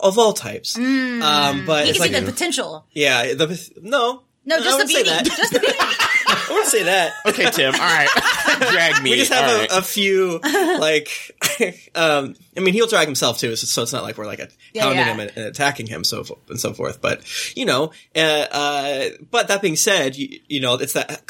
of 0.00 0.16
all 0.18 0.32
types. 0.32 0.76
Um, 0.78 1.64
but 1.66 1.84
You 1.84 1.90
it's 1.90 1.98
can 1.98 2.00
like 2.00 2.10
see 2.14 2.20
the 2.20 2.32
potential. 2.32 2.86
yeah, 2.92 3.34
the 3.34 3.70
no, 3.82 4.22
No, 4.48 4.56
I 4.56 4.60
just 4.60 4.70
the 4.70 4.84
wouldn't 4.84 4.90
say 4.90 5.02
that. 5.04 5.24
Just 5.26 5.52
the 5.52 5.60
beauty. 5.60 5.74
I 5.78 6.46
want 6.50 6.64
to 6.64 6.70
say 6.70 6.82
that. 6.84 7.12
Okay, 7.26 7.50
Tim. 7.50 7.74
All 7.74 7.80
right, 7.80 8.08
drag 8.72 9.02
me. 9.02 9.10
We 9.10 9.16
just 9.16 9.30
All 9.32 9.42
have 9.42 9.60
right. 9.60 9.70
a, 9.70 9.78
a 9.78 9.82
few 9.82 10.38
like 10.38 11.10
um 11.94 12.34
I 12.56 12.60
mean 12.60 12.72
he'll 12.74 12.86
drag 12.86 13.06
himself 13.06 13.38
too 13.38 13.54
so, 13.56 13.66
so 13.66 13.82
it's 13.82 13.92
not 13.92 14.02
like 14.02 14.16
we're 14.16 14.26
like 14.26 14.38
a, 14.38 14.48
Yeah, 14.72 14.84
hounding 14.84 14.98
yeah. 15.00 15.12
him 15.12 15.20
and, 15.20 15.32
and 15.36 15.46
attacking 15.46 15.86
him 15.86 16.04
so 16.04 16.24
fo- 16.24 16.38
and 16.48 16.58
so 16.58 16.72
forth 16.72 17.00
but 17.02 17.22
you 17.56 17.66
know 17.66 17.92
uh, 18.16 18.18
uh 18.50 19.04
but 19.30 19.48
that 19.48 19.60
being 19.62 19.76
said 19.76 20.16
you, 20.16 20.38
you 20.48 20.60
know 20.60 20.74
it's 20.74 20.92
that 20.94 21.22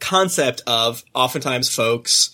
concept 0.00 0.62
of 0.66 1.02
oftentimes 1.14 1.74
folks 1.74 2.30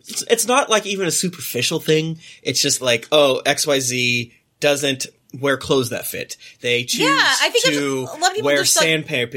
it's, 0.00 0.22
it's 0.22 0.46
not 0.46 0.68
like 0.70 0.86
even 0.86 1.06
a 1.06 1.10
superficial 1.12 1.78
thing 1.80 2.18
it's 2.42 2.60
just 2.60 2.80
like 2.80 3.06
oh 3.12 3.40
XYZ 3.46 4.32
doesn't 4.60 5.06
wear 5.40 5.56
clothes 5.56 5.90
that 5.90 6.06
fit 6.06 6.36
they 6.60 6.84
choose 6.84 7.00
Yeah, 7.00 7.08
I 7.16 7.48
think 7.50 7.64
there's 7.64 7.76
to 7.78 7.98
a 8.00 8.18
lot 8.18 8.30
of 8.30 8.34
people 8.34 8.46
wear 8.46 8.56
just 8.58 8.76
like, 8.76 8.84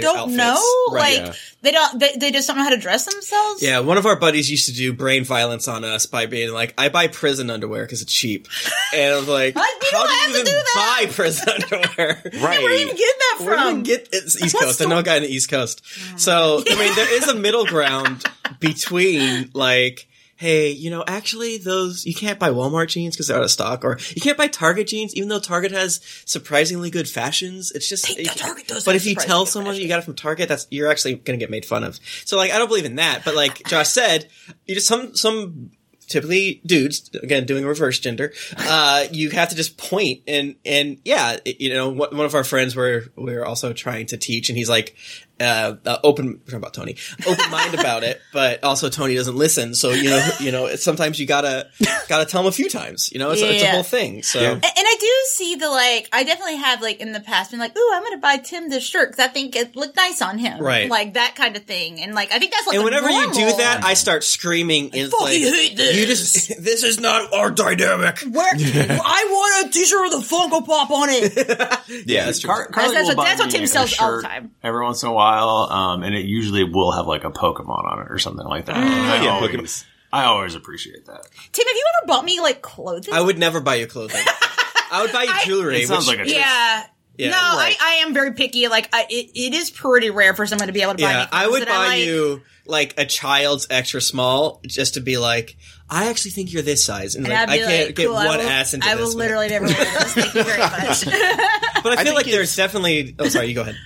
don't 0.01 0.17
outfits. 0.17 0.38
know. 0.38 0.62
Right. 0.91 1.17
like 1.17 1.27
yeah. 1.27 1.33
they 1.62 1.71
don't. 1.71 1.99
They, 1.99 2.12
they 2.17 2.31
just 2.31 2.47
don't 2.47 2.57
know 2.57 2.63
how 2.63 2.69
to 2.69 2.77
dress 2.77 3.05
themselves. 3.05 3.62
Yeah, 3.62 3.79
one 3.79 3.97
of 3.97 4.05
our 4.05 4.15
buddies 4.15 4.49
used 4.49 4.67
to 4.67 4.73
do 4.73 4.93
brain 4.93 5.23
violence 5.25 5.67
on 5.67 5.83
us 5.83 6.05
by 6.05 6.25
being 6.25 6.53
like, 6.53 6.73
"I 6.77 6.89
buy 6.89 7.07
prison 7.07 7.49
underwear 7.49 7.83
because 7.83 8.01
it's 8.01 8.13
cheap," 8.13 8.47
and 8.93 9.13
I 9.13 9.17
was 9.17 9.27
like, 9.27 9.55
Like, 9.55 9.65
"How 9.91 10.03
don't 10.03 10.07
do 10.07 10.13
you 10.13 10.29
even 10.29 10.45
do 10.45 10.51
that." 10.51 10.97
buy 11.07 11.12
prison 11.12 11.49
underwear?" 11.49 12.21
right. 12.25 12.31
Where 12.41 12.69
do 12.69 12.73
you 12.75 12.81
even 12.86 12.95
get 12.95 13.15
that 13.19 13.36
from? 13.38 13.45
Where 13.47 13.57
do 13.57 13.63
you 13.63 13.71
from? 13.71 13.83
get 13.83 14.10
it's 14.12 14.41
East 14.41 14.57
Coast? 14.57 14.81
I 14.81 14.86
know 14.86 14.99
a 14.99 15.03
guy 15.03 15.17
in 15.17 15.23
the 15.23 15.29
East 15.33 15.49
Coast. 15.49 15.81
So 16.19 16.63
I 16.67 16.75
mean, 16.75 16.95
there 16.95 17.13
is 17.13 17.27
a 17.27 17.36
middle 17.36 17.65
ground 17.65 18.23
between 18.60 19.49
like. 19.53 20.07
Hey, 20.38 20.69
you 20.69 20.89
know, 20.91 21.04
actually, 21.08 21.58
those 21.58 22.06
you 22.06 22.13
can't 22.13 22.38
buy 22.38 22.50
Walmart 22.50 22.89
jeans 22.89 23.15
because 23.15 23.28
they're 23.28 23.38
out 23.38 23.43
of 23.43 23.50
stock, 23.52 23.84
or 23.84 23.97
you 24.15 24.21
can't 24.21 24.38
buy 24.38 24.47
Target 24.47 24.88
jeans, 24.88 25.15
even 25.15 25.30
though 25.30 25.39
Target 25.39 25.71
has 25.71 26.00
surprisingly 26.26 26.89
good 26.91 27.10
fashions. 27.10 27.71
It's 27.71 27.89
just, 27.89 28.06
Hey, 28.06 28.23
Target 28.26 28.67
does 28.67 28.86
but 28.86 28.95
if 28.95 29.06
you 29.06 29.15
tell 29.15 29.45
someone 29.47 29.73
fashion. 29.73 29.82
you 29.84 29.88
got 29.89 30.00
it 30.00 30.06
from 30.06 30.13
Target, 30.15 30.47
that's 30.47 30.67
you're 30.69 30.91
actually 30.91 31.15
going 31.15 31.39
to 31.39 31.43
get 31.43 31.50
made 31.50 31.65
fun 31.65 31.84
of. 31.84 32.00
So, 32.26 32.38
like, 32.38 32.52
I 32.52 32.60
don't 32.60 32.67
believe 32.67 32.86
in 32.86 32.95
that. 32.97 33.23
But 33.26 33.36
like 33.36 33.63
Josh 33.67 33.89
said, 33.89 34.30
you 34.67 34.76
just 34.76 34.88
some 34.88 35.15
some 35.15 35.71
typically 36.08 36.62
dudes 36.65 37.10
again 37.21 37.45
doing 37.45 37.65
reverse 37.65 38.00
gender 38.00 38.32
uh 38.60 39.04
you 39.12 39.30
have 39.30 39.50
to 39.50 39.56
just 39.58 39.76
point 39.78 40.21
and 40.26 40.56
and 40.63 41.02
yeah 41.04 41.36
it- 41.43 41.60
you 41.60 41.73
know 41.73 41.89
one 41.89 42.15
one 42.15 42.26
of 42.26 42.34
our 42.34 42.45
friends 42.45 42.78
were 42.78 43.04
we 43.17 43.34
are 43.36 43.43
also 43.43 43.73
trying 43.73 44.06
to 44.06 44.15
teach 44.15 44.47
and 44.47 44.58
he's 44.58 44.69
like 44.69 44.95
uh, 45.39 45.76
uh 45.86 45.97
open 46.04 46.39
talking 46.45 46.56
about 46.58 46.73
tony 46.73 46.95
open 47.28 47.52
mind 47.52 47.73
about 47.73 48.04
it 48.04 48.21
but 48.34 48.63
also 48.63 48.89
tony 48.89 49.15
doesn't 49.15 49.36
listen 49.36 49.73
so 49.76 49.91
you 49.91 50.10
know 50.10 50.30
you 50.39 50.52
know 50.52 50.76
sometimes 50.76 51.19
you 51.19 51.26
gotta 51.26 51.67
gotta 52.08 52.26
tell 52.26 52.41
him 52.41 52.47
a 52.47 52.52
few 52.52 52.69
times 52.69 53.12
you 53.12 53.19
know 53.19 53.32
it's, 53.32 53.41
it's 53.41 53.63
a 53.63 53.71
whole 53.71 53.84
thing 53.84 54.23
so 54.23 54.39
Yeah. 54.41 54.52
And, 54.52 54.63
and 54.63 54.88
I 54.88 54.95
do 55.00 55.08
see 55.30 55.56
the 55.56 55.69
like. 55.69 56.10
I 56.13 56.23
definitely 56.23 56.56
have 56.58 56.82
like 56.82 57.00
in 57.00 57.12
the 57.12 57.19
past 57.19 57.52
been 57.52 57.60
like, 57.60 57.78
"Ooh, 57.78 57.91
I'm 57.93 58.04
gonna 58.04 58.17
buy 58.17 58.38
Tim 58.38 58.69
this 58.69 58.84
shirt 58.84 59.10
because 59.12 59.23
I 59.23 59.28
think 59.28 59.56
it 59.56 59.76
looked 59.76 59.95
nice 59.95 60.21
on 60.21 60.38
him." 60.38 60.60
Right. 60.62 60.89
Like 60.89 61.13
that 61.15 61.36
kind 61.36 61.56
of 61.56 61.63
thing. 61.63 62.02
And 62.02 62.13
like 62.15 62.32
I 62.32 62.39
think 62.39 62.52
that's 62.52 62.67
like. 62.67 62.76
and 62.76 62.82
a 62.82 62.86
whenever 62.86 63.10
you 63.10 63.32
do 63.34 63.45
that, 63.58 63.82
I 63.84 63.93
start 63.93 64.23
screaming. 64.23 64.89
In, 64.93 65.10
fucking 65.10 65.26
like, 65.43 65.54
hate 65.54 65.78
this. 65.78 65.97
You 65.97 66.06
just 66.06 66.63
this 66.63 66.84
is 66.84 67.00
not 67.00 67.34
our 67.34 67.52
dynamic. 67.52 68.19
Where 68.21 68.45
I 68.56 69.26
want 69.30 69.67
a 69.67 69.71
T-shirt 69.71 70.02
with 70.10 70.13
a 70.13 70.36
Funko 70.36 70.65
Pop 70.65 70.89
on 70.91 71.10
it. 71.10 71.78
Yeah, 72.08 72.26
that's 72.26 72.39
true. 72.39 72.50
Car- 72.50 72.67
Carly 72.67 72.93
That's- 72.95 73.15
will 73.15 73.23
that's 73.23 73.39
buy 73.39 73.45
what 73.45 73.52
Tim 73.52 73.63
a 73.63 73.67
sells 73.67 74.00
all 74.00 74.17
the 74.17 74.21
time. 74.23 74.52
Every 74.63 74.84
once 74.84 75.04
in 75.04 75.10
a 75.10 75.13
while, 75.13 75.26
um, 75.35 76.03
and 76.03 76.15
it 76.15 76.25
usually 76.25 76.63
will 76.63 76.91
have 76.91 77.07
like 77.07 77.23
a 77.23 77.31
Pokemon 77.31 77.91
on 77.91 77.99
it 78.05 78.07
or 78.11 78.17
something 78.19 78.45
like 78.45 78.65
that. 78.65 78.75
Mm. 78.75 78.81
I 78.81 79.23
yeah, 79.23 79.29
always, 79.31 79.85
I 80.11 80.23
always 80.25 80.55
appreciate 80.55 81.05
that. 81.05 81.27
Tim, 81.51 81.65
have 81.67 81.75
you 81.75 81.85
ever 82.01 82.07
bought 82.07 82.25
me 82.25 82.39
like 82.39 82.61
clothing? 82.61 83.13
I 83.13 83.21
would 83.21 83.37
never 83.37 83.59
buy 83.61 83.75
you 83.75 83.87
clothing. 83.87 84.21
I 84.91 85.01
would 85.01 85.11
buy 85.11 85.23
you 85.23 85.33
jewelry. 85.45 85.81
It 85.81 85.87
sounds 85.87 86.07
which- 86.07 86.17
like 86.19 86.27
a 86.27 86.31
Yeah. 86.31 86.83
Yeah, 87.19 87.29
no, 87.31 87.35
right. 87.57 87.75
I, 87.81 87.93
I 87.93 88.05
am 88.05 88.13
very 88.13 88.33
picky. 88.33 88.67
Like, 88.67 88.89
I, 88.93 89.07
it, 89.09 89.31
it 89.33 89.55
is 89.55 89.71
pretty 89.71 90.11
rare 90.11 90.35
for 90.35 90.45
someone 90.45 90.67
to 90.67 90.71
be 90.71 90.83
able 90.83 90.93
to 90.93 90.97
buy 91.03 91.07
me 91.07 91.13
yeah. 91.13 91.25
clothes 91.25 91.43
I 91.43 91.47
would 91.47 91.61
that 91.63 91.67
buy 91.67 91.87
like. 91.87 92.05
you 92.05 92.41
like 92.67 92.93
a 92.99 93.05
child's 93.07 93.65
extra 93.71 94.01
small 94.01 94.61
just 94.67 94.93
to 94.93 94.99
be 94.99 95.17
like, 95.17 95.57
I 95.89 96.09
actually 96.11 96.29
think 96.29 96.53
you're 96.53 96.61
this 96.61 96.85
size, 96.85 97.15
and, 97.15 97.25
And 97.25 97.33
like 97.33 97.49
I'd 97.49 97.53
be 97.57 97.63
I 97.63 97.65
can't 97.65 97.85
like, 97.87 97.95
get 97.95 98.05
cool, 98.05 98.13
one 98.13 98.37
will- 98.37 98.47
ass 98.47 98.75
into 98.75 98.85
I 98.87 98.93
this. 98.93 98.99
I 99.01 99.03
will 99.03 99.11
but- 99.13 99.17
literally 99.17 99.47
never 99.47 99.65
wear 99.65 99.73
this. 99.75 100.13
Thank 100.13 100.35
you 100.35 100.43
very 100.43 100.59
much. 100.59 101.05
But 101.05 101.15
I 101.15 101.95
feel 101.95 102.03
think 102.03 102.15
like 102.17 102.25
there's 102.27 102.55
definitely. 102.55 103.15
Oh, 103.17 103.27
sorry. 103.29 103.47
You 103.47 103.55
go 103.55 103.61
ahead. 103.61 103.77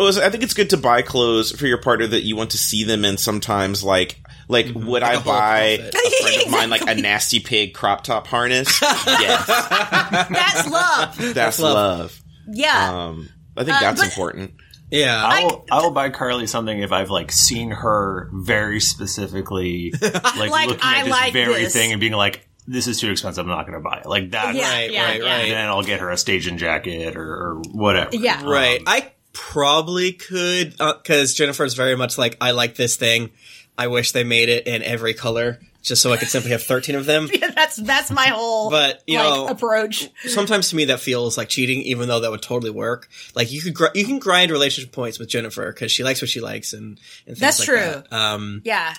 Well, 0.00 0.22
I 0.22 0.30
think 0.30 0.42
it's 0.42 0.54
good 0.54 0.70
to 0.70 0.76
buy 0.76 1.02
clothes 1.02 1.52
for 1.52 1.66
your 1.66 1.78
partner 1.78 2.06
that 2.08 2.22
you 2.24 2.34
want 2.36 2.50
to 2.52 2.58
see 2.58 2.84
them 2.84 3.04
in. 3.04 3.18
Sometimes, 3.18 3.84
like, 3.84 4.20
like 4.48 4.66
would 4.74 5.02
Like 5.02 5.16
a 5.16 5.20
I 5.20 5.22
buy 5.22 5.72
outfit. 5.84 5.94
a 5.94 6.22
friend 6.22 6.42
of 6.46 6.50
mine 6.50 6.70
like 6.70 6.82
a 6.88 6.94
nasty 6.94 7.38
pig 7.40 7.74
crop 7.74 8.02
top 8.02 8.26
harness? 8.26 8.80
yes, 8.82 9.46
That's 9.46 10.68
love. 10.70 11.34
that's 11.34 11.58
love. 11.60 11.74
love. 11.74 12.22
Yeah. 12.52 12.90
Um, 13.08 13.28
I 13.56 13.64
think 13.64 13.76
Uh, 13.76 13.80
that's 13.80 14.00
but- 14.00 14.08
important. 14.08 14.52
Yeah. 14.90 15.24
I 15.24 15.44
will, 15.44 15.64
I 15.70 15.82
will 15.82 15.90
buy 15.92 16.10
Carly 16.10 16.48
something 16.48 16.76
if 16.80 16.90
I've 16.90 17.10
like 17.10 17.30
seen 17.30 17.70
her 17.70 18.28
very 18.32 18.80
specifically, 18.80 19.92
like, 20.02 20.36
Like, 20.50 20.68
looking 20.68 20.82
I 20.82 20.98
at 21.00 21.04
this 21.04 21.10
like 21.12 21.32
very 21.32 21.62
this. 21.64 21.72
thing 21.72 21.92
and 21.92 22.00
being 22.00 22.12
like, 22.14 22.48
"This 22.66 22.88
is 22.88 22.98
too 22.98 23.10
expensive. 23.12 23.44
I'm 23.44 23.48
not 23.50 23.68
going 23.68 23.78
to 23.80 23.88
buy 23.88 23.98
it." 23.98 24.06
Like 24.06 24.32
that. 24.32 24.54
Yeah, 24.56 24.68
right, 24.68 24.90
yeah, 24.90 25.04
right, 25.04 25.22
yeah. 25.22 25.36
right. 25.36 25.48
Then 25.48 25.68
I'll 25.68 25.84
get 25.84 26.00
her 26.00 26.10
a 26.10 26.16
staging 26.16 26.56
jacket 26.58 27.16
or, 27.16 27.22
or 27.22 27.62
whatever. 27.70 28.16
Yeah. 28.16 28.42
Right. 28.44 28.80
I 28.84 29.12
probably 29.32 30.12
could, 30.12 30.76
because 30.78 31.34
Jennifer's 31.34 31.74
very 31.74 31.96
much 31.96 32.18
like, 32.18 32.36
I 32.40 32.50
like 32.52 32.74
this 32.76 32.96
thing. 32.96 33.30
I 33.78 33.86
wish 33.86 34.12
they 34.12 34.24
made 34.24 34.48
it 34.50 34.66
in 34.66 34.82
every 34.82 35.14
color, 35.14 35.58
just 35.82 36.02
so 36.02 36.12
I 36.12 36.18
could 36.18 36.28
simply 36.28 36.50
have 36.50 36.62
13 36.62 36.96
of 36.96 37.06
them. 37.06 37.28
that's 37.54 37.76
that's 37.76 38.10
my 38.10 38.26
whole 38.26 38.68
But, 38.68 39.02
you 39.06 39.16
like, 39.18 39.26
know- 39.26 39.48
approach. 39.48 40.10
Sometimes 40.26 40.68
to 40.70 40.76
me 40.76 40.86
that 40.86 41.00
feels 41.00 41.38
like 41.38 41.48
cheating, 41.48 41.80
even 41.82 42.06
though 42.08 42.20
that 42.20 42.30
would 42.30 42.42
totally 42.42 42.70
work. 42.72 43.08
Like 43.34 43.50
you 43.50 43.62
could, 43.62 43.72
gr- 43.74 43.86
you 43.94 44.04
can 44.04 44.18
grind 44.18 44.50
relationship 44.50 44.92
points 44.92 45.18
with 45.18 45.28
Jennifer 45.28 45.72
because 45.72 45.90
she 45.90 46.04
likes 46.04 46.20
what 46.20 46.28
she 46.28 46.40
likes 46.40 46.74
and, 46.74 46.98
and 47.26 47.38
things 47.38 47.38
That's 47.38 47.58
like 47.60 47.66
true. 47.68 47.76
that. 47.78 48.12
Um, 48.12 48.60
Yeah. 48.64 48.92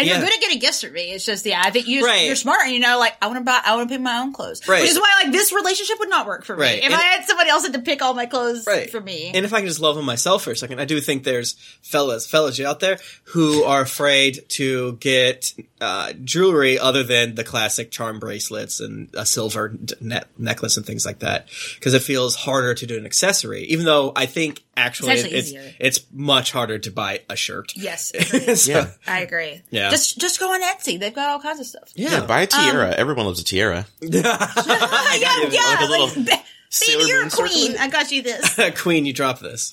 And 0.00 0.08
Yeah. 0.08 0.14
you're 0.16 0.24
good 0.24 0.34
at 0.34 0.40
getting 0.40 0.58
gifts 0.60 0.80
for 0.82 0.90
me. 0.90 1.12
It's 1.12 1.26
just 1.26 1.44
yeah, 1.44 1.60
I 1.62 1.70
think 1.70 1.86
you 1.86 2.04
Right. 2.06 2.24
you're 2.24 2.34
smart 2.36 2.60
and 2.64 2.72
you 2.72 2.80
know 2.80 2.98
like 2.98 3.14
I 3.20 3.26
want 3.26 3.38
to 3.38 3.44
buy 3.44 3.60
I 3.62 3.76
want 3.76 3.88
to 3.90 3.94
pick 3.94 4.00
my 4.02 4.18
own 4.18 4.32
clothes. 4.32 4.66
Right. 4.66 4.80
Which 4.80 4.90
is 4.90 4.98
why 4.98 5.20
like 5.22 5.32
this 5.32 5.52
relationship 5.52 5.98
would 5.98 6.08
not 6.08 6.26
work 6.26 6.44
for 6.46 6.56
me. 6.56 6.62
Right. 6.62 6.78
If 6.78 6.84
And- 6.86 6.94
I 6.94 7.02
had 7.02 7.26
somebody 7.26 7.50
else 7.50 7.64
that 7.64 7.74
to 7.74 7.80
pick 7.80 8.00
all 8.00 8.14
my 8.14 8.24
clothes 8.26 8.64
Right. 8.66 8.90
for 8.90 9.00
me. 9.00 9.30
And 9.34 9.44
if 9.44 9.52
I 9.52 9.58
can 9.58 9.68
just 9.68 9.80
love 9.80 9.96
them 9.96 10.06
myself 10.06 10.44
for 10.44 10.52
a 10.52 10.56
second, 10.56 10.80
I 10.80 10.86
do 10.86 11.00
think 11.00 11.24
there's 11.24 11.54
fellas, 11.82 12.26
fellas 12.26 12.58
out 12.60 12.80
there 12.80 12.98
who 13.24 13.62
are 13.64 13.82
afraid 13.82 14.48
to 14.50 14.96
get 15.00 15.52
uh, 15.82 16.12
jewelry 16.24 16.78
other 16.78 17.02
than 17.02 17.34
the 17.34 17.44
classic 17.44 17.90
charm 17.90 18.18
bracelets 18.18 18.80
and 18.80 19.08
a 19.14 19.24
silver 19.26 19.74
net 20.00 20.28
necklace 20.38 20.76
and 20.76 20.84
things 20.86 21.04
like 21.06 21.20
that 21.20 21.46
because 21.76 21.94
it 21.94 22.02
feels 22.02 22.34
harder 22.36 22.74
to 22.74 22.86
do 22.86 22.96
an 22.98 23.06
accessory. 23.06 23.62
Even 23.64 23.84
though 23.84 24.12
I 24.16 24.26
think 24.26 24.62
actually 24.80 25.12
It's 25.12 25.22
actually 25.22 25.38
it's 25.38 25.48
easier. 25.48 25.74
it's 25.78 26.00
much 26.12 26.52
harder 26.52 26.78
to 26.78 26.90
buy 26.90 27.20
a 27.28 27.36
shirt. 27.36 27.72
Yes. 27.76 28.12
So, 28.60 28.70
Yeah. 28.72 28.90
I 29.06 29.20
agree. 29.20 29.62
Yeah. 29.70 29.90
just 29.90 30.18
just 30.18 30.40
go 30.40 30.52
on 30.52 30.60
Etsy. 30.62 30.98
They've 30.98 31.14
got 31.14 31.28
all 31.30 31.40
kinds 31.40 31.60
of 31.60 31.66
stuff. 31.66 31.90
Yeah, 31.94 32.24
buy 32.26 32.40
a 32.42 32.46
tiara. 32.46 32.88
Um, 32.88 32.94
Everyone 32.98 33.26
loves 33.26 33.40
a 33.40 33.44
tiara. 33.44 33.86
yeah, 34.00 34.20
yeah, 34.22 35.62
like 35.62 35.80
a 35.80 35.86
little 35.88 36.24
ba- 36.24 36.42
Sailor 36.72 36.98
baby, 37.00 37.10
you're 37.10 37.26
a 37.26 37.30
queen. 37.30 37.76
I 37.78 37.88
got 37.88 38.12
you 38.12 38.22
this. 38.22 38.58
Queen, 38.80 39.04
you 39.04 39.12
drop 39.12 39.40
this. 39.40 39.72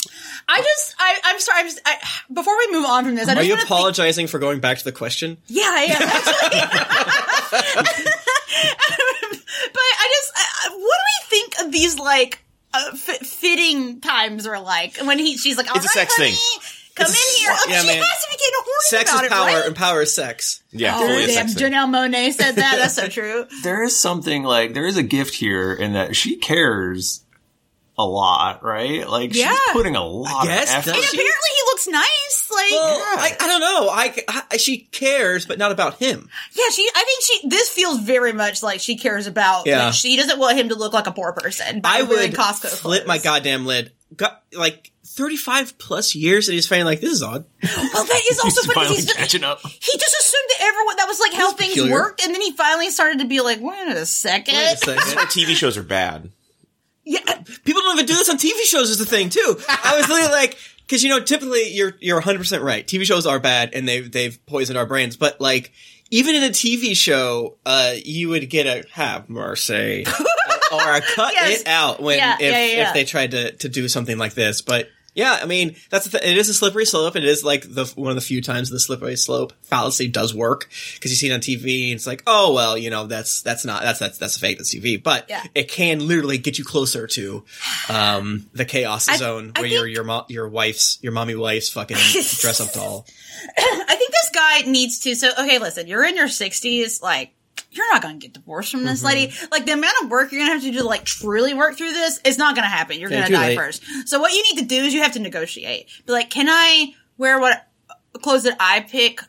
I 0.49 0.57
just, 0.61 0.95
I, 0.97 1.19
I'm 1.25 1.39
sorry. 1.39 1.59
I'm 1.59 1.65
just, 1.67 1.79
I, 1.85 1.95
before 2.33 2.57
we 2.57 2.71
move 2.71 2.85
on 2.85 3.05
from 3.05 3.13
this, 3.13 3.27
I 3.29 3.33
Are 3.33 3.35
just 3.35 3.45
you 3.45 3.51
wanna 3.53 3.61
think- 3.61 3.69
apologizing 3.69 4.25
for 4.27 4.39
going 4.39 4.59
back 4.61 4.79
to 4.79 4.83
the 4.83 4.91
question? 4.91 5.37
Yeah, 5.45 5.61
I 5.67 5.83
am 5.83 6.01
actually. 6.01 6.59
but 9.73 9.81
I 9.99 10.09
just, 10.15 10.31
I, 10.35 10.45
I- 10.65 10.69
what 10.71 10.79
do 10.97 11.03
we 11.05 11.27
think 11.29 11.59
of 11.65 11.71
these 11.71 11.99
like 11.99 12.43
uh, 12.73 12.89
f- 12.93 13.19
fitting 13.25 14.01
times 14.01 14.45
are 14.47 14.59
like 14.59 14.97
when 14.97 15.19
he, 15.19 15.37
she's 15.37 15.57
like, 15.57 15.69
"All 15.69 15.77
It's 15.77 15.85
a 15.85 15.89
sex 15.89 16.15
honey, 16.17 16.31
thing. 16.31 16.39
Come 16.95 17.05
It's- 17.05 17.37
in 17.37 17.41
here. 17.43 17.51
Yeah, 17.69 17.81
she 17.81 17.87
man. 17.87 17.97
has 18.03 18.23
to 18.23 18.27
be 18.31 18.37
getting 18.37 18.53
horny 18.55 18.73
Sex 18.89 19.11
about 19.11 19.23
is 19.23 19.27
it, 19.27 19.33
power, 19.33 19.45
right? 19.45 19.65
and 19.67 19.75
power 19.75 20.01
is 20.01 20.15
sex. 20.15 20.63
Yeah, 20.71 20.95
Oh 20.97 21.01
totally 21.01 21.23
a 21.25 21.27
damn! 21.27 21.47
sex. 21.47 21.61
Janelle 21.61 21.89
Monáe 21.89 22.33
said 22.33 22.55
that. 22.55 22.77
That's 22.77 22.95
so 22.95 23.07
true. 23.09 23.45
there 23.63 23.83
is 23.83 23.99
something 23.99 24.43
like 24.43 24.73
there 24.73 24.85
is 24.87 24.97
a 24.97 25.03
gift 25.03 25.35
here 25.35 25.73
in 25.73 25.93
that 25.93 26.15
she 26.15 26.35
cares 26.37 27.21
a 27.97 28.05
lot, 28.05 28.63
right? 28.63 29.07
Like 29.07 29.33
Yeah. 29.35 29.49
she's 29.49 29.73
putting 29.73 29.95
a 29.95 30.05
lot 30.05 30.45
guess, 30.45 30.69
of 30.71 30.77
effort. 30.79 30.95
And 30.95 31.03
she? 31.03 31.17
apparently, 31.17 31.49
he 31.55 31.61
looks 31.65 31.87
nice. 31.87 32.51
Like, 32.53 32.71
Well, 32.71 32.97
I, 33.17 33.35
I 33.39 33.47
don't 33.47 33.59
know. 33.61 33.89
I, 33.89 34.43
I- 34.51 34.57
she 34.57 34.77
cares, 34.79 35.45
but 35.45 35.57
not 35.59 35.71
about 35.71 35.95
him. 35.99 36.29
yeah, 36.53 36.69
she. 36.69 36.87
I 36.95 37.03
think 37.03 37.23
she. 37.23 37.49
This 37.49 37.69
feels 37.69 37.99
very 37.99 38.33
much 38.33 38.63
like 38.63 38.79
she 38.79 38.97
cares 38.97 39.27
about. 39.27 39.65
Yeah. 39.67 39.85
Like, 39.85 39.93
she 39.93 40.15
doesn't 40.15 40.39
want 40.39 40.57
him 40.57 40.69
to 40.69 40.75
look 40.75 40.93
like 40.93 41.07
a 41.07 41.11
poor 41.11 41.33
person. 41.33 41.81
I 41.83 42.03
would 42.03 42.31
Costco 42.33 42.69
flip 42.69 43.05
my 43.07 43.17
goddamn 43.17 43.65
lid. 43.65 43.91
Got 44.15 44.41
like 44.53 44.91
thirty 45.05 45.35
five 45.35 45.77
plus 45.77 46.15
years, 46.15 46.47
and 46.47 46.53
he's 46.55 46.65
feeling 46.67 46.85
like 46.85 47.01
this 47.01 47.11
is 47.11 47.21
odd. 47.23 47.45
Well, 47.61 48.05
that 48.05 48.21
is 48.31 48.39
also 48.43 48.61
He's 48.61 48.65
funny. 48.73 48.75
finally 48.75 48.95
He's, 48.95 49.13
catching 49.13 49.43
up. 49.43 49.59
he 49.61 49.97
just 49.97 50.15
assumed 50.19 50.49
that 50.49 50.61
everyone 50.67 50.95
that 50.97 51.07
was 51.07 51.19
like 51.19 51.33
how 51.33 51.51
things 51.51 51.71
peculiar. 51.73 51.93
worked, 51.93 52.23
and 52.23 52.33
then 52.33 52.41
he 52.41 52.51
finally 52.53 52.89
started 52.89 53.19
to 53.19 53.25
be 53.25 53.41
like, 53.41 53.59
"Wait 53.59 53.87
a 53.89 54.05
second, 54.05 54.55
Wait 54.55 54.73
a 54.75 54.77
second. 54.77 54.95
Why 55.15 55.25
TV 55.25 55.55
shows 55.55 55.75
are 55.77 55.83
bad. 55.83 56.31
Yeah." 57.07 57.41
People 57.63 57.81
don't 57.81 57.95
even 57.95 58.05
do 58.05 58.13
this 58.15 58.29
on 58.29 58.37
TV 58.37 58.59
shows. 58.65 58.89
Is 58.89 58.99
the 58.99 59.05
thing 59.05 59.29
too. 59.29 59.57
I 59.69 59.97
was 59.97 60.07
literally 60.09 60.31
like, 60.31 60.57
because 60.81 61.03
you 61.03 61.09
know, 61.09 61.19
typically 61.21 61.69
you're 61.73 61.93
you're 61.99 62.17
100 62.17 62.37
percent 62.39 62.63
right. 62.63 62.85
TV 62.85 63.03
shows 63.03 63.25
are 63.25 63.39
bad, 63.39 63.71
and 63.73 63.87
they've 63.87 64.11
they've 64.11 64.37
poisoned 64.45 64.77
our 64.77 64.85
brains. 64.85 65.15
But 65.17 65.39
like, 65.41 65.71
even 66.11 66.35
in 66.35 66.43
a 66.43 66.49
TV 66.49 66.95
show, 66.95 67.57
uh, 67.65 67.93
you 68.03 68.29
would 68.29 68.49
get 68.49 68.65
a 68.67 68.87
have 68.91 69.29
mercy 69.29 70.05
or 70.71 70.93
a 70.93 71.01
cut 71.01 71.33
Yes. 71.33 71.61
it 71.61 71.67
out 71.67 72.01
when 72.01 72.17
Yeah, 72.17 72.35
if 72.35 72.41
yeah, 72.41 72.65
yeah. 72.65 72.87
if 72.89 72.93
they 72.93 73.03
tried 73.05 73.31
to 73.31 73.51
to 73.53 73.69
do 73.69 73.87
something 73.87 74.17
like 74.17 74.33
this. 74.33 74.61
But 74.61 74.89
yeah, 75.17 75.39
I 75.41 75.45
mean, 75.45 75.75
that's 75.89 76.05
the 76.07 76.19
th- 76.19 76.31
it 76.31 76.37
is 76.37 76.47
a 76.47 76.53
slippery 76.53 76.85
slope. 76.85 77.15
and 77.15 77.25
It 77.25 77.27
is 77.29 77.43
like 77.43 77.63
the 77.63 77.85
one 77.95 78.11
of 78.11 78.15
the 78.15 78.21
few 78.21 78.41
times 78.41 78.69
the 78.69 78.79
slippery 78.79 79.17
slope 79.17 79.51
fallacy 79.63 80.07
does 80.07 80.33
work 80.33 80.69
because 80.93 81.09
you 81.11 81.17
see 81.17 81.29
it 81.29 81.33
on 81.33 81.39
TV. 81.41 81.87
And 81.91 81.95
it's 81.95 82.05
like, 82.07 82.21
oh 82.27 82.53
well, 82.53 82.77
you 82.77 82.89
know, 82.91 83.07
that's 83.07 83.41
that's 83.41 83.65
not 83.65 83.81
that's 83.81 83.99
that's 83.99 84.17
that's 84.19 84.37
a 84.37 84.39
fake. 84.39 84.59
That's 84.59 84.73
TV, 84.73 85.01
but 85.01 85.25
Yeah. 85.27 85.43
it 85.55 85.69
can 85.69 86.07
literally 86.07 86.37
get 86.37 86.57
you 86.59 86.63
closer 86.63 87.07
to 87.07 87.43
um 87.89 88.47
the 88.53 88.63
chaos 88.63 89.09
I- 89.09 89.17
zone 89.17 89.51
I 89.55 89.61
where 89.61 89.69
your 89.69 89.87
your 89.87 90.03
mo- 90.03 90.25
your 90.29 90.47
wife's 90.47 90.99
your 91.01 91.11
mommy 91.11 91.35
wife's 91.35 91.69
fucking 91.69 91.97
dress 92.39 92.61
up 92.61 92.71
doll. 92.73 93.05
I 93.57 93.95
think 93.97 94.11
this 94.11 94.29
guy 94.33 94.61
needs 94.71 94.99
to. 94.99 95.15
So, 95.15 95.31
okay, 95.39 95.57
listen, 95.57 95.87
you're 95.87 96.03
in 96.05 96.15
your 96.15 96.27
60s, 96.27 97.01
like. 97.01 97.31
You're 97.77 97.93
not 97.93 98.01
going 98.01 98.19
to 98.19 98.25
get 98.27 98.33
divorced 98.33 98.71
from 98.71 98.83
this 98.83 99.03
lady. 99.03 99.31
Mm-hmm. 99.31 99.45
Like 99.51 99.65
the 99.65 99.73
amount 99.73 99.93
of 100.03 100.09
work 100.09 100.31
you're 100.31 100.39
going 100.41 100.49
to 100.49 100.53
have 100.53 100.61
to 100.63 100.71
do 100.71 100.79
to 100.79 100.83
like 100.83 101.03
truly 101.05 101.53
work 101.53 101.77
through 101.77 101.91
this, 101.93 102.19
it's 102.25 102.37
not 102.37 102.55
going 102.55 102.63
to 102.65 102.69
happen. 102.69 102.99
You're 102.99 103.11
Yeah, 103.11 103.19
going 103.19 103.31
to 103.31 103.37
die 103.37 103.47
late. 103.49 103.57
first. 103.57 103.83
So 104.07 104.19
what 104.19 104.33
you 104.33 104.43
need 104.51 104.61
to 104.61 104.65
do 104.67 104.83
is 104.83 104.93
you 104.93 105.03
have 105.03 105.13
to 105.13 105.19
negotiate. 105.19 105.87
Be 106.05 106.11
like, 106.13 106.29
can 106.29 106.47
I 106.49 106.93
wear 107.17 107.39
what 107.39 107.67
clothes 108.21 108.43
that 108.43 108.57
I 108.59 108.81
pick 108.81 109.21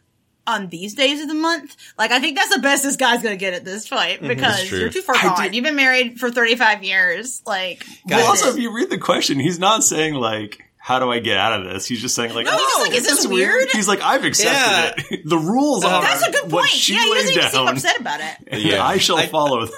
on 0.47 0.69
these 0.69 0.95
days 0.95 1.21
of 1.21 1.29
the 1.29 1.35
month? 1.35 1.77
Like 1.99 2.11
I 2.11 2.21
think 2.21 2.37
that's 2.39 2.55
the 2.55 2.61
best 2.63 2.83
this 2.83 2.97
guy's 2.97 3.23
going 3.23 3.35
to 3.35 3.39
get 3.41 3.53
at 3.53 3.65
this 3.65 3.87
point 3.89 4.21
mm-hmm. 4.21 4.29
because 4.29 4.65
true. 4.65 4.79
you're 4.79 4.89
too 4.91 5.03
far 5.03 5.15
I 5.17 5.23
gone. 5.23 5.51
do- 5.51 5.57
You've 5.57 5.65
been 5.65 5.77
married 5.77 6.19
for 6.19 6.31
35 6.31 6.83
years. 6.85 7.43
Like, 7.47 7.85
Well, 8.07 8.27
also, 8.27 8.49
if 8.49 8.57
you 8.59 8.75
read 8.75 8.89
the 8.91 8.99
question, 8.99 9.39
he's 9.39 9.59
not 9.59 9.83
saying 9.85 10.15
like, 10.15 10.65
"How 10.89 10.99
do 10.99 11.11
I 11.13 11.19
get 11.19 11.37
out 11.37 11.61
of 11.61 11.67
this?" 11.73 11.87
He's 11.87 12.01
just 12.01 12.15
saying 12.15 12.35
like, 12.35 12.47
No, 12.47 12.53
he's 12.53 12.61
just 12.63 12.77
"Oh, 12.79 12.83
like, 12.83 12.93
is 12.95 13.03
this 13.05 13.17
that's 13.23 13.27
weird?" 13.29 13.69
He's 13.73 13.87
like, 13.89 14.01
"I've 14.01 14.25
accepted 14.25 15.05
it. 15.13 15.29
the 15.35 15.39
rules 15.39 15.85
are 15.85 16.03
that's 16.03 16.27
a 16.27 16.33
good 16.33 16.51
what 16.51 16.61
point. 16.63 16.71
she 16.71 16.95
Yeah, 16.95 17.05
he 17.05 17.15
doesn't 17.15 17.37
even 17.37 17.51
seem 17.51 17.69
upset 17.69 18.01
about 18.01 18.21
it. 18.21 18.37
and 18.49 18.63
Yeah. 18.71 18.85
I 18.85 18.99
shall 18.99 19.19
I- 19.19 19.27
follow." 19.27 19.67
them." 19.67 19.75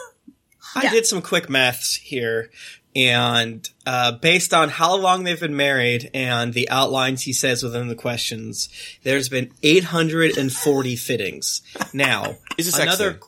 I 0.77 0.85
Yeah. 0.85 0.91
did 0.91 1.07
some 1.07 1.21
quick 1.21 1.51
maths 1.51 1.97
here, 1.97 2.51
and 2.95 3.69
uh, 3.87 4.13
based 4.13 4.55
on 4.55 4.69
how 4.69 4.95
long 4.97 5.25
they've 5.25 5.41
been 5.41 5.57
married 5.57 6.11
and 6.15 6.55
the 6.55 6.69
outlines 6.71 7.23
he 7.23 7.33
says 7.33 7.63
within 7.65 7.89
the 7.89 7.97
questions, 7.97 8.69
there's 9.03 9.29
been 9.29 9.51
840 9.65 10.97
fittings. 10.97 11.63
Now, 11.93 12.37
Is 12.57 12.67
this 12.67 12.79
another, 12.79 13.13
thing. 13.15 13.21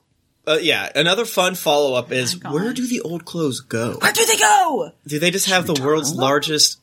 uh, 0.47 0.59
yeah, 0.63 0.89
another 0.95 1.25
fun 1.25 1.55
follow 1.57 1.95
up 1.95 2.13
is 2.13 2.37
God. 2.37 2.53
where 2.53 2.73
do 2.73 2.87
the 2.87 3.01
old 3.01 3.25
clothes 3.25 3.61
go? 3.61 3.97
Where 4.01 4.13
do 4.13 4.25
they 4.25 4.37
go? 4.37 4.93
Do 5.07 5.19
they 5.19 5.31
just 5.33 5.49
have 5.49 5.67
the 5.67 5.81
world's 5.83 6.15
largest 6.15 6.79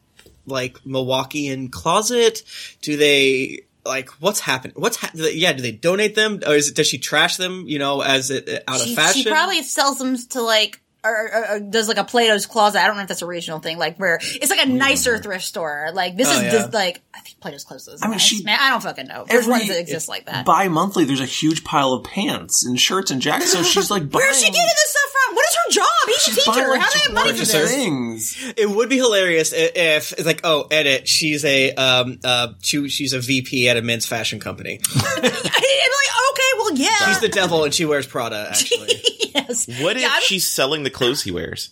like 0.49 0.79
Milwaukeean 0.83 1.71
closet? 1.71 2.43
Do 2.81 2.97
they 2.97 3.61
like 3.85 4.09
what's 4.21 4.39
happened? 4.39 4.73
What's 4.75 4.97
ha- 4.97 5.11
do 5.15 5.23
they- 5.23 5.33
yeah? 5.33 5.53
Do 5.53 5.61
they 5.61 5.71
donate 5.71 6.15
them, 6.15 6.41
or 6.45 6.55
is 6.55 6.69
it, 6.69 6.75
does 6.75 6.87
she 6.87 6.97
trash 6.97 7.37
them? 7.37 7.65
You 7.67 7.79
know, 7.79 8.01
as 8.01 8.29
it 8.29 8.63
out 8.67 8.81
She, 8.81 8.91
of 8.91 8.95
fashion? 8.97 9.23
she 9.23 9.29
probably 9.29 9.63
sells 9.63 9.97
them 9.97 10.15
to 10.29 10.41
like. 10.41 10.81
Or, 11.01 11.11
or, 11.13 11.51
or 11.51 11.59
does 11.61 11.87
like 11.87 11.95
a 11.97 12.03
Plato's 12.03 12.45
Closet. 12.45 12.77
I 12.83 12.85
don't 12.85 12.97
know 12.97 13.03
if 13.03 13.07
that's 13.07 13.21
a 13.21 13.25
regional 13.25 13.59
thing, 13.59 13.77
like 13.77 13.95
where 13.95 14.19
it's 14.21 14.49
like 14.49 14.59
a 14.59 14.69
oh, 14.69 14.75
nicer 14.75 15.17
thrift 15.17 15.45
store. 15.45 15.91
Like 15.93 16.17
this 16.17 16.27
Oh, 16.27 16.31
is 16.35 16.43
yeah. 16.43 16.51
just 16.51 16.73
like 16.73 16.99
I 17.15 17.21
think 17.21 17.39
Plato's 17.39 17.63
Closet 17.63 17.93
is 17.93 18.01
I 18.03 18.07
mean, 18.07 18.11
nice. 18.17 18.21
she- 18.21 18.43
man. 18.43 18.57
I 18.59 18.69
don't 18.71 18.83
fucking 18.83 19.07
know. 19.07 19.23
There's 19.25 19.43
Every- 19.43 19.51
ones 19.53 19.67
that 19.69 19.79
exist 19.79 20.09
like 20.09 20.25
that. 20.25 20.45
Bi-monthly, 20.45 21.05
there's 21.05 21.21
a 21.21 21.25
huge 21.25 21.63
pile 21.63 21.93
of 21.93 22.03
pants 22.03 22.65
and 22.65 22.77
shirts 22.77 23.11
and 23.11 23.21
jackets. 23.21 23.53
So 23.53 23.63
she's 23.63 23.89
like, 23.89 24.03
Where's 24.11 24.39
she 24.41 24.47
getting 24.51 24.59
this 24.61 24.89
stuff 24.89 25.11
from? 25.13 25.18
What 25.33 25.45
is 25.49 25.55
her 25.65 25.71
job? 25.71 25.85
He's 26.07 26.15
a 26.15 26.19
She's 26.31 26.45
buying, 26.45 26.57
teacher. 26.59 26.69
like, 26.69 26.81
How 26.81 26.89
do 26.89 26.93
they 26.93 27.03
have 27.05 27.13
money 27.13 27.31
for 27.31 27.45
this? 27.45 27.73
things. 27.73 28.53
It 28.57 28.69
would 28.69 28.89
be 28.89 28.97
hilarious 28.97 29.53
i- 29.53 29.71
if 29.75 30.11
it's 30.13 30.25
like, 30.25 30.41
oh, 30.43 30.67
edit. 30.71 31.07
She's 31.07 31.43
a 31.45 31.73
um 31.75 32.19
uh 32.23 32.49
she, 32.61 32.87
she's 32.89 33.13
a 33.13 33.19
VP 33.19 33.69
at 33.69 33.77
a 33.77 33.81
men's 33.81 34.05
fashion 34.05 34.39
company. 34.39 34.79
I'm 34.95 35.21
like, 35.23 35.33
okay, 35.33 36.51
well, 36.57 36.73
yeah. 36.75 36.89
She's 37.07 37.19
the 37.19 37.29
devil 37.29 37.63
and 37.63 37.73
she 37.73 37.85
wears 37.85 38.05
Prada. 38.07 38.49
Actually, 38.51 38.93
yes. 39.35 39.67
What 39.81 39.95
if 39.97 40.01
Yeah, 40.03 40.19
she's 40.21 40.47
selling 40.47 40.83
the 40.83 40.89
clothes 40.89 41.21
he 41.23 41.31
wears? 41.31 41.69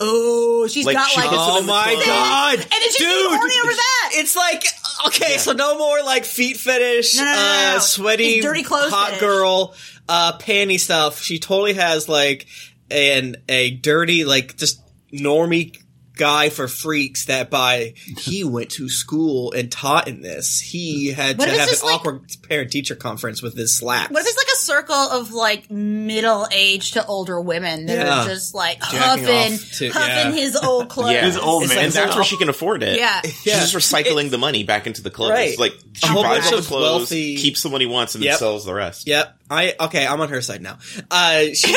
Oh, 0.00 0.66
she's 0.68 0.84
Like, 0.84 0.96
got 0.96 1.08
she 1.08 1.20
like. 1.20 1.28
oh 1.30 1.62
my 1.62 2.02
god, 2.04 2.54
And 2.58 2.62
then 2.68 2.80
she's 2.82 2.96
dude, 2.96 3.08
getting 3.08 3.38
horny 3.38 3.54
over 3.62 3.72
that. 3.72 4.10
It's 4.14 4.34
like 4.34 4.64
okay, 5.06 5.36
so 5.38 5.52
no 5.52 5.78
more 5.78 6.02
like 6.02 6.24
feet 6.24 6.56
fetish, 6.56 7.16
No, 7.16 7.22
no, 7.24 7.30
no, 7.30 7.36
no, 7.36 7.42
no. 7.70 7.76
uh, 7.76 7.78
sweaty, 7.80 8.24
It's 8.24 8.44
dirty 8.44 8.64
clothes 8.64 8.90
hot 8.90 9.06
fetish. 9.10 9.20
girl, 9.20 9.74
uh, 10.08 10.36
panty 10.38 10.78
stuff. 10.78 11.20
She 11.20 11.38
totally 11.38 11.74
has 11.74 12.08
like 12.08 12.46
an 12.90 13.36
a 13.48 13.70
dirty 13.70 14.24
like 14.24 14.56
just 14.56 14.80
normie 15.12 15.82
guy 16.16 16.48
for 16.48 16.68
freaks 16.68 17.24
that 17.26 17.50
by 17.50 17.94
he 18.18 18.44
went 18.44 18.70
to 18.70 18.88
school 18.88 19.52
and 19.52 19.70
taught 19.70 20.06
in 20.08 20.22
this. 20.22 20.60
He 20.60 21.08
had 21.12 21.38
What 21.38 21.46
to 21.46 21.50
have 21.52 21.68
an 21.68 21.74
like- 21.82 21.94
awkward 21.94 22.22
parent 22.48 22.70
teacher 22.70 22.94
conference 22.94 23.42
with 23.42 23.56
his 23.56 23.76
slaps. 23.76 24.10
What 24.12 24.20
if 24.22 24.28
it's 24.28 24.36
like 24.36 24.46
a 24.52 24.56
circle 24.56 24.94
of 24.94 25.32
like 25.32 25.70
middle 25.70 26.46
aged 26.52 26.94
to 26.94 27.04
older 27.06 27.40
women 27.40 27.86
that 27.86 27.96
Yeah. 28.06 28.22
are 28.22 28.26
just 28.28 28.54
like 28.54 28.80
Jacking 28.80 29.24
huffing, 29.24 29.58
to- 29.58 29.88
huffing 29.90 30.34
yeah. 30.36 30.40
his 30.40 30.56
old 30.56 30.88
clothes? 30.90 31.12
Yeah, 31.12 31.24
His 31.26 31.36
old 31.36 31.62
man. 31.62 31.68
like 31.70 31.78
and 31.84 31.92
that's 31.92 32.10
now- 32.10 32.14
where 32.16 32.24
she 32.24 32.36
can 32.36 32.48
afford 32.48 32.82
it. 32.82 32.98
Yeah. 32.98 33.20
She's 33.22 33.42
just 33.44 33.74
recycling 33.74 34.30
the 34.30 34.38
money 34.38 34.62
back 34.64 34.86
into 34.86 35.02
the 35.02 35.10
clothes. 35.10 35.30
Right. 35.30 35.58
Like 35.58 35.74
she 35.94 36.06
buys 36.14 36.46
all 36.52 36.58
the 36.60 36.62
clothes, 36.66 36.82
wealthy- 36.82 37.36
keeps 37.36 37.62
the 37.62 37.68
one 37.70 37.80
he 37.80 37.86
wants, 37.86 38.14
and 38.14 38.22
Yep. 38.22 38.32
then 38.32 38.38
sells 38.38 38.64
the 38.64 38.74
rest. 38.74 39.06
Yep. 39.08 39.36
I 39.50 39.74
okay. 39.78 40.06
I'm 40.06 40.20
on 40.20 40.30
her 40.30 40.40
side 40.40 40.62
now. 40.62 40.78
Uh, 41.10 41.40
she's 41.52 41.76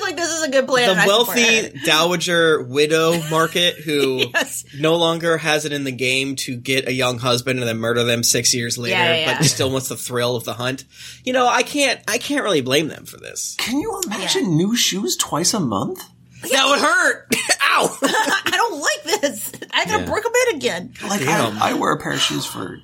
Honestly, 0.00 0.10
like 0.10 0.16
this 0.16 0.30
is 0.30 0.42
a 0.42 0.50
good 0.50 0.66
plan. 0.66 0.94
the 0.96 1.00
and 1.02 1.06
wealthy 1.08 1.40
it. 1.40 1.84
dowager 1.84 2.62
widow 2.62 3.20
market 3.30 3.74
who 3.76 4.24
Yes. 4.34 4.64
no 4.78 4.96
longer 4.96 5.36
has 5.38 5.64
it 5.64 5.72
in 5.72 5.84
the 5.84 5.92
game 5.92 6.36
to 6.36 6.56
get 6.56 6.88
a 6.88 6.92
young 6.92 7.18
husband 7.18 7.58
and 7.60 7.68
then 7.68 7.78
murder 7.78 8.04
them 8.04 8.22
six 8.22 8.54
years 8.54 8.78
later, 8.78 8.96
Yeah, 8.96 9.14
yeah, 9.14 9.38
but 9.38 9.44
still 9.44 9.70
wants 9.70 9.88
the 9.88 9.96
thrill 9.96 10.36
of 10.36 10.44
the 10.44 10.54
hunt. 10.54 10.84
You 11.24 11.32
know, 11.32 11.46
I 11.46 11.62
can't. 11.62 12.00
I 12.08 12.18
can't 12.18 12.44
really 12.44 12.60
blame 12.60 12.88
them 12.88 13.04
for 13.06 13.18
this. 13.18 13.54
Can 13.58 13.78
you 13.80 14.00
imagine 14.06 14.56
new 14.56 14.76
shoes 14.76 15.16
twice 15.16 15.54
a 15.54 15.60
month? 15.60 16.02
That 16.42 16.66
would 16.68 16.80
hurt. 16.80 17.26
Ow. 17.62 17.98
I 18.02 18.50
don't 18.52 18.80
like 18.80 19.20
this. 19.20 19.52
I 19.72 19.84
gotta 19.84 20.04
Yeah. 20.04 20.10
break 20.10 20.24
a 20.24 20.30
bit 20.32 20.54
again. 20.56 20.94
Like 21.06 21.20
Damn. 21.20 21.60
I, 21.62 21.70
I 21.70 21.74
wear 21.74 21.92
a 21.92 21.98
pair 21.98 22.12
of 22.12 22.20
shoes 22.20 22.46
for 22.46 22.78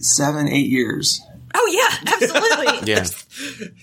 seven, 0.00 0.48
eight 0.48 0.68
years. 0.68 1.20
Oh 1.54 1.68
yeah, 1.70 2.12
absolutely. 2.12 2.88
Yeah. 2.88 3.04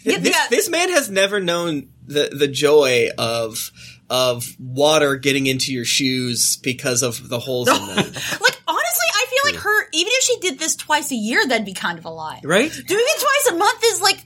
Yeah, 0.03 0.17
this, 0.19 0.29
yeah. 0.29 0.45
this 0.49 0.69
man 0.69 0.89
has 0.89 1.09
never 1.09 1.39
known 1.39 1.89
the 2.05 2.29
the 2.37 2.47
joy 2.47 3.09
of 3.17 3.71
of 4.09 4.45
water 4.59 5.15
getting 5.15 5.47
into 5.47 5.73
your 5.73 5.85
shoes 5.85 6.57
because 6.57 7.03
of 7.03 7.27
the 7.27 7.39
holes 7.39 7.67
in 7.67 7.75
them. 7.75 7.95
Like 7.95 8.61
honestly, 8.67 9.09
I 9.13 9.25
feel 9.29 9.53
like 9.53 9.61
her. 9.61 9.87
Even 9.93 10.11
if 10.13 10.23
she 10.23 10.39
did 10.39 10.59
this 10.59 10.75
twice 10.75 11.11
a 11.11 11.15
year, 11.15 11.45
that'd 11.45 11.65
be 11.65 11.73
kind 11.73 11.97
of 11.97 12.05
a 12.05 12.09
lie. 12.09 12.41
Right? 12.43 12.71
Doing 12.71 13.05
it 13.05 13.19
twice 13.19 13.55
a 13.55 13.57
month 13.57 13.81
is 13.83 14.01
like 14.01 14.23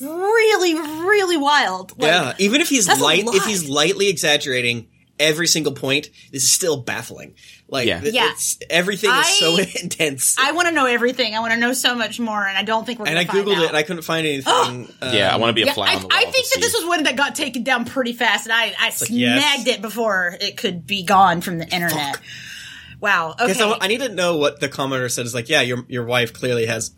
really, 0.00 0.74
really 0.74 1.36
wild. 1.36 1.98
Like, 1.98 2.10
yeah. 2.10 2.32
Even 2.38 2.60
if 2.60 2.68
he's 2.68 2.88
light, 3.00 3.24
if 3.26 3.44
he's 3.44 3.68
lightly 3.68 4.08
exaggerating, 4.08 4.88
every 5.20 5.46
single 5.46 5.72
point, 5.72 6.10
this 6.32 6.42
is 6.42 6.50
still 6.50 6.78
baffling. 6.82 7.34
Like, 7.68 7.86
Yeah. 7.86 8.00
th- 8.00 8.12
Yeah. 8.14 8.30
it's, 8.32 8.58
everything 8.68 9.10
is 9.10 9.38
so 9.38 9.56
intense. 9.82 10.36
I 10.38 10.52
want 10.52 10.66
to 10.66 10.74
know 10.74 10.86
everything. 10.86 11.36
I 11.36 11.40
want 11.40 11.52
to 11.52 11.60
know 11.60 11.72
so 11.72 11.94
much 11.94 12.18
more, 12.18 12.44
and 12.44 12.58
I 12.58 12.64
don't 12.64 12.84
think 12.84 12.98
we're. 12.98 13.06
and 13.06 13.18
I 13.18 13.24
gonna 13.24 13.44
find 13.44 13.46
googled 13.48 13.56
out. 13.58 13.62
it 13.64 13.68
and 13.68 13.76
I 13.76 13.82
couldn't 13.84 14.02
find 14.02 14.26
anything. 14.26 14.92
uh, 15.02 15.12
yeah, 15.14 15.32
I 15.32 15.36
want 15.36 15.50
to 15.50 15.54
be 15.54 15.62
a 15.62 15.66
Yeah, 15.66 15.74
fly 15.74 15.90
I, 15.90 15.94
on 15.94 16.00
the 16.02 16.08
wall. 16.08 16.18
I 16.18 16.24
think 16.24 16.46
to 16.46 16.50
that 16.54 16.60
this 16.60 16.74
was 16.74 16.86
one 16.86 17.04
that 17.04 17.14
got 17.16 17.34
taken 17.36 17.62
down 17.62 17.84
pretty 17.84 18.14
fast, 18.14 18.46
and 18.46 18.52
I, 18.52 18.74
I 18.78 18.86
yes. 18.86 19.06
snagged 19.06 19.68
it 19.68 19.82
before 19.82 20.36
it 20.40 20.56
could 20.56 20.86
be 20.86 21.04
gone 21.04 21.42
from 21.42 21.58
the 21.58 21.68
internet. 21.68 22.18
Wow. 23.00 23.34
Okay. 23.40 23.46
Guess 23.48 23.60
I, 23.60 23.78
I 23.80 23.86
need 23.86 24.00
to 24.00 24.08
know 24.08 24.36
what 24.36 24.60
the 24.60 24.68
commenter 24.68 25.10
said. 25.10 25.26
Is 25.26 25.34
like, 25.34 25.48
yeah, 25.48 25.60
your 25.60 25.84
your 25.88 26.04
wife 26.04 26.32
clearly 26.32 26.66
has 26.66 26.90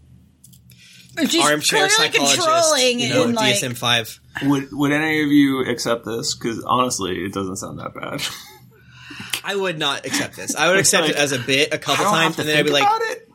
She's 1.28 1.44
armchair 1.44 1.88
clearly 1.88 1.90
psychologist, 1.90 2.36
controlling 2.40 3.00
you 3.00 3.08
know, 3.10 3.24
and 3.24 3.34
like 3.34 3.56
DSM 3.56 3.76
five. 3.76 4.18
Would 4.44 4.72
Would 4.72 4.92
any 4.92 5.22
of 5.22 5.28
you 5.30 5.60
accept 5.68 6.04
this? 6.04 6.34
Because 6.34 6.62
honestly, 6.64 7.24
it 7.24 7.32
doesn't 7.32 7.56
sound 7.56 7.78
that 7.78 7.94
bad. 7.94 8.22
I 9.44 9.56
would 9.56 9.78
not 9.78 10.06
accept 10.06 10.36
this. 10.36 10.54
I 10.56 10.68
would 10.70 10.78
accept 10.78 11.08
it 11.08 11.16
as 11.16 11.32
a 11.32 11.38
bit 11.38 11.74
a 11.74 11.78
couple 11.78 12.04
times, 12.04 12.38
and 12.38 12.48
then 12.48 12.56
I'd 12.56 12.64
be 12.64 12.70
like, 12.70 12.86
it. 13.02 13.28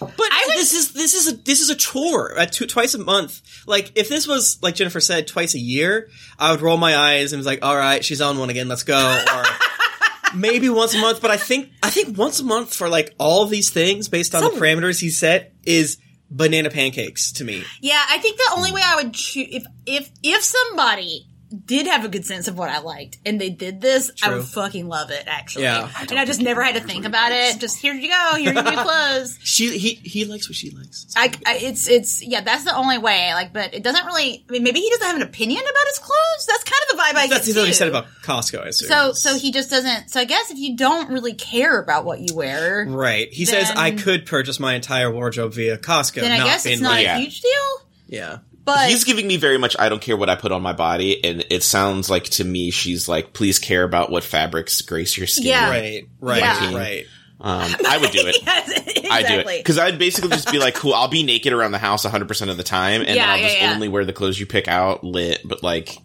But 0.00 0.10
I 0.32 0.44
would- 0.48 0.56
this 0.56 0.72
is 0.74 0.92
this 0.92 1.14
is 1.14 1.28
a 1.32 1.36
this 1.36 1.60
is 1.60 1.70
a 1.70 1.74
chore 1.74 2.38
uh, 2.38 2.46
two, 2.46 2.66
twice 2.66 2.94
a 2.94 2.98
month. 2.98 3.42
Like 3.66 3.92
if 3.96 4.08
this 4.08 4.26
was 4.26 4.58
like 4.62 4.74
Jennifer 4.74 5.00
said 5.00 5.26
twice 5.26 5.54
a 5.54 5.58
year, 5.58 6.08
I 6.38 6.50
would 6.52 6.60
roll 6.60 6.76
my 6.76 6.96
eyes 6.96 7.32
and 7.32 7.38
was 7.40 7.46
like, 7.46 7.64
all 7.64 7.76
right, 7.76 8.04
she's 8.04 8.20
on 8.20 8.38
one 8.38 8.48
again, 8.50 8.68
let's 8.68 8.84
go. 8.84 9.24
Or 9.34 9.44
maybe 10.36 10.68
once 10.68 10.94
a 10.94 10.98
month. 11.00 11.20
But 11.20 11.30
I 11.30 11.36
think 11.36 11.70
I 11.82 11.90
think 11.90 12.16
once 12.16 12.38
a 12.40 12.44
month 12.44 12.74
for 12.74 12.88
like 12.88 13.14
all 13.18 13.46
these 13.46 13.70
things 13.70 14.08
based 14.08 14.34
on 14.34 14.42
So- 14.42 14.50
the 14.50 14.56
parameters 14.56 15.00
he 15.00 15.10
set 15.10 15.52
is 15.64 15.98
banana 16.30 16.70
pancakes 16.70 17.32
to 17.32 17.44
me. 17.44 17.64
Yeah, 17.80 18.02
I 18.08 18.18
think 18.18 18.36
the 18.36 18.54
only 18.56 18.72
way 18.72 18.82
I 18.84 18.96
would 18.96 19.14
choose 19.14 19.48
if 19.50 19.66
if 19.86 20.10
if 20.22 20.42
somebody 20.42 21.26
did 21.64 21.86
have 21.86 22.04
a 22.04 22.08
good 22.08 22.24
sense 22.24 22.48
of 22.48 22.58
what 22.58 22.68
I 22.68 22.80
liked 22.80 23.18
and 23.24 23.40
they 23.40 23.50
did 23.50 23.80
this, 23.80 24.10
I 24.22 24.34
would 24.34 24.44
fucking 24.44 24.88
love 24.88 25.10
it 25.10 25.24
actually. 25.26 25.64
Yeah. 25.64 25.90
and 25.98 26.18
I 26.18 26.24
just 26.24 26.40
never 26.40 26.62
had 26.62 26.74
to 26.74 26.80
think 26.80 27.04
about 27.04 27.32
it. 27.32 27.58
Just 27.58 27.78
here 27.78 27.94
you 27.94 28.08
go, 28.08 28.34
here 28.36 28.52
your 28.52 28.62
new 28.62 28.70
clothes. 28.82 29.38
She 29.42 29.78
he 29.78 29.94
he 29.94 30.24
likes 30.24 30.48
what 30.48 30.56
she 30.56 30.70
likes. 30.70 31.06
I, 31.16 31.32
I, 31.46 31.56
it's 31.56 31.88
it's 31.88 32.22
yeah, 32.24 32.40
that's 32.40 32.64
the 32.64 32.74
only 32.74 32.98
way. 32.98 33.32
Like, 33.34 33.52
but 33.52 33.74
it 33.74 33.82
doesn't 33.82 34.04
really. 34.06 34.44
I 34.48 34.52
mean, 34.52 34.62
maybe 34.62 34.80
he 34.80 34.90
doesn't 34.90 35.06
have 35.06 35.16
an 35.16 35.22
opinion 35.22 35.62
about 35.62 35.86
his 35.88 35.98
clothes. 35.98 36.46
That's 36.46 36.64
kind 36.64 36.82
of 36.90 36.96
the 36.96 37.02
vibe 37.02 37.16
I 37.16 37.26
get 37.26 37.42
That's 37.42 37.56
what 37.56 37.66
he 37.66 37.72
said 37.72 37.88
about 37.88 38.06
Costco. 38.22 38.64
I 38.64 38.68
assume. 38.68 38.88
So 38.88 39.12
so 39.12 39.38
he 39.38 39.52
just 39.52 39.70
doesn't. 39.70 40.10
So 40.10 40.20
I 40.20 40.24
guess 40.24 40.50
if 40.50 40.58
you 40.58 40.76
don't 40.76 41.10
really 41.10 41.34
care 41.34 41.80
about 41.80 42.04
what 42.04 42.20
you 42.20 42.34
wear, 42.34 42.86
right. 42.88 43.32
He 43.32 43.44
says 43.44 43.70
I 43.70 43.92
could 43.92 44.26
purchase 44.26 44.60
my 44.60 44.74
entire 44.74 45.10
wardrobe 45.10 45.54
via 45.54 45.78
Costco. 45.78 46.20
then 46.20 46.40
I 46.40 46.44
guess 46.44 46.66
it's 46.66 46.80
not 46.80 46.98
a 46.98 47.18
huge 47.18 47.40
deal. 47.40 47.86
yeah. 48.06 48.38
But 48.68 48.88
He's 48.90 49.04
giving 49.04 49.26
me 49.26 49.36
very 49.38 49.56
much. 49.58 49.74
I 49.78 49.88
don't 49.88 50.00
care 50.02 50.16
what 50.16 50.28
I 50.28 50.34
put 50.36 50.52
on 50.52 50.60
my 50.62 50.72
body, 50.74 51.24
and 51.24 51.44
it 51.50 51.62
sounds 51.62 52.10
like 52.10 52.24
to 52.24 52.44
me 52.44 52.70
she's 52.70 53.08
like, 53.08 53.32
please 53.32 53.58
care 53.58 53.82
about 53.82 54.10
what 54.10 54.22
fabrics 54.24 54.80
grace 54.82 55.16
your 55.16 55.26
skin. 55.26 55.46
Yeah. 55.46 55.70
Right. 55.70 56.08
Right. 56.20 56.40
Yeah. 56.42 56.74
Right. 56.76 57.04
Um, 57.40 57.70
I 57.86 57.98
would 57.98 58.10
do 58.10 58.20
it. 58.26 58.36
yes, 58.44 58.70
exactly. 58.70 59.10
I 59.10 59.22
do 59.22 59.48
it 59.48 59.58
because 59.58 59.78
I'd 59.78 59.98
basically 59.98 60.30
just 60.30 60.50
be 60.50 60.58
like, 60.58 60.74
"Cool, 60.74 60.92
I'll 60.92 61.06
be 61.08 61.22
naked 61.22 61.52
around 61.52 61.70
the 61.72 61.78
house 61.78 62.04
100 62.04 62.26
percent 62.28 62.50
of 62.50 62.56
the 62.56 62.62
time, 62.64 63.00
and 63.02 63.10
Yeah, 63.10 63.14
then 63.14 63.28
I'll 63.30 63.36
yeah, 63.38 63.46
just 63.48 63.60
yeah. 63.60 63.72
only 63.74 63.88
wear 63.88 64.04
the 64.04 64.12
clothes 64.12 64.38
you 64.40 64.44
pick 64.46 64.66
out 64.68 65.04
lit." 65.04 65.40
But 65.44 65.62
like, 65.62 65.96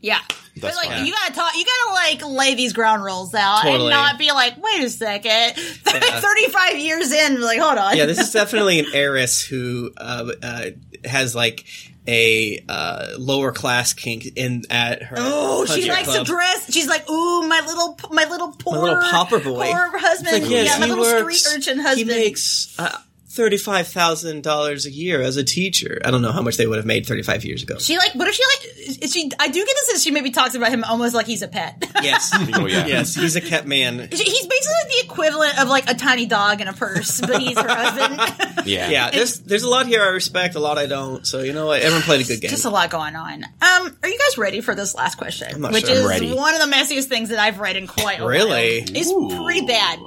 Yeah. 0.00 0.20
But 0.54 0.62
That's 0.62 0.76
like 0.76 0.88
fine. 0.88 1.06
you 1.06 1.12
gotta 1.12 1.34
talk, 1.34 1.52
you 1.56 1.64
gotta 1.64 1.92
like 1.94 2.36
lay 2.38 2.54
these 2.56 2.72
ground 2.72 3.04
rules 3.04 3.32
out 3.34 3.62
Totally. 3.62 3.92
and 3.92 4.00
not 4.00 4.18
be 4.18 4.32
like, 4.32 4.54
wait 4.60 4.82
a 4.82 4.90
second, 4.90 5.54
thirty-five 5.56 6.78
years 6.78 7.12
in, 7.12 7.40
like 7.40 7.60
hold 7.60 7.78
on. 7.78 7.96
yeah, 7.96 8.06
this 8.06 8.18
is 8.18 8.32
definitely 8.32 8.80
an 8.80 8.86
heiress 8.92 9.42
who 9.44 9.92
uh, 9.96 10.30
uh, 10.42 10.64
has 11.04 11.34
like 11.34 11.64
a 12.08 12.64
uh, 12.68 13.08
lower 13.18 13.52
class 13.52 13.92
kink 13.92 14.26
in 14.36 14.64
at 14.70 15.02
her. 15.02 15.16
Oh, 15.18 15.66
she 15.66 15.88
likes 15.90 16.08
club. 16.08 16.26
to 16.26 16.32
dress. 16.32 16.72
She's 16.72 16.88
like, 16.88 17.08
ooh, 17.08 17.46
my 17.46 17.60
little, 17.66 17.98
my 18.10 18.24
little 18.24 18.52
poor, 18.52 18.78
little 18.78 19.02
pauper 19.10 19.38
boy. 19.38 19.66
poor 19.66 19.98
husband. 19.98 20.42
Like, 20.42 20.50
yes, 20.50 20.72
yeah, 20.72 20.78
my 20.78 20.86
little 20.86 21.04
works- 21.04 21.44
street 21.44 21.58
urchin 21.58 21.78
husband. 21.78 22.10
He 22.10 22.16
makes 22.16 22.74
uh, 22.78 22.98
thirty-five 23.38 23.86
thousand 23.86 24.42
dollars 24.42 24.84
a 24.84 24.90
year 24.90 25.22
as 25.22 25.36
a 25.36 25.44
teacher. 25.44 26.00
I 26.04 26.10
don't 26.10 26.22
know 26.22 26.32
how 26.32 26.42
much 26.42 26.56
they 26.56 26.66
would 26.66 26.76
have 26.76 26.84
made 26.86 27.06
thirty-five 27.06 27.44
years 27.44 27.62
ago. 27.62 27.78
she 27.78 27.96
like, 27.96 28.14
what 28.16 28.26
if 28.26 28.34
she 28.34 28.42
like? 28.42 28.98
Is 29.02 29.12
she? 29.12 29.30
I 29.38 29.46
do 29.48 29.64
get 29.64 29.66
the 29.80 29.86
sense 29.86 30.02
she 30.02 30.10
maybe 30.10 30.30
talks 30.32 30.54
about 30.56 30.70
him 30.70 30.82
almost 30.82 31.14
like 31.14 31.26
he's 31.26 31.42
a 31.42 31.48
pet. 31.48 31.76
yes, 32.02 32.30
oh 32.34 32.66
yeah, 32.66 32.86
yes, 32.86 33.14
he's 33.14 33.36
a 33.36 33.40
kept 33.40 33.66
man. 33.66 34.00
he's 34.10 34.18
basically 34.18 34.48
the 34.48 35.04
equivalent 35.04 35.58
of 35.60 35.68
like 35.68 35.88
a 35.88 35.94
tiny 35.94 36.26
dog 36.26 36.60
in 36.60 36.66
a 36.68 36.72
purse, 36.72 37.20
but 37.20 37.40
he's 37.40 37.56
her 37.58 37.68
husband. 37.68 38.66
yeah, 38.66 38.90
Yeah, 38.90 39.10
there's 39.10 39.38
there's 39.40 39.62
a 39.62 39.68
lot 39.70 39.86
here 39.86 40.02
I 40.02 40.08
respect, 40.08 40.56
a 40.56 40.60
lot 40.60 40.76
I 40.76 40.86
don't. 40.86 41.24
So 41.26 41.42
you 41.42 41.52
know 41.52 41.66
what? 41.66 41.80
Everyone 41.80 42.02
played 42.02 42.20
a 42.22 42.24
good 42.24 42.40
game. 42.40 42.50
Just 42.50 42.64
a 42.64 42.70
lot 42.70 42.90
going 42.90 43.14
on. 43.14 43.44
Um, 43.44 43.96
are 44.02 44.08
you 44.08 44.18
guys 44.18 44.36
ready 44.36 44.60
for 44.60 44.74
this 44.74 44.94
last 44.94 45.16
question? 45.16 45.60
not 45.60 45.72
Which 45.72 45.86
sure 45.86 45.94
I'm 45.96 46.02
is 46.02 46.08
ready. 46.08 46.34
one 46.34 46.54
of 46.54 46.60
the 46.60 46.74
messiest 46.74 47.04
things 47.04 47.28
that 47.28 47.38
I've 47.38 47.60
read 47.60 47.76
in 47.76 47.86
quite 47.86 48.18
a 48.18 48.22
while. 48.22 48.30
Really? 48.30 48.78
It's 48.78 49.10
Ooh. 49.10 49.44
pretty 49.44 49.66
bad. 49.66 50.00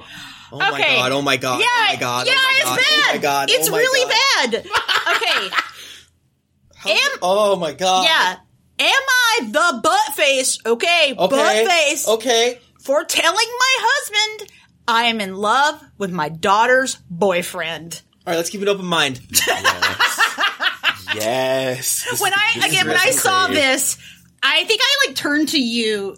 Oh 0.51 0.57
my 0.57 0.71
okay. 0.71 0.95
god! 0.97 1.11
Oh 1.11 1.21
my 1.21 1.37
god! 1.37 1.57
Oh 1.57 1.59
yeah, 1.59 1.67
oh 1.67 1.93
my 1.93 1.99
god! 1.99 2.27
Oh 2.27 2.31
yeah, 2.31 2.37
oh 2.37 2.43
my 2.43 2.53
it's 2.55 2.63
god, 2.63 2.71
oh 2.71 2.75
bad. 2.81 3.09
Oh 3.09 3.13
my 3.15 3.21
god! 3.21 3.49
It's 3.51 3.67
oh 3.67 3.71
my 3.71 3.77
really 3.79 4.11
god. 4.11 4.51
bad. 4.51 4.65
Okay, 5.15 5.55
Am- 6.91 7.19
Oh 7.21 7.55
my 7.57 7.73
god! 7.73 8.05
yeah. 8.05 8.35
Am 8.79 8.87
I 8.89 9.39
the 9.51 9.79
butt 9.83 10.15
face? 10.15 10.57
Okay, 10.65 11.13
Okay. 11.17 11.35
butt 11.35 11.67
face 11.67 12.07
Okay. 12.07 12.59
for 12.79 13.03
telling 13.03 13.35
my 13.35 13.75
husband 13.79 14.51
I 14.87 15.03
am 15.03 15.21
in 15.21 15.35
love 15.35 15.79
with 15.99 16.11
my 16.11 16.29
daughter's 16.29 16.95
boyfriend. 17.09 18.01
All 18.25 18.31
right, 18.31 18.37
let's 18.37 18.49
keep 18.49 18.61
an 18.63 18.67
open 18.67 18.85
mind. 18.85 19.19
yes. 21.15 22.05
This 22.09 22.19
When 22.21 22.33
I 22.33 22.67
again 22.67 22.87
when 22.87 22.97
I 22.97 23.11
saw 23.11 23.47
this, 23.47 23.97
I 24.41 24.63
think 24.63 24.81
I 24.83 25.07
like 25.07 25.15
turned 25.15 25.49
to 25.49 25.59
you 25.61 26.17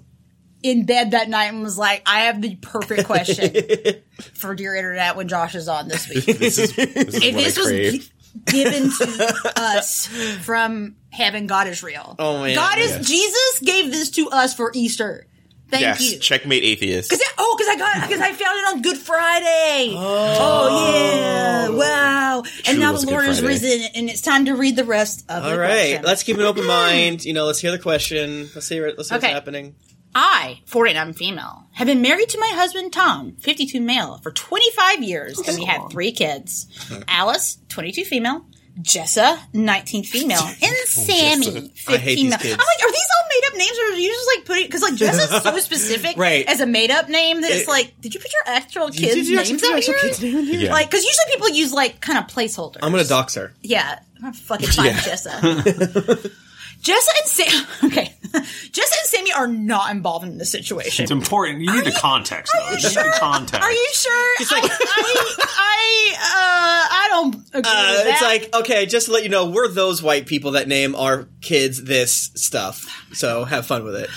in 0.63 0.85
bed 0.85 1.11
that 1.11 1.29
night 1.29 1.45
and 1.53 1.61
was 1.61 1.77
like, 1.77 2.01
I 2.05 2.21
have 2.21 2.41
the 2.41 2.55
perfect 2.55 3.05
question 3.05 3.53
for 4.33 4.55
Dear 4.55 4.75
Internet 4.75 5.15
when 5.17 5.27
Josh 5.27 5.53
is 5.55 5.67
on 5.67 5.87
this 5.89 6.07
week. 6.09 6.25
this 6.39 6.57
is, 6.57 6.75
this 6.75 6.95
is 6.95 7.15
if 7.23 7.35
what 7.35 7.43
this 7.43 7.57
I 7.57 7.61
was 7.61 7.67
crave. 7.67 7.91
gi- 7.93 8.11
given 8.45 8.89
to 8.91 9.51
us 9.57 10.07
from 10.41 10.95
heaven, 11.11 11.45
God 11.47 11.67
is 11.67 11.83
real. 11.83 12.15
Oh, 12.17 12.41
man. 12.41 12.55
God 12.55 12.77
is 12.79 12.91
Yes. 12.91 13.07
Jesus 13.07 13.59
gave 13.59 13.91
this 13.91 14.09
to 14.11 14.29
us 14.29 14.55
for 14.55 14.71
Easter. 14.73 15.27
Thank 15.69 15.81
yes, 15.81 16.13
you. 16.13 16.19
checkmate 16.19 16.63
atheist. 16.63 17.09
Cause 17.09 17.19
it- 17.19 17.27
oh, 17.39 17.55
because 17.57 17.73
I 17.73 17.77
got 17.79 18.07
because 18.07 18.21
I 18.21 18.31
found 18.31 18.59
it 18.59 18.75
on 18.75 18.81
Good 18.83 18.97
Friday. 18.97 19.93
Oh, 19.97 20.37
oh 20.39 20.93
yeah! 20.93 21.65
Oh. 21.67 21.75
Wow! 21.77 22.43
and 22.67 22.79
now 22.79 22.93
the 22.93 23.09
Lord 23.09 23.25
is 23.25 23.39
Friday. 23.39 23.53
risen, 23.53 23.87
and 23.95 24.07
it's 24.07 24.21
time 24.21 24.45
to 24.45 24.53
read 24.55 24.75
the 24.75 24.83
rest 24.85 25.25
of 25.29 25.43
All 25.43 25.49
the 25.49 25.57
right, 25.57 25.69
question. 25.69 26.03
let's 26.03 26.21
keep 26.21 26.37
an 26.37 26.43
open 26.43 26.61
hmm. 26.61 26.67
mind. 26.67 27.25
You 27.25 27.33
know, 27.33 27.45
let's 27.45 27.57
hear 27.59 27.71
the 27.71 27.79
question. 27.79 28.49
Let's 28.53 28.67
see. 28.67 28.79
Let's 28.81 29.09
see 29.09 29.15
Okay. 29.15 29.25
what's 29.27 29.33
happening. 29.33 29.73
I, 30.15 30.61
49 30.65 31.13
female, 31.13 31.65
have 31.73 31.87
been 31.87 32.01
married 32.01 32.29
to 32.29 32.39
my 32.39 32.51
husband 32.53 32.93
Tom, 32.93 33.33
52 33.39 33.81
male, 33.81 34.17
for 34.19 34.31
25 34.31 35.03
years, 35.03 35.39
and 35.39 35.57
we 35.57 35.65
had 35.65 35.89
three 35.89 36.11
kids. 36.11 36.67
Alice, 37.07 37.57
22 37.69 38.05
female, 38.05 38.45
Jessa, 38.81 39.39
19 39.53 40.03
female, 40.03 40.41
and 40.61 40.75
Sammy, 40.85 41.69
15 41.75 41.87
I 41.87 42.29
male. 42.29 42.37
kids. 42.39 42.53
I'm 42.53 42.57
like, 42.57 42.83
are 42.83 42.91
these 42.91 43.07
all 43.17 43.29
made 43.29 43.47
up 43.47 43.57
names, 43.57 43.77
or 43.79 43.93
are 43.93 43.97
you 43.99 44.09
just 44.09 44.29
like 44.35 44.45
putting? 44.45 44.65
Because 44.65 44.81
like 44.81 44.93
Jessa's 44.95 45.43
so 45.43 45.57
specific, 45.59 46.17
Right. 46.17 46.45
As 46.47 46.59
a 46.59 46.65
made 46.65 46.91
up 46.91 47.09
name, 47.09 47.41
that 47.41 47.51
it's 47.51 47.67
like, 47.67 47.93
did 48.01 48.13
you 48.13 48.19
put 48.19 48.31
your 48.33 48.55
actual 48.55 48.89
kids' 48.89 49.29
you 49.29 49.35
names 49.35 49.63
out 49.63 49.79
here? 49.79 49.95
kid's 49.99 50.21
name 50.21 50.43
here? 50.45 50.59
Yeah. 50.61 50.71
Like, 50.73 50.89
because 50.89 51.03
usually 51.03 51.31
people 51.31 51.49
use 51.49 51.71
like 51.73 52.01
kind 52.01 52.17
of 52.19 52.25
placeholders. 52.25 52.79
I'm 52.83 52.91
gonna 52.91 53.03
dox 53.03 53.35
her. 53.35 53.53
Yeah, 53.61 53.99
I'm 54.17 54.21
gonna 54.21 54.33
fucking 54.33 54.69
find 54.69 54.87
Yeah. 54.95 55.01
Jessa. 55.01 56.31
Jessa 56.81 57.07
and 57.21 57.27
Sam. 57.27 57.65
Okay, 57.85 58.13
Jessa 58.71 58.97
and 58.99 59.05
Sammy 59.05 59.31
are 59.33 59.47
not 59.47 59.91
involved 59.91 60.25
in 60.25 60.37
this 60.37 60.51
situation. 60.51 61.03
It's 61.03 61.11
important. 61.11 61.61
You 61.61 61.71
need 61.73 61.85
the 61.85 61.91
context, 61.99 62.51
though. 62.57 62.65
You 62.69 62.75
need 62.77 62.81
sure? 62.81 63.03
the 63.03 63.17
context. 63.19 63.63
Are 63.63 63.71
you 63.71 63.89
sure? 63.93 64.33
It's 64.39 64.51
like- 64.51 64.63
I, 64.65 64.67
I, 64.69 66.15
I, 66.15 66.15
uh, 66.17 66.87
I 66.95 67.07
don't 67.09 67.35
agree 67.35 67.43
Uh, 67.53 67.59
with 67.61 67.63
that. 67.65 68.07
it's 68.07 68.21
like 68.21 68.55
okay, 68.61 68.85
just 68.85 69.05
to 69.07 69.11
let 69.13 69.23
you 69.23 69.29
know, 69.29 69.49
we're 69.49 69.67
those 69.67 70.01
white 70.01 70.25
people 70.25 70.51
that 70.51 70.67
name 70.67 70.95
our 70.95 71.27
kids 71.41 71.83
this 71.83 72.31
stuff. 72.35 72.87
So 73.13 73.45
have 73.45 73.65
fun 73.65 73.83
with 73.83 73.95
it. 73.95 74.09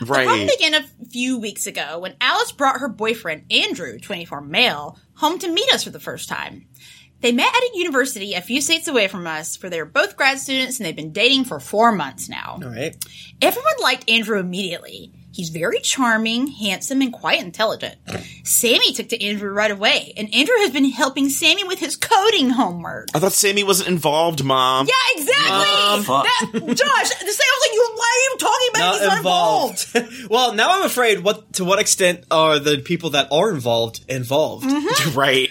The 0.00 0.06
problem 0.06 0.38
right. 0.40 0.50
began 0.58 0.74
a 0.74 0.84
few 1.10 1.38
weeks 1.38 1.66
ago 1.66 2.00
when 2.00 2.14
Alice 2.20 2.52
brought 2.52 2.80
her 2.80 2.88
boyfriend 2.88 3.44
Andrew, 3.50 3.98
24 3.98 4.40
male, 4.40 4.98
home 5.14 5.38
to 5.38 5.48
meet 5.48 5.72
us 5.72 5.84
for 5.84 5.90
the 5.90 6.00
first 6.00 6.28
time. 6.28 6.66
They 7.24 7.32
met 7.32 7.56
at 7.56 7.62
a 7.62 7.78
university 7.78 8.34
a 8.34 8.42
few 8.42 8.60
states 8.60 8.86
away 8.86 9.08
from 9.08 9.26
us, 9.26 9.56
where 9.62 9.70
they 9.70 9.80
were 9.80 9.86
both 9.86 10.14
grad 10.14 10.38
students 10.38 10.78
and 10.78 10.84
they've 10.84 10.94
been 10.94 11.14
dating 11.14 11.46
for 11.46 11.58
four 11.58 11.90
months 11.90 12.28
now. 12.28 12.58
All 12.62 12.68
right. 12.68 12.94
Everyone 13.40 13.72
liked 13.80 14.10
Andrew 14.10 14.38
immediately. 14.38 15.10
He's 15.32 15.48
very 15.48 15.80
charming, 15.80 16.48
handsome, 16.48 17.00
and 17.00 17.14
quite 17.14 17.40
intelligent. 17.40 17.96
Sammy 18.44 18.92
took 18.92 19.08
to 19.08 19.24
Andrew 19.24 19.50
right 19.50 19.70
away, 19.70 20.12
and 20.18 20.34
Andrew 20.34 20.54
has 20.58 20.70
been 20.70 20.90
helping 20.90 21.30
Sammy 21.30 21.64
with 21.64 21.78
his 21.78 21.96
coding 21.96 22.50
homework. 22.50 23.08
I 23.14 23.20
thought 23.20 23.32
Sammy 23.32 23.64
wasn't 23.64 23.88
involved, 23.88 24.44
Mom. 24.44 24.86
Yeah, 24.86 25.20
exactly. 25.22 26.04
fuck. 26.04 26.24
that, 26.24 26.52
Josh, 26.52 27.08
the 27.08 27.32
same 27.32 27.48
I 27.48 27.56
was 27.56 27.68
like, 27.68 27.74
you, 27.74 27.90
why 27.94 28.10
are 28.12 28.22
you 28.22 28.36
talking 28.38 28.68
about 28.74 28.80
Not 28.80 28.94
he's 29.00 29.08
not 29.08 29.16
involved? 29.16 29.96
involved. 29.96 30.30
well, 30.30 30.52
now 30.52 30.78
I'm 30.78 30.84
afraid. 30.84 31.20
What 31.20 31.54
to 31.54 31.64
what 31.64 31.78
extent 31.78 32.24
are 32.30 32.58
the 32.58 32.76
people 32.76 33.10
that 33.10 33.28
are 33.32 33.50
involved 33.50 34.04
involved? 34.10 34.66
Mm-hmm. 34.66 35.18
right. 35.18 35.48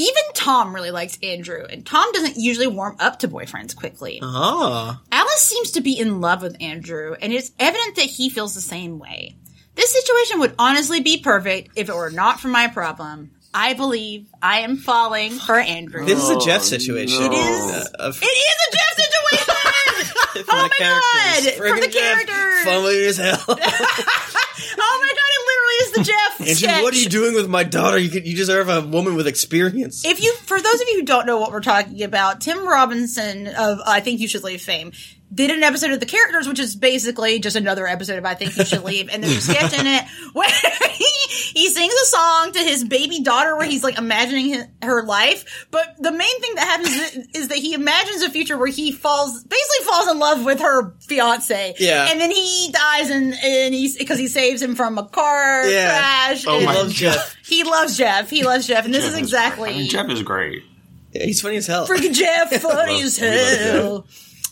Even 0.00 0.22
Tom 0.32 0.74
really 0.74 0.90
likes 0.90 1.18
Andrew, 1.22 1.62
and 1.68 1.84
Tom 1.84 2.10
doesn't 2.12 2.38
usually 2.38 2.66
warm 2.66 2.96
up 3.00 3.18
to 3.18 3.28
boyfriends 3.28 3.76
quickly. 3.76 4.18
Ah, 4.22 5.02
Alice 5.12 5.42
seems 5.42 5.72
to 5.72 5.82
be 5.82 5.92
in 5.98 6.22
love 6.22 6.40
with 6.40 6.56
Andrew, 6.58 7.14
and 7.20 7.34
it's 7.34 7.52
evident 7.58 7.96
that 7.96 8.06
he 8.06 8.30
feels 8.30 8.54
the 8.54 8.62
same 8.62 8.98
way. 8.98 9.36
This 9.74 9.92
situation 9.92 10.40
would 10.40 10.54
honestly 10.58 11.00
be 11.02 11.20
perfect 11.20 11.72
if 11.76 11.90
it 11.90 11.94
were 11.94 12.10
not 12.10 12.40
for 12.40 12.48
my 12.48 12.68
problem. 12.68 13.32
I 13.52 13.74
believe 13.74 14.26
I 14.40 14.60
am 14.60 14.78
falling 14.78 15.32
for 15.32 15.56
Andrew. 15.56 16.06
This 16.06 16.22
is 16.22 16.30
a 16.30 16.38
Jeff 16.38 16.62
situation. 16.62 17.20
no. 17.20 17.26
It 17.26 17.34
is. 17.34 17.70
Uh, 17.70 17.84
of- 17.98 18.22
It 18.22 18.24
is 18.24 18.56
a 18.68 18.72
Jeff 18.72 18.94
situation. 19.04 20.46
oh 20.50 20.62
my 20.62 20.68
god! 20.78 21.42
characters. 21.42 21.68
From 21.68 21.80
the 21.80 21.88
Jeff, 21.88 22.26
characters. 22.26 22.64
Funny 22.64 23.04
as 23.04 23.16
hell. 23.18 23.58
Oh 24.82 24.98
my 25.00 25.08
god! 25.08 25.30
It 25.36 25.42
literally 25.50 25.79
is 25.90 25.96
the 25.96 26.04
Jeff. 26.04 26.56
Sketch. 26.56 26.82
what 26.82 26.94
are 26.94 26.98
you 26.98 27.08
doing 27.08 27.34
with 27.34 27.48
my 27.48 27.64
daughter? 27.64 27.98
You 27.98 28.08
could, 28.08 28.26
you 28.26 28.36
deserve 28.36 28.68
a 28.68 28.80
woman 28.80 29.14
with 29.14 29.26
experience. 29.26 30.04
If 30.04 30.22
you, 30.22 30.34
for 30.34 30.60
those 30.60 30.74
of 30.74 30.88
you 30.88 31.00
who 31.00 31.04
don't 31.04 31.26
know 31.26 31.38
what 31.38 31.52
we're 31.52 31.60
talking 31.60 32.02
about, 32.02 32.40
Tim 32.40 32.66
Robinson 32.66 33.46
of 33.48 33.80
I 33.86 34.00
Think 34.00 34.20
You 34.20 34.28
Should 34.28 34.44
Leave 34.44 34.62
fame 34.62 34.92
did 35.32 35.50
an 35.50 35.62
episode 35.62 35.92
of 35.92 36.00
The 36.00 36.06
Characters, 36.06 36.48
which 36.48 36.58
is 36.58 36.74
basically 36.74 37.38
just 37.38 37.54
another 37.56 37.86
episode 37.86 38.18
of 38.18 38.24
I 38.24 38.34
Think 38.34 38.56
You 38.56 38.64
Should 38.64 38.82
Leave, 38.84 39.08
and 39.10 39.22
there's 39.22 39.36
a 39.36 39.40
sketch 39.40 39.78
in 39.78 39.86
it 39.86 40.04
where 40.32 40.48
he, 40.92 41.04
he 41.52 41.68
sings 41.68 41.92
a 41.94 42.06
song 42.06 42.52
to 42.52 42.58
his 42.58 42.84
baby 42.84 43.20
daughter 43.22 43.56
where 43.56 43.66
he's 43.66 43.84
like 43.84 43.96
imagining 43.98 44.46
his, 44.46 44.64
her 44.82 45.04
life. 45.04 45.66
But 45.70 45.96
the 45.98 46.10
main 46.10 46.40
thing 46.40 46.54
that 46.56 46.66
happens 46.66 46.96
is, 46.96 47.28
is 47.42 47.48
that 47.48 47.58
he 47.58 47.74
imagines 47.74 48.22
a 48.22 48.30
future 48.30 48.58
where 48.58 48.66
he 48.68 48.90
falls, 48.92 49.44
basically 49.44 49.86
falls 49.86 50.08
in 50.10 50.18
love 50.18 50.44
with 50.44 50.60
her 50.60 50.94
fiance. 51.00 51.74
Yeah. 51.78 52.08
And 52.10 52.20
then 52.20 52.30
he 52.30 52.70
dies 52.72 53.10
and, 53.10 53.34
and 53.42 53.72
he's, 53.74 53.96
because 53.96 54.18
he 54.18 54.26
saves 54.26 54.60
him 54.60 54.74
from 54.74 54.98
a 54.98 55.06
car 55.06 55.64
Yeah. 55.68 55.88
crash. 55.98 56.44
Oh 56.46 56.56
and 56.56 56.64
my 56.66 56.74
Love 56.74 56.90
Jeff. 56.92 57.36
He 57.46 57.62
loves 57.64 57.96
Jeff. 57.96 58.30
He 58.30 58.42
loves 58.44 58.66
Jeff. 58.66 58.84
And 58.84 58.92
this 58.92 59.04
is 59.04 59.12
Jeff 59.12 59.18
exactly. 59.20 59.70
I 59.70 59.76
mean, 59.78 59.88
Jeff 59.90 60.08
is 60.10 60.22
great. 60.22 60.64
Yeah, 61.12 61.24
he's 61.24 61.40
funny 61.40 61.56
as 61.56 61.66
hell. 61.66 61.86
Freaking 61.88 62.14
Jeff, 62.14 62.50
funny 62.62 62.94
Love- 62.94 63.04
as 63.04 63.16
hell. 63.16 64.06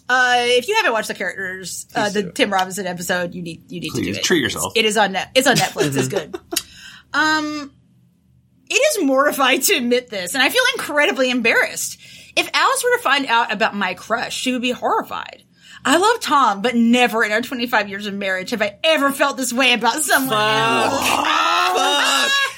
Uh, 0.09 0.37
if 0.39 0.69
you 0.69 0.75
haven't 0.77 0.93
watched 0.93 1.09
the 1.09 1.15
characters, 1.15 1.87
uh, 1.95 2.09
the. 2.09 2.33
Tim 2.33 2.51
Robinson 2.53 2.87
episode, 2.87 3.35
you 3.35 3.43
need 3.43 3.71
you 3.71 3.81
need 3.81 3.91
to 3.91 4.03
do 4.03 4.11
it. 4.11 4.23
treat 4.23 4.43
yourself. 4.43 4.73
It 4.75 4.85
is 4.85 4.97
on 4.97 5.13
net. 5.13 5.31
It's 5.35 5.47
on 5.47 5.57
Netflix. 5.57 5.97
it's 5.97 6.09
good. 6.09 6.35
Um, 7.13 7.73
it 8.71 8.75
is 8.75 9.05
mortifying 9.05 9.61
to 9.61 9.75
admit 9.75 10.09
this, 10.09 10.35
and 10.35 10.43
I 10.43 10.49
feel 10.49 10.63
incredibly 10.75 11.31
embarrassed. 11.31 11.99
If 12.37 12.49
Alice 12.55 12.85
were 12.85 12.97
to 12.97 13.03
find 13.03 13.27
out 13.27 13.53
about 13.53 13.75
my 13.75 13.95
crush, 13.95 14.35
she 14.37 14.53
would 14.53 14.63
be 14.63 14.71
horrified. 14.71 15.43
I 15.85 15.97
love 15.97 16.21
Tom, 16.21 16.63
but 16.63 16.75
never 16.75 17.25
in 17.25 17.33
our 17.33 17.41
25 17.41 17.89
years 17.89 18.07
of 18.07 18.15
marriage 18.15 18.51
have 18.51 18.63
I 18.63 18.79
ever 18.85 19.13
felt 19.13 19.37
this 19.37 19.53
way 19.53 19.73
about 19.73 20.03
someone 20.03 20.33
else. 20.35 21.09
Fuck. 21.09 22.33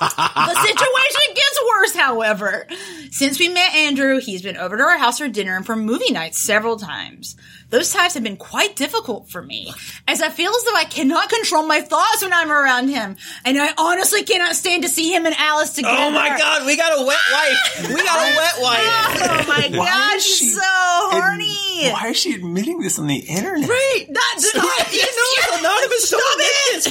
The 0.00 0.62
situation 0.66 1.34
gets 1.34 1.60
worse, 1.68 1.94
however. 1.94 2.66
Since 3.10 3.38
we 3.38 3.48
met 3.48 3.74
Andrew, 3.74 4.18
he's 4.18 4.42
been 4.42 4.56
over 4.56 4.76
to 4.76 4.82
our 4.82 4.98
house 4.98 5.18
for 5.18 5.28
dinner 5.28 5.56
and 5.56 5.66
for 5.66 5.76
movie 5.76 6.12
nights 6.12 6.38
several 6.38 6.78
times. 6.78 7.36
Those 7.70 7.92
times 7.92 8.14
have 8.14 8.22
been 8.24 8.36
quite 8.36 8.76
difficult 8.76 9.28
for 9.30 9.40
me, 9.40 9.72
as 10.08 10.20
I 10.20 10.28
feel 10.28 10.50
as 10.50 10.64
though 10.64 10.74
I 10.74 10.84
cannot 10.84 11.28
control 11.30 11.64
my 11.66 11.80
thoughts 11.80 12.22
when 12.22 12.32
I'm 12.32 12.50
around 12.50 12.88
him, 12.88 13.16
and 13.44 13.56
I 13.60 13.72
honestly 13.78 14.24
cannot 14.24 14.56
stand 14.56 14.82
to 14.82 14.88
see 14.88 15.14
him 15.14 15.24
and 15.24 15.34
Alice 15.38 15.70
together. 15.74 15.96
Oh 15.96 16.10
my 16.10 16.28
god, 16.36 16.66
we 16.66 16.76
got 16.76 16.98
a 16.98 17.04
wet 17.06 17.18
wife. 17.32 17.88
We 17.88 17.94
got 18.02 18.32
a 18.32 18.36
wet 18.36 18.54
wife. 18.60 18.80
Oh 19.22 19.44
my 19.48 19.78
Why 19.78 19.86
god, 19.86 20.20
she- 20.20 20.30
she's 20.46 20.54
so 20.56 20.62
horny. 20.64 21.90
Why 21.90 22.08
is 22.08 22.16
she 22.16 22.34
admitting 22.34 22.80
this 22.80 22.98
on 22.98 23.06
the 23.06 23.16
internet? 23.16 23.68
Right, 23.68 24.06
not 24.08 24.40
Stop. 24.40 24.64
You 24.92 24.98
know 25.00 25.06
it's 25.06 25.58
anonymous. 25.58 26.10
Don't 26.10 26.40
admit 26.40 26.50
this, 26.72 26.90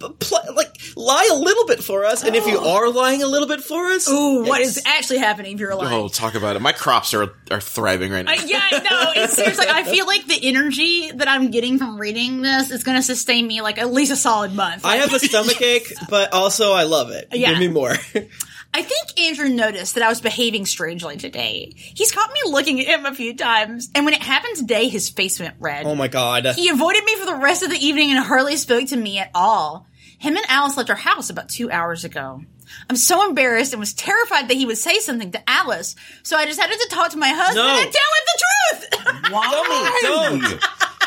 man. 0.00 0.14
Pl- 0.18 0.54
like, 0.54 0.74
lie 0.96 1.28
a 1.30 1.34
little 1.34 1.66
bit 1.66 1.82
for 1.84 2.04
us, 2.04 2.24
and 2.24 2.34
if 2.34 2.46
you 2.46 2.58
are 2.58 2.90
lying 2.90 3.22
a 3.22 3.26
little 3.26 3.46
bit 3.48 3.60
for 3.60 3.86
us, 3.86 4.08
Ooh, 4.08 4.44
what 4.44 4.60
yikes. 4.60 4.64
is 4.64 4.82
actually 4.86 5.18
happening 5.18 5.54
if 5.54 5.60
you're 5.60 5.70
alive? 5.70 5.92
Oh, 5.92 6.08
talk 6.08 6.34
about 6.34 6.56
it. 6.56 6.60
My 6.62 6.72
crops 6.72 7.12
are 7.14 7.34
are 7.50 7.60
thriving 7.60 8.12
right 8.12 8.24
now. 8.24 8.32
Uh, 8.32 8.42
yeah, 8.46 8.60
no, 8.90 9.12
it's 9.16 9.34
seriously. 9.34 9.66
I 9.68 9.82
feel 9.90 10.06
like 10.06 10.26
the 10.26 10.38
energy 10.48 11.10
that 11.12 11.28
I'm 11.28 11.50
getting 11.50 11.78
from 11.78 11.98
reading 11.98 12.42
this 12.42 12.70
is 12.70 12.84
going 12.84 12.96
to 12.96 13.02
sustain 13.02 13.46
me 13.46 13.60
like 13.62 13.78
at 13.78 13.92
least 13.92 14.12
a 14.12 14.16
solid 14.16 14.52
month. 14.54 14.84
I 14.84 14.96
have 14.96 15.12
a 15.12 15.18
stomach 15.18 15.60
ache, 15.60 15.92
but 16.08 16.32
also 16.32 16.72
I 16.72 16.84
love 16.84 17.10
it. 17.10 17.28
Yeah. 17.32 17.50
Give 17.50 17.58
me 17.58 17.68
more. 17.68 17.90
I 18.72 18.82
think 18.82 19.20
Andrew 19.20 19.48
noticed 19.48 19.94
that 19.96 20.04
I 20.04 20.08
was 20.08 20.20
behaving 20.20 20.64
strangely 20.64 21.16
today. 21.16 21.72
He's 21.74 22.12
caught 22.12 22.30
me 22.32 22.40
looking 22.52 22.80
at 22.80 22.86
him 22.86 23.04
a 23.04 23.12
few 23.14 23.34
times, 23.36 23.90
and 23.96 24.04
when 24.04 24.14
it 24.14 24.22
happened 24.22 24.56
today, 24.56 24.88
his 24.88 25.08
face 25.08 25.40
went 25.40 25.56
red. 25.58 25.86
oh 25.86 25.96
my 25.96 26.06
god. 26.06 26.46
He 26.54 26.68
avoided 26.68 27.04
me 27.04 27.16
for 27.16 27.26
the 27.26 27.34
rest 27.34 27.64
of 27.64 27.70
the 27.70 27.84
evening 27.84 28.10
and 28.10 28.24
hardly 28.24 28.56
spoke 28.56 28.86
to 28.88 28.96
me 28.96 29.18
at 29.18 29.30
all. 29.34 29.86
Him 30.20 30.36
and 30.36 30.46
Alice 30.48 30.76
left 30.76 30.90
our 30.90 30.96
house 30.96 31.30
about 31.30 31.48
two 31.48 31.70
hours 31.70 32.04
ago. 32.04 32.42
I'm 32.88 32.96
so 32.96 33.28
embarrassed 33.28 33.72
and 33.72 33.80
was 33.80 33.92
terrified 33.94 34.48
that 34.48 34.54
he 34.56 34.66
would 34.66 34.78
say 34.78 34.98
something 34.98 35.30
to 35.32 35.50
Alice, 35.50 35.94
so 36.22 36.36
I 36.36 36.44
decided 36.46 36.78
to 36.80 36.88
talk 36.90 37.10
to 37.12 37.16
my 37.16 37.28
husband 37.28 37.56
No. 37.56 37.80
and 37.80 37.92
tell 37.92 38.10
him 38.16 38.24
the 38.26 38.42
truth. 38.42 39.32
Why? 39.32 39.98
Don't. 40.02 40.60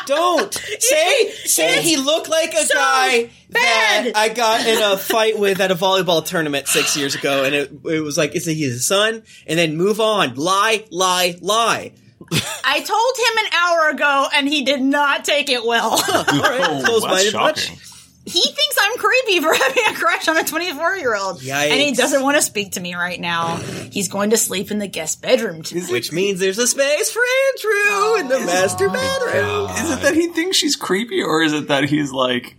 Don't 0.06 0.52
say 0.80 1.30
say 1.46 1.80
he 1.82 1.96
looked 1.96 2.28
like 2.28 2.52
a 2.52 2.58
so 2.64 2.74
guy 2.74 3.30
that. 3.50 4.12
I 4.14 4.28
got 4.28 4.66
in 4.66 4.82
a 4.82 4.98
fight 4.98 5.38
with 5.38 5.60
at 5.60 5.70
a 5.70 5.74
volleyball 5.74 6.24
tournament 6.24 6.68
six 6.68 6.94
years 6.96 7.14
ago, 7.14 7.44
and 7.44 7.54
it, 7.54 7.72
it 7.86 8.00
was 8.00 8.18
like, 8.18 8.34
is 8.36 8.44
he 8.44 8.54
his 8.54 8.86
son? 8.86 9.22
And 9.46 9.58
then 9.58 9.76
move 9.78 10.00
on, 10.00 10.34
lie, 10.34 10.84
lie, 10.90 11.36
lie. 11.40 11.92
I 12.64 12.80
told 12.80 13.16
him 13.18 13.44
an 13.46 13.52
hour 13.54 13.90
ago, 13.94 14.26
and 14.34 14.48
he 14.48 14.62
did 14.64 14.82
not 14.82 15.24
take 15.24 15.48
it 15.48 15.64
well. 15.64 15.90
All 15.92 15.98
right, 15.98 16.60
Oh, 16.60 16.74
that's 16.74 16.84
close-minded 16.86 17.32
much. 17.34 17.70
Shocking. 18.26 18.40
he 18.40 18.40
thinks 18.54 18.76
I'm 18.80 18.98
creepy 18.98 19.40
for 19.40 19.52
having 19.62 19.84
a 19.88 19.94
crush 19.94 20.28
on 20.28 20.36
a 20.36 20.44
24 20.44 20.96
year 20.96 21.14
old. 21.16 21.42
And 21.44 21.80
he 21.80 21.92
doesn't 21.92 22.22
want 22.22 22.36
to 22.36 22.42
speak 22.42 22.72
to 22.72 22.80
me 22.80 22.94
right 22.94 23.20
now. 23.20 23.56
He's 23.90 24.08
going 24.08 24.30
to 24.30 24.36
sleep 24.36 24.70
in 24.70 24.78
the 24.78 24.88
guest 24.88 25.22
bedroom 25.22 25.62
tonight. 25.62 25.90
Which 25.90 26.12
means 26.12 26.40
there's 26.40 26.58
a 26.58 26.66
space 26.66 27.10
for 27.10 27.20
Andrew 27.20 27.70
oh, 27.90 28.16
in 28.20 28.28
the 28.28 28.40
master 28.40 28.88
bedroom. 28.88 29.70
Is 29.70 29.90
it 29.90 30.02
that 30.02 30.14
he 30.14 30.28
thinks 30.28 30.56
she's 30.56 30.76
creepy, 30.76 31.22
or 31.22 31.42
is 31.42 31.52
it 31.52 31.68
that 31.68 31.84
he's 31.84 32.10
like 32.12 32.56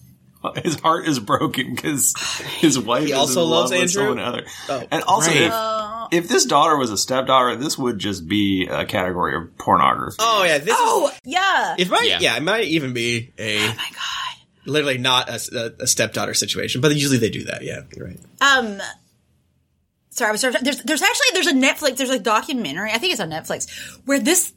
his 0.62 0.78
heart 0.80 1.08
is 1.08 1.18
broken 1.18 1.74
because 1.74 2.14
his 2.58 2.78
wife 2.78 3.04
He 3.06 3.12
is 3.12 3.18
also 3.18 3.42
in 3.42 3.50
loves 3.50 3.70
love 3.72 3.80
with 3.80 3.96
Andrew? 3.96 4.16
someone 4.16 4.18
other? 4.20 4.46
Oh, 4.68 4.82
and 4.90 5.02
also, 5.04 5.30
right. 5.30 6.08
if, 6.12 6.24
if 6.24 6.28
this 6.28 6.44
daughter 6.44 6.76
was 6.76 6.90
a 6.90 6.96
stepdaughter, 6.98 7.56
this 7.56 7.76
would 7.76 7.98
just 7.98 8.28
be 8.28 8.68
a 8.70 8.84
category 8.84 9.36
of 9.36 9.56
pornography. 9.58 10.16
Oh 10.20 10.44
yeah, 10.44 10.58
this 10.58 10.74
Oh, 10.76 11.10
is. 11.12 11.20
yeah. 11.24 11.74
It 11.78 11.90
might, 11.90 12.06
Yeah. 12.08 12.18
yeah. 12.20 12.36
it 12.36 12.42
might 12.42 12.64
even 12.66 12.92
be 12.92 13.32
a 13.38 13.58
oh 13.58 13.68
my 13.68 13.74
God. 13.74 14.35
Literally 14.66 14.98
not 14.98 15.28
a, 15.28 15.74
a, 15.80 15.86
stepdaughter 15.86 16.34
situation, 16.34 16.80
but 16.80 16.94
usually 16.94 17.18
they 17.18 17.30
do 17.30 17.44
that. 17.44 17.62
Yeah, 17.62 17.82
you're 17.94 18.06
right. 18.06 18.20
Um, 18.40 18.80
sorry, 20.10 20.28
I 20.28 20.32
was 20.32 20.40
sorry. 20.40 20.54
There's, 20.60 20.82
there's 20.82 21.02
actually, 21.02 21.26
there's 21.32 21.46
a 21.46 21.52
Netflix, 21.52 21.96
there's 21.96 22.10
a 22.10 22.18
documentary, 22.18 22.90
I 22.90 22.98
think 22.98 23.12
it's 23.12 23.20
on 23.20 23.30
Netflix, 23.30 23.70
where 24.04 24.18
this, 24.18 24.52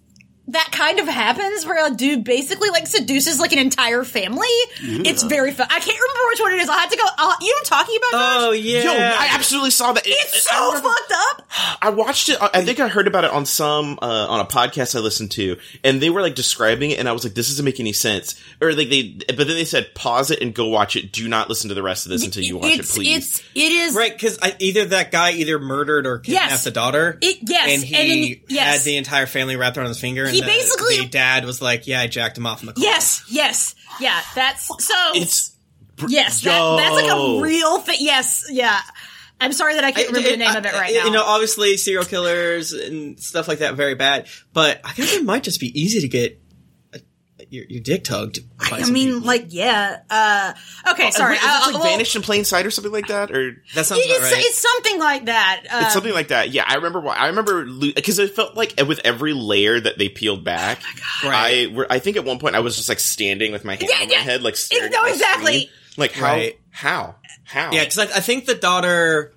that 0.50 0.70
kind 0.72 1.00
of 1.00 1.08
happens 1.08 1.66
where 1.66 1.86
a 1.92 1.96
dude 1.96 2.24
basically 2.24 2.70
like 2.70 2.88
seduces 2.88 3.40
like 3.40 3.52
an 3.54 3.60
entire 3.60 4.04
family. 4.04 4.48
It's 4.82 5.24
very 5.24 5.52
fun. 5.52 5.68
I 5.70 5.80
can't 5.80 5.88
remember 6.00 6.30
which 6.30 6.40
one 6.40 6.54
it 6.54 6.60
is. 6.62 6.70
I'll 6.70 6.80
have 6.80 6.90
to 6.92 6.98
go. 6.98 7.04
I'll, 7.18 7.36
you 7.42 7.48
know 7.48 7.54
what 7.62 7.72
I'm 7.72 7.80
talking 7.80 7.98
about? 7.98 8.12
Josh? 8.12 8.36
Oh 8.40 8.52
yeah, 8.52 8.84
Yo, 8.84 8.92
I 8.92 9.30
absolutely 9.34 9.72
saw 9.72 9.94
that. 9.94 10.04
it's 10.06 10.48
I 10.52 10.56
so 10.56 10.68
remember- 10.70 10.90
fucked 10.90 11.14
up. 11.16 11.50
I 11.82 11.90
watched 11.90 12.30
it. 12.30 12.38
I 12.42 12.64
think 12.64 12.80
I 12.80 12.88
heard 12.88 13.08
about 13.08 13.24
it 13.24 13.32
on 13.32 13.46
some 13.46 14.00
uh, 14.02 14.28
on 14.30 14.40
a 14.40 14.46
podcast 14.46 14.96
I 14.96 15.00
listened 15.00 15.32
to, 15.32 15.58
and 15.84 16.02
they 16.02 16.10
were 16.10 16.22
like 16.22 16.36
describing 16.36 16.92
it, 16.92 17.00
and 17.00 17.08
I 17.08 17.12
was 17.12 17.24
like, 17.24 17.34
"This 17.34 17.48
doesn't 17.50 17.66
make 17.66 17.80
any 17.80 17.94
sense." 17.94 18.40
Or 18.62 18.74
like 18.74 18.90
they, 18.90 19.18
but 19.28 19.38
then 19.48 19.48
they 19.48 19.66
said, 19.66 19.94
"Pause 19.96 20.32
it 20.32 20.42
and 20.42 20.54
go 20.54 20.68
watch 20.68 20.96
it. 20.96 21.12
Do 21.12 21.28
not 21.28 21.50
listen 21.50 21.70
to 21.70 21.76
the 21.76 21.84
rest 21.84 22.06
of 22.06 22.12
this 22.12 22.26
until 22.26 22.44
you 22.44 22.58
watch 22.58 22.72
it's, 22.80 22.90
it, 22.92 22.94
please." 22.94 23.18
It's, 23.18 23.40
it 23.56 23.72
is. 23.72 23.96
right 23.96 24.12
because 24.14 24.40
either 24.60 24.86
that 24.86 25.12
guy 25.12 25.32
either 25.32 25.60
murdered 25.60 26.06
or 26.08 26.20
kidnapped 26.20 26.52
Yes. 26.52 26.64
the 26.64 26.72
daughter. 26.72 27.18
It- 27.22 27.38
yes, 27.42 27.70
and 27.74 27.84
he 27.84 27.96
and 27.96 28.10
then- 28.10 28.42
yes. 28.50 28.78
had 28.78 28.86
the 28.86 28.98
entire 28.98 29.26
family 29.26 29.56
wrapped 29.56 29.78
around 29.78 29.88
his 29.88 30.00
finger. 30.00 30.26
And 30.26 30.34
He 30.34 30.39
the, 30.42 30.46
basically- 30.48 30.98
the 30.98 31.06
dad 31.08 31.46
was 31.46 31.62
like, 31.62 31.88
"Yeah, 31.88 32.02
I 32.02 32.08
jacked 32.08 32.38
him 32.38 32.46
off 32.46 32.62
in 32.62 32.68
the 32.68 32.74
car." 32.74 32.84
Yes, 32.84 33.24
yes, 33.30 33.76
yeah. 34.00 34.20
That's 34.36 34.68
so. 34.68 34.96
it's 35.14 35.56
yes, 36.08 36.42
that, 36.42 36.78
that's 36.78 36.96
like 36.96 37.12
a 37.12 37.42
real 37.42 37.80
thing. 37.80 37.98
Yes, 38.00 38.46
yeah. 38.50 38.80
I'm 39.42 39.54
sorry 39.54 39.76
that 39.76 39.84
I 39.86 39.92
can't 39.92 40.08
remember 40.08 40.32
the 40.32 40.38
name 40.38 40.56
of 40.56 40.66
it 40.66 40.74
right 40.74 40.94
now. 40.94 41.06
You 41.06 41.12
know, 41.12 41.24
obviously 41.24 41.78
serial 41.78 42.04
killers 42.04 42.74
and 42.74 43.18
stuff 43.20 43.48
like 43.48 43.60
that 43.60 43.76
very 43.76 43.96
bad, 43.96 44.28
but 44.52 44.82
I 44.84 44.92
think 44.92 45.14
it 45.14 45.24
might 45.24 45.44
just 45.44 45.62
be 45.62 45.80
easy 45.80 46.02
to 46.02 46.10
get 46.10 46.42
your, 47.50 47.66
your 47.66 47.82
dick 47.82 48.04
tugged. 48.04 48.40
By 48.70 48.78
I 48.78 48.82
some 48.84 48.94
mean, 48.94 49.14
people. 49.14 49.28
like, 49.28 49.46
yeah. 49.50 50.02
Uh, 50.10 50.54
okay, 50.92 51.12
sorry. 51.12 51.36
Is 51.36 51.44
it 51.44 51.46
like 51.46 51.74
well, 51.74 51.84
vanished 51.84 52.16
in 52.16 52.22
plain 52.22 52.46
sight 52.46 52.66
or 52.66 52.72
something 52.72 52.92
like 52.94 53.08
that, 53.08 53.32
or 53.32 53.52
that 53.76 53.86
sounds 53.86 54.06
about 54.06 54.16
It's, 54.18 54.32
right. 54.32 54.44
it's 54.46 54.58
something 54.60 55.00
like 55.00 55.26
that. 55.26 55.64
Uh, 55.72 55.80
it's 55.84 55.94
something 55.94 56.14
like 56.14 56.28
that? 56.30 56.52
Yeah, 56.52 56.64
I 56.68 56.76
remember. 56.76 57.00
why- 57.00 57.16
I 57.16 57.28
remember 57.28 57.66
because 57.66 58.20
it 58.20 58.36
felt 58.36 58.56
like 58.56 58.76
with 58.88 59.00
every 59.04 59.34
layer 59.34 59.80
that 59.80 59.98
they 59.98 60.10
peeled 60.10 60.44
back, 60.44 60.82
Right. 61.24 61.68
I 61.72 61.74
were, 61.76 61.88
I 61.90 62.00
think 62.00 62.18
at 62.18 62.26
one 62.26 62.40
point 62.40 62.56
I 62.56 62.60
was 62.60 62.76
just 62.76 62.90
like 62.90 63.00
standing 63.00 63.52
with 63.52 63.66
my 63.66 63.76
hand 63.76 63.88
Yeah, 63.90 64.02
on 64.02 64.08
my 64.08 64.14
yeah. 64.14 64.20
head, 64.20 64.44
like 64.44 64.56
staring. 64.56 64.92
no, 64.92 65.04
at 65.06 65.12
exactly. 65.12 65.62
screen. 65.62 65.70
Like 65.98 66.12
how? 66.14 66.26
Right. 66.26 66.60
How? 66.72 67.16
How? 67.46 67.72
Yeah, 67.72 67.84
because 67.84 67.98
I, 67.98 68.04
I 68.04 68.20
think 68.22 68.46
the 68.46 68.56
daughter 68.56 69.34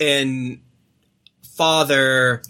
and 0.00 0.60
father 1.56 2.42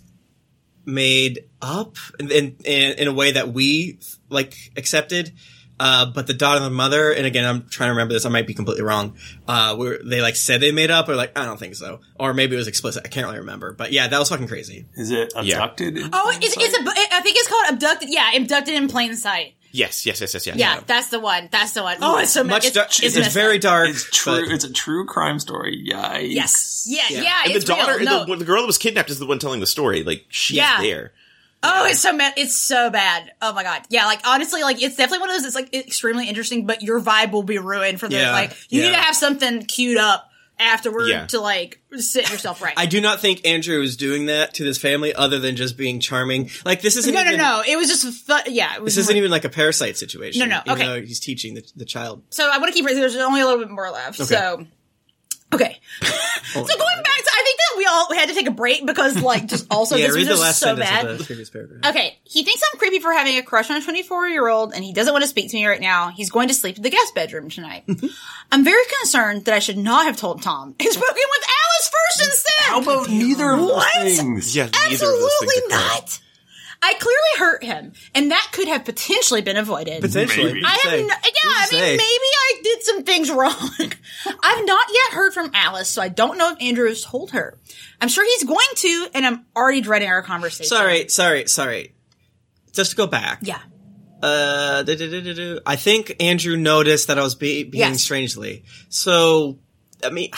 made 0.85 1.48
up 1.63 1.97
in 2.19 2.31
in, 2.31 2.57
in, 2.65 2.99
in 2.99 3.09
a 3.09 3.13
way 3.13 3.33
that 3.33 3.53
we 3.53 3.99
like 4.29 4.55
accepted. 4.77 5.33
Uh, 5.81 6.07
but 6.07 6.27
the 6.27 6.35
daughter 6.35 6.57
and 6.57 6.65
the 6.65 6.77
mother, 6.77 7.13
and 7.13 7.25
again, 7.25 7.45
I'm 7.45 7.69
trying 7.69 7.87
to 7.87 7.93
remember 7.93 8.13
this. 8.13 8.27
I 8.27 8.31
might 8.31 8.49
be 8.49 8.55
completely 8.55 8.83
wrong. 8.83 9.17
Uh, 9.47 9.77
were 9.79 10.01
they 10.05 10.21
like 10.21 10.35
said 10.35 10.61
they 10.61 10.73
made 10.73 10.91
up, 10.91 11.09
or 11.09 11.15
like 11.15 11.39
I 11.39 11.45
don't 11.45 11.59
think 11.59 11.77
so, 11.77 12.01
or 12.19 12.35
maybe 12.35 12.57
it 12.57 12.59
was 12.59 12.67
explicit. 12.67 13.05
I 13.05 13.09
can't 13.09 13.27
really 13.27 13.39
remember. 13.39 13.73
But 13.73 13.93
yeah, 13.93 14.09
that 14.09 14.19
was 14.19 14.29
fucking 14.29 14.49
crazy. 14.49 14.87
Is 14.95 15.13
it 15.13 15.33
abducted? 15.37 15.97
in 15.97 16.11
oh, 16.13 16.23
plain 16.25 16.39
it's, 16.43 16.55
sight? 16.55 16.65
it's 16.65 16.77
a, 16.79 17.15
I 17.15 17.21
think 17.21 17.37
it's 17.39 17.49
called 17.49 17.67
abducted. 17.71 18.09
Yeah, 18.11 18.33
abducted 18.35 18.75
in 18.75 18.89
plain 18.89 19.15
sight. 19.15 19.55
Yes, 19.71 20.07
yes, 20.07 20.21
yes, 20.21 20.33
yes, 20.33 20.47
yes. 20.47 20.57
Yeah, 20.57 20.81
that's 20.87 21.11
the 21.11 21.21
one. 21.21 21.49
That's 21.53 21.73
the 21.73 21.83
one. 21.83 21.99
Oh, 22.01 22.19
it's 22.19 22.33
so 22.33 22.43
Much 22.43 22.65
it's, 22.65 22.75
dar- 22.75 22.87
it's, 22.87 23.17
it's, 23.17 23.35
very 23.35 23.59
dark. 23.59 23.91
It's 23.91 24.11
true. 24.11 24.45
but- 24.45 24.53
It's 24.53 24.65
a 24.65 24.73
true 24.73 25.05
crime 25.05 25.39
story. 25.39 25.87
Yikes. 25.87 26.33
Yes. 26.33 26.87
Yeah, 26.89 27.03
yeah. 27.11 27.23
Yeah. 27.23 27.39
And 27.45 27.55
the 27.55 27.61
daughter, 27.61 27.99
real. 27.99 28.05
No. 28.05 28.25
the, 28.25 28.37
the 28.37 28.45
girl 28.47 28.63
that 28.63 28.67
was 28.67 28.79
kidnapped 28.79 29.11
is 29.11 29.19
the 29.19 29.27
one 29.27 29.39
telling 29.39 29.61
the 29.61 29.67
story. 29.67 30.05
Like 30.05 30.25
she's 30.31 30.57
Yeah. 30.57 30.81
there. 30.81 31.13
Oh, 31.63 31.87
it's 31.87 32.01
so 32.01 32.17
bad. 32.17 32.35
It's 32.37 32.57
so 32.57 32.91
bad. 32.91 33.33
Oh 33.43 33.53
my 33.53 33.63
god. 33.63 33.83
Yeah, 33.89 34.07
like 34.07 34.21
honestly, 34.27 34.63
like 34.63 34.81
it's 34.83 34.97
definitely 34.97 35.21
one 35.21 35.31
of 35.31 35.37
those. 35.37 35.47
It's 35.47 35.55
like 35.55 35.75
extremely 35.75 36.29
interesting, 36.29 36.67
but 36.67 36.83
your 36.83 37.01
vibe 37.01 37.33
will 37.33 37.43
be 37.43 37.59
ruined 37.59 38.01
for 38.01 38.09
the 38.09 38.17
Yeah, 38.17 38.33
like. 38.33 38.53
You 38.71 38.83
need 38.83 38.93
to 38.93 38.97
have 38.99 39.17
something 39.17 39.63
queued 39.63 39.99
up 39.99 40.25
afterward 40.61 41.09
Yeah. 41.09 41.27
to 41.27 41.41
like 41.41 41.81
sit 41.97 42.31
yourself 42.31 42.61
right. 42.63 42.75
I 42.77 42.87
do 42.87 43.01
not 43.01 43.21
think 43.21 43.47
Andrew 43.47 43.81
is 43.81 43.97
doing 43.97 44.27
that 44.27 44.55
to 44.55 44.65
this 44.65 44.79
family, 44.79 45.15
other 45.15 45.39
than 45.39 45.57
just 45.57 45.77
being 45.77 46.01
charming. 46.01 46.51
Like 46.65 46.81
this 46.81 46.97
isn't 46.97 47.13
no, 47.13 47.23
no, 47.23 47.29
even, 47.29 47.39
no. 47.41 47.63
It 47.67 47.77
was 47.77 47.89
just 47.89 48.05
fu- 48.27 48.51
yeah. 48.53 48.75
It 48.77 48.83
was 48.83 48.95
This 48.95 49.05
isn't 49.05 49.17
even 49.17 49.31
like 49.31 49.45
a 49.45 49.49
parasite 49.51 49.97
situation. 49.97 50.49
No, 50.49 50.63
no, 50.65 50.73
even 50.73 50.89
okay. 50.89 51.07
he's 51.07 51.21
teaching 51.21 51.55
the, 51.55 51.65
the 51.77 51.85
child. 51.85 52.23
So 52.31 52.49
I 52.51 52.59
want 52.59 52.73
to 52.73 52.75
keep. 52.75 52.89
It. 52.89 52.95
There's 52.95 53.17
only 53.17 53.41
a 53.41 53.45
little 53.47 53.61
bit 53.61 53.71
more 53.71 53.91
left. 53.91 54.17
So 54.19 54.67
okay. 55.55 55.79
so 56.03 56.61
going 56.63 56.67
back 57.03 57.19
to, 57.25 57.31
I 57.31 57.43
think 57.45 57.59
that 57.59 57.75
we 57.79 57.87
all 57.87 58.15
had 58.15 58.29
to 58.29 58.35
take 58.35 58.47
a 58.49 58.53
break 58.53 58.85
because 58.87 59.21
like 59.23 59.47
just 59.47 59.67
also 59.71 59.97
yeah, 59.97 60.07
this 60.07 60.17
read 60.17 60.21
was 60.21 60.29
the 60.29 60.33
just 60.35 60.43
last 60.43 60.59
so 60.61 60.77
bad. 60.77 61.07
of 61.07 61.19
the. 61.27 61.81
Okay, 61.89 62.19
he 62.25 62.43
thinks 62.45 62.63
I'm 62.73 62.79
creepy 62.79 62.99
for 63.01 63.13
having 63.13 63.37
a 63.39 63.43
crush 63.43 63.71
on 63.71 63.77
a 63.77 63.83
24 63.83 64.29
year 64.29 64.49
old 64.49 64.73
and 64.75 64.85
he 64.85 64.93
doesn't 64.93 65.13
want 65.13 65.23
to 65.23 65.29
speak 65.29 65.51
to 65.51 65.57
me 65.57 65.67
right 65.67 65.81
now. 65.81 66.09
He's 66.11 66.31
going 66.31 66.49
to 66.49 66.55
sleep 66.55 66.77
in 66.77 66.83
the 66.83 66.91
guest 66.91 67.15
bedroom 67.15 67.49
tonight. 67.51 67.85
I'm 68.53 68.65
very 68.65 68.85
concerned 69.01 69.45
that 69.47 69.55
I 69.55 69.59
should 69.59 69.79
not 69.79 70.07
have 70.07 70.17
told 70.17 70.43
Tom 70.43 70.75
and 70.79 70.89
spoken 70.89 71.15
with 71.15 71.43
Alice 71.45 71.91
first 71.91 72.31
instead. 72.31 72.65
How 72.65 72.81
about 72.83 73.09
neither 73.09 73.53
of 73.53 73.59
those 73.61 73.71
What? 73.73 73.93
things? 74.03 74.57
Yeah, 74.57 74.65
neither 74.67 74.95
of 74.95 75.01
those 75.01 75.33
things 75.41 75.53
Absolutely 75.53 75.75
occur. 75.77 75.77
not. 75.77 76.21
I 76.81 76.95
clearly 76.95 77.51
hurt 77.51 77.65
him, 77.65 77.93
and 78.15 78.31
that 78.31 78.49
could 78.53 78.69
have 78.69 78.85
potentially 78.85 79.43
been 79.43 79.57
avoided. 79.57 80.01
Potentially, 80.01 80.53
Maybe. 80.55 80.65
I 80.65 80.71
have, 80.71 80.81
Say. 80.81 81.03
no, 81.03 81.09
yeah, 81.09 81.15
I 81.45 81.61
Who's 81.61 81.69
to 81.71 81.75
mean, 81.77 81.85
say? 81.85 81.97
maybe 81.97 82.03
I 82.05 82.61
did 82.63 82.83
some 82.83 83.03
things 83.05 83.31
wrong. 83.33 83.93
I've 84.45 84.65
not 84.67 84.87
yet 84.93 85.13
heard 85.13 85.35
from 85.35 85.51
Alice, 85.55 85.89
so 85.89 86.01
I 86.01 86.09
don't 86.09 86.39
know 86.39 86.53
if 86.53 86.63
Andrew 86.63 86.89
has 86.89 87.03
told 87.03 87.33
her. 87.33 87.59
I'm 88.01 88.09
sure 88.09 88.25
he's 88.25 88.45
going 88.45 88.59
to, 88.77 89.07
and 89.15 89.27
I'm 89.27 89.45
already 89.57 89.81
dreading 89.81 90.09
our 90.09 90.23
conversation. 90.23 90.67
Sorry, 90.69 91.09
sorry, 91.09 91.49
sorry. 91.49 91.95
Just 92.73 92.91
to 92.93 92.97
go 92.97 93.07
back. 93.09 93.41
Yeah. 93.43 93.59
Uh. 94.23 94.85
I 95.67 95.77
think 95.77 96.15
Andrew 96.21 96.57
noticed 96.57 97.09
that 97.09 97.19
I 97.19 97.23
was 97.23 97.35
be- 97.35 97.65
behaving 97.65 97.93
Yes. 97.95 98.03
strangely. 98.03 98.65
So, 98.89 99.59
I 100.05 100.11
mean, 100.11 100.31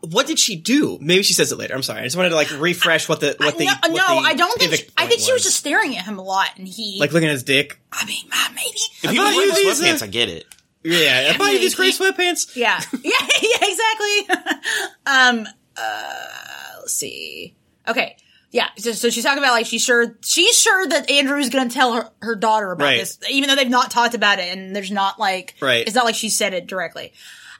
what 0.00 0.26
did 0.26 0.38
she 0.38 0.56
do? 0.56 0.98
Maybe 1.00 1.22
she 1.22 1.34
says 1.34 1.50
it 1.52 1.58
later. 1.58 1.74
I'm 1.74 1.82
sorry. 1.82 2.00
I 2.00 2.04
just 2.04 2.16
wanted 2.16 2.30
to 2.30 2.34
like 2.36 2.50
refresh 2.58 3.08
what 3.08 3.20
the 3.20 3.34
what 3.38 3.58
the 3.58 3.64
no, 3.64 3.72
what 3.82 3.88
no, 3.90 4.20
the 4.22 4.28
I 4.28 4.34
don't 4.34 4.58
think. 4.58 4.74
She, 4.74 4.86
I 4.96 5.06
think 5.06 5.20
she 5.20 5.32
was 5.32 5.42
just 5.42 5.56
staring 5.56 5.96
at 5.96 6.04
him 6.04 6.18
a 6.18 6.22
lot, 6.22 6.50
and 6.56 6.66
he. 6.68 6.98
like 7.00 7.12
looking 7.12 7.28
at 7.28 7.32
his 7.32 7.42
dick. 7.42 7.80
I 7.92 8.04
mean, 8.06 8.24
uh, 8.32 8.48
maybe. 8.54 8.78
If 9.02 9.12
you 9.12 9.16
thought 9.16 9.34
wear 9.34 9.46
you 9.46 9.50
the 9.52 9.56
these, 9.56 9.80
uh, 9.80 9.84
sweatpants, 9.84 10.02
I 10.02 10.06
get 10.06 10.28
it. 10.28 10.44
Yeah, 10.84 11.30
If 11.30 11.34
I 11.36 11.38
buy 11.38 11.50
you 11.50 11.58
these 11.58 11.78
maybe. 11.78 11.92
gray 11.96 12.08
sweatpants. 12.10 12.54
Yeah. 12.56 12.80
yeah. 13.02 13.10
Yeah. 13.42 13.58
Exactly. 13.62 14.60
um. 15.06 15.46
Uh. 15.76 16.24
Let's 16.80 16.92
see. 16.94 17.54
Okay. 17.86 18.16
Yeah. 18.50 18.68
So, 18.78 18.92
so 18.92 19.10
she's 19.10 19.24
talking 19.24 19.42
about 19.42 19.52
like 19.52 19.66
she's 19.66 19.82
sure 19.82 20.16
she's 20.22 20.58
sure 20.58 20.86
that 20.88 21.10
Andrew's 21.10 21.50
going 21.50 21.68
to 21.68 21.74
tell 21.74 21.92
her 21.94 22.10
her 22.22 22.34
daughter 22.34 22.72
about 22.72 22.84
Right. 22.84 23.00
this, 23.00 23.18
even 23.30 23.48
though 23.48 23.56
they've 23.56 23.68
not 23.68 23.90
talked 23.90 24.14
about 24.14 24.38
it, 24.38 24.56
and 24.56 24.74
there's 24.74 24.90
not 24.90 25.18
like 25.18 25.54
Right. 25.60 25.86
It's 25.86 25.94
not 25.94 26.04
like 26.06 26.14
she 26.14 26.30
said 26.30 26.54
it 26.54 26.66
directly. 26.66 27.12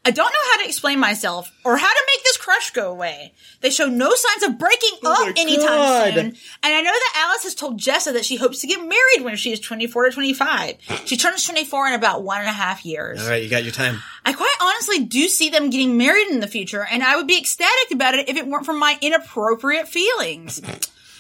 I 0.09 0.11
don't 0.11 0.33
know 0.33 0.51
how 0.53 0.63
to 0.63 0.65
explain 0.67 0.99
myself 0.99 1.53
or 1.65 1.77
how 1.77 1.87
to 1.87 2.03
make 2.07 2.25
this 2.25 2.39
crush 2.39 2.71
go 2.71 2.91
away. 2.91 3.35
They 3.61 3.69
show 3.69 3.89
no 3.89 4.11
signs 4.15 4.43
of 4.45 4.59
breaking 4.59 4.99
Oh 5.05 5.29
up 5.29 5.35
anytime 5.37 5.67
God. 5.67 6.15
soon. 6.15 6.27
And 6.29 6.35
I 6.63 6.81
know 6.81 6.91
that 6.93 7.13
Alice 7.29 7.43
has 7.43 7.55
told 7.55 7.79
Jessa 7.79 8.15
that 8.15 8.25
she 8.25 8.37
hopes 8.37 8.63
to 8.63 8.67
get 8.67 8.79
married 8.81 9.21
when 9.23 9.37
she 9.37 9.53
is 9.53 9.61
24 9.61 10.07
to 10.07 10.11
25. 10.13 10.77
She 11.05 11.19
turns 11.19 11.45
24 11.45 11.89
in 11.89 11.93
about 11.93 12.23
one 12.23 12.39
and 12.41 12.49
a 12.49 12.53
half 12.53 12.87
years. 12.87 13.23
All 13.23 13.29
right, 13.29 13.43
you 13.43 13.51
got 13.51 13.65
your 13.65 13.73
time. 13.73 13.99
I 14.25 14.33
quite 14.33 14.55
honestly 14.63 15.05
do 15.05 15.29
see 15.29 15.51
them 15.51 15.69
getting 15.69 15.99
married 15.99 16.29
in 16.29 16.41
the 16.41 16.47
future, 16.47 16.87
and 16.91 17.03
I 17.03 17.17
would 17.17 17.27
be 17.27 17.37
ecstatic 17.37 17.91
about 17.93 18.15
it 18.15 18.31
if 18.31 18.37
it 18.39 18.47
weren't 18.47 18.65
for 18.65 18.73
my 18.73 18.97
inappropriate 19.03 19.89
feelings. 19.89 20.63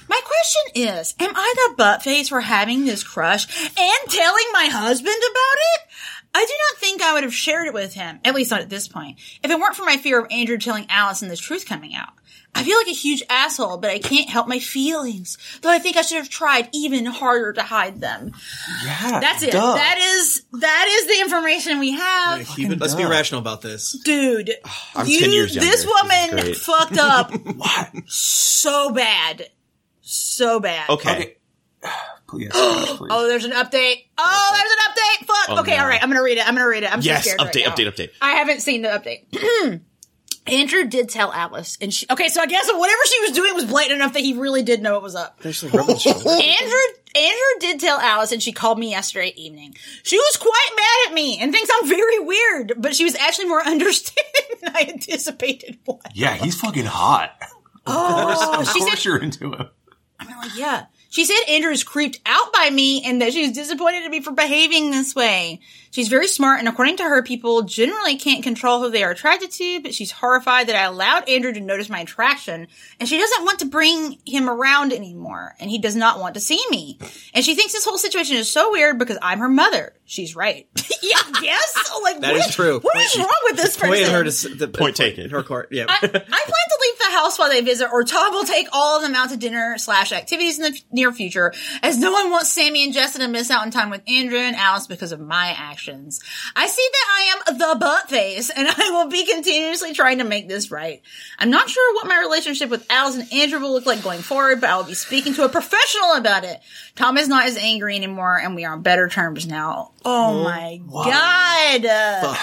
My 0.08 0.20
question 0.24 0.88
is, 0.88 1.14
am 1.20 1.32
I 1.36 1.54
the 1.68 1.74
butt 1.76 2.02
face 2.02 2.30
for 2.30 2.40
having 2.40 2.86
this 2.86 3.04
crush 3.04 3.46
and 3.66 4.10
telling 4.10 4.44
my 4.54 4.64
husband 4.72 5.14
about 5.14 5.58
it? 5.74 5.80
I 6.34 6.44
do 6.44 6.52
not 6.70 6.80
think 6.80 7.02
I 7.02 7.14
would 7.14 7.22
have 7.24 7.34
shared 7.34 7.66
it 7.66 7.74
with 7.74 7.94
him, 7.94 8.20
at 8.24 8.34
least 8.34 8.50
not 8.50 8.60
at 8.60 8.68
this 8.70 8.86
point, 8.86 9.18
if 9.42 9.50
it 9.50 9.58
weren't 9.58 9.74
for 9.76 9.84
my 9.84 9.96
fear 9.96 10.20
of 10.20 10.26
Andrew 10.30 10.58
telling 10.58 10.86
Allison 10.88 11.28
the 11.28 11.36
truth 11.36 11.66
coming 11.66 11.94
out. 11.94 12.10
I 12.54 12.64
feel 12.64 12.76
like 12.78 12.86
a 12.88 12.92
huge 12.92 13.22
asshole, 13.28 13.76
but 13.78 13.90
I 13.90 13.98
can't 13.98 14.28
help 14.28 14.48
my 14.48 14.58
feelings, 14.58 15.36
though 15.62 15.70
I 15.70 15.78
think 15.78 15.96
I 15.96 16.02
should 16.02 16.16
have 16.18 16.30
tried 16.30 16.68
even 16.72 17.04
harder 17.06 17.52
to 17.52 17.62
hide 17.62 18.00
them. 18.00 18.32
Yeah. 18.84 19.20
That's 19.20 19.42
it. 19.42 19.52
duh. 19.52 19.74
That 19.74 19.98
is 19.98 20.42
that 20.52 20.86
is 20.88 21.06
the 21.08 21.20
information 21.20 21.78
we 21.78 21.92
have. 21.92 22.46
Keep 22.48 22.70
it- 22.70 22.80
let's 22.80 22.94
be 22.94 23.04
rational 23.04 23.40
about 23.40 23.60
this. 23.60 23.92
Dude, 24.04 24.50
I'm 24.96 25.06
you, 25.06 25.20
10 25.20 25.32
years 25.32 25.54
younger. 25.54 25.70
this 25.70 25.84
This 25.84 25.92
woman 26.02 26.30
great. 26.42 26.56
fucked 26.56 26.98
up 26.98 27.32
so 28.06 28.90
bad. 28.92 29.48
So 30.00 30.58
bad. 30.58 30.88
Okay. 30.90 31.36
Okay. 31.84 31.92
Please, 32.28 32.50
please, 32.52 32.86
please. 32.96 33.08
Oh, 33.10 33.26
there's 33.26 33.44
an 33.44 33.52
update. 33.52 34.04
Oh, 34.18 34.56
there's 34.56 34.72
an 34.72 34.78
update. 34.88 35.26
Fuck. 35.26 35.48
Oh, 35.48 35.60
okay, 35.62 35.76
no. 35.76 35.82
all 35.82 35.88
right. 35.88 36.02
I'm 36.02 36.08
gonna 36.10 36.22
read 36.22 36.38
it. 36.38 36.46
I'm 36.46 36.54
gonna 36.54 36.68
read 36.68 36.82
it. 36.82 36.92
I'm 36.92 37.00
Yes, 37.00 37.24
so 37.24 37.30
scared. 37.30 37.40
update, 37.40 37.66
right 37.66 37.76
now. 37.78 37.90
update, 37.90 37.94
update. 37.94 38.10
I 38.20 38.32
haven't 38.32 38.60
seen 38.60 38.82
the 38.82 38.88
update. 38.88 39.80
Andrew 40.46 40.84
did 40.86 41.10
tell 41.10 41.30
Alice, 41.30 41.76
and 41.80 41.92
she. 41.92 42.06
Okay, 42.10 42.28
so 42.28 42.40
I 42.40 42.46
guess 42.46 42.66
whatever 42.72 43.00
she 43.06 43.20
was 43.20 43.32
doing 43.32 43.54
was 43.54 43.66
blatant 43.66 43.96
enough 43.96 44.14
that 44.14 44.20
he 44.20 44.32
really 44.32 44.62
did 44.62 44.80
know 44.80 44.96
it 44.96 45.02
was 45.02 45.14
up. 45.14 45.38
Actually, 45.44 45.72
rub 45.72 45.86
the 45.88 45.98
shoulder. 45.98 46.20
Andrew 46.30 46.78
Andrew 47.14 47.60
did 47.60 47.80
tell 47.80 47.98
Alice, 48.00 48.32
and 48.32 48.42
she 48.42 48.52
called 48.52 48.78
me 48.78 48.90
yesterday 48.90 49.34
evening. 49.36 49.74
She 50.04 50.16
was 50.16 50.36
quite 50.38 50.70
mad 50.76 51.08
at 51.10 51.14
me 51.14 51.38
and 51.38 51.52
thinks 51.52 51.70
I'm 51.74 51.86
very 51.88 52.18
weird, 52.20 52.72
but 52.78 52.94
she 52.96 53.04
was 53.04 53.14
actually 53.16 53.48
more 53.48 53.62
understanding 53.66 54.42
than 54.62 54.74
I 54.74 54.86
anticipated. 54.88 55.78
What? 55.84 56.00
yeah, 56.14 56.34
he's 56.34 56.58
fucking 56.58 56.86
hot. 56.86 57.30
Oh, 57.86 58.60
Of 58.60 58.68
she 58.72 58.80
course 58.80 58.92
said, 58.96 59.04
you're 59.04 59.18
into 59.18 59.52
him. 59.52 59.68
I'm 60.20 60.28
like, 60.38 60.56
yeah. 60.56 60.86
She 61.18 61.24
said 61.24 61.48
Andrew 61.48 61.72
is 61.72 61.82
creeped 61.82 62.20
out 62.26 62.52
by 62.52 62.70
me 62.70 63.02
and 63.04 63.20
that 63.20 63.32
she 63.32 63.42
was 63.42 63.50
disappointed 63.50 64.04
in 64.04 64.10
me 64.12 64.20
for 64.20 64.30
behaving 64.30 64.92
this 64.92 65.16
way. 65.16 65.58
She's 65.90 66.08
very 66.08 66.28
smart, 66.28 66.58
and 66.58 66.68
according 66.68 66.98
to 66.98 67.02
her, 67.04 67.22
people 67.22 67.62
generally 67.62 68.16
can't 68.16 68.42
control 68.42 68.80
who 68.80 68.90
they 68.90 69.02
are 69.02 69.10
attracted 69.10 69.50
to, 69.52 69.80
but 69.80 69.94
she's 69.94 70.10
horrified 70.10 70.66
that 70.68 70.76
I 70.76 70.82
allowed 70.84 71.28
Andrew 71.28 71.52
to 71.52 71.60
notice 71.60 71.88
my 71.88 72.00
attraction, 72.00 72.68
and 73.00 73.08
she 73.08 73.18
doesn't 73.18 73.44
want 73.44 73.60
to 73.60 73.66
bring 73.66 74.18
him 74.26 74.48
around 74.50 74.92
anymore, 74.92 75.54
and 75.58 75.70
he 75.70 75.78
does 75.78 75.96
not 75.96 76.20
want 76.20 76.34
to 76.34 76.40
see 76.40 76.60
me. 76.70 76.98
And 77.34 77.44
she 77.44 77.54
thinks 77.54 77.72
this 77.72 77.84
whole 77.84 77.98
situation 77.98 78.36
is 78.36 78.50
so 78.50 78.70
weird 78.70 78.98
because 78.98 79.18
I'm 79.22 79.38
her 79.38 79.48
mother. 79.48 79.94
She's 80.04 80.34
right. 80.36 80.66
yeah, 81.02 81.18
yes. 81.42 81.74
Like, 82.02 82.20
That 82.20 82.32
what- 82.34 82.48
is 82.48 82.54
true. 82.54 82.80
What 82.80 82.96
is 82.96 83.12
Point- 83.12 83.26
wrong 83.26 83.40
with 83.44 83.56
this 83.56 83.76
person? 83.76 83.88
Pointed 83.88 84.08
her 84.08 84.22
to 84.24 84.28
s- 84.28 84.46
the 84.56 84.68
Point 84.68 84.96
taken. 84.96 85.28
Her 85.30 85.42
court. 85.42 85.68
Yeah. 85.72 85.84
I, 85.88 85.96
I 85.96 85.98
plan 86.00 86.10
to 86.20 86.78
leave 86.80 86.98
the 86.98 87.10
house 87.16 87.38
while 87.38 87.50
they 87.50 87.60
visit, 87.60 87.88
or 87.92 88.04
Tom 88.04 88.32
will 88.32 88.44
take 88.44 88.68
all 88.72 88.96
of 88.96 89.02
them 89.02 89.14
out 89.14 89.30
to 89.30 89.36
dinner 89.36 89.76
slash 89.78 90.12
activities 90.12 90.58
in 90.58 90.62
the 90.62 90.76
f- 90.78 90.84
near 90.92 91.12
future, 91.12 91.52
as 91.82 91.98
no 91.98 92.12
one 92.12 92.30
wants 92.30 92.50
Sammy 92.52 92.84
and 92.84 92.92
Jessica 92.94 93.24
to 93.24 93.28
miss 93.30 93.50
out 93.50 93.62
on 93.62 93.70
time 93.70 93.90
with 93.90 94.02
Andrew 94.08 94.38
and 94.38 94.56
Alice 94.56 94.86
because 94.86 95.12
of 95.12 95.20
my 95.20 95.48
actions. 95.48 95.77
I 96.56 96.66
see 96.66 96.88
that 96.92 97.06
I 97.10 97.52
am 97.52 97.58
the 97.58 97.78
butt 97.78 98.10
face, 98.10 98.50
and 98.50 98.68
I 98.76 98.90
will 98.90 99.08
be 99.08 99.24
continuously 99.26 99.92
trying 99.94 100.18
to 100.18 100.24
make 100.24 100.48
this 100.48 100.70
right. 100.70 101.02
I'm 101.38 101.50
not 101.50 101.68
sure 101.68 101.94
what 101.94 102.06
my 102.06 102.18
relationship 102.18 102.70
with 102.70 102.86
Alice 102.90 103.16
and 103.16 103.32
Andrew 103.32 103.60
will 103.60 103.72
look 103.72 103.86
like 103.86 104.02
going 104.02 104.20
forward, 104.20 104.60
but 104.60 104.70
I 104.70 104.76
will 104.76 104.84
be 104.84 104.94
speaking 104.94 105.34
to 105.34 105.44
a 105.44 105.48
professional 105.48 106.14
about 106.14 106.44
it. 106.44 106.60
Tom 106.96 107.16
is 107.18 107.28
not 107.28 107.46
as 107.46 107.56
angry 107.56 107.96
anymore, 107.96 108.38
and 108.38 108.54
we 108.54 108.64
are 108.64 108.72
on 108.74 108.82
better 108.82 109.08
terms 109.08 109.46
now. 109.46 109.92
Oh, 110.04 110.40
oh 110.40 110.44
my 110.44 110.80
god! 110.94 112.36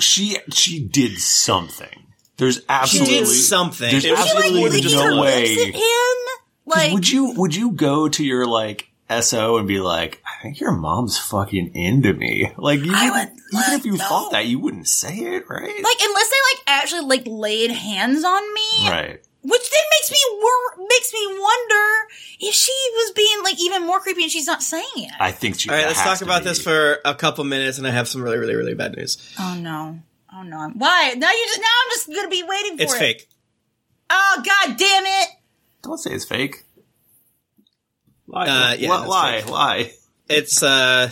She 0.00 0.36
she 0.52 0.80
did 0.80 1.18
something. 1.18 1.88
There's 2.36 2.60
absolutely 2.68 3.18
did 3.18 3.26
something. 3.26 3.90
There's 3.90 4.02
She, 4.02 4.10
like, 4.10 4.20
absolutely 4.20 4.70
licking 4.70 4.98
her 4.98 5.10
no 5.10 5.22
way. 5.22 5.54
him. 5.72 5.82
Like, 6.66 6.92
would 6.92 7.08
you 7.08 7.32
would 7.36 7.54
you 7.54 7.72
go 7.72 8.08
to 8.08 8.24
your 8.24 8.46
like 8.46 8.88
SO 9.20 9.58
and 9.58 9.68
be 9.68 9.80
like, 9.80 10.20
I 10.23 10.23
think 10.44 10.60
your 10.64 10.72
mom's 10.72 11.18
fucking 11.18 11.74
into 11.74 12.12
me? 12.14 12.52
Like 12.56 12.80
you 12.80 12.92
I 12.94 13.10
wouldn't- 13.10 13.32
would- 13.52 13.62
even 13.64 13.74
if 13.80 13.84
you 13.84 13.92
no. 13.96 14.04
thought 14.04 14.32
that, 14.32 14.46
you 14.46 14.58
wouldn't 14.58 14.88
say 14.88 15.14
it, 15.16 15.48
right? 15.48 15.62
like 15.62 15.96
unless 16.02 16.30
they 16.30 16.36
like 16.54 16.62
actually 16.66 17.00
like 17.06 17.22
laid 17.26 17.70
hands 17.70 18.24
on 18.24 18.54
me, 18.54 18.88
right. 18.90 19.20
which 19.42 19.70
then 19.70 19.84
makes 19.92 20.10
me 20.10 20.18
wor- 20.42 20.86
makes 20.88 21.12
me 21.12 21.26
wonder 21.26 22.08
if 22.40 22.52
she 22.54 22.72
was 22.94 23.12
being 23.12 23.42
like 23.44 23.60
even 23.60 23.86
more 23.86 24.00
creepy 24.00 24.22
and 24.24 24.32
she's 24.32 24.46
not 24.46 24.62
saying 24.62 24.84
it. 24.96 25.12
I 25.20 25.30
think 25.32 25.60
she. 25.60 25.68
all 25.70 25.76
right, 25.76 25.86
let's 25.86 26.00
has 26.00 26.18
talk 26.18 26.26
about 26.26 26.42
be- 26.42 26.48
this 26.48 26.60
for 26.62 26.98
a 27.04 27.14
couple 27.14 27.44
minutes, 27.44 27.78
and 27.78 27.86
I 27.86 27.90
have 27.90 28.08
some 28.08 28.22
really, 28.22 28.38
really, 28.38 28.54
really 28.56 28.74
bad 28.74 28.96
news. 28.96 29.18
oh 29.38 29.56
no, 29.58 30.00
oh 30.36 30.42
no, 30.42 30.70
why 30.74 31.14
now 31.16 31.30
you 31.30 31.44
just 31.46 31.60
now 31.60 31.66
I'm 31.84 31.90
just 31.90 32.08
gonna 32.08 32.28
be 32.28 32.42
waiting 32.42 32.76
for 32.76 32.82
It's 32.84 32.94
it. 32.94 32.98
fake. 32.98 33.28
Oh 34.10 34.42
god 34.44 34.76
damn 34.76 35.04
it! 35.06 35.28
Don't 35.82 35.98
say 35.98 36.10
it's 36.12 36.24
fake. 36.24 36.64
Lie, 38.26 38.46
Uh, 38.46 38.74
yeah, 38.78 38.88
lie, 38.90 39.30
that's 39.32 39.44
fake. 39.44 39.52
lie. 39.52 39.92
It's 40.28 40.62
uh, 40.62 41.10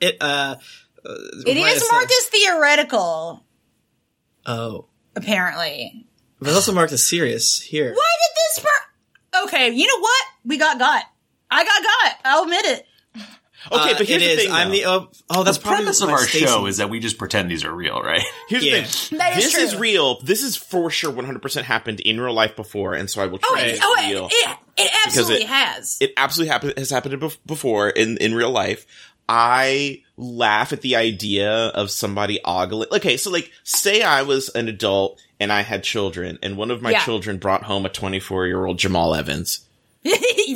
it 0.00 0.16
uh, 0.20 0.56
it 1.04 1.10
is 1.10 1.44
It 1.46 1.56
minus, 1.60 1.82
uh, 1.82 1.92
marked 1.92 2.12
as 2.12 2.26
theoretical, 2.26 3.44
Oh, 4.46 4.86
apparently. 5.16 6.06
but 6.38 6.48
it's 6.48 6.56
also 6.56 6.72
marked 6.72 6.92
as 6.92 7.02
serious 7.04 7.60
here. 7.60 7.92
Why 7.92 8.16
did 8.20 8.36
this 8.36 8.64
per? 8.64 9.44
Okay, 9.46 9.70
you 9.70 9.86
know 9.86 10.00
what? 10.00 10.24
We 10.44 10.56
got 10.58 10.78
got. 10.78 11.04
I 11.50 11.64
got 11.64 11.82
got. 11.82 12.20
I'll 12.24 12.42
admit 12.44 12.64
it. 12.64 12.86
Okay, 13.72 13.92
Uh, 13.92 13.96
but 13.96 14.06
here's 14.06 14.20
it 14.22 14.26
the 14.26 14.32
is. 14.32 14.42
thing, 14.42 14.52
I'm 14.52 14.70
the 14.70 14.84
oh, 14.84 15.08
oh 15.30 15.42
that's 15.42 15.56
the 15.56 15.62
probably 15.62 15.84
premise 15.84 16.02
of 16.02 16.10
our 16.10 16.18
Stacey. 16.18 16.44
show 16.44 16.66
is 16.66 16.76
that 16.76 16.90
we 16.90 17.00
just 17.00 17.16
pretend 17.16 17.50
these 17.50 17.64
are 17.64 17.74
real, 17.74 17.98
right? 18.02 18.20
Here's 18.50 18.62
Yeah. 18.62 18.80
the 18.82 18.86
thing. 18.86 19.18
That 19.18 19.38
is 19.38 19.44
this 19.44 19.54
is 19.54 19.74
real. 19.76 20.20
This 20.20 20.42
is 20.42 20.54
for 20.54 20.90
sure 20.90 21.10
100% 21.10 21.62
happened 21.62 22.00
in 22.00 22.20
real 22.20 22.34
life 22.34 22.56
before, 22.56 22.92
and 22.92 23.08
so 23.08 23.22
I 23.22 23.26
will 23.26 23.38
Oh, 23.42 23.54
try 23.54 23.62
it, 23.62 23.76
to 23.76 23.80
oh, 23.82 23.94
be 24.02 24.12
real. 24.12 24.26
it, 24.26 24.32
it, 24.50 24.58
it 24.76 24.90
absolutely 25.06 25.44
it- 25.44 25.48
has. 25.48 25.98
it 26.00 26.12
absolutely 26.16 26.50
happen- 26.52 26.72
has 26.76 26.90
happened 26.90 27.22
before 27.46 27.88
in, 27.90 28.16
in 28.18 28.34
real 28.34 28.50
life. 28.50 28.86
I 29.28 30.02
laugh 30.18 30.72
at 30.74 30.82
the 30.82 30.96
idea 30.96 31.50
of 31.50 31.90
somebody 31.90 32.40
ogling. 32.44 32.88
Okay, 32.92 33.16
so 33.16 33.30
like, 33.30 33.50
say 33.62 34.02
I 34.02 34.22
was 34.22 34.50
an 34.50 34.68
adult 34.68 35.18
and 35.40 35.50
I 35.50 35.62
had 35.62 35.82
children, 35.82 36.38
and 36.42 36.56
one 36.58 36.70
of 36.70 36.82
my 36.82 36.90
Yeah. 36.90 37.00
children 37.04 37.38
brought 37.38 37.62
home 37.62 37.86
a 37.86 37.88
24 37.88 38.46
year 38.46 38.64
old 38.66 38.78
Jamal 38.78 39.14
Evans. 39.14 39.66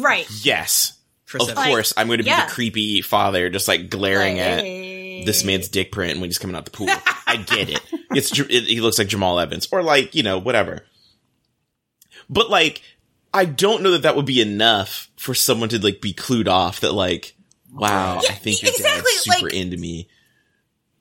right. 0.00 0.26
Yes. 0.42 0.92
Chris 1.26 1.44
Of 1.44 1.50
Evans. 1.50 1.66
course, 1.66 1.92
I'm 1.96 2.06
going 2.08 2.18
to 2.18 2.24
be 2.24 2.30
yeah. 2.30 2.46
the 2.46 2.52
creepy 2.52 3.00
father, 3.02 3.48
just 3.50 3.68
like 3.68 3.88
glaring 3.90 4.36
Like, 4.36 4.46
at 4.46 4.60
hey. 4.64 5.24
this 5.24 5.44
man's 5.44 5.68
dick 5.68 5.90
print 5.92 6.20
when 6.20 6.28
he's 6.28 6.38
coming 6.38 6.54
out 6.56 6.64
the 6.66 6.70
pool. 6.70 6.88
I 7.26 7.36
get 7.36 7.68
it. 7.70 7.80
It's 8.12 8.38
it, 8.38 8.64
he 8.64 8.80
looks 8.80 8.98
like 8.98 9.08
Jamal 9.08 9.38
Evans, 9.40 9.68
or 9.72 9.82
like 9.82 10.14
you 10.14 10.22
know 10.22 10.38
whatever. 10.38 10.80
But 12.30 12.48
like, 12.50 12.82
I 13.32 13.44
don't 13.44 13.82
know 13.82 13.90
that 13.92 14.02
that 14.02 14.16
would 14.16 14.26
be 14.26 14.40
enough 14.40 15.08
for 15.16 15.34
someone 15.34 15.68
to 15.70 15.78
like 15.82 16.00
be 16.00 16.14
clued 16.14 16.48
off 16.48 16.80
that 16.80 16.92
like, 16.92 17.34
wow, 17.72 18.20
Yeah, 18.22 18.30
I 18.30 18.34
think 18.34 18.62
your 18.62 18.70
exactly, 18.70 19.02
dad's 19.12 19.22
super 19.24 19.46
like- 19.46 19.54
into 19.54 19.76
me. 19.76 20.08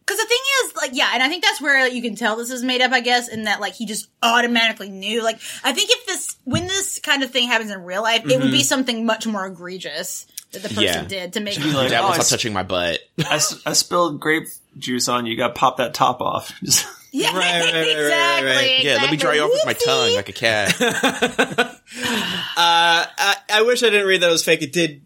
Because 0.05 0.21
the 0.21 0.27
thing 0.27 0.37
is, 0.63 0.75
like, 0.77 0.91
yeah, 0.93 1.09
and 1.13 1.21
I 1.21 1.27
think 1.27 1.43
that's 1.43 1.59
where 1.59 1.85
you 1.85 2.01
can 2.01 2.15
tell 2.15 2.37
this 2.37 2.49
is 2.49 2.63
made 2.63 2.81
up, 2.81 2.93
I 2.93 3.01
guess, 3.01 3.27
in 3.27 3.43
that, 3.43 3.59
like, 3.59 3.73
he 3.73 3.85
just 3.85 4.07
automatically 4.23 4.87
knew. 4.87 5.21
Like, 5.21 5.37
I 5.65 5.73
think 5.73 5.89
if 5.91 6.05
this, 6.05 6.37
when 6.45 6.65
this 6.65 6.99
kind 6.99 7.23
of 7.23 7.31
thing 7.31 7.49
happens 7.49 7.71
in 7.71 7.83
real 7.83 8.03
life, 8.03 8.21
it 8.23 8.39
would 8.39 8.49
be 8.49 8.59
mm-hmm. 8.59 8.61
something 8.61 9.05
much 9.05 9.27
more 9.27 9.45
egregious 9.45 10.25
that 10.53 10.61
the 10.63 10.69
person 10.69 10.83
Yeah. 10.83 11.03
did 11.03 11.33
to 11.33 11.41
make 11.41 11.57
be 11.57 11.69
it. 11.69 11.73
like, 11.75 11.89
Dad 11.89 11.99
oh, 11.99 12.03
will 12.03 12.09
I 12.11 12.13
stop 12.13 12.21
s- 12.21 12.29
touching 12.29 12.53
my 12.53 12.63
butt. 12.63 13.01
I, 13.29 13.35
s- 13.35 13.61
I 13.65 13.73
spilled 13.73 14.21
grape 14.21 14.47
juice 14.77 15.09
on 15.09 15.25
you. 15.25 15.33
You 15.33 15.37
got 15.37 15.49
to 15.49 15.53
pop 15.55 15.75
that 15.75 15.93
top 15.93 16.21
off. 16.21 16.53
Just- 17.17 17.33
yeah, 17.33 17.37
Right, 17.37 17.63
right, 17.63 17.73
right, 17.73 17.73
right, 17.73 18.43
right, 18.43 18.79
exactly. 18.79 18.85
Yeah, 18.85 18.95
let 19.01 19.11
me 19.11 19.17
dry 19.17 19.35
you 19.35 19.41
off 19.43 19.51
with 19.51 19.65
my 19.65 19.73
tongue 19.73 20.15
like 20.15 20.29
a 20.29 20.33
cat. 20.33 20.75
Uh, 22.59 23.05
I, 23.17 23.35
I 23.53 23.61
wish 23.63 23.83
I 23.83 23.89
didn't 23.89 24.07
read 24.07 24.21
that 24.21 24.29
it 24.29 24.31
was 24.31 24.43
fake. 24.43 24.61
It 24.61 24.73
did. 24.73 25.01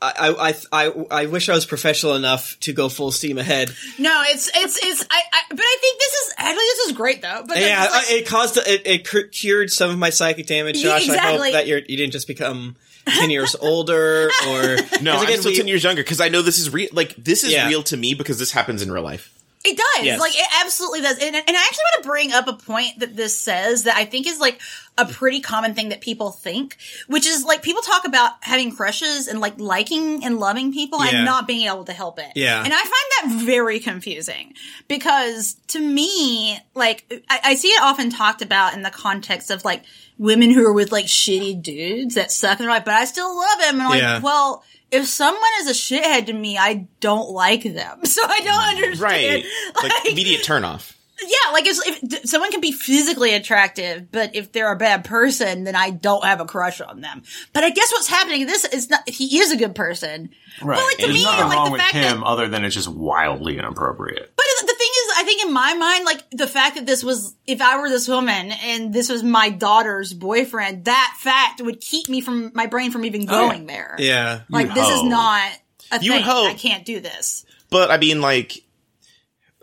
I, 0.00 0.54
I, 0.72 0.86
I, 0.86 1.04
I 1.22 1.26
wish 1.26 1.48
I 1.48 1.54
was 1.54 1.64
professional 1.64 2.14
enough 2.16 2.58
to 2.60 2.72
go 2.72 2.88
full 2.88 3.12
steam 3.12 3.38
ahead. 3.38 3.70
No, 4.00 4.22
it's, 4.26 4.50
it's, 4.54 4.78
it's, 4.84 5.02
I, 5.10 5.22
I, 5.32 5.40
but 5.50 5.60
I 5.60 5.76
think 5.80 5.98
this 6.00 6.12
is, 6.12 6.34
actually, 6.38 6.56
this 6.64 6.78
is 6.88 6.92
great, 6.92 7.22
though. 7.22 7.44
But 7.46 7.58
yeah, 7.58 7.86
like- 7.90 8.10
it 8.10 8.26
caused 8.26 8.56
it, 8.58 8.82
it 8.84 9.30
cured 9.32 9.70
some 9.70 9.90
of 9.90 9.98
my 9.98 10.10
psychic 10.10 10.46
damage. 10.46 10.78
Yeah, 10.78 10.98
Josh, 10.98 11.08
I 11.08 11.12
exactly. 11.14 11.48
hope 11.50 11.52
that 11.52 11.66
you're 11.68 11.78
you 11.78 11.96
didn't 11.96 12.12
just 12.12 12.26
become 12.26 12.74
ten 13.06 13.30
years 13.30 13.54
older 13.54 14.28
or 14.48 14.62
No, 15.00 15.12
'cause 15.12 15.22
I'm 15.22 15.22
again, 15.24 15.38
still 15.38 15.52
we- 15.52 15.56
ten 15.56 15.68
years 15.68 15.84
younger 15.84 16.02
because 16.02 16.20
I 16.20 16.28
know 16.28 16.42
this 16.42 16.58
is 16.58 16.72
real. 16.72 16.88
Like 16.92 17.14
this 17.16 17.44
is 17.44 17.52
Yeah. 17.52 17.68
real 17.68 17.82
to 17.84 17.96
me 17.96 18.14
because 18.14 18.38
this 18.40 18.50
happens 18.50 18.82
in 18.82 18.90
real 18.90 19.04
life. 19.04 19.32
It 19.64 19.76
does. 19.76 20.04
Yes. 20.04 20.18
Like, 20.18 20.34
it 20.34 20.48
absolutely 20.64 21.02
does. 21.02 21.18
And, 21.18 21.36
and 21.36 21.44
I 21.48 21.66
actually 21.68 21.84
want 21.94 22.02
to 22.02 22.08
bring 22.08 22.32
up 22.32 22.48
a 22.48 22.52
point 22.54 22.98
that 22.98 23.14
this 23.14 23.38
says 23.38 23.84
that 23.84 23.94
I 23.96 24.04
think 24.04 24.26
is 24.26 24.40
like 24.40 24.60
a 24.98 25.06
pretty 25.06 25.40
common 25.40 25.74
thing 25.74 25.90
that 25.90 26.00
people 26.00 26.32
think, 26.32 26.76
which 27.06 27.26
is 27.26 27.44
like 27.44 27.62
people 27.62 27.80
talk 27.80 28.04
about 28.04 28.32
having 28.40 28.74
crushes 28.74 29.28
and 29.28 29.40
like 29.40 29.60
liking 29.60 30.24
and 30.24 30.40
loving 30.40 30.72
people 30.72 30.98
Yeah. 31.04 31.14
and 31.18 31.24
not 31.24 31.46
being 31.46 31.68
able 31.68 31.84
to 31.84 31.92
help 31.92 32.18
it. 32.18 32.32
Yeah. 32.34 32.62
And 32.64 32.72
I 32.74 32.76
find 32.76 32.90
that 33.38 33.44
very 33.46 33.78
confusing 33.78 34.54
because 34.88 35.54
to 35.68 35.78
me, 35.80 36.58
like, 36.74 37.04
I, 37.30 37.40
I 37.44 37.54
see 37.54 37.68
it 37.68 37.82
often 37.82 38.10
talked 38.10 38.42
about 38.42 38.74
in 38.74 38.82
the 38.82 38.90
context 38.90 39.50
of 39.52 39.64
like 39.64 39.84
women 40.18 40.50
who 40.50 40.66
are 40.66 40.72
with 40.72 40.90
like 40.90 41.06
shitty 41.06 41.62
dudes 41.62 42.16
that 42.16 42.32
suck 42.32 42.58
and 42.58 42.66
they're 42.66 42.74
like, 42.74 42.84
but 42.84 42.94
I 42.94 43.04
still 43.04 43.34
love 43.36 43.60
him. 43.60 43.74
And 43.78 43.82
I'm 43.82 43.98
Yeah. 43.98 44.14
like, 44.14 44.22
well, 44.24 44.64
if 44.92 45.06
someone 45.08 45.50
is 45.60 45.68
a 45.68 45.72
shithead 45.72 46.26
to 46.26 46.32
me, 46.32 46.58
I 46.58 46.86
don't 47.00 47.30
like 47.30 47.62
them. 47.62 48.00
So 48.12 48.20
I 48.24 48.40
don't 48.40 48.76
understand. 48.76 49.00
Right. 49.00 49.44
Like 49.82 49.92
immediate 50.10 50.42
turnoff. 50.42 50.94
Yeah, 51.22 51.52
like 51.52 51.66
if, 51.66 51.78
if 52.02 52.28
someone 52.28 52.50
can 52.50 52.60
be 52.60 52.72
physically 52.72 53.32
attractive, 53.32 54.10
but 54.10 54.34
if 54.34 54.50
they're 54.52 54.72
a 54.72 54.76
bad 54.76 55.04
person, 55.04 55.64
then 55.64 55.76
I 55.76 55.90
don't 55.90 56.24
have 56.24 56.40
a 56.40 56.44
crush 56.44 56.80
on 56.80 57.00
them. 57.00 57.22
But 57.52 57.62
I 57.64 57.70
guess 57.70 57.92
what's 57.92 58.08
happening 58.08 58.44
this 58.46 58.64
is 58.64 58.90
not 58.90 59.08
he 59.08 59.38
is 59.38 59.52
a 59.52 59.56
good 59.56 59.74
person. 59.74 60.30
right. 60.60 60.76
But 60.76 60.84
like 60.84 60.96
to 60.96 61.02
There's 61.06 61.14
me, 61.14 61.22
nothing 61.22 61.46
like 61.48 61.56
wrong 61.56 61.66
the 61.66 61.72
with 61.72 61.82
him 61.82 62.20
that 62.20 62.26
other 62.26 62.48
than 62.48 62.64
it's 62.64 62.74
just 62.74 62.88
wildly 62.88 63.56
inappropriate. 63.58 64.32
but 64.36 64.44
the 64.66 64.74
thing 64.78 64.88
is, 64.90 65.01
I 65.16 65.22
think 65.24 65.44
in 65.44 65.52
my 65.52 65.74
mind, 65.74 66.04
like 66.04 66.22
the 66.30 66.46
fact 66.46 66.76
that 66.76 66.86
this 66.86 67.02
was, 67.04 67.34
if 67.46 67.60
I 67.60 67.78
were 67.80 67.88
this 67.88 68.08
woman 68.08 68.52
and 68.52 68.92
this 68.92 69.08
was 69.08 69.22
my 69.22 69.50
daughter's 69.50 70.12
boyfriend, 70.12 70.84
that 70.86 71.16
fact 71.20 71.60
would 71.60 71.80
keep 71.80 72.08
me 72.08 72.20
from 72.20 72.50
my 72.54 72.66
brain 72.66 72.90
from 72.90 73.04
even 73.04 73.26
going 73.26 73.66
there. 73.66 73.96
yeah. 73.98 74.40
Like 74.50 74.68
You'd 74.68 74.76
this 74.76 74.88
is 74.88 75.02
not 75.02 75.50
a 75.90 75.98
You 76.02 76.12
thing. 76.12 76.22
hope. 76.22 76.48
I 76.50 76.54
can't 76.54 76.84
do 76.84 77.00
this. 77.00 77.44
But 77.70 77.90
I 77.90 77.96
mean, 77.98 78.20
like, 78.20 78.62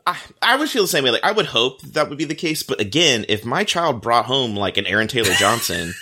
I, 0.05 0.17
I 0.41 0.55
would 0.55 0.69
feel 0.69 0.81
the 0.83 0.87
same 0.87 1.03
way. 1.03 1.11
Like, 1.11 1.23
I 1.23 1.31
would 1.31 1.45
hope 1.45 1.81
that 1.81 2.09
would 2.09 2.17
be 2.17 2.25
the 2.25 2.35
case. 2.35 2.63
But 2.63 2.79
again, 2.81 3.25
if 3.29 3.45
my 3.45 3.63
child 3.63 4.01
brought 4.01 4.25
home 4.25 4.55
like 4.55 4.77
an 4.77 4.87
Aaron 4.87 5.07
Taylor 5.07 5.33
Johnson, 5.33 5.93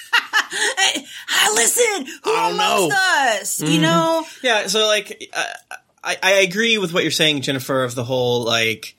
Hey, 0.77 1.01
hey, 1.29 1.49
listen, 1.53 2.05
who 2.23 2.31
I 2.31 2.49
don't 2.49 2.53
amongst 2.53 2.89
know. 2.89 3.31
us? 3.41 3.61
You 3.61 3.81
know, 3.81 4.25
Yeah, 4.43 4.67
so 4.67 4.87
like 4.87 5.29
uh, 5.33 5.43
I 6.03 6.17
I 6.23 6.31
agree 6.47 6.77
with 6.77 6.93
what 6.93 7.03
you're 7.03 7.11
saying, 7.11 7.41
Jennifer, 7.41 7.83
of 7.83 7.95
the 7.95 8.03
whole 8.05 8.43
like 8.43 8.95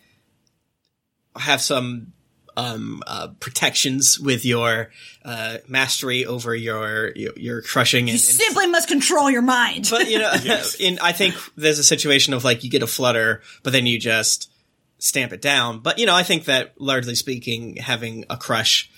have 1.39 1.61
some 1.61 2.13
um 2.57 3.03
uh 3.07 3.29
protections 3.39 4.19
with 4.19 4.45
your 4.45 4.91
uh 5.25 5.59
mastery 5.69 6.27
over 6.27 6.55
your 6.55 7.13
your, 7.15 7.33
your 7.37 7.63
crushing 7.63 8.09
and, 8.09 8.09
you 8.09 8.15
and 8.15 8.21
simply 8.21 8.67
must 8.67 8.89
control 8.89 9.31
your 9.31 9.43
mind. 9.43 9.87
but 9.91 10.11
you 10.11 10.19
know 10.19 10.33
in 10.81 10.99
I 11.01 11.13
think 11.13 11.35
there's 11.57 11.79
a 11.79 11.85
situation 11.85 12.35
of 12.35 12.45
like 12.45 12.65
you 12.65 12.71
get 12.71 12.83
a 12.83 12.87
flutter 12.87 13.43
but 13.63 13.73
then 13.73 13.87
you 13.87 13.99
just 13.99 14.51
stamp 14.99 15.33
it 15.33 15.41
down. 15.41 15.81
But 15.81 15.99
you 15.99 16.07
know, 16.07 16.15
I 16.15 16.23
think 16.23 16.45
that 16.45 16.75
largely 16.81 17.15
speaking 17.15 17.77
having 17.77 18.25
a 18.29 18.37
crush 18.37 18.91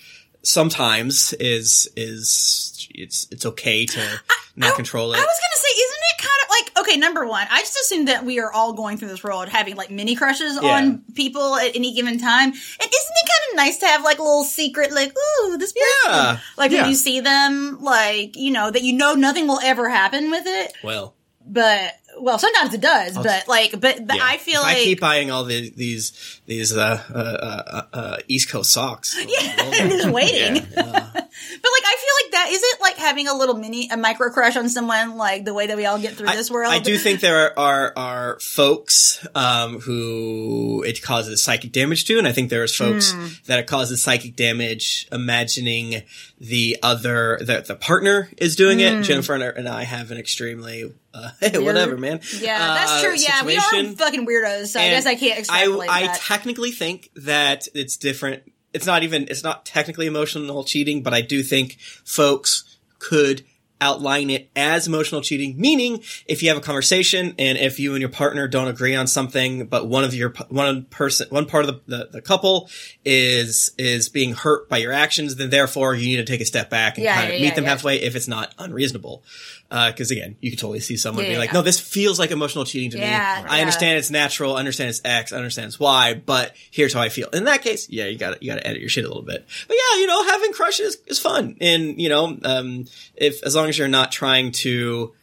sometimes 0.43 1.33
is 1.33 1.87
is 1.95 2.87
it's 2.93 3.27
it's 3.31 3.45
okay 3.45 3.85
to 3.85 4.19
not 4.55 4.75
control 4.75 5.13
it. 5.13 5.17
I 5.17 5.19
was 5.19 5.25
gonna 5.25 5.61
say, 5.61 5.81
isn't 5.81 6.01
it 6.11 6.17
kind 6.17 6.41
of 6.43 6.49
like 6.49 6.70
okay? 6.81 6.97
Number 6.97 7.25
one, 7.25 7.47
I 7.49 7.59
just 7.61 7.77
assume 7.77 8.05
that 8.05 8.25
we 8.25 8.39
are 8.39 8.51
all 8.51 8.73
going 8.73 8.97
through 8.97 9.07
this 9.09 9.23
world 9.23 9.49
having 9.49 9.75
like 9.75 9.89
mini 9.91 10.15
crushes 10.15 10.57
Yeah. 10.61 10.69
on 10.75 11.03
people 11.15 11.55
at 11.55 11.75
any 11.75 11.93
given 11.93 12.19
time, 12.19 12.49
and 12.49 12.53
isn't 12.53 12.81
it 12.81 13.29
kind 13.29 13.51
of 13.51 13.55
nice 13.57 13.77
to 13.79 13.85
have 13.87 14.03
like 14.03 14.19
a 14.19 14.23
little 14.23 14.43
secret, 14.43 14.91
like 14.91 15.13
ooh, 15.17 15.57
this 15.57 15.71
person, 15.73 15.87
Yeah. 16.07 16.37
like 16.57 16.71
Yeah. 16.71 16.81
when 16.81 16.89
you 16.89 16.95
see 16.95 17.19
them, 17.21 17.77
like 17.81 18.35
you 18.35 18.51
know 18.51 18.69
that 18.69 18.81
you 18.83 18.93
know 18.93 19.13
nothing 19.15 19.47
will 19.47 19.59
ever 19.63 19.89
happen 19.89 20.29
with 20.31 20.43
it, 20.45 20.73
well, 20.83 21.15
but 21.45 21.93
well, 22.19 22.37
sometimes 22.39 22.73
it 22.73 22.81
does, 22.81 23.15
but 23.15 23.47
like, 23.47 23.71
but, 23.79 24.05
but 24.05 24.15
Yeah. 24.17 24.23
I 24.23 24.37
feel 24.37 24.59
If 24.61 24.65
like 24.67 24.77
I 24.77 24.83
keep 24.83 24.99
buying 24.99 25.31
all 25.31 25.43
the, 25.43 25.69
these 25.71 26.41
these 26.45 26.75
uh, 26.75 27.01
uh, 27.13 27.17
uh, 27.17 27.81
uh, 27.97 28.17
East 28.27 28.49
Coast 28.49 28.71
socks. 28.71 29.15
yeah, 29.27 29.55
I'm 29.59 29.89
just 29.97 30.09
waiting. 30.09 30.65
But 30.73 31.71
like, 31.71 31.83
I 31.85 31.95
feel 31.97 32.25
like 32.25 32.31
that 32.33 32.47
isn't 32.51 32.81
like 32.81 32.97
having 32.97 33.27
a 33.27 33.33
little 33.33 33.55
mini, 33.55 33.89
a 33.89 33.95
micro 33.97 34.29
crush 34.31 34.55
on 34.57 34.67
someone, 34.69 35.15
like 35.17 35.45
the 35.45 35.53
way 35.53 35.65
that 35.67 35.77
we 35.77 35.85
all 35.85 35.97
get 35.97 36.13
through 36.15 36.27
I, 36.27 36.35
this 36.35 36.51
world. 36.51 36.71
I 36.73 36.79
do 36.79 36.97
think 36.97 37.21
there 37.21 37.57
are 37.57 37.57
are, 37.57 37.93
are 37.95 38.39
folks 38.41 39.25
um, 39.33 39.79
who 39.79 40.83
it 40.85 41.01
causes 41.01 41.41
psychic 41.43 41.71
damage 41.71 42.05
to, 42.05 42.17
and 42.17 42.27
I 42.27 42.31
think 42.33 42.49
there's 42.49 42.75
folks 42.75 43.11
Hmm. 43.13 43.27
that 43.45 43.59
it 43.59 43.67
causes 43.67 44.03
psychic 44.03 44.35
damage 44.35 45.07
imagining 45.11 46.03
the 46.39 46.77
other 46.83 47.39
that 47.41 47.65
the 47.65 47.75
partner 47.75 48.29
is 48.37 48.55
doing 48.55 48.79
Hmm. 48.79 48.99
it. 48.99 49.03
Jennifer 49.03 49.33
and 49.35 49.67
I 49.69 49.83
have 49.83 50.11
an 50.11 50.17
extremely 50.17 50.91
uh, 51.13 51.31
hey, 51.39 51.57
whatever, 51.59 51.97
man. 51.97 52.21
Yeah, 52.37 52.57
that's 52.57 53.01
true. 53.01 53.15
Yeah, 53.15 53.45
we 53.45 53.57
are 53.57 53.61
situation. 53.61 53.95
fucking 53.95 54.27
weirdos, 54.27 54.67
so 54.67 54.79
I 54.79 54.89
guess 54.89 55.05
I 55.05 55.15
can't 55.15 55.35
I, 55.35 55.39
extrapolate 55.39 55.89
I 55.89 56.07
that. 56.07 56.19
technically 56.19 56.71
think 56.71 57.09
that 57.15 57.67
it's 57.73 57.97
different. 57.97 58.43
It's 58.73 58.85
not 58.85 59.03
even, 59.03 59.23
it's 59.29 59.43
not 59.43 59.65
technically 59.65 60.07
emotional 60.07 60.63
cheating, 60.63 61.03
but 61.03 61.13
I 61.13 61.21
do 61.21 61.43
think 61.43 61.77
folks 62.05 62.77
could 62.99 63.43
outline 63.81 64.29
it 64.29 64.49
as 64.55 64.87
emotional 64.87 65.21
cheating, 65.21 65.59
meaning 65.59 66.01
if 66.27 66.43
you 66.43 66.49
have 66.49 66.57
a 66.57 66.61
conversation 66.61 67.33
and 67.39 67.57
if 67.57 67.79
you 67.79 67.93
and 67.93 67.99
your 67.99 68.11
partner 68.11 68.47
don't 68.47 68.67
agree 68.67 68.95
on 68.95 69.07
something, 69.07 69.65
but 69.65 69.87
one 69.87 70.03
of 70.03 70.13
your, 70.13 70.29
one 70.49 70.85
person, 70.85 71.27
one 71.31 71.47
part 71.47 71.65
of 71.65 71.83
the, 71.87 71.97
the, 71.97 72.09
the 72.11 72.21
couple 72.21 72.69
is, 73.03 73.71
is 73.79 74.07
being 74.07 74.33
hurt 74.33 74.69
by 74.69 74.77
your 74.77 74.93
actions, 74.93 75.35
then 75.35 75.49
therefore 75.49 75.95
you 75.95 76.05
need 76.05 76.23
to 76.23 76.31
take 76.31 76.41
a 76.41 76.45
step 76.45 76.69
back 76.69 76.97
and 76.97 77.03
Yeah, 77.05 77.15
kind 77.15 77.29
of 77.29 77.33
yeah, 77.33 77.41
meet 77.41 77.47
yeah, 77.47 77.55
them 77.55 77.63
halfway 77.65 77.99
if 77.99 78.15
it's 78.15 78.27
not 78.27 78.53
unreasonable. 78.59 79.23
Uh, 79.71 79.89
cause 79.97 80.11
again, 80.11 80.35
you 80.41 80.49
could 80.51 80.59
totally 80.59 80.81
see 80.81 80.97
someone 80.97 81.23
Yeah, 81.23 81.29
being 81.29 81.39
like, 81.39 81.53
no, 81.53 81.61
this 81.61 81.79
feels 81.79 82.19
like 82.19 82.29
emotional 82.31 82.65
cheating 82.65 82.91
to 82.91 82.97
Yeah, 82.99 83.41
me. 83.41 83.49
I 83.49 83.61
understand 83.61 83.97
it's 83.97 84.11
natural, 84.11 84.57
I 84.57 84.59
understand 84.59 84.89
it's 84.89 84.99
X, 85.05 85.31
I 85.31 85.37
understand 85.37 85.67
it's 85.67 85.79
Y, 85.79 86.21
but 86.25 86.53
here's 86.71 86.93
how 86.93 86.99
I 86.99 87.07
feel. 87.07 87.29
In 87.29 87.45
that 87.45 87.61
case, 87.61 87.89
yeah, 87.89 88.05
you 88.05 88.17
gotta, 88.17 88.37
you 88.41 88.51
gotta 88.51 88.67
edit 88.67 88.81
your 88.81 88.89
shit 88.89 89.05
a 89.05 89.07
little 89.07 89.23
bit. 89.23 89.47
But 89.69 89.77
yeah, 89.77 89.99
you 90.01 90.07
know, 90.07 90.23
having 90.25 90.51
crushes 90.51 90.97
is 91.07 91.19
fun. 91.19 91.55
And, 91.61 92.01
you 92.01 92.09
know, 92.09 92.37
um, 92.43 92.85
if, 93.15 93.41
as 93.43 93.55
long 93.55 93.69
as 93.69 93.77
you're 93.77 93.87
not 93.87 94.11
trying 94.11 94.51
to 94.51 95.13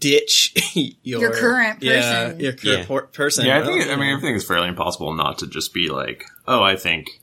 ditch 0.00 0.52
your, 1.04 1.20
Your 1.20 1.32
current 1.32 1.82
yeah, 1.82 1.92
person. 2.30 2.40
your 2.40 2.52
current 2.52 2.78
Yeah. 2.80 2.86
por- 2.86 3.06
person. 3.06 3.46
Yeah, 3.46 3.60
I 3.60 3.62
think. 3.64 3.84
you 3.86 3.92
I 3.92 3.96
mean, 3.96 4.10
know. 4.10 4.16
I 4.18 4.20
think 4.20 4.36
it's 4.36 4.44
fairly 4.44 4.68
impossible 4.68 5.14
not 5.14 5.38
to 5.38 5.46
just 5.46 5.72
be 5.72 5.88
like, 5.88 6.24
oh, 6.48 6.62
I 6.62 6.74
think 6.74 7.20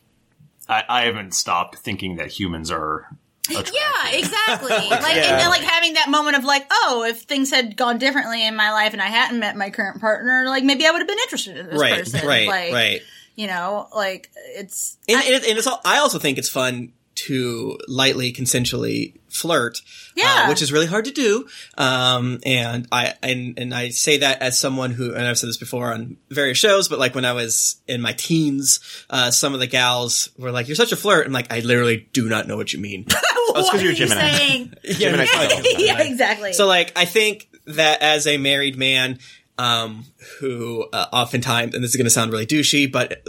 I, 0.69 0.83
I 0.87 1.01
haven't 1.05 1.33
stopped 1.33 1.79
thinking 1.79 2.15
that 2.15 2.29
humans 2.39 2.71
are 2.71 3.09
attractive. 3.49 3.73
Yeah, 3.75 4.17
exactly. 4.17 4.69
Like 4.89 5.15
and, 5.15 5.41
and, 5.41 5.49
like 5.49 5.61
having 5.61 5.93
that 5.93 6.09
moment 6.09 6.37
of 6.37 6.43
like, 6.43 6.65
oh, 6.71 7.05
if 7.07 7.21
things 7.23 7.49
had 7.49 7.75
gone 7.75 7.97
differently 7.97 8.45
in 8.45 8.55
my 8.55 8.71
life 8.71 8.93
and 8.93 9.01
I 9.01 9.07
hadn't 9.07 9.39
met 9.39 9.55
my 9.57 9.69
current 9.69 9.99
partner, 9.99 10.45
like 10.47 10.63
maybe 10.63 10.85
I 10.85 10.91
would 10.91 10.99
have 10.99 11.07
been 11.07 11.19
interested 11.19 11.57
in 11.57 11.67
this 11.67 11.79
right, 11.79 11.99
person. 12.03 12.27
right, 12.27 12.47
like, 12.47 12.73
right. 12.73 13.01
You 13.35 13.47
know, 13.47 13.87
like 13.95 14.29
it's 14.55 14.97
And, 15.09 15.17
I- 15.17 15.23
and, 15.23 15.43
and 15.45 15.57
it's 15.57 15.67
all, 15.67 15.81
I 15.83 15.97
also 15.99 16.19
think 16.19 16.37
it's 16.37 16.49
fun 16.49 16.93
to 17.15 17.77
lightly, 17.87 18.33
consensually 18.33 19.13
flirt, 19.29 19.81
Yeah. 20.15 20.43
uh, 20.45 20.49
which 20.49 20.61
is 20.63 20.71
really 20.71 20.87
hard 20.87 21.05
to 21.05 21.11
do. 21.11 21.47
Um, 21.77 22.39
and 22.43 22.87
I 22.91 23.13
and 23.21 23.57
and 23.59 23.73
I 23.73 23.89
say 23.89 24.17
that 24.17 24.41
as 24.41 24.57
someone 24.59 24.91
who, 24.91 25.13
and 25.13 25.23
I've 25.27 25.37
said 25.37 25.47
this 25.49 25.57
before 25.57 25.93
on 25.93 26.17
various 26.31 26.57
shows, 26.57 26.87
but 26.87 26.97
like 26.97 27.13
when 27.13 27.23
I 27.25 27.33
was 27.33 27.75
in 27.87 28.01
my 28.01 28.13
teens, 28.13 28.79
uh, 29.11 29.29
some 29.29 29.53
of 29.53 29.59
the 29.59 29.67
gals 29.67 30.29
were 30.39 30.51
like, 30.51 30.67
"You're 30.67 30.75
such 30.75 30.91
a 30.91 30.95
flirt," 30.95 31.25
and 31.25 31.33
like, 31.35 31.53
I 31.53 31.59
literally 31.59 32.07
do 32.13 32.27
not 32.29 32.47
know 32.47 32.57
what 32.57 32.73
you 32.73 32.79
mean. 32.79 33.05
what 33.47 33.55
'cause 33.55 33.65
because 33.69 33.81
you're 33.83 33.91
you 33.91 33.97
Gemini. 33.97 34.31
saying? 34.31 34.73
Gemini's 34.83 35.29
probably 35.31 35.47
like 35.55 35.63
that, 35.63 35.75
yeah, 35.79 36.01
exactly. 36.01 36.53
So 36.53 36.67
like 36.67 36.91
I 36.95 37.05
think 37.05 37.49
that 37.67 38.01
as 38.01 38.27
a 38.27 38.37
married 38.37 38.77
man, 38.77 39.19
um, 39.57 40.05
who 40.39 40.85
uh, 40.93 41.07
oftentimes, 41.13 41.75
and 41.75 41.83
this 41.83 41.91
is 41.91 41.95
going 41.97 42.05
to 42.05 42.09
sound 42.11 42.31
really 42.31 42.45
douchey, 42.47 42.91
but 42.91 43.21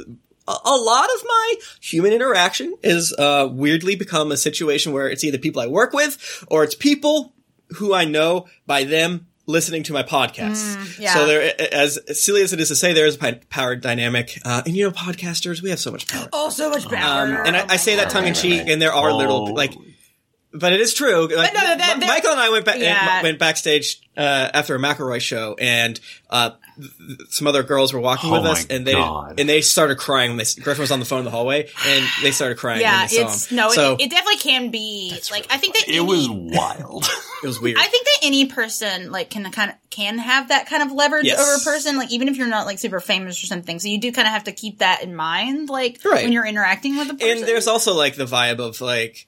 a, 0.49 0.53
a 0.65 0.77
lot 0.77 1.05
of 1.15 1.23
my 1.27 1.55
human 1.81 2.13
interaction 2.13 2.75
is 2.83 3.13
uh, 3.19 3.49
weirdly 3.51 3.95
become 3.97 4.33
a 4.33 4.37
situation 4.37 4.93
where 4.93 5.09
it's 5.09 5.23
either 5.25 5.39
people 5.39 5.61
I 5.63 5.67
work 5.67 5.93
with 5.93 6.45
or 6.49 6.65
it's 6.65 6.75
people 6.75 7.35
who 7.77 7.95
I 7.95 8.05
know 8.05 8.47
by 8.67 8.85
them 8.85 9.27
listening 9.47 9.83
to 9.83 9.93
my 9.93 10.03
podcasts. 10.03 10.99
yeah. 10.99 11.13
So 11.13 11.27
there, 11.27 11.53
as 11.73 11.99
silly 12.25 12.43
as 12.43 12.55
it 12.55 12.61
is 12.61 12.69
to 12.69 12.75
say, 12.77 12.95
there 12.95 13.05
is 13.07 13.19
a 13.23 13.33
power 13.51 13.77
dynamic, 13.77 14.39
uh, 14.45 14.63
and 14.65 14.75
you 14.75 14.85
know, 14.85 14.91
podcasters, 14.91 15.61
we 15.63 15.69
have 15.71 15.79
so 15.79 15.91
much 15.93 16.09
power. 16.09 16.29
oh, 16.33 16.49
so 16.49 16.71
much 16.71 16.87
power. 16.89 17.27
Um, 17.27 17.47
and 17.47 17.55
I, 17.57 17.67
I 17.71 17.77
say 17.77 17.97
that 17.97 18.09
tongue 18.11 18.27
in 18.27 18.33
cheek, 18.35 18.63
and 18.69 18.81
there 18.81 18.93
are 18.93 19.11
Oh. 19.11 19.17
little 19.19 19.55
like, 19.55 19.75
but 20.55 20.73
it 20.73 20.81
is 20.81 20.95
true. 20.95 21.23
Like, 21.35 21.53
no, 21.55 21.61
no, 21.61 21.67
that- 21.77 21.79
that- 22.01 22.07
Michael 22.07 22.31
and 22.33 22.41
I 22.41 22.51
went 22.51 22.65
back 22.65 22.79
Yeah. 22.79 23.23
went 23.23 23.39
backstage 23.39 24.01
uh, 24.17 24.51
after 24.55 24.75
a 24.75 24.79
McElroy 24.79 25.21
show, 25.21 25.57
and 25.61 25.99
uh, 26.31 26.51
th- 26.79 26.91
th- 26.97 27.21
some 27.31 27.47
other 27.49 27.63
girls 27.65 27.93
were 27.93 27.99
walking 28.01 28.31
Oh 28.31 28.35
with 28.35 28.47
us, 28.47 28.67
and 28.67 28.87
they 28.87 28.93
God. 28.93 29.41
and 29.41 29.49
they 29.49 29.61
started 29.61 29.99
crying. 29.99 30.31
When 30.31 30.37
they, 30.37 30.43
s- 30.43 30.55
Griffin 30.55 30.83
was 30.83 30.93
on 30.93 31.01
the 31.01 31.05
phone 31.05 31.19
in 31.21 31.25
the 31.25 31.33
hallway, 31.33 31.69
and 31.87 32.05
they 32.23 32.31
started 32.31 32.57
crying. 32.59 32.81
yeah, 32.81 33.01
when 33.01 33.09
they 33.09 33.15
saw 33.17 33.23
it's 33.27 33.47
him. 33.51 33.57
no, 33.57 33.71
so 33.71 33.95
it, 33.95 34.03
it 34.03 34.11
definitely 34.11 34.37
can 34.39 34.71
be 34.71 35.13
like 35.33 35.47
I 35.51 35.57
think 35.57 35.75
that 35.75 35.89
It 35.89 36.01
was 36.03 36.29
wild. 36.31 37.05
it 37.43 37.47
was 37.47 37.61
weird. 37.61 37.77
I 37.79 37.85
think 37.87 38.05
that 38.07 38.19
any 38.23 38.47
person 38.47 39.11
like 39.11 39.31
can 39.31 39.51
kind 39.51 39.71
of 39.73 39.77
can 39.91 40.19
have 40.19 40.49
that 40.49 40.67
kind 40.69 40.83
of 40.85 40.93
leverage 40.93 41.25
Yes. 41.27 41.41
over 41.41 41.55
a 41.71 41.75
person, 41.75 41.97
like 41.99 42.13
even 42.13 42.29
if 42.29 42.37
you're 42.37 42.47
not 42.47 42.67
like 42.67 42.79
super 42.79 43.01
famous 43.01 43.43
or 43.43 43.47
something. 43.47 43.81
So 43.81 43.89
you 43.89 43.99
do 43.99 44.13
kind 44.13 44.27
of 44.29 44.33
have 44.33 44.45
to 44.45 44.53
keep 44.53 44.79
that 44.79 45.03
in 45.03 45.15
mind, 45.17 45.69
like 45.71 46.01
Right. 46.05 46.23
when 46.25 46.33
you're 46.33 46.47
interacting 46.47 46.97
with 46.97 47.11
a 47.11 47.15
person. 47.15 47.39
and 47.39 47.43
there's 47.49 47.67
also 47.67 47.95
like 47.95 48.15
the 48.15 48.25
vibe 48.27 48.61
of 48.61 48.81
like 48.81 49.27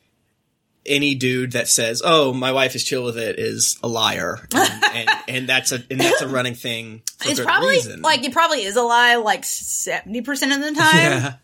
any 0.87 1.15
dude 1.15 1.53
that 1.53 1.69
says, 1.69 2.03
"Oh, 2.05 2.33
my 2.33 2.53
wife 2.53 2.75
is 2.75 2.85
chill 2.85 3.05
with 3.05 3.19
it," 3.19 3.39
is 3.39 3.79
a 3.83 3.89
liar, 3.89 4.47
and, 4.55 4.85
and, 4.95 5.11
and 5.29 5.49
that's 5.49 5.73
a 5.73 5.83
and 5.91 6.01
that's 6.01 6.21
a 6.23 6.29
running 6.29 6.55
thing. 6.55 7.03
For 7.19 7.29
it's 7.31 7.39
good 7.39 7.47
probably 7.47 7.71
reason. 7.77 8.03
like 8.03 8.25
it 8.25 8.33
probably 8.33 8.63
is 8.63 8.77
a 8.77 8.83
lie, 8.83 9.17
like 9.17 9.45
seventy 9.45 10.21
percent 10.23 10.53
of 10.53 10.61
the 10.61 10.81
time. 10.81 10.95
yeah. 10.95 11.35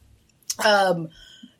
Um, 0.65 1.09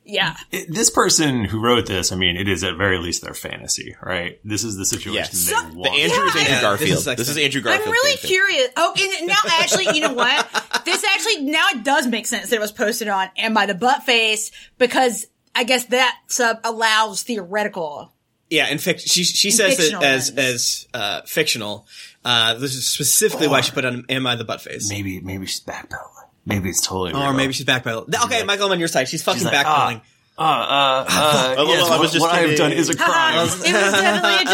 yeah, 0.05 0.35
It- 0.51 0.69
this 0.73 0.89
person 0.89 1.45
who 1.45 1.61
wrote 1.61 1.85
this, 1.85 2.11
I 2.11 2.17
mean, 2.17 2.35
it 2.35 2.49
is 2.49 2.61
at 2.65 2.75
very 2.75 2.97
least 2.99 3.23
their 3.23 3.33
fantasy, 3.33 3.95
right? 4.01 4.37
This 4.43 4.65
is 4.65 4.75
the 4.75 4.85
situation 4.85 5.13
Yes. 5.13 5.45
they 5.45 5.53
The 5.69 5.77
want. 5.77 5.93
Andrew 5.97 6.23
is 6.25 6.35
Yeah, 6.35 6.41
Andrew 6.41 6.43
this 6.43 6.51
is 6.51 6.61
Garfield. 6.61 7.05
like 7.05 7.17
This 7.17 7.29
is 7.29 7.37
Andrew 7.37 7.61
Garfield. 7.61 7.87
I'm 7.87 7.91
really 7.93 8.17
fanfic. 8.17 8.27
curious. 8.27 8.67
Oh, 8.75 8.93
and 9.17 9.27
now 9.27 9.35
actually, 9.47 9.95
you 9.95 10.01
know 10.01 10.13
what? 10.13 10.47
This 10.83 11.01
actually 11.05 11.43
now 11.45 11.65
it 11.73 11.85
does 11.85 12.05
make 12.07 12.27
sense 12.27 12.49
that 12.49 12.57
it 12.57 12.59
was 12.59 12.73
posted 12.73 13.07
on 13.07 13.29
and 13.37 13.53
by 13.55 13.65
the 13.65 13.73
butt 13.73 14.03
face 14.03 14.51
because 14.77 15.25
I 15.55 15.63
guess 15.63 15.85
that 15.85 16.17
sub 16.27 16.59
allows 16.63 17.23
theoretical. 17.23 18.13
Yeah, 18.49 18.67
in 18.69 18.77
fic- 18.77 18.99
she 18.99 19.23
she 19.23 19.51
says 19.51 19.79
it 19.79 19.93
as 19.93 20.31
ones. 20.31 20.39
as 20.39 20.87
uh, 20.93 21.21
fictional. 21.23 21.87
Uh, 22.25 22.53
this 22.55 22.75
is 22.75 22.85
specifically 22.87 23.47
why 23.47 23.61
she 23.61 23.71
put 23.71 23.85
on 23.85 24.05
"Am 24.09 24.27
I 24.27 24.35
the 24.35 24.43
butt 24.43 24.61
face?" 24.61 24.89
maybe, 24.89 25.19
maybe 25.21 25.45
she's 25.45 25.61
backpedaling. 25.61 26.09
Maybe 26.45 26.69
it's 26.69 26.85
totally. 26.85 27.13
Or 27.13 27.23
real. 27.23 27.33
maybe 27.33 27.53
she's 27.53 27.65
backpedaling. 27.65 28.13
Okay, 28.25 28.43
Michael, 28.43 28.67
I'm 28.67 28.73
on 28.73 28.79
your 28.79 28.87
side. 28.87 29.07
She's 29.07 29.23
fucking 29.23 29.39
She's 29.39 29.45
like, 29.45 29.65
backpedaling. 29.65 30.01
Uh, 30.37 30.41
uh, 30.41 31.05
uh, 31.07 31.55
Oh, 31.57 31.67
yes, 31.67 31.83
well, 31.83 31.93
I 31.93 31.99
was 31.99 31.99
what, 31.99 32.11
just 32.11 32.21
what 32.21 32.33
I 32.33 32.39
have 32.47 32.57
done 32.57 32.71
is 32.73 32.89
a 32.89 32.95
crime. 32.97 33.35
it 33.39 33.41
was 33.43 33.63
definitely 33.63 34.41
a 34.41 34.45
joke. 34.45 34.53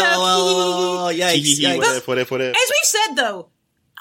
Oh, 1.02 1.10
yikes. 1.12 1.78
What 1.78 1.96
if? 1.96 2.08
What 2.08 2.18
if? 2.18 2.30
What 2.30 2.40
if? 2.40 2.50
As 2.50 2.56
we've 2.70 2.84
said 2.84 3.14
though, 3.16 3.48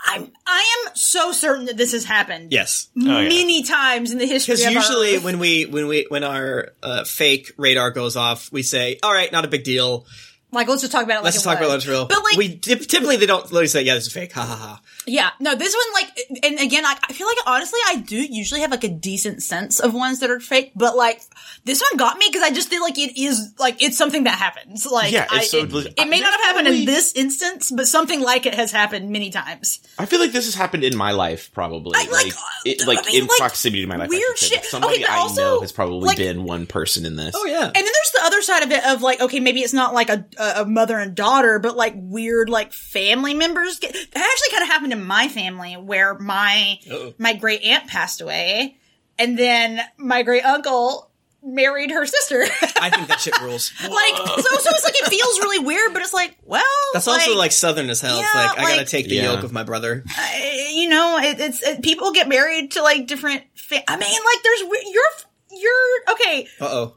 I'm 0.05 0.31
I 0.47 0.85
am 0.87 0.95
so 0.95 1.31
certain 1.31 1.65
that 1.65 1.77
this 1.77 1.91
has 1.91 2.05
happened. 2.05 2.51
Yes, 2.51 2.89
Oh, 2.97 3.01
yeah. 3.19 3.27
Many 3.29 3.63
times 3.63 4.11
in 4.11 4.17
the 4.17 4.25
history 4.25 4.55
because 4.55 4.65
of 4.65 4.67
our 4.67 4.73
usually 4.81 5.19
when 5.19 5.39
we 5.39 5.65
when 5.65 5.87
we 5.87 6.05
when 6.09 6.23
our 6.23 6.69
uh, 6.81 7.03
fake 7.03 7.51
radar 7.57 7.91
goes 7.91 8.15
off, 8.15 8.51
we 8.51 8.63
say, 8.63 8.97
"All 9.03 9.11
right, 9.13 9.31
not 9.31 9.45
a 9.45 9.49
big 9.49 9.63
deal. 9.63 10.05
like 10.51 10.67
let's 10.67 10.81
just 10.81 10.91
talk 10.93 11.03
about 11.03 11.21
it. 11.21 11.23
Let's 11.23 11.25
like 11.25 11.33
just 11.35 11.45
it 11.45 11.49
talk 11.49 11.57
about 11.57 11.67
was. 11.67 11.85
what's 11.85 11.87
real." 11.87 12.05
But 12.07 12.23
like, 12.23 12.37
we 12.37 12.55
typically 12.57 13.17
they 13.17 13.25
don't 13.25 13.43
literally 13.45 13.67
say, 13.67 13.83
"Yeah, 13.83 13.95
this 13.95 14.07
is 14.07 14.13
fake." 14.13 14.31
Ha 14.33 14.41
ha 14.41 14.55
ha. 14.55 14.81
Yeah, 15.05 15.29
no, 15.39 15.55
this 15.55 15.73
one 15.75 15.93
like, 16.03 16.43
and 16.43 16.59
again, 16.59 16.83
like, 16.83 16.99
I 17.09 17.13
feel 17.13 17.25
like 17.25 17.37
honestly, 17.47 17.79
I 17.87 17.95
do 17.95 18.17
usually 18.17 18.61
have 18.61 18.69
like 18.69 18.83
a 18.83 18.89
decent 18.89 19.41
sense 19.41 19.79
of 19.79 19.93
ones 19.93 20.19
that 20.19 20.29
are 20.29 20.39
fake, 20.39 20.73
but 20.75 20.95
like 20.95 21.21
this 21.63 21.81
one 21.81 21.97
got 21.97 22.17
me 22.17 22.27
because 22.27 22.43
I 22.43 22.51
just 22.51 22.69
feel 22.69 22.81
like 22.81 22.99
it 22.99 23.19
is 23.19 23.53
like 23.57 23.81
it's 23.81 23.97
something 23.97 24.25
that 24.25 24.37
happens. 24.37 24.85
Like, 24.85 25.11
Yeah, 25.11 25.23
it's 25.23 25.33
I, 25.33 25.41
so 25.41 25.57
it, 25.59 25.71
legit. 25.71 25.93
it 25.97 26.07
may 26.09 26.19
not 26.19 26.31
have 26.31 26.39
There's 26.39 26.45
happened 26.47 26.67
in 26.67 26.85
this 26.85 27.13
instance, 27.13 27.71
but 27.71 27.87
something 27.87 28.21
like 28.21 28.45
it 28.45 28.53
has 28.53 28.71
happened 28.71 29.09
many 29.09 29.29
times. 29.31 29.79
I 29.97 30.05
feel 30.05 30.19
like 30.19 30.31
this 30.31 30.45
has 30.45 30.53
happened 30.55 30.83
in 30.83 30.95
my 30.95 31.11
life, 31.11 31.51
probably. 31.53 31.93
I- 31.95 32.01
like, 32.03 32.25
like, 32.25 32.33
uh, 32.33 32.39
it, 32.65 32.81
I 32.83 33.09
mean, 33.09 33.21
in 33.23 33.27
like, 33.27 33.37
proximity 33.37 33.81
to 33.81 33.87
my 33.87 33.95
life. 33.95 34.09
I 34.11 34.15
weird 34.15 34.37
shit. 34.37 34.63
Somebody 34.65 34.95
Okay, 34.95 35.03
but 35.03 35.11
I 35.11 35.15
also, 35.17 35.41
know 35.41 35.61
has 35.61 35.71
probably 35.71 36.07
like- 36.07 36.17
been 36.17 36.43
one 36.43 36.67
person 36.67 37.05
in 37.05 37.15
this. 37.15 37.33
Oh 37.35 37.45
yeah. 37.45 37.63
And 37.65 37.73
then 37.73 37.83
there's 37.83 38.11
the 38.13 38.21
other 38.25 38.41
side 38.41 38.63
of 38.63 38.71
it 38.71 38.85
of 38.85 39.01
like, 39.01 39.21
okay, 39.21 39.39
maybe 39.39 39.61
it's 39.61 39.73
not 39.73 39.93
like 39.93 40.09
a, 40.09 40.25
a 40.57 40.65
mother 40.65 40.99
and 40.99 41.15
daughter, 41.15 41.57
but 41.57 41.75
like 41.75 41.93
weird 41.95 42.49
like 42.49 42.73
family 42.73 43.33
members. 43.33 43.79
Get, 43.79 43.93
that 43.93 44.03
actually 44.13 44.51
kind 44.51 44.63
of 44.63 44.69
happened 44.69 44.93
in 44.99 45.05
my 45.05 45.27
family 45.27 45.73
where 45.75 46.17
my 46.17 46.79
Uh-oh. 46.89 47.13
my 47.17 47.33
great 47.33 47.63
aunt 47.63 47.87
passed 47.87 48.21
away, 48.21 48.77
and 49.17 49.37
then 49.37 49.79
my 49.97 50.23
great 50.23 50.43
uncle 50.45 51.07
married 51.41 51.89
her 51.91 52.05
sister. 52.05 52.41
I 52.81 52.89
think 52.89 53.07
that 53.07 53.21
shit 53.21 53.39
rules. 53.41 53.71
like 53.81 54.17
so, 54.17 54.41
so 54.41 54.69
it's 54.71 54.83
like 54.83 54.95
it 54.95 55.07
feels 55.07 55.39
really 55.39 55.63
weird, 55.65 55.93
but 55.93 56.01
it's 56.01 56.13
like, 56.13 56.35
well, 56.43 56.63
That's 56.93 57.07
also 57.07 57.35
like 57.37 57.51
southern 57.53 57.89
as 57.89 58.01
hell. 58.01 58.19
it's 58.19 58.27
Yeah, 58.33 58.41
like 58.41 58.59
I 58.59 58.61
gotta 58.75 58.85
take 58.85 59.07
the 59.07 59.15
Yeah. 59.15 59.33
yoke 59.33 59.43
of 59.43 59.53
my 59.53 59.63
brother. 59.63 60.03
I- 60.09 60.71
you 60.73 60.89
know, 60.89 61.17
it, 61.17 61.39
it's 61.39 61.63
it, 61.63 61.81
people 61.81 62.11
get 62.11 62.27
married 62.27 62.71
to 62.71 62.83
like 62.83 63.07
different. 63.07 63.43
Fa- 63.55 63.89
I 63.89 63.95
mean, 63.97 64.19
like 64.25 64.43
there's 64.43 64.61
you're 64.61 65.59
you're 65.61 66.13
okay. 66.13 66.47
Uh 66.61 66.65
oh. 66.69 66.95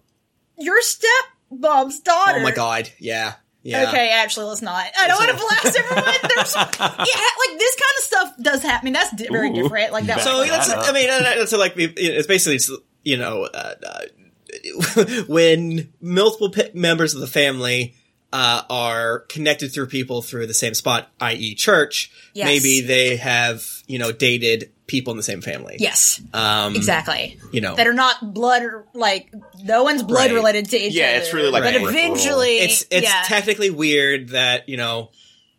Your 0.58 0.80
step 0.82 1.08
mom's 1.50 2.00
daughter. 2.00 2.38
Oh 2.38 2.42
my 2.42 2.50
god. 2.50 2.90
Yeah. 2.98 3.34
Yeah. 3.62 3.88
Okay, 3.88 4.10
actually, 4.10 4.46
let's 4.46 4.62
not. 4.62 4.86
I 4.98 5.06
don't 5.06 5.18
want 5.18 5.30
to 5.30 5.36
blast 5.36 5.78
everyone. 5.78 6.14
There's, 6.34 6.54
yeah, 6.56 6.96
like 6.96 7.58
this 7.58 7.76
kind 7.76 7.96
of 7.96 8.02
stuff 8.02 8.34
does 8.40 8.62
happen. 8.62 8.80
I 8.80 8.84
mean, 8.84 8.92
that's 8.92 9.14
di- 9.14 9.28
very 9.30 9.50
Ooh. 9.50 9.62
different. 9.62 9.92
Like 9.92 10.06
that. 10.06 10.20
So 10.20 10.40
was- 10.40 10.48
that's. 10.48 10.70
I 10.72 10.92
mean, 10.92 11.08
uh, 11.08 11.20
that's 11.20 11.52
like 11.52 11.74
it's 11.76 12.26
basically 12.26 12.58
you 13.04 13.16
know 13.16 13.44
uh, 13.44 13.74
uh, 13.86 15.04
when 15.28 15.92
multiple 16.00 16.50
p- 16.50 16.70
members 16.74 17.14
of 17.14 17.20
the 17.20 17.26
family 17.26 17.94
uh, 18.32 18.62
are 18.68 19.20
connected 19.28 19.72
through 19.72 19.86
people 19.86 20.22
through 20.22 20.46
the 20.46 20.54
same 20.54 20.74
spot, 20.74 21.10
i.e., 21.20 21.54
church. 21.54 22.10
Yes. 22.34 22.46
Maybe 22.46 22.80
they 22.80 23.16
have 23.16 23.64
you 23.86 23.98
know 23.98 24.10
dated 24.10 24.72
people 24.92 25.10
in 25.10 25.16
the 25.16 25.22
same 25.22 25.40
family. 25.40 25.76
yes, 25.80 26.20
Um, 26.32 26.76
exactly. 26.76 27.38
You 27.50 27.60
know, 27.62 27.74
That 27.74 27.86
are 27.88 27.92
not 27.94 28.32
blood 28.32 28.62
or 28.62 28.86
like 28.94 29.32
no 29.64 29.82
one's 29.82 30.02
blood 30.04 30.26
Right. 30.30 30.34
related 30.34 30.68
to 30.70 30.76
each 30.76 30.92
other. 30.92 31.00
Yeah, 31.00 31.16
it's 31.18 31.32
really 31.34 31.50
like 31.50 31.64
But 31.64 31.74
a 31.74 31.80
peripheral. 31.80 31.96
eventually, 31.98 32.58
it's 32.58 32.84
it's 32.90 33.08
yeah. 33.08 33.22
technically 33.26 33.70
weird 33.70 34.28
that 34.30 34.68
you 34.68 34.76
know 34.76 35.10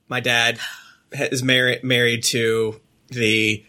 my 0.08 0.20
dad 0.22 0.58
ha- 1.18 1.28
is 1.32 1.44
married 1.44 1.84
married 1.84 2.24
to 2.26 2.80
the 3.10 3.66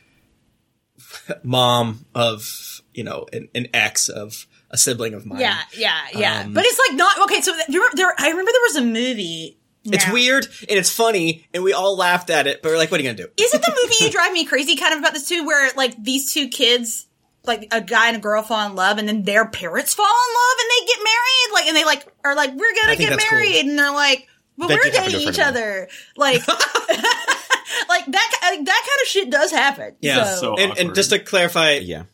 mom 1.43 2.05
of 2.15 2.83
you 2.93 3.05
know 3.05 3.27
an, 3.33 3.49
an 3.55 3.67
ex 3.75 4.09
of 4.09 4.47
a 4.71 4.77
sibling 4.77 5.15
of 5.15 5.25
mine. 5.25 5.41
yeah, 5.41 5.61
yeah, 5.77 6.01
yeah. 6.15 6.41
Um, 6.43 6.53
but 6.53 6.65
it's 6.67 6.79
like 6.89 6.97
not 6.97 7.19
okay. 7.23 7.41
So 7.41 7.53
there, 7.69 7.81
there, 7.95 8.15
I 8.19 8.29
remember 8.29 8.51
there 8.53 8.61
was 8.67 8.77
a 8.77 8.83
movie. 8.85 9.59
It's 9.85 10.11
weird 10.11 10.47
and 10.69 10.79
it's 10.79 10.91
funny, 10.91 11.47
and 11.53 11.63
we 11.63 11.73
all 11.73 11.97
laughed 11.97 12.31
at 12.31 12.47
it. 12.47 12.63
But 12.63 12.71
we're 12.71 12.79
like, 12.79 12.91
"What 12.91 13.01
are 13.01 13.03
you 13.03 13.09
gonna 13.11 13.29
do?" 13.29 13.29
Isn't 13.43 13.61
the 13.63 13.79
movie 13.83 14.05
You 14.05 14.11
Drive 14.13 14.33
Me 14.33 14.45
Crazy 14.45 14.77
kind 14.77 14.95
of 14.95 15.01
about 15.01 15.13
this 15.13 15.29
too, 15.29 15.45
where 15.47 15.71
like 15.77 16.03
these 16.03 16.33
two 16.33 16.49
kids, 16.49 17.07
like 17.45 17.69
a 17.71 17.81
guy 17.83 18.09
and 18.09 18.17
a 18.17 18.21
girl 18.21 18.43
fall 18.43 18.67
in 18.67 18.75
love, 18.75 18.97
and 18.99 19.07
then 19.07 19.23
their 19.25 19.47
parents 19.47 19.93
fall 19.95 20.07
in 20.07 20.35
love 20.35 20.59
and 20.61 20.71
they 20.71 20.87
get 20.87 20.99
married, 21.05 21.53
like, 21.53 21.67
and 21.67 21.77
they 21.77 21.85
like 21.85 22.07
are 22.25 22.35
like, 22.35 22.51
we're 22.55 22.75
gonna 22.83 22.97
get 22.97 23.11
that's 23.11 23.25
cool. 23.29 23.39
married, 23.39 23.57
and 23.67 23.79
they're 23.79 23.93
like, 23.93 24.27
but 24.57 24.69
That 24.69 24.75
we're 24.79 24.85
did 24.85 24.95
happen 24.95 25.11
to 25.11 25.17
dating 25.19 25.29
each 25.29 25.35
friend 25.37 25.49
other, 25.51 25.89
like, 26.17 26.47
like 26.49 28.07
that, 28.07 28.31
ki- 28.57 28.65
that 28.65 28.87
kind 28.89 29.03
of 29.03 29.07
shit 29.09 29.31
does 29.31 29.51
happen. 29.51 29.97
Yeah, 30.01 30.25
so, 30.25 30.41
So- 30.41 30.55
and, 30.57 30.79
and 30.79 30.95
just 30.95 31.11
to 31.11 31.19
clarify, 31.19 31.73
Yeah. 31.83 32.05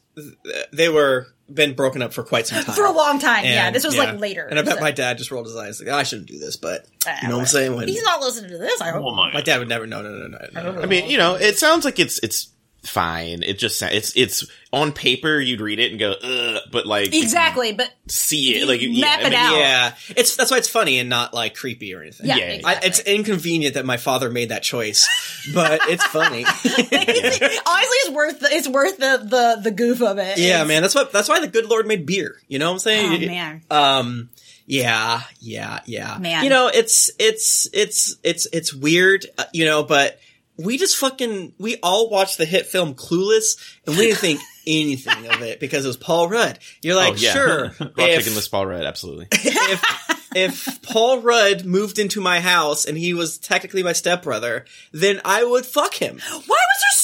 they 0.73 0.89
were 0.89 1.29
been 1.53 1.75
broken 1.75 2.03
up 2.03 2.13
for 2.13 2.23
quite 2.23 2.47
some 2.47 2.63
time 2.65 2.75
for 2.75 2.85
a 2.85 2.93
long 2.93 3.19
time. 3.19 3.45
yeah, 3.45 3.71
this 3.71 3.85
was 3.85 3.97
yeah. 3.97 4.05
like 4.05 4.21
later. 4.21 4.47
And 4.47 4.59
I 4.59 4.63
bet 4.63 4.77
so- 4.77 4.81
my 4.81 4.91
dad 4.91 5.19
just 5.19 5.31
rolled 5.31 5.47
his 5.47 5.57
eyes 5.57 5.81
like, 5.81 5.89
"I 5.91 6.03
shouldn't 6.03 6.29
do 6.29 6.39
this," 6.39 6.57
but 6.57 6.87
Ah, 7.07 7.19
you 7.23 7.29
know 7.29 7.37
what 7.37 7.43
I'm 7.43 7.47
saying? 7.47 7.75
When 7.77 7.89
He's 7.89 8.03
not 8.03 8.21
listening 8.21 8.51
to 8.51 8.59
this. 8.59 8.81
I 8.81 8.91
hope. 8.91 9.05
Oh 9.05 9.15
my 9.15 9.33
my 9.33 9.41
dad 9.41 9.59
would 9.59 9.69
never. 9.69 9.87
No, 9.87 10.03
no, 10.03 10.11
no, 10.11 10.27
no. 10.27 10.39
no, 10.53 10.73
no. 10.73 10.83
I 10.83 10.87
mean, 10.87 11.09
you 11.11 11.19
know, 11.19 11.35
it 11.35 11.59
sounds 11.59 11.85
like 11.85 11.99
it's 11.99 12.19
it's 12.21 12.49
fine. 12.83 13.43
It 13.43 13.59
just 13.59 13.83
it's 13.83 14.17
it's 14.17 14.47
on 14.73 14.93
paper 14.93 15.39
you'd 15.41 15.61
read 15.61 15.79
it 15.79 15.91
and 15.91 15.99
go, 16.01 16.13
Ugh, 16.13 16.63
but 16.71 16.87
like 16.87 17.15
Exactly, 17.15 17.73
but 17.73 17.93
see 18.07 18.55
it 18.55 18.61
You 18.61 18.67
like 18.67 18.81
yeah, 18.83 19.01
map 19.01 19.21
it 19.21 19.27
I 19.27 19.29
mean, 19.31 19.35
out. 19.39 19.59
Yeah, 19.59 19.95
it's 20.17 20.37
that's 20.37 20.51
why 20.51 20.59
it's 20.59 20.69
funny 20.69 20.99
and 20.99 21.09
not 21.11 21.35
like 21.35 21.55
creepy 21.55 21.95
or 21.95 22.01
anything. 22.03 22.27
yeah, 22.27 22.37
Yeah, 22.37 22.61
I, 22.65 22.81
it's 22.83 23.01
inconvenient 23.01 23.75
that 23.75 23.85
my 23.85 23.97
father 23.97 24.31
made 24.31 24.49
that 24.51 24.63
choice, 24.63 25.07
but 25.55 25.81
it's 25.89 26.05
funny. 26.07 26.45
Honestly, 26.45 27.97
it's 27.99 28.11
worth 28.11 28.41
the, 28.41 28.49
it's 28.51 28.69
worth 28.69 28.97
the, 28.99 29.21
the 29.25 29.61
the 29.65 29.71
goof 29.71 30.01
of 30.03 30.19
it. 30.19 30.39
yeah, 30.39 30.47
It's- 30.57 30.69
man. 30.69 30.83
That's 30.83 30.95
what. 30.95 31.13
That's 31.13 31.29
why 31.29 31.41
the 31.41 31.49
good 31.49 31.67
Lord 31.67 31.87
made 31.87 32.07
beer. 32.07 32.37
You 32.49 32.59
know 32.59 32.67
what 32.69 32.75
I'm 32.75 32.79
saying? 32.81 33.25
Oh 33.25 33.27
man, 33.27 33.63
Um. 33.71 34.29
Yeah. 34.67 35.23
Yeah. 35.41 35.81
Yeah. 35.87 36.17
Man. 36.19 36.45
You 36.45 36.51
know, 36.51 36.69
it's 36.73 37.11
it's 37.19 37.69
it's 37.73 38.17
it's 38.23 38.47
it's 38.53 38.73
weird. 38.73 39.27
Uh, 39.37 39.45
you 39.53 39.65
know, 39.65 39.83
but 39.83 40.21
we 40.65 40.79
just 40.79 40.97
fucking 40.97 41.55
we 41.59 41.77
all 41.83 42.11
watched 42.11 42.39
the 42.39 42.45
hit 42.45 42.67
film 42.67 42.95
Clueless, 42.95 43.57
and 43.87 43.97
we 43.97 44.07
didn't 44.07 44.19
think 44.19 44.41
anything 44.67 45.27
of 45.29 45.43
it 45.43 45.61
because 45.61 45.85
it 45.85 45.89
was 45.89 45.97
Paul 45.97 46.29
Rudd. 46.29 46.59
You're 46.83 46.97
like, 46.97 47.15
oh, 47.15 47.17
yeah. 47.17 47.33
sure, 47.33 47.63
Raw 47.81 48.05
if- 48.05 48.19
chicken 48.19 48.35
with 48.35 48.51
Paul 48.51 48.67
Rudd, 48.67 48.85
absolutely. 48.85 49.29
if 49.33 50.21
if 50.35 50.83
Paul 50.83 51.21
Rudd 51.21 51.65
moved 51.65 51.99
into 51.99 52.21
my 52.21 52.41
house 52.41 52.85
and 52.85 52.97
he 52.97 53.15
was 53.15 53.39
technically 53.39 53.83
my 53.83 53.93
stepbrother, 53.93 54.65
then 54.93 55.21
I 55.25 55.43
would 55.45 55.67
fuck 55.67 55.95
him. 55.95 56.19
why 56.19 56.37
was 56.39 56.47
there 56.47 56.57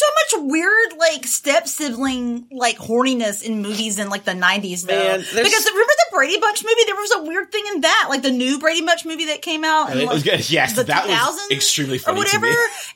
so 0.06 0.38
much 0.40 0.50
weird 0.50 0.98
like 0.98 1.26
step 1.26 1.66
sibling 1.68 2.46
like 2.50 2.76
horniness 2.78 3.42
in 3.42 3.62
movies 3.62 3.98
in 3.98 4.08
like 4.08 4.24
the 4.24 4.34
nineties 4.34 4.84
though? 4.84 4.92
Man, 4.96 5.18
because 5.20 5.34
remember 5.36 5.92
the 5.96 6.06
Brady 6.12 6.38
Bunch 6.40 6.62
movie? 6.64 6.82
There 6.86 6.94
was 6.94 7.12
a 7.16 7.22
weird 7.22 7.52
thing 7.52 7.64
in 7.74 7.80
that, 7.82 8.06
like 8.08 8.22
the 8.22 8.30
new 8.30 8.58
Brady 8.58 8.84
Bunch 8.84 9.04
movie 9.04 9.26
that 9.26 9.42
came 9.42 9.64
out. 9.64 9.94
in, 9.96 10.06
like, 10.06 10.24
yes, 10.50 10.74
the 10.74 10.84
that 10.84 11.04
2000s 11.04 11.08
was 11.08 11.50
extremely 11.50 11.96
or 11.96 12.00
funny 12.00 12.20
to 12.24 12.36
whatever. 12.38 12.46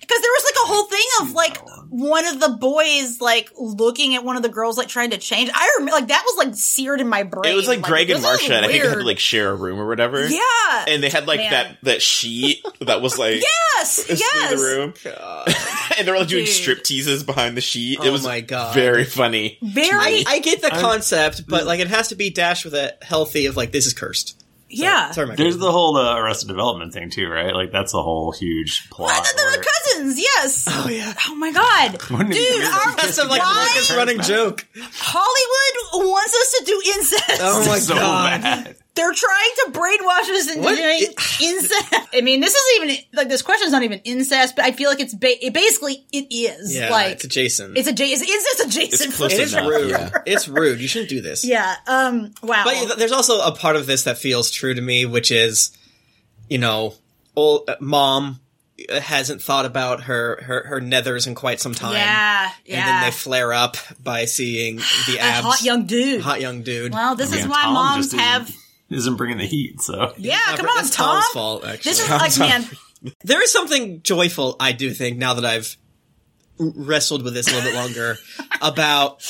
Because 0.01 0.21
there 0.21 0.31
was 0.31 0.45
like 0.45 0.65
a 0.65 0.69
whole 0.69 0.85
thing 0.85 1.07
of 1.23 1.33
like 1.33 1.59
one 1.91 2.25
of 2.27 2.41
the 2.41 2.51
boys 2.51 3.21
like 3.21 3.51
looking 3.59 4.15
at 4.15 4.25
one 4.25 4.37
of 4.37 4.43
the 4.43 4.49
girls 4.49 4.79
like 4.79 4.89
trying 4.89 5.11
to 5.11 5.19
change. 5.19 5.51
I 5.53 5.77
remember 5.79 5.93
like 6.01 6.09
that 6.09 6.23
was 6.25 6.47
like 6.47 6.55
seared 6.55 7.01
in 7.01 7.09
my 7.09 7.23
brain. 7.23 7.53
It 7.53 7.57
was 7.57 7.69
like 7.69 7.83
Greg 7.83 8.11
and 8.11 8.23
Marcia, 8.23 8.55
and 8.55 8.65
I 8.65 8.69
think 8.69 8.83
they 8.83 8.89
had 8.89 8.99
to 8.99 9.05
like 9.05 9.19
share 9.19 9.51
a 9.51 9.55
room 9.55 9.79
or 9.79 9.87
whatever. 9.87 10.27
yeah, 10.27 10.85
And 10.89 11.03
they 11.03 11.11
had 11.11 11.27
like 11.27 11.41
Man. 11.41 11.51
that 11.51 11.79
that 11.83 12.03
sheet 12.03 12.65
that 12.81 13.03
was 13.03 13.19
like 13.19 13.43
yes, 13.77 14.07
yes. 14.09 14.51
the 14.51 14.57
room, 14.57 14.95
and 15.99 16.07
they 16.07 16.13
were 16.13 16.19
like 16.19 16.29
doing 16.29 16.45
Dude. 16.45 16.55
Strip 17.03 17.26
behind 17.26 17.57
the 17.57 17.61
sheet. 17.61 17.98
Oh 18.01 18.05
it 18.07 18.11
was 18.11 18.24
my 18.24 18.40
God. 18.40 18.74
very 18.74 19.05
funny. 19.05 19.59
Very, 19.62 19.90
I, 19.98 20.24
I 20.26 20.38
get 20.40 20.62
the 20.62 20.70
concept, 20.70 21.46
but 21.48 21.64
like 21.66 21.80
it 21.80 21.88
has 21.88 22.09
to 22.09 22.14
be 22.14 22.30
dashed 22.30 22.64
with 22.64 22.74
a 22.74 22.94
healthy 23.03 23.46
of 23.46 23.57
like 23.57 23.72
this 23.72 23.86
is 23.86 23.92
cursed. 23.94 24.42
yeah. 24.68 25.11
Sorry, 25.11 25.26
Mike. 25.28 25.36
There's 25.36 25.59
the 25.59 25.70
whole 25.72 25.96
uh, 25.96 26.16
Arrested 26.16 26.48
Development 26.48 26.92
thing 26.92 27.11
too, 27.11 27.28
right? 27.28 27.55
Like 27.55 27.72
that's 27.72 27.94
a 27.94 28.03
whole 28.03 28.32
huge 28.32 28.88
plot. 28.90 29.11
The, 29.24 29.32
the 29.36 29.42
where- 29.42 29.64
cousins, 29.64 30.20
yes. 30.20 30.66
Oh 30.68 30.88
yeah. 30.88 31.12
Oh 31.28 31.34
my 31.34 31.53
god, 31.53 32.01
Wouldn't 32.11 32.30
it 32.30 32.34
be 32.34 32.57
dude! 32.57 32.64
Our, 32.64 32.90
if 32.90 32.96
That's 32.96 33.16
the 33.16 33.24
like 33.24 33.40
why 33.40 33.66
longest 33.68 33.90
running 33.96 34.20
joke. 34.20 34.66
Hollywood 35.14 36.07
wants 36.09 36.34
us 36.34 36.59
to 36.59 36.64
do 36.64 36.82
incest. 36.94 37.40
Oh 37.42 37.66
my 37.66 37.78
so 37.78 37.94
god. 37.94 38.42
bad. 38.42 38.76
They're 38.97 39.12
trying 39.14 39.51
to 39.57 39.70
brainwash 39.70 40.28
us 40.30 40.49
into 40.51 40.62
What? 40.62 40.76
doing 40.76 41.01
incest. 41.43 41.95
I 42.12 42.20
mean, 42.22 42.41
this 42.41 42.55
isn't 42.55 42.84
even 42.91 43.05
like 43.14 43.28
this 43.28 43.41
question 43.41 43.66
is 43.66 43.72
not 43.72 43.82
even 43.84 44.01
incest, 44.01 44.57
but 44.57 44.64
I 44.64 44.72
feel 44.72 44.91
like 44.91 44.99
it's 45.01 45.14
ba- 45.14 45.45
it 45.47 45.55
basically 45.55 46.05
it 46.12 46.26
is 46.30 46.74
Yeah, 46.74 46.91
like 46.91 47.12
it's 47.12 47.24
adjacent. 47.24 47.78
it's 47.78 47.86
a 47.88 47.93
J- 47.93 48.07
it's 48.11 48.20
incest 48.22 48.61
adjacent. 48.76 49.09
It's 49.11 49.16
close 49.16 49.32
it 49.32 49.41
is 49.41 49.53
enough, 49.55 49.68
rude. 49.68 49.91
yeah. 49.91 50.11
It's 50.26 50.49
rude. 50.49 50.80
You 50.80 50.88
shouldn't 50.88 51.09
do 51.11 51.20
this. 51.20 51.45
yeah. 51.45 51.76
Um. 51.86 52.32
Wow. 52.43 52.64
But 52.64 52.99
there's 52.99 53.12
also 53.12 53.41
a 53.41 53.53
part 53.53 53.76
of 53.76 53.86
this 53.86 54.05
that 54.05 54.18
feels 54.18 54.51
true 54.51 54.74
to 54.74 54.80
me, 54.80 55.07
which 55.07 55.30
is, 55.30 55.70
you 56.49 56.59
know, 56.59 56.95
old 57.36 57.70
uh, 57.70 57.76
mom 57.80 58.41
hasn't 58.91 59.41
thought 59.43 59.66
about 59.66 60.03
her 60.05 60.43
her 60.43 60.64
her 60.66 60.80
nethers 60.80 61.26
in 61.28 61.34
quite 61.36 61.61
some 61.61 61.74
time. 61.74 61.93
yeah. 61.95 62.51
Yeah. 62.64 62.76
And 62.78 62.88
then 62.88 63.03
they 63.05 63.11
flare 63.12 63.53
up 63.53 63.76
by 64.03 64.24
seeing 64.24 64.76
the 65.07 65.16
a 65.18 65.22
abs. 65.22 65.47
hot 65.47 65.62
young 65.62 65.86
dude. 65.86 66.22
hot 66.22 66.41
young 66.41 66.62
dude. 66.62 66.93
well, 66.93 67.14
this 67.14 67.32
is 67.32 67.47
why 67.47 67.66
moms 67.66 68.07
just 68.07 68.14
isn't- 68.14 68.18
have. 68.18 68.51
Isn't 68.91 69.16
bringing 69.16 69.38
the 69.38 69.47
heat. 69.47 69.80
So 69.80 70.12
Yeah, 70.18 70.36
Not 70.49 70.57
come 70.57 70.66
for- 70.66 70.70
on, 70.70 70.76
that's 70.76 70.91
Tom. 70.91 71.14
Tom's 71.22 71.26
fault. 71.32 71.64
Actually, 71.64 71.91
This 71.91 72.01
is 72.03 72.11
like 72.11 72.38
man. 72.38 72.64
there 73.24 73.43
is 73.43 73.53
something 73.53 74.03
joyful, 74.03 74.57
I 74.61 74.72
do 74.72 74.93
think, 74.93 75.16
now 75.18 75.34
that 75.34 75.45
I've 75.45 75.76
wrestled 76.59 77.22
with 77.22 77.32
this 77.34 77.49
a 77.49 77.55
little 77.55 77.70
bit 77.70 77.74
longer 77.78 78.18
about 78.62 79.22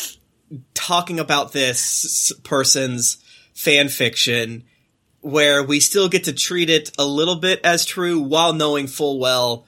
talking 0.75 1.21
about 1.21 1.53
this 1.53 2.33
person's 2.43 3.19
fan 3.55 3.89
fiction 3.89 4.65
where 5.21 5.63
we 5.63 5.79
still 5.81 6.09
get 6.09 6.25
to 6.25 6.33
treat 6.33 6.71
it 6.71 6.91
a 6.99 7.05
little 7.05 7.37
bit 7.37 7.61
as 7.63 7.85
true 7.85 8.19
while 8.21 8.53
knowing 8.55 8.87
full 8.87 9.21
well 9.21 9.67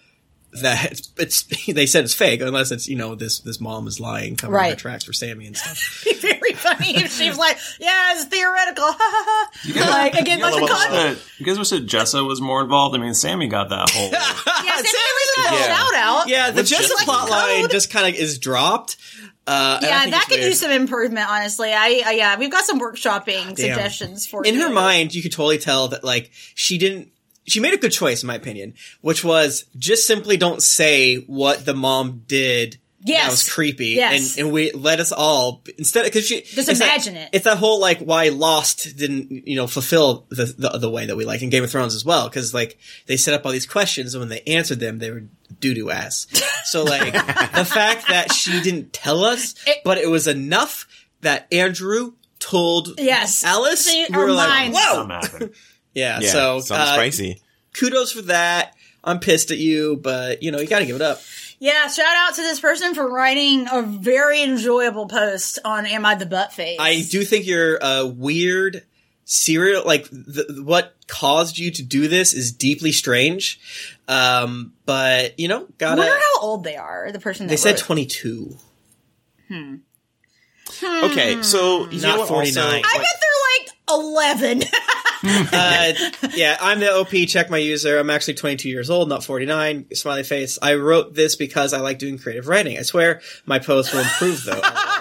that 0.61 0.92
it's, 0.92 1.12
it's 1.18 1.66
they 1.66 1.86
said 1.86 2.05
it's 2.05 2.14
fake 2.14 2.40
unless 2.42 2.70
it's 2.70 2.86
you 2.88 2.96
know 2.96 3.14
this 3.14 3.40
this 3.40 3.61
mom 3.61 3.86
is 3.86 3.98
lying 4.00 4.36
covering 4.36 4.62
her 4.64 4.68
Right. 4.70 4.78
tracks 4.78 5.05
for 5.05 5.12
Sammy 5.12 5.46
and 5.46 5.57
stuff. 5.57 6.05
very 6.20 6.53
funny 6.53 6.96
if 6.96 7.12
she 7.12 7.28
was 7.28 7.38
like, 7.38 7.57
"Yeah, 7.80 8.12
it's 8.12 8.24
theoretical." 8.24 8.84
like 9.90 10.14
again, 10.14 10.40
like 10.40 10.55
the 10.55 10.66
con- 10.68 10.92
Uh, 10.92 11.14
you 11.38 11.46
guys 11.46 11.59
wish 11.59 11.70
that 11.70 11.86
Jessa 11.86 12.26
was 12.26 12.40
more 12.40 12.62
involved. 12.62 12.94
I 12.94 12.98
mean, 12.98 13.14
Sammy 13.14 13.48
got 13.48 13.68
that 13.70 13.90
whole. 13.90 14.11
yeah, 14.11 14.20
Sammy 14.76 14.88
Sammy's 14.88 15.32
got 15.36 15.53
a 15.53 15.57
Yeah. 15.57 15.76
shout 15.76 15.94
out. 15.94 16.28
Yeah, 16.28 16.50
the 16.50 16.57
What's 16.57 16.70
Jessica 16.70 16.88
Jessica 16.88 17.05
plot 17.05 17.30
line 17.30 17.68
just 17.70 17.90
kind 17.90 18.14
of 18.14 18.20
is 18.20 18.38
dropped. 18.38 18.96
Uh, 19.44 19.78
Yeah, 19.82 20.09
that 20.11 20.26
could 20.28 20.38
weird. 20.38 20.50
use 20.50 20.61
some 20.61 20.70
improvement. 20.70 21.28
Honestly, 21.28 21.72
I, 21.72 22.03
I 22.07 22.12
yeah, 22.12 22.38
we've 22.38 22.50
got 22.50 22.64
some 22.64 22.78
workshopping 22.80 23.57
suggestions 23.57 24.26
for 24.26 24.44
in 24.44 24.55
you. 24.55 24.62
her 24.62 24.70
mind, 24.72 25.14
you 25.14 25.22
could 25.22 25.32
totally 25.32 25.59
tell 25.59 25.88
that 25.88 26.05
like 26.05 26.30
she 26.55 26.78
didn't. 26.78 27.09
She 27.45 27.61
made 27.61 27.74
a 27.74 27.78
good 27.78 27.93
choice, 27.93 28.22
in 28.22 28.26
my 28.28 28.34
opinion, 28.36 28.74
which 29.01 29.24
was 29.24 29.64
just 29.76 30.07
simply 30.07 30.36
don't 30.36 30.62
say 30.62 31.16
what 31.16 31.64
the 31.64 31.74
mom 31.74 32.22
did. 32.26 32.78
Yes. 33.05 33.24
that 33.24 33.30
was 33.32 33.49
creepy. 33.53 33.86
Yes. 33.97 34.36
and 34.36 34.45
and 34.47 34.55
we 34.55 34.70
let 34.70 35.01
us 35.01 35.11
all 35.11 35.64
instead 35.76 36.05
because 36.05 36.24
she 36.24 36.43
Just 36.43 36.68
it's 36.68 36.78
that- 36.78 36.84
imagine 36.84 37.16
it. 37.16 37.30
It's 37.32 37.45
that 37.47 37.59
whole 37.59 37.80
like 37.80 37.99
why 37.99 38.28
Lost 38.28 38.97
didn't 38.97 39.49
you 39.49 39.57
know 39.57 39.66
fulfill 39.66 40.24
the 40.28 40.45
the, 40.57 40.78
the 40.78 40.88
way 40.88 41.07
that 41.07 41.16
we 41.16 41.24
like 41.24 41.43
in 41.43 41.51
Game 41.51 41.64
of 41.64 41.70
Thrones 41.72 41.97
as 41.97 42.05
well 42.05 42.28
because 42.28 42.55
like 42.55 42.78
they 43.07 43.16
set 43.16 43.34
up 43.34 43.45
all 43.45 43.51
these 43.51 43.66
questions 43.66 44.14
and 44.14 44.20
when 44.20 44.28
they 44.28 44.43
answered 44.43 44.78
them 44.78 45.01
they 45.01 45.11
were 45.11 45.24
doo 45.59 45.74
doo 45.74 45.90
ass. 45.90 46.28
So 46.66 46.84
like 46.84 47.12
the 47.57 47.64
fact 47.64 48.07
that 48.07 48.30
she 48.32 48.61
didn't 48.61 48.93
tell 48.93 49.24
us, 49.24 49.57
It- 49.66 49.78
but 49.84 49.99
it 49.99 50.09
was 50.09 50.28
enough 50.28 50.86
that 51.22 51.49
Andrew 51.51 52.12
told 52.38 53.01
Yes. 53.01 53.43
Alice. 53.43 53.84
See, 53.84 54.07
we 54.11 54.16
were 54.16 54.30
like, 54.30 54.49
minds- 54.49 54.78
whoa, 54.78 54.95
Something 54.95 55.11
happened. 55.20 55.51
Yeah, 55.95 56.20
Yeah, 56.20 56.28
so 56.28 56.61
sounds 56.61 56.70
uh, 56.70 56.95
spicy. 56.95 57.40
kudos 57.74 58.12
for 58.12 58.22
that. 58.22 58.74
I'm 59.05 59.18
pissed 59.18 59.51
at 59.51 59.59
you, 59.59 59.97
but 59.97 60.43
you 60.43 60.53
know 60.53 60.61
you 60.61 60.66
got 60.68 60.78
to 60.78 60.86
give 60.86 60.97
it 60.97 61.03
up. 61.03 61.20
Yeah, 61.59 61.88
shout 61.88 62.07
out 62.16 62.34
to 62.36 62.40
this 62.43 62.61
person 62.61 62.95
for 62.95 63.09
writing 63.09 63.66
a 63.70 63.82
very 63.82 64.43
enjoyable 64.43 65.07
post 65.09 65.59
on 65.64 65.86
"Am 65.86 66.07
I 66.07 66.14
the 66.14 66.26
Butt 66.26 66.53
Face?" 66.53 66.78
I 66.80 67.03
do 67.11 67.24
think 67.24 67.47
you're 67.47 67.78
a 67.82 68.07
weird 68.07 68.84
serial. 69.24 69.84
Like 69.84 70.09
the, 70.11 70.62
what 70.64 70.95
caused 71.09 71.59
you 71.59 71.70
to 71.72 71.82
do 71.82 72.07
this 72.09 72.32
is 72.32 72.53
deeply 72.53 72.93
strange. 72.93 73.61
Um, 74.07 74.72
but 74.86 75.38
you 75.38 75.49
know, 75.49 75.64
I 75.64 75.72
gotta. 75.78 76.01
wonder 76.01 76.16
how 76.16 76.40
old 76.43 76.62
they 76.64 76.76
are. 76.76 77.11
The 77.11 77.20
person 77.20 77.47
that 77.47 77.51
they 77.51 77.57
said 77.57 77.72
wrote. 77.80 77.86
22. 77.86 78.57
Okay, 80.82 81.43
so 81.43 81.88
you 81.90 82.01
Not 82.01 82.26
49. 82.28 82.64
also- 82.64 82.76
I 82.78 82.80
bet 82.80 83.07
they're 83.20 83.32
like 83.97 84.05
eleven. 84.05 84.62
uh, 85.24 85.93
yeah, 86.34 86.57
I'm 86.61 86.80
the 86.80 86.93
OP. 86.93 87.11
Check 87.28 87.49
my 87.51 87.59
user. 87.59 87.99
I'm 87.99 88.11
actually 88.11 88.34
22 88.34 88.68
years 88.68 88.90
old, 88.90 89.09
not 89.09 89.22
49. 89.22 89.86
Smiley 89.95 90.24
face. 90.24 90.59
I 90.61 90.74
wrote 90.74 91.14
this 91.14 91.36
because 91.36 91.72
I 91.72 91.80
like 91.80 91.99
doing 91.99 92.18
creative 92.18 92.49
writing. 92.49 92.78
I 92.78 92.82
swear 92.82 93.20
my 93.47 93.59
post 93.59 93.93
will 93.93 94.01
improve 94.01 94.45
though. 94.45 94.61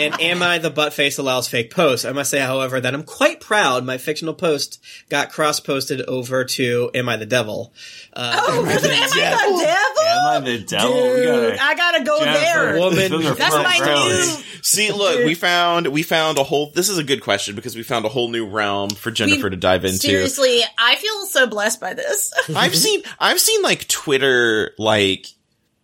and 0.00 0.20
am 0.20 0.42
I 0.42 0.58
the 0.58 0.70
butt 0.70 0.92
face 0.92 1.18
allows 1.18 1.48
fake 1.48 1.70
posts? 1.72 2.04
I 2.04 2.12
must 2.12 2.30
say, 2.30 2.40
however, 2.40 2.80
that 2.80 2.94
I'm 2.94 3.02
quite 3.04 3.40
proud. 3.40 3.84
My 3.84 3.98
fictional 3.98 4.34
post 4.34 4.78
got 5.08 5.30
cross 5.30 5.60
posted 5.60 6.00
over 6.02 6.44
to 6.44 6.90
Am 6.94 7.08
I 7.08 7.16
the 7.16 7.26
Devil? 7.26 7.72
Uh, 8.12 8.40
oh, 8.46 8.60
am 8.62 8.68
I 8.68 8.74
the 8.74 9.12
devil? 9.14 9.60
Am 9.60 10.28
I 10.28 10.40
the 10.40 10.58
devil? 10.58 10.92
Dude, 10.92 11.24
gotta- 11.56 11.62
I 11.62 11.74
gotta 11.74 12.04
go 12.04 12.18
Jennifer, 12.18 12.40
there. 12.40 12.78
Woman. 12.78 13.36
That's 13.36 13.54
my 13.54 13.78
grounds. 13.78 14.38
new. 14.38 14.44
See, 14.62 14.90
look, 14.92 15.24
we 15.24 15.34
found 15.34 15.86
we 15.88 16.02
found 16.02 16.38
a 16.38 16.42
whole. 16.44 16.72
This 16.74 16.88
is 16.88 16.98
a 16.98 17.04
good 17.04 17.20
question 17.22 17.54
because 17.54 17.76
we 17.76 17.82
found 17.82 18.04
a 18.04 18.08
whole 18.08 18.28
new 18.28 18.46
realm 18.46 18.90
for 18.90 19.10
Jennifer 19.10 19.48
to 19.48 19.56
dive 19.56 19.84
into. 19.84 19.98
Seriously, 19.98 20.60
I 20.76 20.96
feel 20.96 21.26
so 21.26 21.46
blessed 21.46 21.80
by 21.80 21.94
this. 21.94 22.32
I've 22.54 22.74
seen 22.76 23.02
I've 23.20 23.40
seen 23.40 23.62
like 23.62 23.86
Twitter 23.88 24.72
like 24.78 25.26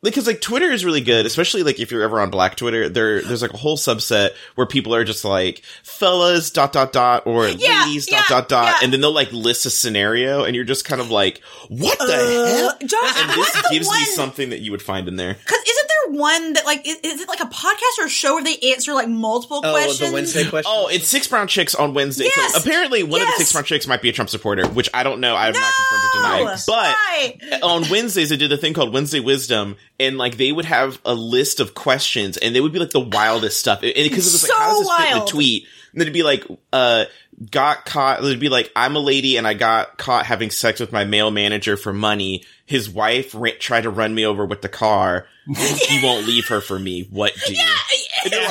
because 0.04 0.26
like 0.26 0.40
Twitter 0.40 0.70
is 0.70 0.84
really 0.84 1.00
good, 1.00 1.26
especially 1.26 1.62
like 1.64 1.80
if 1.80 1.90
you're 1.90 2.02
ever 2.02 2.20
on 2.20 2.30
Black 2.30 2.56
Twitter. 2.56 2.88
There 2.88 3.20
there's 3.22 3.42
like 3.42 3.52
a 3.52 3.56
whole 3.56 3.76
subset 3.76 4.30
where 4.54 4.66
people 4.66 4.94
are 4.94 5.02
just 5.04 5.24
like 5.24 5.62
fellas 5.82 6.50
dot 6.50 6.72
dot 6.72 6.92
dot 6.92 7.26
or 7.26 7.48
Yeah, 7.48 7.84
ladies 7.86 8.10
yeah, 8.10 8.18
dot 8.18 8.28
dot 8.28 8.48
dot, 8.48 8.66
yeah. 8.66 8.78
and 8.84 8.92
then 8.92 9.00
they'll 9.00 9.12
like 9.12 9.32
list 9.32 9.66
a 9.66 9.70
scenario, 9.70 10.44
and 10.44 10.54
you're 10.54 10.64
just 10.64 10.84
kind 10.84 11.00
of 11.00 11.10
like, 11.10 11.40
what 11.68 11.98
the 11.98 12.04
Uh, 12.04 12.56
hell? 12.56 12.78
Josh, 12.86 13.16
And 13.22 13.30
this 13.30 13.62
gives 13.70 13.86
one? 13.88 13.98
me 13.98 14.04
something 14.04 14.50
that 14.50 14.60
you 14.60 14.70
would 14.70 14.82
find 14.82 15.08
in 15.08 15.16
there. 15.16 15.34
Because 15.34 15.58
isn't 15.58 15.64
there 15.64 15.64
there 15.64 15.73
one 16.14 16.52
that 16.54 16.64
like 16.64 16.86
is, 16.86 16.96
is 17.02 17.20
it 17.20 17.28
like 17.28 17.40
a 17.40 17.46
podcast 17.46 17.98
or 18.00 18.06
a 18.06 18.08
show 18.08 18.34
where 18.34 18.44
they 18.44 18.56
answer 18.72 18.94
like 18.94 19.08
multiple 19.08 19.60
Oh, 19.64 19.72
questions? 19.72 19.98
the 20.10 20.12
Wednesday 20.14 20.48
question. 20.48 20.70
Oh, 20.74 20.88
it's 20.88 21.08
Six 21.08 21.26
Brown 21.28 21.48
Chicks 21.48 21.74
on 21.74 21.94
Wednesday. 21.94 22.24
Yes! 22.36 22.54
So 22.54 22.60
apparently, 22.60 23.02
one 23.02 23.20
of 23.20 23.26
the 23.28 23.32
Six 23.34 23.52
Brown 23.52 23.64
Chicks 23.64 23.86
might 23.86 24.02
be 24.02 24.08
a 24.08 24.12
Trump 24.12 24.30
supporter, 24.30 24.66
which 24.68 24.88
I 24.94 25.02
don't 25.02 25.20
know. 25.20 25.34
I 25.36 25.46
have 25.46 25.54
No! 25.54 25.60
not 25.60 25.72
confirmed 25.74 26.02
or 26.04 26.44
denied. 26.44 26.58
But 26.66 26.68
Why? 26.68 27.58
on 27.62 27.90
Wednesdays, 27.90 28.30
they 28.30 28.36
did 28.36 28.52
a 28.52 28.56
thing 28.56 28.72
called 28.74 28.92
Wednesday 28.92 29.20
Wisdom, 29.20 29.76
and 30.00 30.16
like 30.18 30.36
they 30.36 30.52
would 30.52 30.64
have 30.64 31.00
a 31.04 31.14
list 31.14 31.60
of 31.60 31.74
questions, 31.74 32.36
and 32.36 32.54
they 32.54 32.60
would 32.60 32.72
be 32.72 32.78
like 32.78 32.90
the 32.90 33.00
wildest 33.00 33.58
stuff. 33.60 33.82
And 33.82 33.92
because 33.94 34.26
it 34.26 34.32
was 34.32 34.42
like, 34.42 34.52
So 34.52 34.58
how 34.58 34.70
does 34.70 34.80
this 34.88 34.96
fit 34.96 35.16
in 35.16 35.22
a 35.22 35.26
tweet? 35.26 35.66
And 35.92 36.00
then 36.00 36.06
it'd 36.08 36.14
be 36.14 36.22
like, 36.24 36.44
uh, 36.72 37.04
got 37.52 37.84
caught. 37.84 38.18
It'd 38.24 38.40
be 38.40 38.48
like, 38.48 38.72
I'm 38.74 38.96
a 38.96 39.00
lady 39.00 39.36
and 39.36 39.46
I 39.46 39.54
got 39.54 39.96
caught 39.96 40.26
having 40.26 40.50
sex 40.50 40.80
with 40.80 40.90
my 40.92 41.04
male 41.04 41.30
manager 41.30 41.76
for 41.76 41.92
money. 41.92 42.42
His 42.66 42.88
wife 42.88 43.32
ra- 43.34 43.50
tried 43.60 43.82
to 43.82 43.90
run 43.90 44.14
me 44.14 44.24
over 44.24 44.46
with 44.46 44.62
the 44.62 44.70
car. 44.70 45.26
he 45.46 46.00
won't 46.02 46.26
leave 46.26 46.48
her 46.48 46.62
for 46.62 46.78
me. 46.78 47.06
What 47.10 47.34
do? 47.46 47.52
Yeah, 47.52 47.62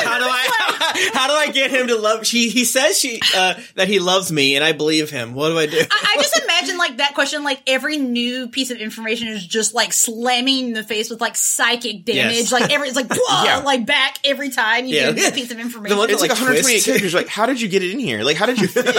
how 0.03 0.19
do 0.19 0.26
I 0.26 1.10
how 1.15 1.27
do 1.27 1.34
I 1.34 1.49
get 1.52 1.72
him 1.72 1.88
to 1.88 1.95
love? 1.95 2.23
She 2.27 2.49
he 2.49 2.64
says 2.64 2.99
she 2.99 3.19
uh, 3.35 3.56
that 3.73 3.88
he 3.88 3.98
loves 3.98 4.31
me, 4.31 4.56
and 4.56 4.64
I 4.64 4.73
believe 4.73 5.10
him. 5.10 5.34
What 5.34 5.49
do 5.49 5.57
I 5.57 5.65
do? 5.65 5.80
I, 5.80 6.15
I 6.15 6.22
just 6.22 6.40
imagine 6.44 6.77
like 6.77 6.98
that 6.98 7.15
question, 7.15 7.44
like 7.44 7.61
every 7.65 7.98
new 7.98 8.48
piece 8.49 8.69
of 8.69 8.77
information 8.77 9.30
is 9.30 9.44
just 9.48 9.73
like 9.73 9.91
slamming 9.91 10.65
in 10.68 10.73
the 10.73 10.84
face 10.84 11.10
with 11.10 11.19
like 11.19 11.35
psychic 11.35 12.06
damage. 12.06 12.35
Yes. 12.35 12.52
Like 12.52 12.72
every, 12.72 12.90
it's 12.90 12.95
like, 12.95 13.07
whoa, 13.11 13.44
Yeah. 13.45 13.57
like 13.65 13.88
back 13.88 14.19
every 14.23 14.52
time 14.52 14.85
you 14.85 14.95
Yeah. 14.95 15.11
get 15.14 15.31
a 15.31 15.35
piece 15.35 15.49
of 15.52 15.57
information. 15.60 15.95
The 15.95 15.99
one 15.99 16.11
It's 16.11 16.22
like, 16.22 16.30
Like 16.30 16.38
128 16.38 16.61
twist. 16.72 16.85
characters. 16.85 17.14
Like, 17.15 17.27
how 17.27 17.48
did 17.48 17.60
you 17.60 17.68
get 17.68 17.81
it 17.81 17.90
in 17.90 17.98
here? 17.98 18.22
Like, 18.23 18.38
how 18.38 18.45
did 18.45 18.60
you 18.61 18.68
fit 18.68 18.95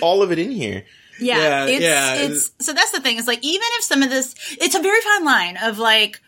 all 0.00 0.22
of 0.22 0.32
it 0.32 0.38
in 0.38 0.50
here? 0.50 0.84
Yeah, 1.20 1.38
Yeah, 1.38 1.66
it's, 1.66 1.80
yeah. 1.82 2.14
it's 2.16 2.50
so 2.60 2.72
that's 2.72 2.90
the 2.92 3.00
thing. 3.00 3.18
It's 3.18 3.26
like 3.26 3.42
even 3.44 3.66
if 3.78 3.84
some 3.84 4.02
of 4.02 4.10
this, 4.10 4.34
it's 4.60 4.74
a 4.74 4.80
very 4.82 5.00
fine 5.00 5.24
line 5.24 5.56
of 5.62 5.78
like 5.78 6.20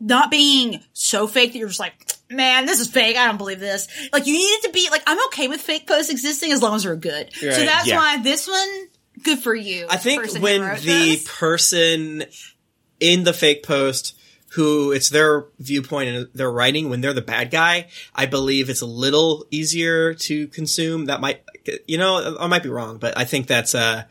not 0.00 0.30
being 0.30 0.80
so 0.92 1.26
fake 1.26 1.52
that 1.52 1.58
you're 1.58 1.68
just 1.68 1.80
like, 1.80 1.94
man, 2.30 2.66
this 2.66 2.80
is 2.80 2.88
fake. 2.90 3.16
I 3.16 3.26
don't 3.26 3.38
believe 3.38 3.60
this. 3.60 3.88
Like 4.12 4.26
you 4.26 4.34
need 4.34 4.40
it 4.44 4.62
to 4.64 4.72
be 4.72 4.88
like 4.90 5.02
I'm 5.06 5.24
okay 5.28 5.48
with 5.48 5.60
fake 5.60 5.86
posts 5.86 6.10
existing 6.10 6.52
as 6.52 6.60
long 6.62 6.74
as 6.74 6.82
they're 6.82 6.96
good. 6.96 7.32
So 7.34 7.46
that's 7.46 7.86
Yeah. 7.86 7.96
why 7.96 8.22
this 8.22 8.46
one, 8.46 8.88
good 9.22 9.38
for 9.38 9.54
you. 9.54 9.86
I 9.88 9.96
think 9.96 10.22
when 10.40 10.60
the 10.62 10.80
this. 10.80 11.24
person 11.38 12.24
in 13.00 13.24
the 13.24 13.32
fake 13.32 13.62
post 13.62 14.15
who 14.56 14.90
it's 14.90 15.10
their 15.10 15.44
viewpoint 15.58 16.08
and 16.08 16.28
their 16.34 16.50
writing 16.50 16.90
when 16.90 17.00
they're 17.00 17.12
the 17.12 17.22
bad 17.22 17.50
guy, 17.50 17.88
I 18.14 18.26
believe 18.26 18.68
it's 18.68 18.80
a 18.80 18.86
little 18.86 19.46
easier 19.50 20.14
to 20.14 20.48
consume. 20.48 21.06
That 21.06 21.20
might, 21.20 21.42
you 21.86 21.98
know, 21.98 22.36
I 22.40 22.46
might 22.46 22.62
be 22.62 22.70
wrong, 22.70 22.96
but 22.98 23.16
I 23.16 23.24
think 23.24 23.46
that's 23.46 23.74
uh 23.74 24.04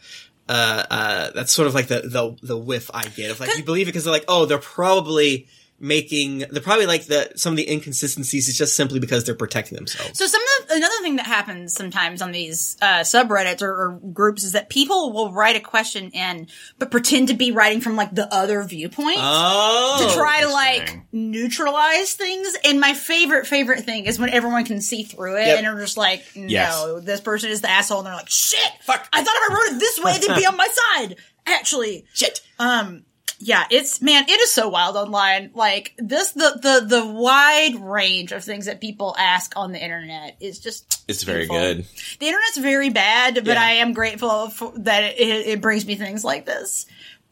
uh, 0.48 0.84
uh, 0.92 1.32
that's 1.34 1.52
sort 1.52 1.68
of 1.68 1.74
like 1.74 1.88
the, 1.88 2.02
the, 2.02 2.38
the 2.44 2.58
whiff 2.58 2.92
I 2.94 3.04
get 3.08 3.32
of 3.32 3.40
like, 3.40 3.58
you 3.58 3.64
believe 3.64 3.88
it 3.88 3.90
because 3.92 4.04
they're 4.04 4.14
like, 4.14 4.26
oh, 4.28 4.46
they're 4.46 4.60
probably 4.60 5.48
making, 5.78 6.40
they're 6.52 6.62
probably 6.62 6.86
like 6.86 7.06
the, 7.06 7.32
some 7.36 7.52
of 7.54 7.58
the 7.58 7.70
inconsistencies 7.70 8.48
is 8.48 8.58
just 8.58 8.76
simply 8.76 9.00
because 9.00 9.26
they're 9.26 9.36
protecting 9.36 9.76
themselves. 9.76 10.18
So 10.18 10.26
some 10.26 10.42
of 10.62 10.68
the, 10.70 10.76
another 10.76 10.96
thing 11.02 11.18
that 11.18 11.26
happens 11.26 11.74
sometimes 11.74 12.22
on 12.22 12.32
these 12.32 12.78
uh, 12.82 13.02
subreddits 13.02 13.62
or, 13.62 13.72
or 13.72 14.00
groups 14.14 14.44
is 14.44 14.54
that 14.54 14.70
people 14.70 15.12
will 15.12 15.34
write 15.34 15.58
a 15.58 15.60
question 15.60 16.12
in, 16.12 16.48
but 16.80 16.92
pretend 16.92 17.28
to 17.28 17.34
be 17.34 17.52
writing 17.52 17.82
from 17.82 17.96
like 17.98 18.16
the 18.16 18.34
other 18.34 18.64
viewpoint. 18.64 19.18
Oh. 19.20 20.08
to 20.08 20.16
try 20.18 20.42
to 20.42 20.50
like 20.50 21.02
neutralize 21.12 22.14
things. 22.14 22.56
And 22.64 22.80
my 22.80 22.94
favorite, 22.94 23.46
favorite 23.46 23.84
thing 23.84 24.06
is 24.06 24.18
when 24.20 24.30
everyone 24.30 24.64
can 24.66 24.80
see 24.82 25.04
through 25.04 25.38
it 25.38 25.48
Yep. 25.48 25.58
and 25.60 25.68
are 25.68 25.80
just 25.80 25.98
like, 25.98 26.24
no, 26.36 26.48
Yes. 26.48 27.04
this 27.04 27.22
person 27.22 27.50
is 27.52 27.62
the 27.62 27.70
asshole. 27.70 28.00
And 28.00 28.08
they're 28.08 28.16
like, 28.16 28.30
shit, 28.30 28.72
Fuck. 28.84 29.08
I 29.12 29.24
thought 29.24 29.36
if 29.36 29.52
I 29.52 29.54
wrote 29.54 29.76
it 29.76 29.80
this 29.80 30.00
way, 30.04 30.14
they'd 30.20 30.40
be 30.40 30.46
on 30.46 30.56
my 30.58 30.68
side. 30.96 31.16
Actually, 31.46 32.06
Shit. 32.14 32.42
um, 32.60 33.04
yeah, 33.40 33.66
it's 33.70 34.02
man, 34.02 34.24
it 34.28 34.40
is 34.40 34.52
so 34.52 34.70
wild 34.70 34.96
online. 34.96 35.52
Like 35.54 35.94
this, 35.98 36.32
the 36.32 36.58
the 36.62 36.86
the 36.88 37.06
wide 37.06 37.76
range 37.82 38.32
of 38.32 38.44
things 38.44 38.66
that 38.66 38.80
people 38.82 39.16
ask 39.20 39.54
on 39.56 39.72
the 39.74 39.84
internet 39.84 40.38
is 40.40 40.60
just 40.60 41.04
It's 41.08 41.24
very 41.24 41.46
good. 41.48 41.86
The 42.20 42.26
internet's 42.28 42.58
very 42.58 42.90
bad, 42.90 43.36
but 43.36 43.48
Yeah. 43.48 43.62
I 43.62 43.72
am 43.74 43.94
grateful 43.94 44.50
for, 44.50 44.72
that 44.78 45.04
it, 45.04 45.20
it, 45.20 45.48
it 45.48 45.62
brings 45.62 45.86
me 45.86 45.96
things 45.96 46.24
like 46.24 46.46
this. 46.46 46.86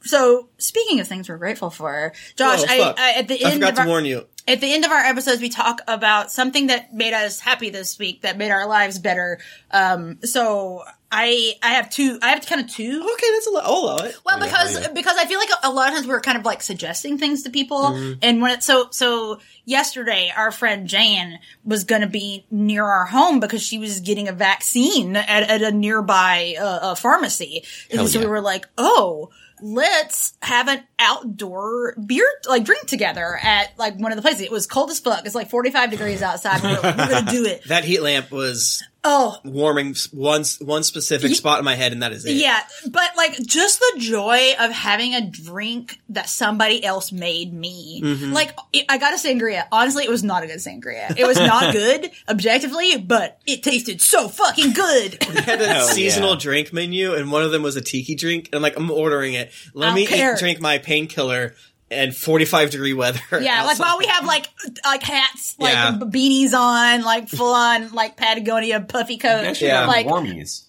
So, 0.06 0.50
speaking 0.58 1.00
of 1.00 1.08
things 1.08 1.30
we're 1.30 1.38
grateful 1.38 1.70
for, 1.70 2.12
Josh, 2.36 2.60
Oh, 2.62 2.66
I. 2.68 2.94
I 2.98 3.20
at 3.20 3.30
the 3.30 3.42
end 3.42 3.64
I 3.64 3.68
forgot 3.68 3.70
of 3.70 3.76
to 3.76 3.82
our, 3.84 3.88
warn 3.88 4.04
you. 4.06 4.26
at 4.46 4.60
the 4.60 4.74
end 4.74 4.84
of 4.84 4.92
our 4.92 5.00
episodes, 5.00 5.40
we 5.42 5.48
talk 5.48 5.80
about 5.88 6.30
something 6.30 6.68
that 6.68 6.94
made 6.94 7.14
us 7.14 7.40
happy 7.40 7.70
this 7.70 7.98
week, 7.98 8.24
that 8.24 8.38
made 8.38 8.52
our 8.52 8.68
lives 8.68 9.00
better. 9.00 9.40
Um, 9.72 10.20
so 10.24 10.84
I 11.16 11.54
I 11.62 11.76
have 11.76 11.92
two. 11.92 12.18
I 12.24 12.30
have 12.30 12.44
kind 12.46 12.60
of 12.60 12.68
two. 12.68 13.08
Okay, 13.14 13.28
that's 13.34 13.48
a 13.48 13.52
lot. 13.52 13.64
I'll 13.66 13.74
allow 13.74 13.98
it. 13.98 14.16
Well, 14.26 14.40
because 14.40 14.82
yeah. 14.82 14.92
because 14.94 15.16
I 15.16 15.26
feel 15.26 15.38
like 15.38 15.50
a, 15.52 15.68
a 15.68 15.72
lot 15.72 15.90
of 15.90 15.94
times 15.94 16.08
we're 16.08 16.20
kind 16.22 16.40
of 16.40 16.44
like 16.44 16.64
suggesting 16.64 17.20
things 17.20 17.44
to 17.44 17.52
people, 17.52 17.82
Mm-hmm. 17.84 18.20
and 18.24 18.42
when 18.42 18.52
it 18.52 18.64
so 18.64 18.88
so 18.90 19.40
yesterday, 19.64 20.32
our 20.36 20.52
friend 20.52 20.88
Jan 20.88 21.38
was 21.64 21.84
going 21.84 22.02
to 22.02 22.08
be 22.08 22.46
near 22.50 22.84
our 22.84 23.06
home 23.06 23.40
because 23.40 23.62
she 23.62 23.78
was 23.78 24.00
getting 24.00 24.28
a 24.28 24.32
vaccine 24.34 25.16
at, 25.16 25.28
at 25.50 25.62
a 25.62 25.72
nearby 25.72 26.56
uh, 26.60 26.64
uh, 26.64 26.96
pharmacy, 26.96 27.64
and 27.92 28.00
Hell 28.00 28.08
so 28.08 28.20
we 28.20 28.26
were 28.26 28.42
like, 28.42 28.68
oh. 28.78 29.30
Let's 29.66 30.34
have 30.42 30.68
an 30.68 30.84
outdoor 31.00 31.96
beer, 31.96 32.28
like 32.50 32.66
drink 32.66 32.86
together 32.86 33.40
at 33.42 33.70
like 33.78 33.98
one 33.98 34.12
of 34.12 34.18
the 34.18 34.22
places. 34.22 34.42
It 34.42 34.52
was 34.52 34.68
cold 34.68 34.90
as 34.90 35.00
fuck. 35.00 35.26
It's 35.26 35.36
like 35.36 35.50
45 35.50 35.90
degrees 35.90 36.22
outside. 36.22 36.62
We're, 36.62 36.82
we're 36.84 36.96
gonna 37.08 37.32
do 37.32 37.46
it. 37.46 37.64
That 37.68 37.86
heat 37.86 38.02
lamp 38.02 38.30
was 38.30 38.84
Oh, 39.06 39.38
warming 39.44 39.96
one 40.12 40.46
one 40.62 40.84
specific 40.84 41.36
spot 41.36 41.60
in 41.60 41.66
my 41.66 41.76
head, 41.76 41.92
and 41.92 42.02
that 42.04 42.14
is 42.14 42.26
it. 42.26 42.36
Yeah, 42.36 42.62
but 42.90 43.10
like 43.18 43.38
just 43.46 43.80
the 43.80 44.00
joy 44.00 44.54
of 44.58 44.72
having 44.72 45.14
a 45.14 45.30
drink 45.30 46.00
that 46.10 46.30
somebody 46.30 46.82
else 46.86 47.12
made 47.12 47.54
me. 47.54 48.02
Mm-hmm. 48.02 48.32
Like 48.32 48.58
it, 48.72 48.86
I 48.88 48.98
got 48.98 49.14
a 49.14 49.18
sangria. 49.18 49.66
Honestly, 49.74 50.06
it 50.06 50.10
was 50.10 50.24
not 50.24 50.44
a 50.44 50.48
good 50.48 50.60
sangria. 50.60 51.18
It 51.18 51.28
was 51.28 51.38
not 51.38 51.74
good 51.74 52.12
objectively, 52.30 52.98
but 52.98 53.42
it 53.46 53.62
tasted 53.62 54.00
so 54.00 54.30
fucking 54.30 54.72
good. 54.72 55.18
They 55.34 55.42
had 55.42 55.62
a 55.62 55.68
Hell 55.68 55.88
seasonal 55.88 56.34
yeah. 56.34 56.40
drink 56.40 56.74
menu, 56.74 57.16
and 57.16 57.32
one 57.32 57.42
of 57.42 57.52
them 57.52 57.64
was 57.64 57.76
a 57.76 57.82
tiki 57.82 58.14
drink. 58.16 58.48
And 58.48 58.56
I'm 58.56 58.62
like, 58.62 58.78
I'm 58.78 58.92
ordering 58.92 59.34
it. 59.34 59.52
Let 59.74 59.90
I 59.90 59.96
me 59.96 60.08
eat, 60.08 60.38
drink 60.38 60.62
my 60.62 60.78
painkiller 60.78 61.56
and 61.94 62.16
45 62.16 62.72
degree 62.72 62.94
weather. 62.94 63.20
Yeah, 63.32 63.64
like 63.64 63.72
outside. 63.72 63.84
while 63.84 63.98
we 64.00 64.06
have 64.08 64.26
like 64.26 64.50
like 64.84 65.04
hats, 65.04 65.56
like 65.60 65.74
Yeah. 65.74 65.98
beanies 66.02 66.54
on, 66.54 67.04
like 67.04 67.30
full 67.30 67.54
on 67.54 67.92
like 67.94 68.18
Patagonia 68.18 68.82
puffy 68.82 69.18
coat. 69.18 69.46
Actually, 69.46 69.68
Yeah. 69.68 69.82
yeah. 69.82 69.88
like 69.88 70.08
warmies. 70.08 70.66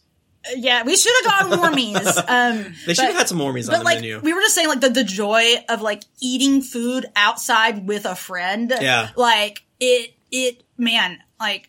yeah, 0.56 0.82
we 0.84 0.96
should 0.96 1.12
have 1.24 1.48
gone 1.50 1.58
warmies. 1.58 2.24
Um, 2.28 2.74
they 2.86 2.94
should 2.94 3.02
but- 3.02 3.06
have 3.06 3.14
had 3.16 3.28
some 3.28 3.38
warmies 3.38 3.64
on 3.68 3.72
But 3.74 3.78
the 3.78 3.84
like 3.84 3.96
menu. 4.00 4.20
we 4.20 4.32
were 4.34 4.40
just 4.40 4.54
saying, 4.54 4.68
like 4.68 4.80
the, 4.80 4.90
the 4.90 5.04
joy 5.04 5.54
of 5.68 5.80
like 5.82 6.02
eating 6.20 6.60
food 6.62 7.06
outside 7.16 7.86
with 7.86 8.04
a 8.06 8.14
friend. 8.14 8.72
Yeah. 8.80 9.10
Like 9.16 9.62
it, 9.80 10.14
it, 10.30 10.62
man, 10.76 11.18
like 11.40 11.68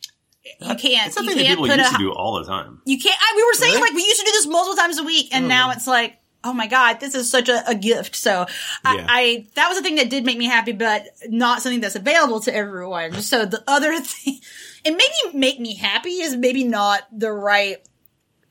you 0.59 0.75
can't, 0.75 1.07
It's 1.07 1.15
something 1.15 1.35
that 1.37 1.43
can't 1.43 1.59
people 1.59 1.67
used 1.75 1.79
a, 1.89 1.91
to 1.93 1.97
do 1.97 2.11
all 2.13 2.37
the 2.39 2.45
time. 2.45 2.81
you 2.85 2.99
can't. 2.99 3.17
I, 3.19 3.33
we 3.35 3.43
were 3.43 3.53
saying 3.53 3.73
Really? 3.73 3.81
like 3.89 3.93
we 3.93 4.03
used 4.03 4.19
to 4.19 4.25
do 4.25 4.31
this 4.31 4.47
multiple 4.47 4.75
times 4.75 4.97
a 4.99 5.03
week, 5.03 5.29
and 5.33 5.47
now 5.47 5.71
it's 5.71 5.87
like. 5.87 6.17
Oh 6.45 6.53
my 6.53 6.67
God, 6.67 6.99
this 6.99 7.15
is 7.15 7.29
such 7.29 7.49
a, 7.49 7.67
a 7.67 7.73
gift. 7.73 8.15
So 8.15 8.45
I, 8.85 8.95
Yeah. 8.95 9.05
I, 9.09 9.47
that 9.55 9.67
was 9.67 9.77
the 9.77 9.83
thing 9.83 9.95
that 9.95 10.09
did 10.11 10.25
make 10.25 10.37
me 10.37 10.45
happy, 10.45 10.73
but 10.73 11.07
not 11.27 11.61
something 11.63 11.81
that's 11.81 11.95
available 11.95 12.39
to 12.41 12.55
everyone. 12.55 13.13
So 13.21 13.45
the 13.45 13.63
other 13.67 13.99
thing, 13.99 14.39
it 14.83 14.91
made 14.91 15.31
me 15.33 15.39
make 15.39 15.59
me 15.59 15.75
happy 15.75 16.21
is 16.21 16.35
maybe 16.35 16.63
not 16.63 17.01
the 17.11 17.31
right 17.31 17.77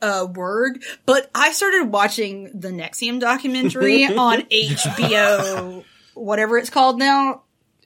uh, 0.02 0.26
word, 0.34 0.82
but 1.06 1.30
I 1.34 1.52
started 1.52 1.84
watching 1.84 2.50
the 2.52 2.68
NXIVM 2.68 3.20
documentary 3.20 4.04
on 4.16 4.42
HBO, 4.42 5.84
whatever 6.14 6.58
it's 6.58 6.70
called 6.70 6.98
now. 6.98 7.42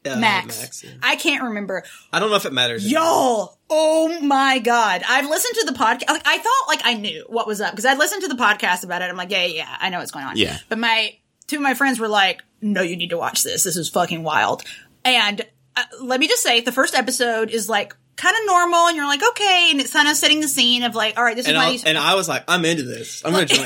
Uh, 0.06 0.16
Max. 0.16 0.82
yeah. 0.84 0.92
I 1.02 1.16
can't 1.16 1.42
remember. 1.42 1.82
I 2.12 2.20
don't 2.20 2.30
know 2.30 2.36
if 2.36 2.46
it 2.46 2.52
matters. 2.52 2.90
Y'all, 2.90 3.57
oh 3.70 4.20
my 4.20 4.58
god! 4.58 5.02
I've 5.08 5.28
listened 5.28 5.54
to 5.60 5.66
the 5.72 5.78
podcast. 5.78 6.08
Like, 6.08 6.26
I 6.26 6.38
thought 6.38 6.68
like 6.68 6.80
I 6.84 6.94
knew 6.94 7.24
what 7.28 7.46
was 7.46 7.60
up 7.60 7.72
because 7.72 7.84
I'd 7.84 7.98
listened 7.98 8.22
to 8.22 8.28
the 8.28 8.34
podcast 8.34 8.84
about 8.84 9.02
it. 9.02 9.06
I'm 9.06 9.16
like, 9.16 9.30
yeah, 9.30 9.44
yeah, 9.44 9.76
I 9.80 9.90
know 9.90 9.98
what's 9.98 10.10
going 10.10 10.24
on. 10.24 10.36
Yeah. 10.36 10.58
But 10.68 10.78
my 10.78 11.16
two 11.46 11.56
of 11.56 11.62
my 11.62 11.74
friends 11.74 11.98
were 11.98 12.08
like, 12.08 12.42
no, 12.60 12.82
you 12.82 12.96
need 12.96 13.10
to 13.10 13.18
watch 13.18 13.42
this. 13.42 13.64
This 13.64 13.76
is 13.76 13.88
fucking 13.88 14.22
wild. 14.22 14.62
And 15.04 15.42
uh, 15.76 15.82
let 16.00 16.20
me 16.20 16.28
just 16.28 16.42
say, 16.42 16.60
the 16.60 16.72
first 16.72 16.94
episode 16.94 17.50
is 17.50 17.68
like 17.68 17.94
kind 18.16 18.34
of 18.34 18.46
normal, 18.46 18.88
and 18.88 18.96
you're 18.96 19.06
like, 19.06 19.22
okay, 19.22 19.68
and 19.70 19.80
it's 19.80 19.92
kind 19.92 20.08
of 20.08 20.16
setting 20.16 20.40
the 20.40 20.48
scene 20.48 20.82
of 20.82 20.94
like, 20.94 21.16
all 21.16 21.24
right, 21.24 21.36
this 21.36 21.46
And, 21.46 21.56
is 21.56 21.58
why 21.58 21.66
I, 21.66 21.70
these 21.70 21.84
and 21.84 21.96
I 21.96 22.14
was 22.14 22.28
like, 22.28 22.44
I'm 22.48 22.64
into 22.64 22.82
this. 22.82 23.22
I'm 23.24 23.32
going 23.32 23.46
to 23.48 23.54
join. 23.54 23.64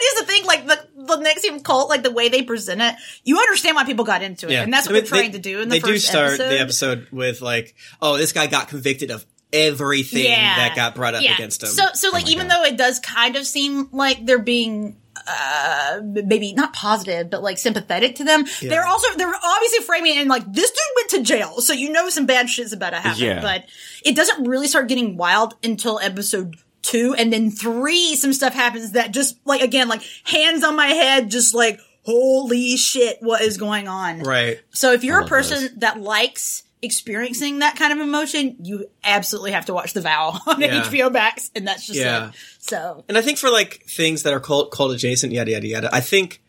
Is 0.00 0.20
the 0.20 0.26
thing. 0.26 0.44
Like 0.44 0.66
the 0.66 0.86
the 0.96 1.16
NXIVM 1.16 1.62
cult, 1.64 1.88
like 1.88 2.02
the 2.02 2.10
way 2.10 2.28
they 2.28 2.42
present 2.42 2.80
it, 2.80 2.94
you 3.24 3.38
understand 3.38 3.76
why 3.76 3.84
people 3.84 4.04
got 4.04 4.22
into 4.22 4.48
it, 4.48 4.54
and 4.54 4.72
that's 4.72 4.86
what 4.86 4.92
I 4.92 5.00
mean, 5.00 5.04
they're 5.04 5.18
trying 5.20 5.32
to 5.32 5.38
do 5.38 5.60
in 5.60 5.68
the 5.68 5.74
they 5.76 5.80
first 5.80 5.92
do 5.92 5.98
start 5.98 6.32
episode. 6.34 6.48
the 6.48 6.60
episode 6.60 7.06
with 7.10 7.40
like, 7.40 7.74
oh, 8.00 8.16
this 8.16 8.32
guy 8.32 8.46
got 8.46 8.68
convicted 8.68 9.10
of 9.10 9.24
everything 9.52 10.24
that 10.30 10.74
got 10.76 10.94
brought 10.94 11.14
up 11.14 11.22
Yeah. 11.22 11.34
against 11.34 11.62
him. 11.62 11.70
So, 11.70 11.84
so 11.94 12.10
like, 12.10 12.30
even 12.30 12.46
though 12.48 12.62
it 12.62 12.76
does 12.76 13.00
kind 13.00 13.34
of 13.34 13.44
seem 13.44 13.88
like 13.90 14.24
they're 14.24 14.38
being, 14.38 14.96
uh, 15.26 16.00
maybe 16.04 16.52
not 16.52 16.72
positive, 16.72 17.30
but 17.30 17.42
like 17.42 17.58
sympathetic 17.58 18.14
to 18.16 18.24
them, 18.24 18.44
they're 18.62 18.86
also, 18.86 19.08
they're 19.16 19.26
obviously 19.34 19.84
framing 19.84 20.16
it 20.16 20.22
in 20.22 20.28
like, 20.28 20.44
this 20.52 20.70
dude 20.70 20.78
went 20.96 21.10
to 21.10 21.22
jail, 21.22 21.60
so 21.60 21.72
you 21.72 21.90
know 21.90 22.08
some 22.10 22.26
bad 22.26 22.48
shit's 22.48 22.72
about 22.72 22.90
to 22.90 23.00
happen. 23.00 23.22
Yeah. 23.22 23.40
But 23.42 23.64
it 24.04 24.14
doesn't 24.14 24.44
really 24.44 24.68
start 24.68 24.88
getting 24.88 25.16
wild 25.16 25.54
until 25.64 25.98
episode 25.98 26.56
two, 26.90 27.14
and 27.16 27.32
then 27.32 27.50
three, 27.50 28.16
some 28.16 28.32
stuff 28.32 28.54
happens 28.54 28.92
that 28.92 29.12
just, 29.12 29.36
like, 29.44 29.60
again, 29.62 29.88
like, 29.88 30.02
hands 30.24 30.64
on 30.64 30.76
my 30.76 30.86
head, 30.88 31.30
just 31.30 31.54
like, 31.54 31.78
holy 32.02 32.76
shit, 32.76 33.18
what 33.20 33.42
is 33.42 33.56
going 33.58 33.86
on? 33.88 34.20
Right. 34.20 34.60
So 34.70 34.92
if 34.92 35.04
you're 35.04 35.20
a 35.20 35.26
person 35.26 35.60
those. 35.60 35.74
that 35.76 36.00
likes 36.00 36.62
experiencing 36.82 37.58
that 37.58 37.76
kind 37.76 37.92
of 37.92 37.98
emotion, 38.00 38.56
you 38.62 38.86
absolutely 39.04 39.52
have 39.52 39.66
to 39.66 39.74
watch 39.74 39.92
The 39.92 40.00
Vow 40.00 40.38
on 40.46 40.60
Yeah. 40.60 40.82
HBO 40.82 41.12
Max, 41.12 41.50
and 41.54 41.66
that's 41.68 41.86
just 41.86 41.98
Yeah. 41.98 42.28
it. 42.28 42.34
So 42.58 43.04
And 43.08 43.18
I 43.18 43.22
think 43.22 43.36
for 43.38 43.50
like 43.50 43.84
things 43.86 44.22
that 44.22 44.32
are 44.32 44.40
cult 44.40 44.70
cult 44.70 44.92
adjacent, 44.94 45.32
yada 45.32 45.50
yada 45.50 45.66
yada. 45.66 45.90
I 45.94 46.00
think 46.00 46.40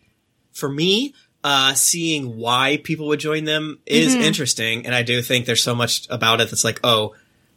for 0.53 0.69
me, 0.69 1.13
uh, 1.43 1.73
seeing 1.73 2.37
why 2.37 2.79
people 2.83 3.07
would 3.07 3.19
join 3.19 3.43
them 3.45 3.79
is 3.85 4.13
Mm-hmm. 4.13 4.23
interesting, 4.23 4.85
and 4.85 4.95
I 4.95 5.03
do 5.03 5.21
think 5.21 5.45
there's 5.45 5.63
so 5.63 5.75
much 5.75 6.07
about 6.09 6.39
it 6.39 6.49
that's 6.49 6.63
like, 6.63 6.79
oh, 6.83 7.13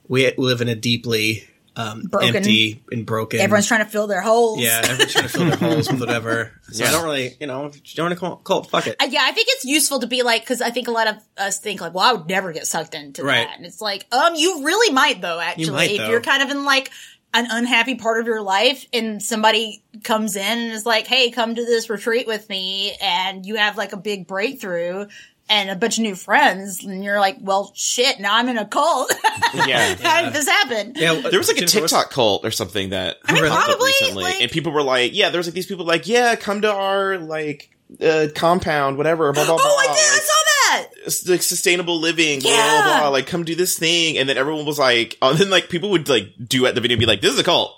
we 0.09 0.33
live 0.37 0.61
in 0.61 0.69
a 0.69 0.75
deeply 0.75 1.47
um, 1.77 2.03
Broken. 2.03 2.37
empty 2.37 2.83
and 2.93 3.05
broken. 3.05 3.41
everyone's 3.41 3.67
trying 3.67 3.85
to 3.85 3.91
fill 3.91 4.07
their 4.07 4.21
holes. 4.21 4.61
yeah, 4.61 4.81
everyone's 4.85 5.13
trying 5.13 5.25
to 5.25 5.31
fill 5.31 5.47
their 5.47 5.57
holes 5.57 5.91
with 5.91 6.01
whatever. 6.01 6.53
So 6.73 6.85
I 6.85 6.91
don't 6.91 7.05
really, 7.05 7.37
you 7.39 7.47
know, 7.47 7.67
if 7.67 7.77
you 7.77 7.83
join 7.83 8.11
a 8.11 8.17
cult, 8.17 8.43
cult 8.43 8.69
fuck 8.71 8.87
it. 8.89 8.97
Uh, 9.01 9.07
yeah, 9.09 9.21
I 9.23 9.31
think 9.33 9.47
it's 9.51 9.65
useful 9.65 10.01
to 10.01 10.07
be 10.09 10.23
like 10.23 10.43
because 10.43 10.61
I 10.63 10.71
think 10.71 10.89
a 10.89 10.91
lot 10.91 11.07
of 11.09 11.17
us 11.37 11.59
think 11.61 11.81
like, 11.81 11.95
well, 11.95 12.05
I 12.05 12.13
would 12.15 12.29
never 12.29 12.53
get 12.53 12.67
sucked 12.67 12.95
into 12.95 13.23
Right. 13.23 13.47
that, 13.47 13.57
and 13.59 13.67
it's 13.67 13.81
like, 13.81 14.07
um, 14.13 14.35
you 14.35 14.65
really 14.65 14.93
might 14.93 15.21
though. 15.21 15.39
Actually, 15.39 15.71
might, 15.71 15.91
if 15.93 15.99
though. 15.99 16.11
you're 16.11 16.21
kind 16.21 16.43
of 16.43 16.51
in 16.51 16.65
like 16.65 16.91
an 17.35 17.47
unhappy 17.51 17.97
part 17.97 18.21
of 18.21 18.27
your 18.27 18.41
life, 18.41 18.87
and 18.93 19.23
somebody 19.23 19.83
comes 20.05 20.37
in 20.37 20.43
and 20.59 20.73
is 20.73 20.87
like, 20.87 21.07
hey, 21.07 21.31
come 21.33 21.55
to 21.55 21.65
this 21.65 21.91
retreat 21.91 22.27
with 22.27 22.49
me, 22.49 22.97
and 23.01 23.45
you 23.45 23.57
have 23.57 23.77
like 23.77 23.93
a 23.93 23.97
big 23.97 24.27
breakthrough. 24.27 25.07
And 25.47 25.69
a 25.69 25.77
bunch 25.77 25.99
of 25.99 26.03
new 26.03 26.15
friends, 26.15 26.83
and 26.85 27.05
you're 27.05 27.21
like, 27.21 27.37
"Well, 27.39 27.71
shit! 27.77 28.19
Now 28.19 28.35
I'm 28.37 28.49
in 28.49 28.57
a 28.57 28.65
cult. 28.67 29.13
Yeah. 29.55 29.95
How 30.03 30.23
did 30.23 30.33
this 30.33 30.49
happen?" 30.49 30.95
Yeah, 30.97 31.21
There 31.21 31.39
was 31.39 31.49
like 31.49 31.59
a 31.59 31.67
TikTok 31.67 32.11
cult 32.11 32.47
or 32.47 32.51
something 32.51 32.91
that 32.91 33.19
I 33.27 33.35
mean, 33.35 33.45
probably, 33.45 33.87
recently, 33.87 34.25
like- 34.25 34.41
and 34.41 34.51
people 34.51 34.73
were 34.73 34.83
like, 34.83 35.15
"Yeah, 35.15 35.29
there 35.29 35.39
was 35.39 35.47
like 35.47 35.55
these 35.55 35.67
people 35.67 35.85
like, 35.85 36.09
yeah, 36.09 36.35
come 36.37 36.63
to 36.63 36.73
our 36.73 37.19
like 37.19 37.71
uh, 38.01 38.29
compound, 38.35 38.97
whatever, 38.97 39.31
blah 39.35 39.45
blah 39.45 39.57
blah." 39.57 39.65
Oh, 39.67 39.77
I 39.79 39.95
did! 39.95 40.03
I 40.03 40.13
like, 40.13 40.23
saw 40.23 41.27
that. 41.27 41.31
like 41.33 41.43
sustainable 41.43 42.01
living, 42.01 42.41
blah, 42.41 42.51
Yeah. 42.51 42.83
blah 42.83 42.99
blah. 43.01 43.09
Like, 43.11 43.27
come 43.27 43.45
do 43.45 43.55
this 43.55 43.79
thing, 43.79 44.17
and 44.17 44.27
then 44.27 44.39
everyone 44.39 44.65
was 44.65 44.79
like, 44.79 45.19
oh, 45.21 45.29
and 45.33 45.39
then 45.39 45.51
like 45.51 45.69
people 45.69 45.91
would 45.91 46.09
like 46.09 46.29
do 46.43 46.65
at 46.65 46.75
the 46.75 46.81
video 46.81 46.95
and 46.95 47.01
be 47.01 47.07
like, 47.07 47.21
"This 47.21 47.35
is 47.35 47.39
a 47.39 47.45
cult. 47.45 47.71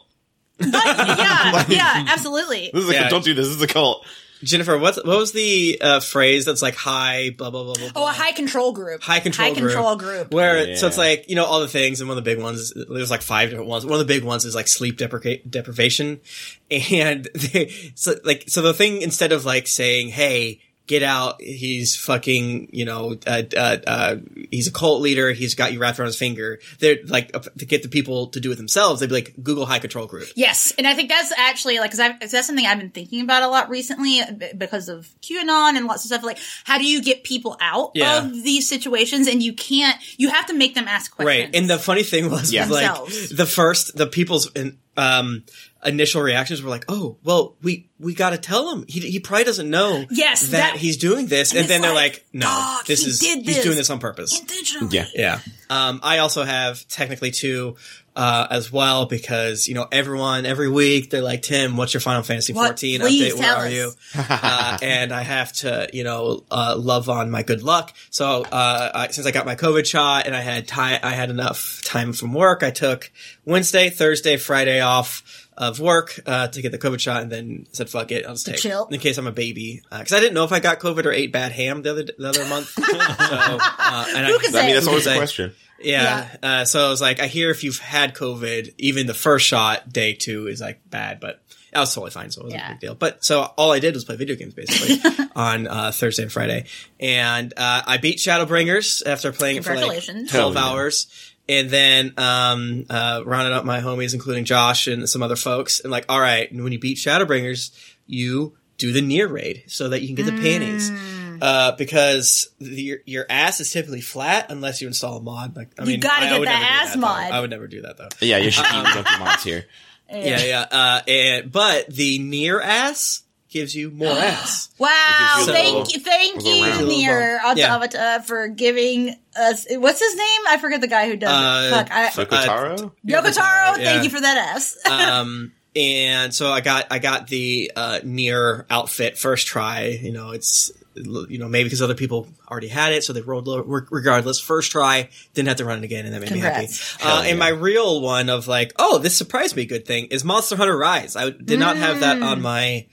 yeah, 0.61 1.65
yeah, 1.69 2.05
absolutely. 2.09 2.71
This 2.73 2.85
is 2.85 2.91
a 2.91 2.93
Yeah. 2.93 2.99
cult. 3.01 3.11
Don't 3.11 3.25
do 3.25 3.35
this. 3.35 3.49
This 3.49 3.57
is 3.57 3.63
a 3.63 3.67
cult." 3.67 4.07
Jennifer, 4.47 4.79
what 4.79 4.97
what 5.05 5.19
was 5.19 5.33
the 5.33 5.79
uh, 5.81 6.01
phrase 6.01 6.45
that's 6.45 6.63
like 6.63 6.75
high 6.75 7.31
blah 7.31 7.51
blah 7.51 7.65
blah 7.65 7.75
blah? 7.75 7.91
Oh, 7.97 8.09
a 8.09 8.13
high 8.13 8.33
control 8.33 8.73
group. 8.73 9.03
high 9.03 9.21
control 9.21 9.49
group. 9.49 9.57
high 9.57 9.61
group, 9.61 9.73
control 9.73 9.97
group. 9.97 10.33
where 10.33 10.77
so 10.77 10.87
it's 10.87 10.99
like 10.99 11.29
you 11.29 11.37
know 11.37 11.45
all 11.45 11.61
the 11.61 11.69
things 11.69 12.01
and 12.01 12.09
one 12.09 12.17
of 12.17 12.25
the 12.25 12.31
big 12.31 12.43
ones 12.43 12.73
there's 12.89 13.11
like 13.11 13.23
five 13.23 13.51
different 13.51 13.69
ones 13.69 13.85
one 13.85 14.01
of 14.01 14.07
the 14.07 14.13
big 14.15 14.23
ones 14.25 14.45
is 14.45 14.55
like 14.55 14.69
sleep 14.69 14.97
deprica- 14.97 15.43
deprivation 15.51 16.21
and 16.71 17.29
they, 17.35 17.93
so 17.95 18.15
like 18.25 18.45
so 18.49 18.63
the 18.63 18.75
thing 18.75 19.03
instead 19.03 19.33
of 19.33 19.45
like 19.45 19.67
saying 19.67 20.09
hey 20.09 20.61
get 20.87 21.03
out 21.03 21.41
he's 21.41 21.97
fucking 21.97 22.69
you 22.73 22.85
know 22.85 23.17
uh, 23.27 23.43
uh, 23.57 23.77
uh, 23.87 24.17
he's 24.51 24.69
a 24.69 24.73
cult 24.73 25.01
leader 25.01 25.33
he's 25.33 25.55
got 25.55 25.73
you 25.73 25.79
wrapped 25.81 25.99
around 25.99 26.07
his 26.07 26.19
finger 26.19 26.59
they're 26.79 26.99
like 27.07 27.31
uh, 27.35 27.41
to 27.59 27.65
get 27.67 27.83
the 27.83 27.89
people 27.89 28.29
to 28.29 28.41
do 28.41 28.53
it 28.53 28.57
themselves 28.57 29.01
they'd 29.01 29.09
be 29.09 29.15
like 29.15 29.35
google 29.43 29.67
high 29.67 29.79
control 29.79 30.07
group 30.07 30.29
Yes, 30.37 30.73
and 30.79 30.87
I 30.87 30.95
think 30.95 31.09
that's 31.09 31.33
actually 31.37 31.79
like 31.79 31.91
because 31.93 32.31
that's 32.31 32.47
something 32.47 32.67
I've 32.67 32.79
been 32.79 32.91
thinking 32.91 33.21
about 33.23 33.43
a 33.43 33.49
lot 33.49 33.69
recently 33.71 34.21
because 34.57 34.89
of 34.89 35.09
QAnon 35.23 35.77
and 35.77 35.87
lots 35.87 36.05
of 36.05 36.09
stuff. 36.09 36.23
Like, 36.23 36.39
how 36.65 36.79
do 36.79 36.85
you 36.85 37.03
get 37.03 37.25
people 37.25 37.57
out 37.61 37.93
Yeah. 37.95 38.19
of 38.19 38.33
these 38.33 38.69
situations? 38.69 39.27
And 39.29 39.43
you 39.43 39.53
can't. 39.53 39.97
You 40.19 40.29
have 40.31 40.47
to 40.47 40.55
make 40.55 40.75
them 40.75 40.87
ask 40.89 41.15
questions. 41.15 41.45
Right. 41.47 41.57
And 41.57 41.69
the 41.71 41.79
funny 41.79 42.03
thing 42.03 42.31
was, 42.31 42.53
Yeah. 42.53 42.69
was 42.69 42.71
like 42.71 43.09
the 43.37 43.47
first, 43.47 43.97
the 43.97 44.07
people's 44.07 44.51
um, 44.97 45.45
initial 45.87 46.23
reactions 46.23 46.63
were 46.63 46.71
like, 46.71 46.85
"Oh, 46.89 47.17
well, 47.25 47.57
we 47.63 47.89
we 47.99 48.15
got 48.15 48.31
to 48.31 48.39
tell 48.39 48.71
him. 48.75 48.85
He 48.89 49.01
he 49.01 49.21
probably 49.21 49.45
doesn't 49.45 49.71
know 49.71 50.05
Yes, 50.11 50.43
that, 50.43 50.51
that- 50.51 50.77
he's 50.77 50.97
doing 50.97 51.27
this." 51.27 51.53
And, 51.53 51.61
it's 51.61 51.69
then 51.69 51.81
they're 51.83 51.95
like, 51.95 52.13
like, 52.13 52.27
"No, 52.33 52.47
"Dog, 52.47 52.87
this 52.87 53.05
he 53.05 53.11
is 53.11 53.19
did 53.21 53.45
he's 53.47 53.63
doing 53.63 53.77
this 53.77 53.91
on 53.91 53.99
purpose." 53.99 54.39
intentionally. 54.41 54.97
Yeah. 54.97 55.07
Yeah. 55.15 55.41
Um, 55.71 56.01
I 56.03 56.19
also 56.19 56.45
have 56.45 56.87
technically 56.89 57.31
two 57.31 57.77
uh, 58.15 58.47
as 58.51 58.73
well 58.73 59.05
because 59.07 59.69
you 59.69 59.75
know 59.75 59.87
everyone 59.93 60.47
every 60.47 60.69
week 60.69 61.11
they're 61.11 61.23
like, 61.23 61.43
"Tim, 61.43 61.77
what's 61.77 61.93
your 61.95 62.01
Final 62.01 62.23
Fantasy 62.23 62.53
What? 62.53 62.69
14 62.69 63.01
Please 63.01 63.35
update? 63.35 63.39
Where 63.39 63.43
tell 63.43 63.57
are 63.61 63.67
us." 63.67 63.73
you?" 63.73 63.93
uh, 64.19 64.79
and 64.83 65.13
I 65.13 65.23
have 65.23 65.53
to, 65.55 65.89
you 65.93 66.05
know, 66.05 66.45
uh, 66.51 66.77
love 66.79 67.09
on 67.09 67.31
my 67.31 67.43
good 67.43 67.63
luck. 67.63 67.93
So, 68.11 68.43
uh, 68.43 68.91
I, 68.95 69.09
since 69.09 69.27
I 69.27 69.33
got 69.33 69.45
my 69.47 69.55
COVID 69.57 69.87
shot 69.87 70.27
and 70.27 70.35
I 70.35 70.41
had 70.41 70.67
time, 70.67 71.01
I 71.03 71.11
had 71.13 71.31
enough 71.31 71.83
time 71.85 72.13
from 72.13 72.33
work. 72.33 72.63
I 72.63 72.71
took 72.71 73.11
Wednesday, 73.45 73.91
Thursday, 73.91 74.37
Friday 74.37 74.81
off 74.81 75.46
of 75.59 75.81
work, 75.81 76.21
uh, 76.27 76.49
to 76.49 76.63
get 76.63 76.73
the 76.73 76.79
COVID 76.79 77.01
shot 77.01 77.23
and 77.23 77.33
then 77.33 77.67
said, 77.73 77.89
fuck 77.89 78.11
it, 78.13 78.27
I'll 78.27 78.35
just 78.35 78.47
take 78.47 78.57
chill. 78.59 78.87
in 78.91 79.01
case 79.01 79.17
I'm 79.19 79.27
a 79.27 79.33
baby. 79.33 79.83
Uh, 79.91 79.99
cause 80.01 80.13
I 80.13 80.21
didn't 80.21 80.35
know 80.35 80.45
if 80.45 80.53
I 80.53 80.61
got 80.61 80.81
COVID 80.81 81.05
or 81.07 81.13
ate 81.13 81.33
bad 81.33 81.53
ham 81.53 81.83
the 81.83 81.91
other, 81.93 82.03
the 82.05 82.29
other 82.29 82.45
month. 82.47 82.67
so, 82.71 82.83
uh, 82.91 84.05
and 84.15 84.27
Who 84.27 84.39
can 84.39 84.55
I 84.57 84.63
mean, 84.67 84.75
that's 84.75 84.87
always 84.87 85.07
a 85.07 85.11
say? 85.11 85.17
question. 85.17 85.53
yeah. 85.81 86.37
Uh, 86.43 86.65
so 86.65 86.87
I 86.87 86.91
was 86.91 87.01
like, 87.01 87.21
I 87.21 87.27
hear 87.27 87.51
if 87.51 87.65
you've 87.65 87.79
had 87.79 88.15
COVID, 88.15 88.75
even 88.79 89.07
the 89.07 89.15
first 89.15 89.47
shot, 89.47 89.91
day 89.93 90.13
two 90.15 90.47
is 90.49 90.61
like 90.61 90.81
bad, 90.91 91.21
but 91.21 91.41
I 91.75 91.81
was 91.81 91.95
totally 91.95 92.11
fine, 92.11 92.31
so 92.31 92.41
it 92.41 92.45
wasn't 92.45 92.63
Yeah. 92.63 92.69
a 92.69 92.73
big 92.73 92.81
deal. 92.81 92.95
But 92.95 93.23
so 93.25 93.43
all 93.43 93.71
I 93.73 93.81
did 93.81 93.93
was 93.95 94.05
play 94.05 94.17
video 94.17 94.35
games 94.37 94.55
basically 94.55 94.99
on 95.37 95.67
uh, 95.67 95.91
Thursday 95.93 96.23
and 96.23 96.33
Friday, 96.33 96.65
and 96.99 97.53
uh, 97.55 97.83
I 97.87 97.99
beat 97.99 98.17
Shadowbringers 98.19 99.07
after 99.07 99.31
playing 99.33 99.57
it 99.59 99.65
for 99.65 99.71
like 99.75 99.81
Congratulations. 99.81 100.31
twelve 100.31 100.55
Hell 100.55 100.65
yeah. 100.65 100.71
hours. 100.71 101.26
And 101.49 101.71
then 101.71 102.13
um, 102.17 102.87
uh, 102.91 103.23
rounded 103.25 103.53
up 103.53 103.65
my 103.65 103.81
homies, 103.81 104.15
including 104.15 104.45
Josh 104.45 104.89
and 104.89 105.09
some 105.09 105.23
other 105.23 105.37
folks, 105.37 105.79
and 105.81 105.93
like, 105.93 106.05
all 106.09 106.21
right, 106.21 106.53
when 106.53 106.73
you 106.73 106.79
beat 106.81 106.99
Shadowbringers, 106.99 107.71
you 108.07 108.57
do 108.79 108.93
the 108.93 109.01
Nier 109.01 109.29
raid 109.29 109.65
so 109.69 109.89
that 109.91 110.03
you 110.03 110.09
can 110.09 110.17
get 110.17 110.27
the 110.27 110.43
panties. 110.43 110.91
Mm. 110.91 111.39
Uh, 111.41 111.73
because 111.73 112.49
the, 112.59 112.83
your, 112.83 112.99
your 113.05 113.27
ass 113.29 113.61
is 113.61 113.71
typically 113.71 114.01
flat 114.01 114.47
unless 114.51 114.81
you 114.81 114.89
install 114.89 115.19
a 115.19 115.23
mod. 115.23 115.55
Like, 115.55 115.69
I 115.79 115.85
mean, 115.85 116.01
gotta 116.01 116.25
I, 116.25 116.29
I 116.29 116.31
get 116.31 116.39
would 116.41 116.49
that 116.49 116.53
never 116.53 116.65
do 116.65 116.71
ass 116.71 116.89
that, 116.89 116.95
though. 116.95 117.07
mod. 117.07 117.31
I 117.31 117.41
would 117.41 117.51
never 117.51 117.67
do 117.69 117.83
that 117.83 117.97
though. 117.99 118.09
Yeah, 118.21 118.39
you 118.39 118.51
should 118.51 118.65
keep 118.65 118.85
Donkey 118.85 119.19
Mods 119.19 119.45
here. 119.45 119.67
Yeah, 120.11 120.43
yeah. 120.43 120.67
Uh, 120.71 121.01
and 121.07 121.53
but 121.53 121.89
the 121.89 122.19
Nier 122.21 122.61
ass 122.61 123.23
gives 123.57 123.75
you 123.75 123.91
more 123.91 124.13
ass. 124.13 124.69
Wow! 124.79 124.89
It 124.91 125.41
you 125.41 125.53
Thank 125.53 125.77
little- 125.77 125.93
you, 125.93 126.01
thank 126.01 126.37
little 126.37 126.57
you, 126.57 126.65
round. 126.65 126.89
Nier 126.89 127.41
Yeah. 127.57 127.75
Automata, 127.75 128.23
for 128.27 128.49
giving 128.49 129.15
us. 129.37 129.67
What's 129.71 130.01
his 130.01 130.15
name? 130.17 130.41
I 130.49 130.59
forget 130.59 130.81
the 130.81 130.89
guy 130.89 131.09
who 131.09 131.17
does 131.17 131.31
Uh, 131.31 131.67
it. 131.67 131.71
Fuck, 131.71 131.91
I, 131.91 132.09
Yoko 132.09 132.45
Taro? 132.45 132.77
Yokotaro. 133.07 133.79
yeah. 133.79 133.85
Thank 133.85 134.05
you 134.05 134.11
for 134.11 134.21
that 134.21 134.55
ass. 134.55 134.77
um, 134.91 135.53
and 135.75 136.35
so 136.35 136.51
I 136.51 136.61
got 136.61 136.87
I 136.91 136.99
got 136.99 137.27
the 137.29 137.73
uh, 137.75 138.01
Nier 138.05 138.67
outfit 138.71 139.19
first 139.19 139.47
try. 139.47 139.99
You 140.03 140.13
know, 140.13 140.31
it's 140.33 140.71
you 140.95 141.37
know 141.39 141.49
maybe 141.49 141.65
because 141.65 141.83
other 141.83 141.95
people 141.95 142.29
already 142.51 142.69
had 142.69 142.93
it, 142.95 143.05
so 143.05 143.13
they 143.13 143.21
rolled 143.21 143.47
low. 143.47 143.61
Re- 143.63 143.83
Regardless, 143.91 144.41
first 144.41 144.73
try 144.73 145.11
didn't 145.35 145.49
have 145.49 145.59
to 145.59 145.67
run 145.67 145.79
it 145.79 145.85
again, 145.85 146.07
and 146.07 146.15
that 146.15 146.21
made 146.21 146.29
Congrats. 146.29 146.59
me 146.59 147.03
happy. 147.03 147.05
Uh, 147.05 147.17
Hell 147.23 147.31
and 147.31 147.39
my 147.39 147.49
real 147.49 148.01
one 148.01 148.31
of 148.31 148.49
like, 148.49 148.73
oh, 148.79 148.97
this 148.99 149.15
surprised 149.15 149.55
me. 149.57 149.67
Good 149.67 149.85
thing 149.85 150.07
is 150.07 150.25
Monster 150.25 150.57
Hunter 150.57 150.77
Rise. 150.77 151.15
I 151.17 151.29
did 151.31 151.59
not 151.59 151.77
have 151.77 152.01
that 152.01 152.23
on 152.23 152.41
my 152.41 152.87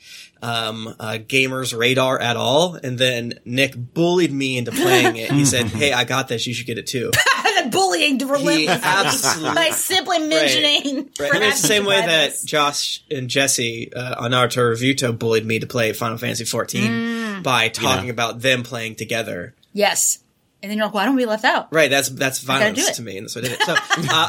um, 0.43 0.87
uh, 0.99 1.17
gamers 1.19 1.77
radar 1.77 2.19
at 2.19 2.35
all. 2.37 2.75
And 2.75 2.97
then 2.97 3.39
Nick 3.45 3.73
bullied 3.75 4.31
me 4.31 4.57
into 4.57 4.71
playing 4.71 5.15
it. 5.15 5.31
He 5.31 5.45
said, 5.45 5.65
"Hey, 5.67 5.91
I 5.93 6.03
got 6.03 6.27
this. 6.27 6.45
You 6.45 6.53
should 6.53 6.67
get 6.67 6.77
it 6.77 6.87
too." 6.87 7.11
and 7.57 7.71
bullying 7.71 8.17
relentlessly 8.17 8.67
absolutely- 8.67 9.55
by 9.55 9.69
simply 9.69 10.19
mentioning. 10.19 10.95
Right. 10.97 11.15
for 11.29 11.35
And 11.35 11.43
it's 11.43 11.61
the 11.61 11.67
same 11.67 11.85
way 11.85 12.01
that. 12.01 12.33
Josh 12.45 13.03
and 13.11 13.29
Jesse 13.29 13.91
uh, 13.93 14.15
on 14.19 14.31
Naruto 14.31 14.73
Revuto 14.73 15.17
bullied 15.17 15.45
me 15.45 15.59
to 15.59 15.67
play 15.67 15.93
Final 15.93 16.17
Fantasy 16.17 16.43
XIV 16.43 16.83
Mm. 16.83 17.43
by 17.43 17.69
talking 17.69 18.09
about 18.09 18.41
them 18.41 18.63
playing 18.63 18.95
together. 18.95 19.55
Yes, 19.71 20.19
and 20.63 20.71
then 20.71 20.77
you're 20.77 20.87
like, 20.87 20.95
"Why 20.95 21.05
don't 21.05 21.17
we 21.17 21.25
left 21.25 21.43
out?" 21.43 21.67
Right, 21.73 21.89
that's 21.89 22.07
that's 22.09 22.39
violence 22.39 22.91
to 22.91 23.01
me, 23.01 23.17
and 23.17 23.29
so 23.29 23.41
I 23.41 23.43
did 23.43 23.51
it. 23.51 23.61
So 23.61 23.73
uh, 23.77 23.77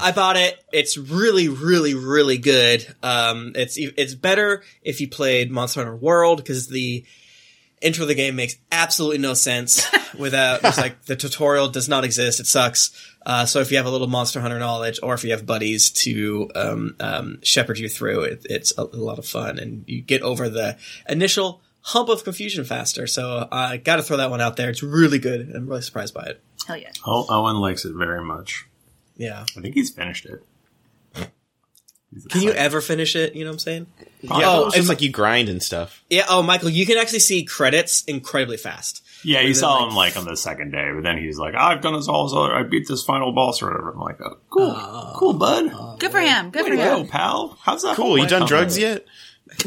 I 0.02 0.11
bought 0.11 0.36
it. 0.36 0.62
It's 0.73 0.98
really, 0.98 1.48
really, 1.48 1.94
really 1.94 2.39
good. 2.39 2.85
Um, 3.05 3.52
it's 3.55 3.77
it's 3.78 4.16
better 4.16 4.65
if 4.82 5.01
you 5.01 5.09
played 5.09 5.52
Monster 5.52 5.81
Hunter 5.81 5.97
World 5.97 6.39
because 6.39 6.66
the 6.66 7.05
intro 7.81 8.02
of 8.02 8.09
the 8.09 8.15
game 8.16 8.35
makes 8.35 8.56
absolutely 8.73 9.19
no 9.19 9.35
sense 9.35 9.86
without 10.19 10.65
it's 10.65 10.78
like 10.78 11.05
the 11.05 11.15
tutorial 11.15 11.69
does 11.69 11.89
not 11.89 12.02
exist. 12.02 12.40
It 12.40 12.47
sucks. 12.47 12.90
Uh, 13.24 13.47
so 13.47 13.61
if 13.61 13.70
you 13.70 13.77
have 13.77 13.86
a 13.86 13.90
little 13.90 14.09
Monster 14.09 14.40
Hunter 14.40 14.59
knowledge, 14.59 14.98
or 15.05 15.15
if 15.15 15.23
you 15.23 15.31
have 15.31 15.47
buddies 15.47 15.90
to 15.90 16.51
um, 16.56 16.97
um, 16.98 17.39
shepherd 17.43 17.78
you 17.78 17.89
through 17.89 18.23
it, 18.23 18.44
it's 18.51 18.77
a, 18.77 18.82
a 18.82 18.98
lot 18.98 19.20
of 19.20 19.27
fun, 19.27 19.61
and 19.61 19.85
you 19.86 20.02
get 20.02 20.23
over 20.23 20.48
the 20.48 20.77
initial 21.09 21.62
hump 21.85 22.09
of 22.09 22.24
confusion 22.24 22.65
faster. 22.65 23.06
So 23.06 23.48
I 23.52 23.77
got 23.77 23.97
to 23.97 24.02
throw 24.02 24.16
that 24.16 24.31
one 24.31 24.40
out 24.40 24.56
there. 24.56 24.70
It's 24.70 24.82
really 24.82 25.19
good. 25.19 25.52
I'm 25.55 25.66
really 25.66 25.82
surprised 25.82 26.15
by 26.15 26.24
it. 26.24 26.43
Hell 26.66 26.77
yeah! 26.77 26.90
Oh, 27.06 27.27
Owen 27.28 27.56
likes 27.56 27.85
it 27.85 27.94
very 27.94 28.23
much. 28.24 28.66
Yeah. 29.16 29.44
I 29.56 29.61
think 29.61 29.74
he's 29.74 29.90
finished 29.90 30.27
it. 30.27 30.43
He's 32.12 32.27
Can 32.27 32.43
you 32.43 32.52
ever 32.52 32.81
finish 32.81 33.16
it? 33.16 33.35
You 33.35 33.44
know 33.44 33.51
what 33.51 33.55
I'm 33.55 33.59
saying? 33.59 33.86
Yeah, 34.20 34.31
Oh, 34.35 34.66
it's 34.66 34.77
just 34.77 34.89
like 34.89 35.02
you 35.02 35.11
grind 35.11 35.48
and 35.48 35.62
stuff. 35.62 36.02
Yeah. 36.09 36.24
Oh, 36.28 36.43
Michael, 36.43 36.70
you 36.70 36.86
can 36.86 36.97
actually 36.97 37.19
see 37.19 37.44
credits 37.44 38.05
incredibly 38.05 38.56
fast. 38.56 39.02
Yeah, 39.24 39.40
you 39.40 39.55
saw 39.55 39.78
like- 39.78 39.89
him 39.90 39.97
like 39.97 40.16
on 40.16 40.24
the 40.27 40.36
second 40.36 40.70
day, 40.70 40.90
but 40.94 41.02
then 41.02 41.19
he's 41.19 41.39
like, 41.39 41.55
"I've 41.55 41.81
done 41.81 41.94
this 41.94 42.09
all 42.09 42.24
this 42.24 42.35
other. 42.36 42.55
I 42.55 42.62
beat 42.62 42.86
this 42.86 43.02
final 43.02 43.32
boss 43.32 43.62
or 43.62 43.66
whatever." 43.70 43.90
I'm 43.93 43.98
like, 44.01 44.20
oh, 44.20 44.36
"Cool, 44.51 44.73
oh. 44.77 45.12
cool, 45.16 45.32
bud. 45.32 45.98
Good 45.98 46.12
for 46.12 46.20
him. 46.20 46.51
Good 46.51 46.65
Way 46.65 46.70
for 46.70 46.77
to 46.77 46.82
him. 46.82 47.02
go, 47.05 47.09
pal. 47.11 47.59
How's 47.62 47.82
that? 47.82 47.97
Cool. 47.97 48.19
You 48.19 48.27
done 48.27 48.47
drugs 48.47 48.78
yet? 48.78 49.06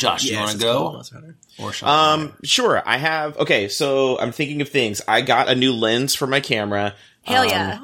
Josh, 0.00 0.24
you 0.24 0.36
want 0.38 0.50
to 0.52 0.58
cool. 0.58 0.90
go 0.90 0.96
That's 0.96 1.12
or 1.58 1.72
shall 1.72 1.88
Um, 1.88 2.32
sure. 2.42 2.82
I 2.84 2.96
have. 2.96 3.36
Okay, 3.38 3.68
so 3.68 4.18
I'm 4.18 4.32
thinking 4.32 4.60
of 4.62 4.68
things. 4.68 5.00
I 5.06 5.20
got 5.20 5.48
a 5.48 5.54
new 5.54 5.72
lens 5.72 6.14
for 6.14 6.26
my 6.26 6.40
camera. 6.40 6.94
Hell 7.22 7.42
Um, 7.42 7.48
yeah. 7.48 7.78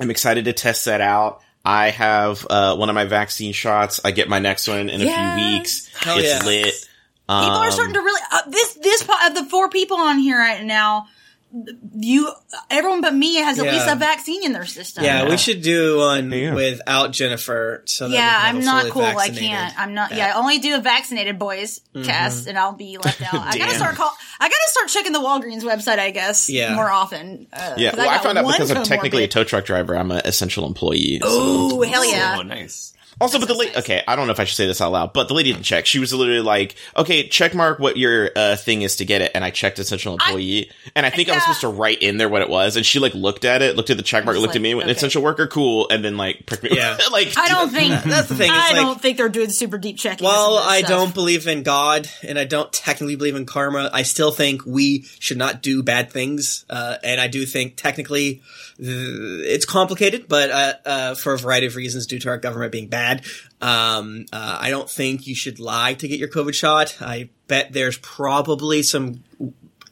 I'm 0.00 0.10
excited 0.10 0.46
to 0.46 0.52
test 0.52 0.86
that 0.86 1.00
out. 1.00 1.42
I 1.64 1.90
have 1.90 2.44
uh, 2.50 2.74
one 2.76 2.88
of 2.88 2.94
my 2.94 3.04
vaccine 3.04 3.52
shots. 3.52 4.00
I 4.04 4.10
get 4.10 4.28
my 4.28 4.40
next 4.40 4.66
one 4.66 4.88
in 4.88 5.00
a 5.00 5.04
few 5.04 5.44
weeks. 5.52 5.86
Hell 5.94 6.18
it's 6.18 6.28
yeah. 6.28 6.44
lit. 6.44 6.74
People 7.28 7.44
are 7.56 7.66
Um, 7.66 7.70
starting 7.72 7.94
to 7.94 8.00
really 8.00 8.20
uh, 8.32 8.42
this 8.50 8.74
this 8.74 9.02
po- 9.04 9.26
of 9.28 9.34
the 9.34 9.44
four 9.44 9.68
people 9.68 9.96
on 9.96 10.18
here 10.18 10.36
right 10.38 10.64
now. 10.64 11.06
You, 11.94 12.32
everyone 12.70 13.02
but 13.02 13.14
me 13.14 13.36
has 13.36 13.58
at 13.58 13.66
Yeah. 13.66 13.72
least 13.72 13.86
a 13.88 13.94
vaccine 13.96 14.42
in 14.44 14.52
their 14.52 14.64
system. 14.64 15.04
Yeah, 15.04 15.28
we 15.28 15.36
should 15.36 15.60
do 15.62 15.98
one 15.98 16.30
Yeah. 16.30 16.54
without 16.54 17.12
Jennifer. 17.12 17.82
So 17.86 18.08
that 18.08 18.14
Yeah, 18.14 18.40
I'm 18.42 18.60
not 18.64 18.86
cool. 18.90 19.02
I 19.02 19.28
can't. 19.28 19.78
I'm 19.78 19.92
not. 19.92 20.14
Yeah, 20.14 20.32
I 20.34 20.38
only 20.38 20.58
do 20.60 20.74
a 20.76 20.80
vaccinated 20.80 21.38
boys 21.38 21.80
cast, 22.04 22.46
and 22.46 22.58
I'll 22.58 22.72
be 22.72 22.96
left 22.96 23.20
out. 23.34 23.34
I 23.54 23.58
gotta 23.58 23.74
start 23.74 23.96
call. 23.96 24.12
I 24.40 24.44
gotta 24.48 24.56
start 24.68 24.88
checking 24.88 25.12
the 25.12 25.18
Walgreens 25.20 25.62
website. 25.62 25.98
I 25.98 26.10
guess. 26.10 26.48
Yeah. 26.48 26.74
more 26.74 26.90
often. 26.90 27.46
Uh, 27.52 27.74
Yeah, 27.76 27.90
'cause 27.90 27.98
well, 27.98 28.08
I, 28.08 28.14
got 28.14 28.22
found 28.24 28.38
out 28.38 28.46
because 28.46 28.70
I'm 28.70 28.84
technically 28.84 29.24
a 29.24 29.28
tow 29.28 29.44
truck 29.44 29.64
driver. 29.66 29.94
I'm 29.96 30.10
an 30.10 30.22
essential 30.24 30.66
employee. 30.66 31.20
so- 31.22 31.28
Ooh, 31.28 31.82
hell 31.82 32.04
yeah! 32.10 32.36
Oh, 32.38 32.42
nice. 32.42 32.92
Also, 33.22 33.38
but 33.38 33.46
the 33.48 33.54
lady, 33.54 33.72
nice. 33.72 33.84
okay, 33.84 34.02
I 34.06 34.16
don't 34.16 34.26
know 34.26 34.32
if 34.32 34.40
I 34.40 34.44
should 34.44 34.56
say 34.56 34.66
this 34.66 34.80
out 34.80 34.92
loud, 34.92 35.12
but 35.12 35.28
the 35.28 35.34
lady 35.34 35.52
didn't 35.52 35.64
check. 35.64 35.86
She 35.86 35.98
was 35.98 36.12
literally 36.12 36.40
like, 36.40 36.74
okay, 36.96 37.28
check 37.28 37.54
mark 37.54 37.78
what 37.78 37.96
your 37.96 38.30
uh, 38.34 38.56
thing 38.56 38.82
is 38.82 38.96
to 38.96 39.04
get 39.04 39.22
it. 39.22 39.30
And 39.34 39.44
I 39.44 39.50
checked 39.50 39.78
essential 39.78 40.14
employee. 40.14 40.70
and 40.96 41.06
I 41.06 41.10
think 41.10 41.28
I 41.28 41.34
was 41.34 41.42
supposed 41.44 41.60
to 41.62 41.68
write 41.68 42.02
in 42.02 42.16
there 42.16 42.28
what 42.28 42.42
it 42.42 42.48
was. 42.48 42.76
And 42.76 42.84
she 42.84 42.98
like 42.98 43.14
looked 43.14 43.44
at 43.44 43.62
it, 43.62 43.76
looked 43.76 43.90
at 43.90 43.96
the 43.96 44.02
check 44.02 44.24
mark, 44.24 44.34
Just 44.34 44.42
looked 44.42 44.56
at 44.56 44.62
me, 44.62 44.72
and 44.72 44.78
went, 44.78 44.90
okay. 44.90 44.96
essential 44.96 45.22
worker, 45.22 45.46
cool. 45.46 45.88
And 45.90 46.04
then 46.04 46.16
like, 46.16 46.46
pricked 46.46 46.64
me. 46.64 46.70
Yeah. 46.72 46.98
like, 47.12 47.32
I 47.36 47.48
don't 47.48 47.70
think. 47.72 48.02
That's 48.02 48.28
the 48.28 48.34
thing. 48.34 48.50
It's 48.50 48.58
I 48.58 48.72
like, 48.72 48.82
don't 48.82 49.00
think 49.00 49.16
they're 49.18 49.28
doing 49.28 49.50
super 49.50 49.78
deep 49.78 49.98
checking. 49.98 50.26
Well, 50.26 50.58
I 50.58 50.78
stuff. 50.78 50.88
don't 50.88 51.14
believe 51.14 51.46
in 51.46 51.62
God, 51.62 52.08
and 52.26 52.38
I 52.38 52.44
don't 52.44 52.72
technically 52.72 53.16
believe 53.16 53.36
in 53.36 53.46
karma. 53.46 53.88
I 53.92 54.02
still 54.02 54.32
think 54.32 54.66
we 54.66 55.04
should 55.20 55.38
not 55.38 55.62
do 55.62 55.82
bad 55.82 56.10
things, 56.10 56.64
uh, 56.68 56.96
and 57.04 57.20
I 57.20 57.28
do 57.28 57.46
think 57.46 57.76
technically 57.76 58.34
th- 58.34 58.42
it's 58.84 59.64
complicated, 59.64 60.26
but 60.28 60.50
uh, 60.50 60.72
uh, 60.84 61.14
for 61.14 61.32
a 61.34 61.38
variety 61.38 61.66
of 61.66 61.76
reasons 61.76 62.06
due 62.06 62.18
to 62.18 62.28
our 62.28 62.38
government 62.38 62.72
being 62.72 62.88
bad. 62.88 63.24
Um, 63.60 64.26
uh, 64.32 64.58
I 64.60 64.70
don't 64.70 64.90
think 64.90 65.26
you 65.26 65.34
should 65.34 65.60
lie 65.60 65.94
to 65.94 66.08
get 66.08 66.18
your 66.18 66.28
COVID 66.28 66.54
shot. 66.54 66.96
I 67.00 67.30
bet 67.46 67.72
there's 67.72 67.98
probably 67.98 68.82
some 68.82 69.22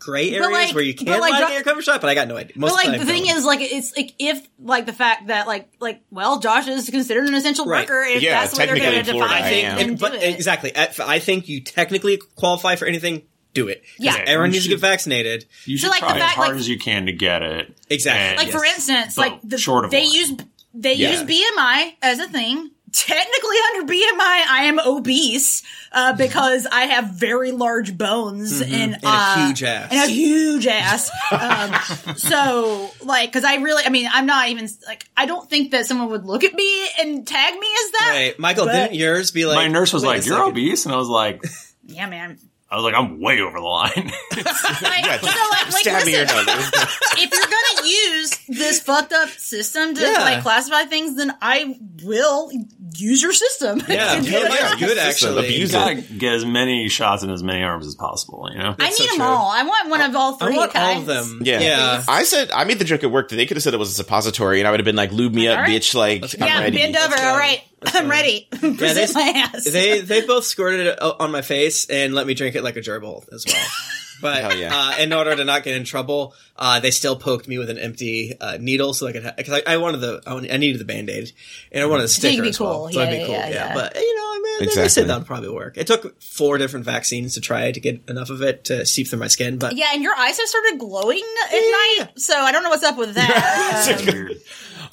gray 0.01 0.31
areas 0.31 0.51
like- 0.51 0.75
where 0.75 0.83
you 0.83 0.95
but 0.95 1.05
can 1.07 1.21
like 1.21 1.33
lie 1.33 1.41
to 1.41 1.47
get 1.47 1.65
your 1.67 1.75
COVID 1.75 1.83
shot, 1.83 2.01
but 2.01 2.09
I 2.11 2.15
got 2.15 2.27
no 2.27 2.37
idea. 2.37 2.57
Most 2.57 2.71
But 2.71 2.87
like 2.87 3.01
of 3.01 3.07
the 3.07 3.13
thing 3.13 3.27
is, 3.29 3.45
like 3.45 3.61
it's 3.61 3.95
like 3.97 4.15
if 4.19 4.45
like 4.59 4.87
the 4.87 4.93
fact 4.93 5.29
that 5.29 5.47
like 5.47 5.69
like 5.79 6.03
well, 6.11 6.41
Josh 6.41 6.67
is 6.67 6.89
considered 6.91 7.29
an 7.29 7.35
essential 7.35 7.67
Right. 7.67 7.89
worker. 7.89 8.03
If 8.03 8.23
Yeah, 8.23 8.41
that's 8.41 8.55
the 8.55 8.61
way 8.61 8.67
they're 8.67 8.77
going 8.77 8.93
to 8.93 8.99
in 8.99 9.05
Florida, 9.05 9.35
define 9.35 9.43
I 9.45 9.51
it, 9.51 9.65
am. 9.65 9.79
And- 9.79 9.99
but 9.99 10.23
exactly, 10.23 10.75
I 10.77 10.89
I 11.01 11.19
think 11.19 11.49
you 11.49 11.61
technically 11.61 12.19
qualify 12.37 12.77
for 12.77 12.87
anything. 12.87 13.23
Do 13.55 13.69
it. 13.69 13.83
Yeah. 13.99 14.17
everyone 14.17 14.51
You 14.51 14.53
needs 14.53 14.65
to 14.65 14.71
get 14.71 14.81
vaccinated. 14.81 15.45
You 15.65 15.77
So, 15.79 15.87
should 15.87 15.91
like, 15.91 16.01
the 16.13 16.19
try 16.21 16.27
as 16.29 16.33
hard 16.35 16.49
like- 16.51 16.57
as 16.59 16.69
you 16.69 16.79
can 16.79 17.07
to 17.07 17.13
get 17.13 17.43
it. 17.43 17.77
Exactly. 17.89 18.45
And- 18.45 18.53
Like 18.53 18.53
for 18.59 18.65
instance, 18.65 19.15
But 19.17 19.33
like 19.33 19.41
the, 19.43 19.59
short 19.59 19.85
of 19.85 19.91
they 19.91 20.05
one. 20.05 20.13
use 20.13 20.33
they 20.73 20.95
Yeah. 20.95 21.11
use 21.11 21.23
BMI 21.25 21.95
as 22.01 22.19
a 22.21 22.29
thing. 22.29 22.71
Technically, 22.93 23.57
under 23.75 23.93
BMI, 23.93 24.45
I 24.49 24.63
am 24.65 24.81
obese 24.81 25.63
uh, 25.93 26.13
because 26.17 26.67
I 26.71 26.83
have 26.87 27.11
very 27.11 27.51
large 27.53 27.97
bones 27.97 28.61
and, 28.61 28.73
And 28.73 28.95
a 28.95 28.99
uh, 29.05 29.47
huge 29.47 29.63
ass. 29.63 29.89
and 29.93 30.01
a 30.11 30.13
huge 30.13 30.67
ass. 30.67 31.09
um, 31.31 32.17
so, 32.17 32.91
like, 33.05 33.31
because 33.31 33.45
I 33.45 33.57
really, 33.57 33.85
I 33.85 33.91
mean, 33.91 34.09
I'm 34.13 34.27
not 34.27 34.49
even 34.49 34.69
like 34.87 35.07
I 35.17 35.27
don't 35.27 35.49
think 35.49 35.71
that 35.73 35.87
someone 35.87 36.11
would 36.11 36.25
look 36.25 36.43
at 36.45 36.53
me 36.55 36.89
and 37.01 37.27
tag 37.27 37.55
me 37.59 37.67
as 37.87 37.91
that. 37.93 38.09
Right, 38.11 38.39
Michael, 38.39 38.67
But- 38.67 38.73
didn't 38.73 38.95
yours 38.95 39.31
be 39.31 39.47
like? 39.47 39.57
My 39.57 39.69
nurse 39.69 39.93
was 39.93 40.03
wait 40.03 40.09
a 40.09 40.13
like, 40.19 40.27
"You're 40.27 40.37
second. 40.39 40.51
obese," 40.53 40.85
and 40.85 40.95
I 40.95 40.99
was 40.99 41.09
like, 41.09 41.43
Yeah, 41.87 42.07
man. 42.07 42.39
"I 42.71 42.77
was 42.77 42.85
like, 42.85 42.95
I'm 42.95 43.21
way 43.21 43.41
over 43.41 43.59
the 43.59 43.65
line." 43.65 44.13
Like, 44.83 45.21
so, 45.21 45.27
like, 45.27 45.73
like, 45.73 45.83
stab 45.83 46.07
me 46.07 46.15
or 46.17 46.21
listen, 46.21 46.47
no. 46.47 46.53
if 47.19 47.31
you're 47.33 47.43
gonna 47.43 47.89
use 47.89 48.39
this 48.49 48.81
fucked 48.81 49.13
up 49.13 49.29
system 49.31 49.95
to 49.95 50.01
Yeah. 50.01 50.21
like 50.21 50.43
classify 50.43 50.85
things, 50.85 51.17
then 51.17 51.35
I 51.43 51.77
will 52.05 52.51
use 52.97 53.23
your 53.23 53.33
system. 53.33 53.83
Yeah, 53.89 54.15
And 54.15 54.27
yeah, 54.27 54.75
do 54.77 54.87
good 54.87 54.99
actually. 54.99 55.45
Abuse 55.47 55.73
you 55.73 55.79
it. 55.79 55.81
gotta 55.81 55.95
get 56.19 56.35
as 56.35 56.45
many 56.45 56.89
shots 56.89 57.23
in 57.23 57.31
as 57.31 57.43
many 57.43 57.63
arms 57.63 57.87
as 57.87 57.95
possible. 57.95 58.49
You 58.53 58.59
know. 58.59 58.75
I 58.79 58.89
need 58.89 58.95
so 58.95 59.05
them 59.07 59.17
true. 59.17 59.25
all. 59.25 59.51
I 59.51 59.63
want 59.65 59.91
one 59.91 60.01
of 60.03 60.15
all 60.17 60.37
three. 60.37 60.47
I 60.49 60.51
three. 60.51 60.59
want 60.59 60.77
all 60.77 60.99
of 60.99 61.07
them. 61.07 61.43
Yeah. 61.45 61.61
yeah. 61.61 62.03
I 62.09 62.23
said 62.25 62.51
I 62.53 62.65
made 62.65 62.79
the 62.79 62.85
joke 62.85 63.03
at 63.05 63.11
work 63.11 63.29
that 63.31 63.37
they 63.37 63.47
could 63.47 63.57
have 63.57 63.63
said 63.65 63.75
it 63.75 63.79
was 63.79 63.91
a 63.91 63.95
suppository, 63.95 64.61
and 64.61 64.69
I 64.69 64.71
would 64.71 64.81
have 64.81 64.85
been 64.87 64.97
like, 64.97 65.13
"Lube 65.13 65.35
me 65.35 65.49
up, 65.49 65.59
All 65.59 65.63
right. 65.65 65.71
bitch!" 65.81 65.95
Like, 65.95 66.23
I'm 66.41 66.47
Yeah, 66.47 66.61
ready. 66.61 66.77
bend 66.79 66.97
over. 66.97 67.17
All 67.21 67.37
right, 67.39 67.63
I'm 67.87 68.09
ready. 68.11 68.49
Yeah, 68.63 68.75
Present 68.77 69.15
they, 69.15 69.33
my 69.33 69.39
ass. 69.55 69.65
they 69.65 70.01
they 70.01 70.21
both 70.27 70.45
squirted 70.45 70.87
it 70.89 71.01
on 71.03 71.31
my 71.31 71.43
face 71.43 71.87
and 71.89 72.15
let 72.15 72.27
me 72.27 72.35
drink 72.35 72.55
it 72.57 72.63
like 72.63 72.77
a 72.77 72.81
gerbil 72.81 73.25
as 73.33 73.45
well. 73.47 73.67
But 74.23 74.59
yeah. 74.59 74.71
uh, 74.75 74.99
in 75.03 75.15
order 75.15 75.35
to 75.35 75.47
not 75.47 75.63
get 75.63 75.79
in 75.79 75.85
trouble, 75.85 76.35
uh, 76.55 76.79
they 76.81 76.91
still 76.91 77.17
poked 77.17 77.49
me 77.49 77.57
with 77.57 77.71
an 77.71 77.79
empty 77.79 78.37
uh, 78.39 78.59
needle 78.61 78.93
so 78.93 79.07
I 79.07 79.13
could 79.13 79.33
because 79.35 79.63
I, 79.67 79.75
I 79.75 79.77
wanted 79.79 80.03
the 80.03 80.21
I, 80.27 80.35
wanted, 80.35 80.51
I 80.53 80.59
needed 80.59 80.79
the 80.79 80.85
band 80.85 81.09
aid 81.09 81.33
and 81.73 81.83
I 81.83 81.87
wanted 81.87 82.05
a 82.05 82.09
So 82.09 82.27
you 82.29 82.33
sticker 82.35 82.43
be 82.43 82.49
as 82.51 82.61
well. 82.61 82.75
cool. 82.81 82.93
So 82.93 83.01
it'd 83.01 83.15
Yeah, 83.15 83.19
be 83.21 83.25
cool. 83.25 83.35
yeah, 83.35 83.49
Yeah, 83.49 83.55
yeah. 83.69 83.75
but 83.75 83.95
you 83.95 84.15
know, 84.15 84.23
I 84.23 84.41
mean, 84.61 84.69
they- 84.69 84.83
they 84.83 84.89
said 84.89 85.07
that 85.07 85.17
would 85.21 85.27
probably 85.27 85.49
work. 85.49 85.79
It 85.79 85.87
took 85.87 86.21
four 86.21 86.59
different 86.59 86.85
vaccines 86.85 87.33
to 87.37 87.41
try 87.41 87.73
to 87.73 87.81
get 87.81 88.03
enough 88.11 88.29
of 88.29 88.43
it 88.43 88.65
to 88.65 88.85
seep 88.85 89.09
through 89.09 89.21
my 89.21 89.29
skin, 89.29 89.57
but 89.57 89.75
yeah, 89.75 89.87
and 89.95 90.03
your 90.03 90.15
eyes 90.15 90.37
have 90.37 90.49
started 90.49 90.79
glowing 90.79 91.25
at 91.47 91.53
night, 91.53 92.09
so 92.17 92.35
I 92.39 92.53
don't 92.53 92.63
know 92.63 92.69
what's 92.69 92.85
up 92.85 92.99
with 92.99 93.15
that. 93.15 93.97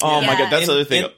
Oh 0.00 0.20
my 0.22 0.32
Yeah. 0.32 0.38
god, 0.38 0.50
that's 0.52 0.66
the 0.66 0.72
other 0.72 0.84
thing. 0.84 1.04
and- 1.04 1.12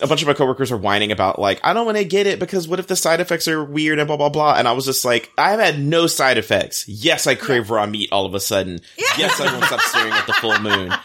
a 0.00 0.06
bunch 0.06 0.22
of 0.22 0.28
my 0.28 0.34
coworkers 0.34 0.70
are 0.72 0.76
whining 0.76 1.12
about 1.12 1.38
like, 1.38 1.60
I 1.64 1.72
don't 1.72 1.86
want 1.86 1.98
to 1.98 2.04
get 2.04 2.26
it 2.26 2.38
because 2.38 2.66
what 2.68 2.78
if 2.78 2.86
the 2.86 2.96
side 2.96 3.20
effects 3.20 3.48
are 3.48 3.62
weird 3.64 3.98
and 3.98 4.06
blah 4.06 4.16
blah 4.16 4.28
blah. 4.28 4.54
And 4.54 4.66
I 4.68 4.72
was 4.72 4.84
just 4.84 5.04
like, 5.04 5.30
I've 5.38 5.60
had 5.60 5.78
no 5.78 6.06
side 6.06 6.38
effects. 6.38 6.86
Yes, 6.88 7.26
I 7.26 7.34
crave 7.34 7.70
raw 7.70 7.86
meat 7.86 8.10
all 8.12 8.26
of 8.26 8.34
a 8.34 8.40
sudden. 8.40 8.80
Yes, 9.18 9.40
I 9.40 9.52
won't 9.52 9.64
stop 9.64 9.80
staring 9.80 10.12
at 10.12 10.26
the 10.26 10.32
full 10.34 10.58
moon. 10.60 10.92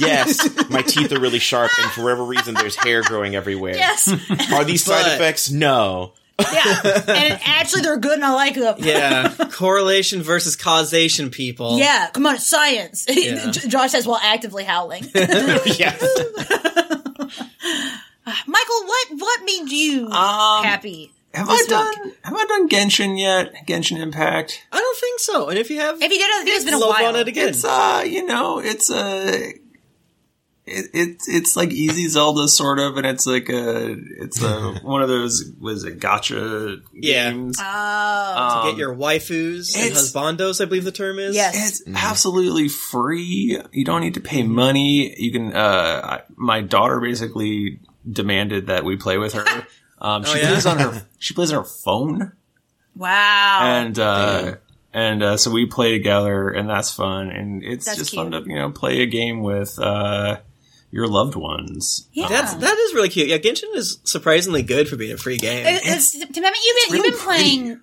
Yes, 0.00 0.68
my 0.70 0.82
teeth 0.82 1.12
are 1.12 1.20
really 1.20 1.38
sharp, 1.38 1.70
and 1.80 1.90
for 1.92 2.02
whatever 2.02 2.24
reason, 2.24 2.54
there's 2.54 2.74
hair 2.76 3.02
growing 3.02 3.34
everywhere. 3.34 3.74
yes, 3.74 4.08
Are 4.52 4.64
these 4.64 4.84
side 4.84 5.04
But- 5.04 5.14
effects? 5.14 5.50
No. 5.50 6.12
yeah, 6.40 6.80
and 7.08 7.40
actually 7.44 7.82
they're 7.82 7.98
good, 7.98 8.14
and 8.14 8.24
I 8.24 8.32
like 8.34 8.54
them. 8.54 8.76
yeah, 8.78 9.34
correlation 9.52 10.22
versus 10.22 10.56
causation, 10.56 11.30
people. 11.30 11.78
Yeah, 11.78 12.08
come 12.12 12.26
on, 12.26 12.38
science. 12.38 13.06
Yeah. 13.08 13.50
J- 13.50 13.68
Josh 13.68 13.90
says 13.92 14.06
while 14.06 14.20
actively 14.22 14.64
howling. 14.64 15.04
yes. 15.14 16.02
Michael, 18.46 18.86
what 18.86 19.06
what 19.18 19.40
made 19.44 19.70
you 19.70 20.06
Um, 20.06 20.64
happy? 20.64 21.12
Have 21.34 21.48
I 21.48 21.56
This 21.56 21.66
done? 21.66 21.94
Have 22.24 22.34
I 22.36 22.44
done 22.44 22.68
Genshin 22.68 23.18
yet? 23.18 23.54
Genshin 23.66 23.98
Impact. 23.98 24.66
I 24.70 24.78
don't 24.78 24.98
think 24.98 25.18
so. 25.18 25.48
And 25.48 25.58
if 25.58 25.70
you 25.70 25.80
have, 25.80 25.96
If 26.02 26.12
you 26.12 26.18
did, 26.18 26.30
I 26.30 26.44
think 26.44 26.56
it's 26.56 26.64
been 26.66 26.74
a 26.74 26.78
while. 26.78 27.06
on 27.06 27.16
it 27.16 27.26
again. 27.26 27.48
It's 27.48 27.64
uh, 27.64 28.04
you 28.06 28.26
know, 28.26 28.58
it's 28.58 28.90
a. 28.90 29.54
It, 30.64 30.90
it's 30.94 31.26
it's 31.28 31.56
like 31.56 31.70
easy 31.72 32.06
Zelda 32.08 32.46
sort 32.46 32.78
of, 32.78 32.96
and 32.96 33.04
it's 33.06 33.26
like 33.26 33.48
a 33.48 33.96
it's 34.20 34.40
a 34.42 34.74
one 34.82 35.02
of 35.02 35.08
those 35.08 35.50
was 35.58 35.82
it 35.84 35.98
gotcha 35.98 36.76
Yeah. 36.92 37.30
games. 37.32 37.56
Oh, 37.60 38.62
to 38.64 38.70
get 38.70 38.78
your 38.78 38.94
waifus 38.94 39.74
and 39.76 39.92
husbandos, 39.92 40.60
I 40.60 40.66
believe 40.66 40.84
the 40.84 40.92
term 40.92 41.18
is. 41.18 41.34
Yes. 41.34 41.80
It's 41.80 41.96
absolutely 41.96 42.68
free. 42.68 43.58
You 43.72 43.84
don't 43.84 44.02
need 44.02 44.14
to 44.14 44.20
pay 44.20 44.42
money. 44.44 45.12
You 45.18 45.32
can. 45.32 45.52
Uh, 45.52 46.00
I, 46.04 46.20
my 46.36 46.60
daughter 46.60 47.00
basically 47.00 47.80
demanded 48.10 48.66
that 48.66 48.84
we 48.84 48.96
play 48.96 49.18
with 49.18 49.34
her. 49.34 49.66
Um, 50.00 50.24
she 50.24 50.32
Oh, 50.32 50.34
yeah? 50.42 50.48
plays 50.50 50.66
on 50.66 50.78
her. 50.80 51.06
She 51.20 51.32
plays 51.32 51.52
on 51.52 51.58
her 51.62 51.64
phone, 51.64 52.32
wow. 52.96 53.60
and 53.62 53.96
uh, 53.98 54.56
and 54.92 55.22
uh, 55.22 55.36
so 55.36 55.50
we 55.52 55.66
play 55.66 55.92
together, 55.92 56.48
and 56.50 56.68
that's 56.68 56.90
fun. 56.92 57.30
And 57.30 57.62
it's 57.62 57.86
That's 57.86 57.98
just 57.98 58.10
cute. 58.10 58.22
fun 58.22 58.32
to 58.32 58.48
you 58.50 58.56
know 58.56 58.70
play 58.72 59.02
a 59.02 59.06
game 59.06 59.42
with 59.42 59.78
uh, 59.78 60.40
your 60.90 61.06
loved 61.06 61.36
ones. 61.36 62.08
yeah. 62.12 62.26
That's 62.28 62.54
that 62.54 62.76
is 62.76 62.94
really 62.94 63.10
cute. 63.10 63.28
Yeah, 63.28 63.38
Genshin 63.38 63.74
is 63.76 63.98
surprisingly 64.02 64.62
good 64.64 64.88
for 64.88 64.96
being 64.96 65.12
a 65.12 65.16
free 65.16 65.36
game. 65.38 65.66
It- 65.66 65.82
it's, 65.84 66.10
Tim, 66.12 66.20
haven't 66.42 66.62
you 66.64 66.74
been 66.88 66.92
really 66.94 67.08
you've 67.08 67.14
been 67.16 67.24
playing 67.24 67.80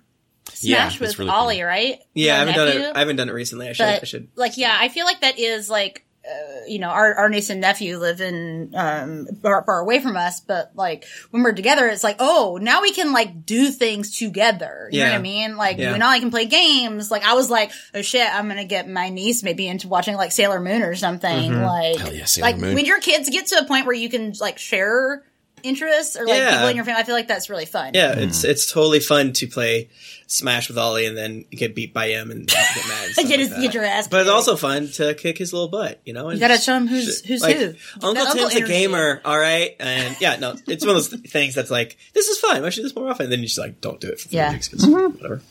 Yeah, 0.60 0.88
Smash 0.90 0.92
it's 0.92 1.00
with 1.00 1.18
really 1.20 1.30
Ollie, 1.30 1.62
right? 1.62 2.00
yeah, 2.12 2.34
I 2.34 2.38
haven't 2.40 2.54
done 2.56 2.68
it. 2.68 2.96
I 2.96 2.98
haven't 2.98 3.16
done 3.16 3.28
it 3.30 3.32
recently. 3.32 3.68
I 3.68 3.72
should. 3.72 3.86
I 3.86 4.04
should. 4.04 4.28
like, 4.36 4.58
yeah, 4.58 4.76
I 4.78 4.90
feel 4.90 5.06
like 5.06 5.22
that 5.22 5.38
is 5.38 5.70
like, 5.70 6.04
uh, 6.30 6.60
you 6.66 6.78
know, 6.78 6.88
our, 6.88 7.14
our 7.14 7.28
niece 7.28 7.50
and 7.50 7.60
nephew 7.60 7.98
live 7.98 8.20
in 8.20 8.72
um 8.76 9.26
far, 9.42 9.64
far 9.64 9.80
away 9.80 9.98
from 10.00 10.16
us, 10.16 10.40
but 10.40 10.70
like 10.74 11.04
when 11.30 11.42
we're 11.42 11.52
together, 11.52 11.86
it's 11.88 12.04
like, 12.04 12.16
oh, 12.20 12.58
now 12.60 12.82
we 12.82 12.92
can 12.92 13.12
like 13.12 13.44
do 13.44 13.70
things 13.70 14.16
together. 14.16 14.88
You 14.92 15.00
know 15.00 15.06
what 15.10 15.14
I 15.14 15.22
mean? 15.22 15.56
Like 15.56 15.78
Yeah. 15.78 15.88
you 15.88 15.94
and 15.94 16.04
I 16.04 16.20
can 16.20 16.30
play 16.30 16.46
games. 16.46 17.10
Like 17.10 17.24
I 17.24 17.34
was 17.34 17.50
like, 17.50 17.72
oh 17.94 18.02
shit, 18.02 18.26
I'm 18.32 18.48
gonna 18.48 18.64
get 18.64 18.88
my 18.88 19.08
niece 19.08 19.42
maybe 19.42 19.66
into 19.66 19.88
watching 19.88 20.14
like 20.14 20.32
Sailor 20.32 20.60
Moon 20.60 20.82
or 20.82 20.94
something. 20.94 21.52
Like, 21.60 21.98
Hell 21.98 22.14
yeah, 22.14 22.24
Sailor 22.24 22.46
like 22.46 22.58
Moon. 22.58 22.74
when 22.74 22.84
your 22.84 23.00
kids 23.00 23.28
get 23.30 23.46
to 23.48 23.56
a 23.58 23.64
point 23.64 23.86
where 23.86 23.94
you 23.94 24.08
can 24.08 24.32
like 24.40 24.58
share 24.58 25.24
interests 25.62 26.16
or 26.16 26.26
like 26.26 26.36
Yeah. 26.38 26.50
people 26.52 26.68
in 26.68 26.76
your 26.76 26.84
family. 26.84 27.00
I 27.00 27.04
feel 27.04 27.14
like 27.14 27.28
that's 27.28 27.48
really 27.50 27.64
fun. 27.66 27.92
Yeah, 27.94 28.12
it's 28.18 28.38
mm-hmm. 28.40 28.50
it's 28.50 28.70
totally 28.70 29.00
fun 29.00 29.32
to 29.34 29.46
play 29.46 29.90
Smash 30.26 30.68
with 30.68 30.78
Ollie 30.78 31.06
and 31.06 31.16
then 31.16 31.44
get 31.50 31.74
beat 31.74 31.92
by 31.92 32.08
him 32.08 32.30
and 32.30 32.46
get 32.46 32.56
mad. 32.88 33.10
And 33.18 33.28
Get, 33.28 33.40
his, 33.40 33.50
that. 33.50 33.60
get 33.60 33.74
your 33.74 33.84
ass. 33.84 34.08
But 34.08 34.20
it's 34.22 34.30
also 34.30 34.56
fun 34.56 34.88
to 34.92 35.14
kick 35.14 35.38
his 35.38 35.52
little 35.52 35.68
butt, 35.68 36.00
you 36.04 36.12
know. 36.12 36.28
And 36.28 36.40
You 36.40 36.46
gotta 36.46 36.60
show 36.60 36.76
him 36.76 36.86
who's- 36.86 37.20
who's 37.22 37.42
like, 37.42 37.56
who. 37.56 37.74
Uncle 37.94 38.14
That 38.14 38.32
Tim's 38.34 38.44
uncle 38.54 38.62
a 38.64 38.66
gamer, 38.66 39.20
all 39.24 39.38
right, 39.38 39.74
and 39.80 40.16
yeah, 40.20 40.36
no, 40.36 40.54
it's 40.68 40.84
one 40.86 40.96
of 40.96 41.10
those 41.10 41.20
things 41.30 41.54
that's 41.54 41.70
like, 41.70 41.96
this 42.14 42.28
is 42.28 42.38
fun. 42.38 42.62
Why 42.62 42.70
should 42.70 42.80
do 42.80 42.82
this 42.84 42.94
more 42.96 43.10
often? 43.10 43.24
And 43.24 43.32
then 43.32 43.40
you 43.40 43.46
just 43.46 43.58
like, 43.58 43.80
don't 43.80 44.00
do 44.00 44.08
it 44.08 44.20
for 44.20 44.28
three 44.28 44.36
Yeah. 44.38 44.52
weeks 44.52 44.68
'cause 44.68 44.84
mm-hmm. 44.84 44.92
whatever. 45.16 45.42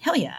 hell 0.00 0.16
yeah. 0.16 0.36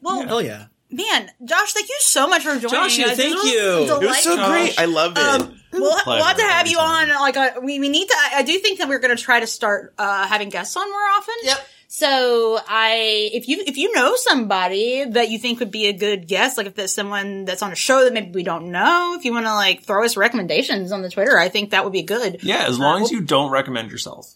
Well, 0.00 0.26
Hell 0.26 0.42
yeah, 0.42 0.66
man, 0.92 1.30
Josh, 1.44 1.72
thank 1.72 1.88
you 1.88 1.96
so 2.00 2.28
much 2.28 2.42
for 2.42 2.50
joining 2.50 2.68
Josh, 2.70 2.98
us. 2.98 3.16
thank 3.16 3.16
This 3.16 3.34
was 3.34 3.52
you. 3.52 3.60
It 3.60 4.06
was 4.06 4.22
so 4.22 4.36
delightful. 4.36 4.52
great. 4.52 4.80
I 4.80 4.84
loved 4.84 5.18
it. 5.18 5.24
Um, 5.24 5.60
we'll, 5.72 5.96
we'll 6.06 6.24
have 6.24 6.36
to 6.36 6.42
have 6.42 6.68
you 6.68 6.78
on. 6.78 7.08
Like, 7.08 7.36
uh, 7.36 7.60
we, 7.62 7.80
we 7.80 7.88
need 7.88 8.08
to. 8.08 8.14
I, 8.16 8.38
I 8.38 8.42
do 8.42 8.58
think 8.58 8.78
that 8.78 8.88
we're 8.88 8.98
going 8.98 9.16
to 9.16 9.22
try 9.22 9.40
to 9.40 9.46
start 9.46 9.94
uh, 9.98 10.26
having 10.26 10.48
guests 10.48 10.76
on 10.76 10.88
more 10.88 11.00
often. 11.00 11.34
Yep. 11.44 11.66
So 11.94 12.58
I, 12.66 13.30
if 13.34 13.48
you 13.48 13.62
if 13.66 13.76
you 13.76 13.92
know 13.92 14.16
somebody 14.16 15.04
that 15.04 15.28
you 15.28 15.38
think 15.38 15.60
would 15.60 15.70
be 15.70 15.88
a 15.88 15.92
good 15.92 16.26
guest, 16.26 16.56
like 16.56 16.66
if 16.66 16.74
there's 16.74 16.94
someone 16.94 17.44
that's 17.44 17.60
on 17.60 17.70
a 17.70 17.74
show 17.74 18.04
that 18.04 18.14
maybe 18.14 18.30
we 18.30 18.42
don't 18.42 18.72
know, 18.72 19.14
if 19.18 19.26
you 19.26 19.32
want 19.34 19.44
to 19.44 19.52
like 19.52 19.82
throw 19.82 20.02
us 20.02 20.16
recommendations 20.16 20.90
on 20.90 21.02
the 21.02 21.10
Twitter, 21.10 21.36
I 21.36 21.50
think 21.50 21.70
that 21.72 21.84
would 21.84 21.92
be 21.92 22.02
good. 22.02 22.42
Yeah, 22.42 22.64
as 22.66 22.78
long 22.78 23.02
as 23.02 23.10
you 23.10 23.20
don't 23.20 23.50
recommend 23.50 23.90
yourself. 23.90 24.34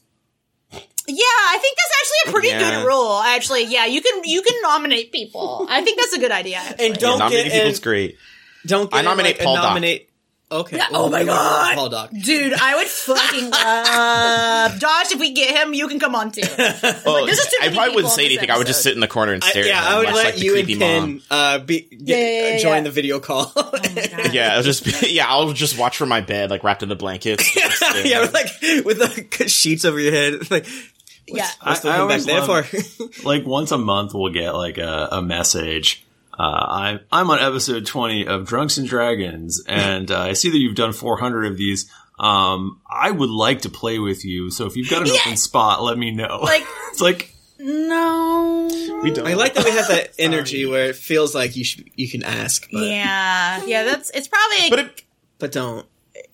Yeah, 1.09 1.17
I 1.25 1.59
think 1.61 1.77
that's 1.77 1.95
actually 2.01 2.31
a 2.31 2.33
pretty 2.33 2.49
Yeah. 2.49 2.81
good 2.81 2.87
rule. 2.87 3.21
Actually, 3.21 3.65
yeah, 3.67 3.87
you 3.87 4.01
can 4.03 4.23
you 4.25 4.43
can 4.43 4.55
nominate 4.63 5.13
people. 5.13 5.67
I 5.71 5.83
think 5.83 5.99
that's 6.01 6.13
a 6.15 6.19
good 6.19 6.33
idea. 6.33 6.57
actually. 6.59 6.87
and 6.87 6.99
don't 6.99 7.19
nominating 7.19 7.51
get 7.53 7.59
people's 7.63 7.81
great. 7.81 8.17
don't 8.67 8.91
get 8.91 8.97
I 8.97 9.01
in, 9.01 9.05
nominate 9.05 9.37
like, 9.37 9.41
a 9.41 9.45
Paul 9.45 9.55
Doc. 9.57 9.65
nominate. 9.65 10.11
Okay. 10.49 10.77
Yeah, 10.77 10.87
oh 10.93 11.11
my 11.11 11.25
God. 11.25 11.75
Paul 11.75 11.89
Doc. 11.89 12.11
Dude, 12.23 12.53
I 12.53 12.77
would 12.77 12.87
fucking 12.87 13.51
love 13.51 14.79
Josh. 14.79 15.11
If 15.13 15.19
we 15.19 15.33
get 15.33 15.57
him, 15.57 15.75
you 15.75 15.89
can 15.89 15.99
come 15.99 16.15
on 16.15 16.31
too. 16.31 16.43
Well, 16.57 17.27
this 17.27 17.39
is 17.41 17.47
too 17.47 17.57
I 17.63 17.69
probably 17.75 17.97
wouldn't 17.97 18.13
say 18.13 18.23
this 18.29 18.39
anything. 18.39 18.51
I 18.53 18.59
would 18.59 18.69
just 18.69 18.81
sit 18.83 18.95
in 18.95 19.01
the 19.01 19.09
corner 19.09 19.33
and 19.33 19.43
I, 19.43 19.49
stare. 19.51 19.67
yeah, 19.67 19.79
at 19.79 19.83
him, 19.87 19.89
I 19.93 19.99
would 19.99 20.05
much 20.07 20.15
let 20.15 20.35
like 20.37 20.43
you 20.45 20.57
and 20.57 20.69
Ken 20.69 21.03
mom. 21.03 21.23
uh, 21.33 21.59
be 21.59 21.81
get, 21.81 22.01
Yeah, 22.01 22.17
yeah, 22.17 22.49
yeah, 22.51 22.59
join 22.59 22.85
the 22.85 22.93
video 22.93 23.19
call. 23.19 23.47
God. 23.57 24.33
Yeah, 24.33 24.55
I'll 24.55 24.63
just 24.63 24.85
be, 24.85 24.93
yeah, 25.15 25.27
I'll 25.29 25.53
just 25.53 25.77
watch 25.79 25.97
from 25.97 26.09
my 26.11 26.21
bed, 26.21 26.51
like 26.51 26.63
wrapped 26.63 26.85
in 26.85 26.89
the 26.89 26.95
blankets. 26.97 27.57
yeah, 28.05 28.21
with 28.21 28.33
like 28.33 28.49
with 28.85 28.99
the 29.39 29.49
sheets 29.49 29.85
over 29.85 29.99
your 29.99 30.13
head. 30.13 30.49
Like, 30.49 30.67
yeah. 31.29 31.49
what's 31.63 31.81
the 31.81 31.89
I- 31.91 31.95
I 31.95 31.97
thing 31.99 32.09
back 32.09 32.11
always 32.11 32.27
there 32.27 32.41
love- 32.41 32.67
for? 32.67 33.23
Like 33.27 33.47
once 33.47 33.71
a 33.73 33.79
month, 33.79 34.13
we'll 34.15 34.33
get 34.33 34.53
like 34.55 34.79
a, 34.79 35.09
a 35.13 35.23
message. 35.23 36.05
Uh, 36.39 36.43
I'm 36.43 37.01
I'm 37.11 37.31
on 37.31 37.39
episode 37.39 37.87
20 37.87 38.27
of 38.27 38.47
Drunks 38.47 38.77
and 38.79 38.87
Dragons, 38.87 39.63
and 39.67 40.11
uh, 40.11 40.21
I 40.21 40.33
see 40.35 40.51
that 40.51 40.59
you've 40.59 40.75
done 40.77 40.93
400 40.93 41.47
of 41.47 41.57
these. 41.57 41.91
Um, 42.19 42.81
I 42.91 43.11
would 43.11 43.31
like 43.31 43.63
to 43.63 43.69
play 43.71 43.99
with 43.99 44.25
you, 44.25 44.51
so 44.51 44.67
if 44.67 44.77
you've 44.77 44.89
got 44.91 45.03
an 45.03 45.09
Yeah. 45.09 45.21
open 45.23 45.37
spot, 45.37 45.83
let 45.83 45.97
me 45.99 46.11
know. 46.11 46.41
Like- 46.43 46.65
it's 46.91 47.01
like 47.01 47.33
No. 47.59 48.69
we 49.03 49.11
don't. 49.13 49.27
I 49.27 49.35
like 49.35 49.55
that 49.55 49.65
we 49.65 49.71
have 49.73 49.89
that 49.89 50.13
energy 50.19 50.67
where 50.67 50.91
it 50.91 50.97
feels 50.97 51.35
like 51.35 51.57
you 51.57 51.65
should 51.65 51.89
you 51.95 52.09
can 52.09 52.23
ask, 52.23 52.69
but 52.71 52.85
Yeah, 52.85 53.65
yeah. 53.67 53.85
That's 53.85 54.11
it's 54.11 54.29
probably. 54.29 54.71
but 54.71 54.79
it, 54.79 55.03
but 55.39 55.53
don't 55.53 55.87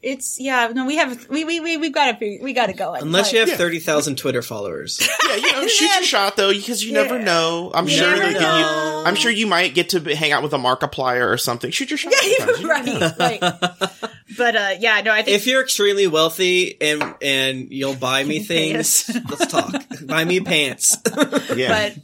it's 0.02 0.40
yeah. 0.40 0.68
No, 0.74 0.84
we 0.86 0.96
have 0.96 1.28
we 1.28 1.44
we 1.44 1.60
we 1.60 1.76
we've 1.76 1.92
got 1.92 2.18
to 2.18 2.38
we 2.42 2.52
got 2.52 2.66
to 2.66 2.72
go. 2.72 2.94
unless 2.94 3.32
you 3.32 3.38
have 3.38 3.48
Yeah. 3.48 3.56
thirty 3.56 3.78
thousand 3.78 4.16
Twitter 4.16 4.42
followers. 4.42 5.00
yeah, 5.28 5.36
you 5.36 5.52
know, 5.52 5.66
shoot 5.66 5.94
your 5.94 6.02
shot 6.04 6.36
though, 6.36 6.52
because 6.52 6.84
you 6.84 6.92
never 6.92 7.18
know. 7.18 7.70
I'm 7.74 7.86
You 7.86 7.96
sure 7.96 8.10
never 8.16 8.32
that 8.32 8.40
know. 8.40 8.58
you, 8.58 9.06
I'm 9.06 9.14
sure 9.14 9.30
you 9.30 9.46
might 9.46 9.74
get 9.74 9.90
to 9.90 10.00
hang 10.16 10.32
out 10.32 10.42
with 10.42 10.52
a 10.52 10.58
Markiplier 10.58 11.28
or 11.32 11.38
something. 11.38 11.70
Shoot 11.70 11.90
your 11.90 11.98
shot. 11.98 12.12
Yeah, 12.24 12.46
sometimes. 12.54 13.18
right, 13.18 13.40
right. 13.40 13.90
But 14.36 14.56
uh, 14.56 14.70
yeah, 14.80 15.00
no, 15.02 15.12
I 15.12 15.22
think 15.22 15.36
if 15.36 15.46
you're 15.46 15.62
extremely 15.62 16.06
wealthy 16.06 16.80
and 16.80 17.14
and 17.22 17.70
you'll 17.72 17.94
buy 17.96 18.24
me 18.24 18.40
things, 18.40 19.10
let's 19.28 19.46
talk. 19.46 19.72
buy 20.06 20.24
me 20.24 20.40
pants. 20.40 20.96
Yeah. 21.54 21.68
but 21.94 22.02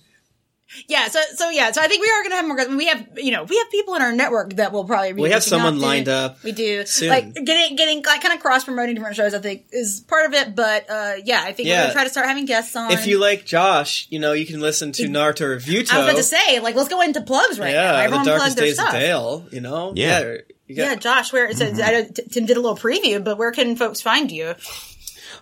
yeah, 0.87 1.09
so 1.09 1.21
so 1.35 1.51
yeah, 1.51 1.73
so 1.73 1.81
I 1.83 1.89
think 1.89 2.03
we 2.03 2.11
are 2.11 2.23
going 2.23 2.31
to 2.31 2.37
have 2.37 2.47
more. 2.47 2.77
We 2.77 2.87
have 2.87 3.07
you 3.19 3.33
know 3.33 3.45
we 3.45 3.57
have 3.59 3.71
people 3.71 3.95
in 3.95 4.03
our 4.03 4.13
network 4.13 4.55
that 4.55 4.73
will 4.73 4.85
probably 4.85 5.13
be 5.13 5.23
We 5.23 5.31
have 5.31 5.43
someone 5.43 5.81
lined 5.81 6.09
up 6.09 6.43
We 6.45 6.53
do 6.53 6.87
soon. 6.87 7.09
like 7.09 7.35
getting 7.35 7.77
getting 7.77 8.03
like 8.05 8.21
kind 8.23 8.35
of 8.35 8.41
cross 8.41 8.65
promoting 8.65 8.95
different 8.95 9.17
shows. 9.17 9.35
I 9.35 9.39
think 9.41 9.67
is 9.73 10.01
part 10.07 10.27
of 10.27 10.35
it, 10.35 10.55
but 10.55 10.89
uh, 10.89 11.15
yeah, 11.25 11.43
I 11.43 11.53
think 11.53 11.69
we're 11.69 11.77
going 11.77 11.87
to 11.89 11.93
try 11.95 12.05
to 12.05 12.11
start 12.11 12.27
having 12.29 12.45
guests 12.45 12.77
on. 12.77 12.93
if 12.93 13.07
you 13.07 13.19
like 13.19 13.45
Josh, 13.45 14.07
you 14.11 14.19
know 14.19 14.33
you 14.33 14.47
can 14.47 14.61
listen 14.61 14.93
to 14.93 15.05
Naruto 15.09 15.49
Review. 15.51 15.81
I 15.91 15.99
was 15.99 16.07
about 16.09 16.17
to 16.17 16.23
say 16.23 16.61
like 16.61 16.75
let's 16.75 16.89
go 16.89 17.01
into 17.01 17.21
plugs 17.23 17.59
right 17.59 17.73
now. 17.75 17.83
yeah, 17.83 17.93
the 17.93 17.99
Everyone 18.05 18.25
plug 18.25 18.39
darkest 18.39 18.57
their 18.57 18.67
days 18.67 18.75
stuff. 18.77 18.89
of 18.95 19.01
Dale. 19.01 19.47
You 19.51 19.61
know, 19.61 19.93
Yeah. 19.97 20.21
you 20.67 20.77
got- 20.77 20.83
Yeah, 20.85 20.95
Josh, 20.97 21.33
where 21.33 21.53
so 21.55 21.67
I 21.67 21.91
know 21.93 22.05
Tim 22.31 22.47
did 22.47 22.57
a 22.57 22.61
little 22.61 22.77
preview, 22.77 23.23
but 23.25 23.39
where 23.39 23.53
can 23.53 23.75
folks 23.77 24.01
find 24.01 24.31
you? 24.31 24.55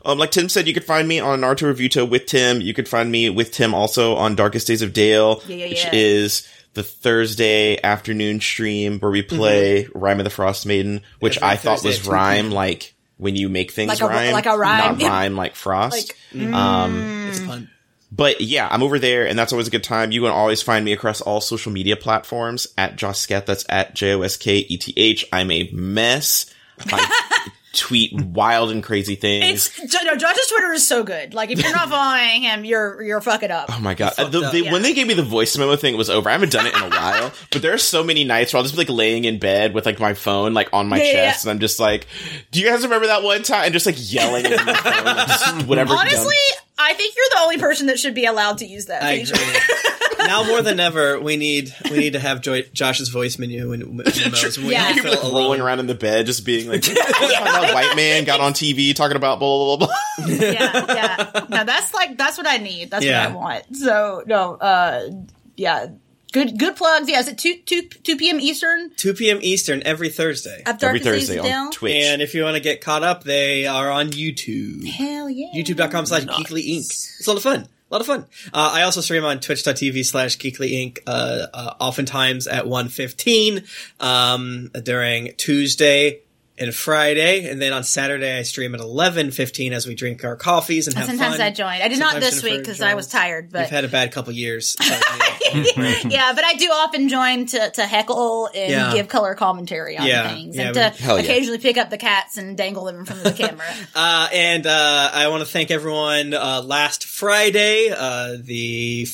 Um, 0.05 0.19
like 0.19 0.31
Tim 0.31 0.49
said, 0.49 0.69
you 0.69 0.75
could 0.75 0.85
find 0.85 1.07
me 1.09 1.19
on 1.21 1.41
Naruto 1.41 1.73
Revuto 1.75 2.09
with 2.09 2.27
Tim. 2.27 2.61
You 2.61 2.75
could 2.75 2.89
find 2.89 3.11
me 3.11 3.31
with 3.31 3.53
Tim 3.53 3.75
also 3.75 4.15
on 4.17 4.35
Darkest 4.37 4.67
Days 4.67 4.83
of 4.83 4.93
Dale, 4.93 5.43
Yeah, 5.47 5.57
yeah, 5.57 5.69
which 5.69 5.85
yeah. 5.85 5.91
is 5.93 6.49
the 6.75 6.83
Thursday 6.83 7.81
afternoon 7.83 8.41
stream 8.41 8.99
where 9.01 9.11
we 9.11 9.23
play 9.23 9.89
Rime 9.95 10.21
of 10.21 10.25
the 10.25 10.31
Frostmaiden, 10.31 11.03
which 11.21 11.37
Mm-hmm. 11.37 11.45
Every 11.45 11.53
I 11.55 11.57
thought 11.57 11.79
Thursday 11.81 11.89
was 11.89 12.07
rhyme 12.07 12.51
like 12.51 12.95
when 13.17 13.35
you 13.35 13.49
make 13.49 13.71
things 13.71 13.89
Like 13.89 14.01
a- 14.03 14.07
rhyme, 14.09 14.33
like 14.33 14.47
a 14.47 14.59
rhyme. 14.59 14.99
not 14.99 15.09
rhyme 15.09 15.37
like 15.37 15.57
frost. 15.57 16.13
Like, 16.35 16.53
um, 16.53 17.29
it's 17.31 17.41
fun. 17.41 17.71
but 18.13 18.43
yeah, 18.43 18.69
I'm 18.71 18.83
over 18.83 18.99
there, 18.99 19.27
and 19.27 19.39
that's 19.39 19.53
always 19.55 19.69
a 19.69 19.71
good 19.71 19.83
time. 19.85 20.13
You 20.13 20.21
can 20.21 20.31
always 20.31 20.61
find 20.61 20.85
me 20.85 20.93
across 20.93 21.23
all 21.23 21.41
social 21.41 21.73
media 21.73 21.97
platforms 21.97 22.67
at 22.77 22.97
Josketh. 22.97 23.47
That's 23.47 23.65
at 23.71 23.95
J 23.95 24.13
O 24.15 24.21
S 24.21 24.37
K 24.37 24.59
E 24.59 24.77
T 24.77 24.93
H. 24.99 25.25
I'm 25.33 25.51
a 25.51 25.71
mess. 25.73 26.53
I 26.79 27.49
tweet 27.77 28.13
wild 28.21 28.71
and 28.71 28.83
crazy 28.83 29.15
things. 29.15 29.71
It's 29.79 29.93
Jo- 29.93 30.01
no, 30.05 30.17
Josh's 30.17 30.49
Twitter 30.49 30.73
is 30.73 30.87
so 30.89 31.05
good. 31.05 31.35
Like 31.35 31.51
if 31.51 31.63
you're 31.63 31.73
not 31.73 31.89
following 31.91 32.43
him, 32.43 32.65
you're 32.65 33.03
you're 33.03 33.21
fucking 33.21 33.51
up. 33.51 33.67
Oh 33.71 33.81
my 33.81 33.95
god! 33.95 34.15
Uh, 34.19 34.29
the, 34.29 34.41
up. 34.43 34.55
Yeah. 34.55 34.73
When 34.73 34.83
they 34.83 34.95
gave 34.95 35.07
me 35.07 35.15
the 35.15 35.23
voice 35.23 35.57
memo 35.57 35.77
thing, 35.77 35.95
it 35.95 35.97
was 35.99 36.11
over. 36.11 36.29
I 36.29 36.33
haven't 36.33 36.53
done 36.53 36.67
it 36.67 36.75
in 36.75 36.83
a 36.83 36.89
while, 36.89 37.33
but 37.53 37.63
there 37.63 37.73
are 37.75 37.79
so 37.79 38.03
many 38.03 38.25
nights 38.25 38.53
where 38.53 38.59
I'll 38.59 38.65
just 38.65 38.75
be 38.75 38.79
like 38.81 38.89
laying 38.89 39.25
in 39.25 39.39
bed 39.39 39.75
with 39.75 39.87
like 39.87 40.01
my 40.01 40.15
phone 40.15 40.55
like 40.55 40.69
on 40.73 40.89
my 40.89 40.97
Yeah, 40.99 41.05
yeah, 41.05 41.13
chest, 41.13 41.45
yeah. 41.45 41.51
and 41.51 41.57
I'm 41.57 41.61
just 41.61 41.79
like, 41.79 42.07
"Do 42.51 42.61
you 42.61 42.67
guys 42.67 42.83
remember 42.83 43.07
that 43.09 43.23
one 43.23 43.43
time?" 43.43 43.65
And 43.65 43.73
just 43.73 43.87
like 43.87 43.97
yelling 43.99 44.45
into 44.47 44.65
my 44.65 44.75
phone, 44.75 45.05
like, 45.05 45.29
just 45.29 45.67
whatever. 45.67 45.89
dumb- 45.91 45.99
Honestly, 45.99 46.35
I 46.79 46.95
think 46.95 47.15
you're 47.17 47.25
the 47.35 47.41
only 47.43 47.59
person 47.59 47.87
that 47.87 47.99
should 47.99 48.15
be 48.15 48.25
allowed 48.27 48.59
to 48.59 48.67
use 48.67 48.87
that 48.87 49.03
I 49.03 49.19
feature. 49.19 49.35
agree. 49.35 50.06
Now 50.27 50.45
more 50.45 50.63
than 50.63 50.79
ever, 50.81 51.19
we 51.21 51.37
need 51.37 51.75
we 51.91 51.99
need 51.99 52.13
to 52.15 52.21
have 52.21 52.41
Joy, 52.41 52.63
Josh's 52.73 53.09
voice 53.09 53.39
menu 53.39 53.73
and 53.73 53.87
memos. 53.97 54.57
when 54.59 54.67
we 54.67 54.73
Yeah. 54.73 54.89
like 55.03 55.23
alone. 55.23 55.35
rolling 55.35 55.61
around 55.61 55.81
in 55.81 55.87
the 55.87 55.95
bed, 55.95 56.27
just 56.27 56.45
being 56.45 56.69
like, 56.69 56.83
"That 56.83 57.71
white 57.75 57.97
man 57.97 58.25
got 58.25 58.41
on 58.41 58.53
TV 58.53 58.95
talking 58.95 59.17
about 59.17 59.39
blah 59.39 59.77
blah 59.77 59.87
blah." 59.87 59.87
blah. 59.87 60.27
yeah, 60.35 60.85
yeah. 60.95 61.45
No, 61.49 61.65
that's 61.65 61.93
like 61.95 62.17
that's 62.19 62.37
what 62.39 62.47
I 62.47 62.57
need. 62.59 62.91
That's 62.91 63.05
Yeah. 63.05 63.29
what 63.29 63.33
I 63.33 63.35
want. 63.37 63.77
So 63.77 64.23
no, 64.27 64.55
uh, 64.55 65.11
yeah, 65.57 65.87
good 66.33 66.59
good 66.59 66.77
plugs. 66.77 67.09
Yeah, 67.09 67.21
is 67.21 67.29
it 67.29 67.39
two 67.39 67.57
two 67.65 67.83
two 67.83 68.17
p.m. 68.17 68.41
Eastern? 68.41 68.91
2 68.97 69.15
p.m. 69.15 69.39
Eastern 69.43 69.83
every 69.85 70.09
Thursday. 70.09 70.63
At 70.67 70.83
Every 70.83 71.01
Thursday 71.01 71.39
on 71.39 71.45
Dale? 71.45 71.71
Twitch. 71.71 71.95
And 72.05 72.23
if 72.23 72.35
you 72.35 72.43
want 72.45 72.55
to 72.57 72.61
get 72.63 72.81
caught 72.81 73.03
up, 73.03 73.25
they 73.25 73.67
are 73.67 73.91
on 73.91 74.11
YouTube. 74.11 74.87
Hell 74.87 75.29
yeah! 75.31 75.49
YouTube.com 75.55 76.07
slash 76.07 76.25
Geekly 76.25 76.67
Inc. 76.67 76.81
It's 76.81 77.27
a 77.27 77.31
lot 77.31 77.37
of 77.37 77.43
fun. 77.43 77.69
A 77.89 77.95
lot 77.95 78.01
of 78.01 78.07
fun. 78.07 78.27
Uh, 78.53 78.73
I 78.75 78.83
also 78.83 79.01
stream 79.01 79.25
on 79.25 79.39
twitch.tv 79.39 80.05
slash 80.05 80.39
Geekly 80.39 80.73
Inc. 80.73 80.99
Uh, 81.07 81.47
uh, 81.55 81.75
oftentimes 81.79 82.49
at 82.49 82.65
1.15 82.65 83.65
um, 84.05 84.71
during 84.83 85.33
Tuesday 85.37 86.21
and 86.59 86.75
Friday. 86.75 87.49
And 87.49 87.61
then 87.61 87.73
on 87.73 87.85
Saturday, 87.85 88.39
I 88.39 88.43
stream 88.43 88.75
at 88.75 88.81
11.15 88.81 89.73
as 89.73 89.87
we 89.87 89.95
drink 89.95 90.25
our 90.25 90.37
coffees 90.37 90.87
and 90.87 90.97
have 90.97 91.07
Sometimes 91.07 91.37
fun. 91.37 91.41
I 91.47 91.51
join. 91.51 91.83
I 91.83 91.89
did 91.89 91.99
not 91.99 92.15
this 92.15 92.41
Jennifer 92.41 92.49
week 92.49 92.61
because 92.61 92.81
I 92.81 92.95
was 92.95 93.09
tired, 93.09 93.53
We've 93.53 93.67
had 93.69 93.85
a 93.85 93.89
bad 93.89 94.13
couple 94.13 94.33
years. 94.33 94.77
So, 94.81 94.85
yeah, 95.55 96.33
but 96.35 96.45
I 96.45 96.55
do 96.59 96.67
often 96.67 97.09
join 97.09 97.47
to, 97.47 97.71
to 97.71 97.83
heckle 97.87 98.49
and 98.55 98.71
Yeah. 98.71 98.93
give 98.95 99.09
color 99.09 99.35
commentary 99.35 99.97
on 99.99 100.07
Yeah, 100.07 100.35
things 100.35 100.57
yeah, 100.57 100.63
and 100.67 100.75
to 100.75 100.95
yeah. 100.99 101.15
occasionally 101.19 101.59
pick 101.59 101.77
up 101.77 101.91
the 101.91 101.99
cats 101.99 102.37
and 102.39 102.57
dangle 102.57 102.85
them 102.85 102.97
in 103.01 103.05
front 103.05 103.25
of 103.27 103.37
the 103.37 103.43
camera. 103.47 103.67
Uh, 103.95 104.29
and 104.33 104.67
uh, 104.67 105.11
I 105.13 105.29
want 105.29 105.41
to 105.43 105.47
thank 105.47 105.71
everyone. 105.71 106.35
Uh, 106.35 106.61
last 106.63 107.05
Friday, 107.05 107.89
uh, 107.97 108.37
the 108.39 109.05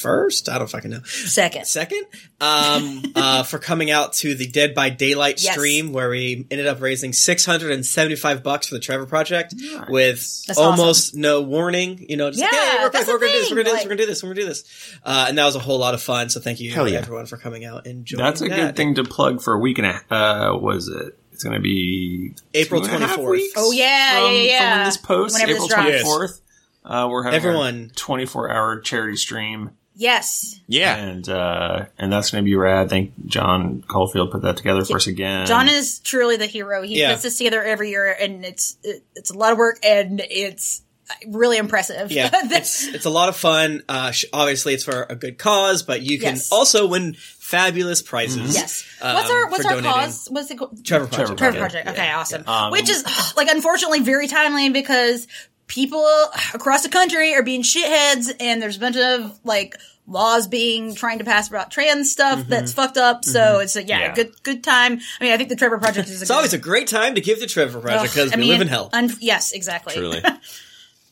first, 0.00 0.48
I 0.48 0.58
don't 0.58 0.70
fucking 0.70 0.90
know, 0.90 1.02
Second. 1.04 1.66
second, 1.66 2.04
um, 2.40 3.02
uh, 3.14 3.42
for 3.44 3.58
coming 3.58 3.90
out 3.90 4.12
to 4.14 4.34
the 4.34 4.46
Dead 4.46 4.74
by 4.74 4.90
Daylight 4.90 5.42
Yes. 5.42 5.52
stream, 5.54 5.92
where 5.92 6.08
we 6.10 6.46
ended 6.50 6.66
up 6.66 6.80
raising 6.80 7.12
six 7.12 7.44
hundred 7.44 7.72
and 7.72 7.84
seventy-five 7.84 8.42
bucks 8.42 8.68
for 8.68 8.74
the 8.74 8.80
Trevor 8.80 9.06
Project 9.06 9.54
with 9.88 10.44
That's 10.46 10.58
almost 10.58 11.14
no 11.14 11.42
warning. 11.42 12.06
You 12.08 12.16
know, 12.16 12.30
just 12.30 12.40
like, 12.42 12.52
Yeah, 12.52 12.58
hey, 12.58 12.78
real 12.78 12.90
quick, 12.90 12.92
that's 12.92 13.08
we're 13.08 13.18
gonna 13.18 13.32
do 13.32 13.38
this, 13.38 13.50
we're 13.50 13.56
gonna 13.56 13.64
do 13.64 13.70
this, 13.70 13.72
like- 13.74 13.84
we're 13.84 13.88
gonna 13.90 13.96
do 14.02 14.06
this, 14.06 14.22
we're 14.22 14.28
gonna 14.30 14.40
do 14.40 14.46
this, 14.46 14.98
uh, 15.04 15.26
and 15.28 15.38
that 15.38 15.44
was 15.44 15.56
a 15.56 15.60
whole 15.60 15.78
lot 15.78 15.94
of 15.94 16.02
fun. 16.02 16.28
So 16.30 16.40
thank 16.40 16.60
you, 16.60 16.70
Hell 16.72 16.88
yeah. 16.88 16.98
everyone, 16.98 17.26
for 17.26 17.36
coming 17.36 17.64
out 17.64 17.86
and 17.86 18.04
joining. 18.04 18.24
that's 18.24 18.40
a 18.40 18.48
that. 18.48 18.56
good 18.56 18.76
thing 18.76 18.94
to 18.96 19.04
plug 19.04 19.42
for 19.42 19.54
a 19.54 19.58
week 19.58 19.78
and 19.78 19.86
a 19.86 20.14
uh, 20.14 20.56
was 20.56 20.88
it? 20.88 21.18
It's 21.32 21.44
going 21.44 21.54
to 21.54 21.60
be 21.62 22.34
April 22.52 22.80
two 22.80 22.90
and 22.90 23.04
a 23.04 23.06
half 23.06 23.16
24th. 23.20 23.46
Oh, 23.56 23.70
yeah, 23.70 24.22
from, 24.24 24.32
yeah, 24.34 24.40
yeah, 24.40 24.74
From 24.74 24.84
this 24.86 24.96
post, 24.96 25.34
Whenever 25.34 25.52
April 25.52 25.68
drops. 25.68 25.82
twenty 25.84 26.02
fourth. 26.02 26.40
Uh, 26.84 27.06
we're 27.08 27.22
having 27.22 27.36
Everyone. 27.36 27.90
twenty 27.94 28.26
four 28.26 28.50
hour 28.50 28.80
charity 28.80 29.16
stream 29.16 29.70
Yes. 30.00 30.60
Yeah. 30.68 30.94
and 30.96 31.28
uh, 31.28 31.86
and 31.98 32.12
that's 32.12 32.30
going 32.30 32.44
to 32.44 32.48
be 32.48 32.54
rad. 32.54 32.86
I 32.86 32.88
think 32.88 33.12
John 33.26 33.82
Caulfield 33.88 34.30
put 34.30 34.42
that 34.42 34.56
together 34.56 34.84
for 34.84 34.96
us 34.96 35.08
again. 35.08 35.46
John 35.48 35.68
is 35.68 35.98
truly 35.98 36.36
the 36.36 36.46
hero. 36.46 36.82
He 36.82 37.00
Yeah. 37.00 37.10
puts 37.10 37.22
this 37.24 37.36
together 37.38 37.62
every 37.64 37.90
year, 37.90 38.10
and 38.18 38.44
it's 38.44 38.76
it, 38.84 39.02
it's 39.16 39.30
a 39.30 39.36
lot 39.36 39.50
of 39.52 39.58
work, 39.58 39.78
and 39.82 40.20
it's 40.20 40.82
really 41.26 41.56
impressive. 41.58 42.12
Yeah, 42.12 42.30
it's 42.32 42.86
it's 42.86 43.06
a 43.06 43.10
lot 43.10 43.28
of 43.28 43.36
fun. 43.36 43.82
Uh, 43.88 44.12
sh- 44.12 44.26
obviously, 44.32 44.72
it's 44.74 44.84
for 44.84 45.04
a 45.10 45.16
good 45.16 45.36
cause, 45.36 45.82
but 45.82 46.00
you 46.02 46.18
can 46.20 46.34
Yes. 46.36 46.52
also 46.52 46.86
win 46.86 47.14
fabulous 47.14 48.00
prizes. 48.00 48.54
yes. 48.54 48.84
um, 49.02 49.14
what's 49.14 49.30
our 49.30 49.50
what's 49.50 49.64
our 49.64 49.70
donating. 49.72 49.90
cause? 49.90 50.28
What's 50.30 50.50
it 50.52 50.58
called? 50.58 50.84
Trevor 50.84 51.06
Project. 51.08 51.38
Trevor 51.38 51.58
Project. 51.58 51.86
Project. 51.86 51.98
Okay, 51.98 52.12
awesome. 52.12 52.44
Um, 52.46 52.70
Which 52.70 52.88
is 52.88 53.04
like 53.36 53.48
unfortunately 53.48 53.98
very 54.00 54.28
timely 54.28 54.70
because 54.70 55.26
people 55.68 56.04
across 56.54 56.82
the 56.82 56.88
country 56.88 57.34
are 57.34 57.42
being 57.42 57.62
shitheads, 57.62 58.34
and 58.40 58.60
there's 58.60 58.76
a 58.76 58.80
bunch 58.80 58.96
of 58.96 59.38
like 59.44 59.76
laws 60.06 60.46
being 60.48 60.94
trying 60.94 61.18
to 61.18 61.24
pass 61.24 61.48
about 61.48 61.70
trans 61.70 62.10
stuff 62.10 62.38
Mm-hmm. 62.40 62.50
that's 62.50 62.72
fucked 62.72 62.96
up. 62.96 63.24
So 63.24 63.60
it's 63.60 63.76
a 63.76 63.84
yeah, 63.84 64.00
Yeah. 64.00 64.14
good 64.14 64.42
good 64.42 64.64
time. 64.64 65.00
I 65.20 65.24
mean, 65.24 65.32
I 65.32 65.36
think 65.36 65.50
the 65.50 65.56
Trevor 65.56 65.78
Project 65.78 66.08
is. 66.08 66.20
A 66.20 66.22
It's 66.24 66.30
always 66.30 66.54
a 66.54 66.58
great 66.58 66.88
time 66.88 67.14
to 67.14 67.20
give 67.20 67.38
the 67.40 67.46
Trevor 67.46 67.80
Project 67.80 68.14
because 68.14 68.34
we 68.34 68.44
live 68.44 68.60
in 68.62 68.68
hell. 68.68 68.90
Un- 68.92 69.10
yes, 69.20 69.52
exactly. 69.52 69.94
Truly. 69.94 70.22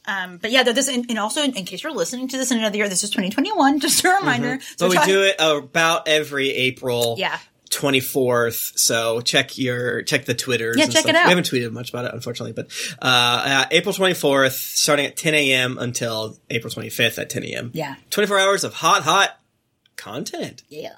Um, 0.09 0.37
but 0.39 0.53
yeah, 0.53 0.63
this 0.63 0.87
and, 0.87 1.05
and 1.09 1.19
also 1.19 1.43
in, 1.43 1.51
case 1.51 1.83
you're 1.83 1.93
listening 1.93 2.29
to 2.29 2.37
this 2.37 2.53
in 2.53 2.59
another 2.59 2.77
year, 2.77 2.89
this 2.89 3.03
is 3.03 3.11
2021. 3.11 3.81
Just 3.81 4.05
a 4.05 4.11
reminder. 4.11 4.61
So 4.77 4.87
Mm-hmm. 4.87 4.87
but 4.87 4.89
we 4.91 4.95
try- 4.95 5.07
do 5.07 5.23
it 5.25 5.35
about 5.41 6.07
every 6.07 6.51
April. 6.51 7.17
Yeah. 7.19 7.37
24th. 7.77 8.79
So 8.79 9.21
check 9.21 9.59
your 9.59 10.03
check 10.03 10.25
the 10.25 10.35
Twitters. 10.35 10.77
Yeah, 10.79 10.87
check 10.87 11.03
stuff. 11.03 11.11
it 11.11 11.15
out. 11.15 11.27
We 11.27 11.31
haven't 11.31 11.51
tweeted 11.51 11.73
much 11.73 11.91
about 11.91 12.07
it, 12.07 12.15
unfortunately, 12.15 12.53
but 12.53 12.67
uh, 13.01 13.65
uh, 13.65 13.65
April 13.71 13.95
24th, 13.95 14.53
starting 14.53 15.07
at 15.07 15.17
10 15.17 15.35
a.m. 15.35 15.79
until 15.79 16.39
April 16.51 16.73
25th 16.73 17.19
at 17.19 17.31
10 17.31 17.45
a.m. 17.45 17.71
Yeah. 17.75 17.97
24 18.11 18.39
hours 18.39 18.65
of 18.65 18.75
hot, 18.75 19.03
hot 19.03 19.39
content. 19.97 20.63
Yeah. 20.69 20.95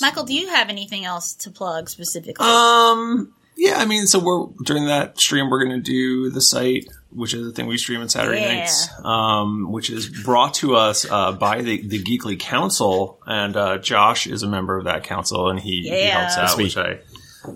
Michael, 0.00 0.24
do 0.24 0.34
you 0.34 0.48
have 0.48 0.68
anything 0.68 1.04
else 1.04 1.34
to 1.34 1.50
plug 1.50 1.88
specifically? 1.88 2.46
Um, 2.46 3.32
yeah, 3.56 3.74
I 3.76 3.84
mean, 3.86 4.06
so 4.06 4.18
we're 4.18 4.46
during 4.64 4.86
that 4.86 5.18
stream, 5.18 5.50
we're 5.50 5.64
going 5.64 5.82
to 5.82 5.90
do 5.90 6.30
the 6.30 6.40
site, 6.40 6.86
which 7.12 7.34
is 7.34 7.44
the 7.46 7.52
thing 7.52 7.66
we 7.66 7.76
stream 7.78 8.00
on 8.00 8.08
Saturday 8.08 8.40
Yeah. 8.42 8.58
nights, 8.58 8.88
um, 9.04 9.70
which 9.72 9.90
is 9.90 10.08
brought 10.08 10.54
to 10.54 10.76
us 10.76 11.04
uh, 11.10 11.32
by 11.32 11.62
the 11.62 11.86
the 11.86 12.02
Geekly 12.02 12.38
Council, 12.38 13.20
and 13.26 13.56
uh, 13.56 13.78
Josh 13.78 14.26
is 14.26 14.42
a 14.42 14.48
member 14.48 14.76
of 14.78 14.84
that 14.84 15.04
council, 15.04 15.48
and 15.48 15.58
he, 15.60 15.82
he 15.82 15.88
Yeah. 16.06 16.18
helps 16.20 16.38
out, 16.38 16.50
Sweet. 16.50 16.64
which 16.64 16.76
I 16.76 16.98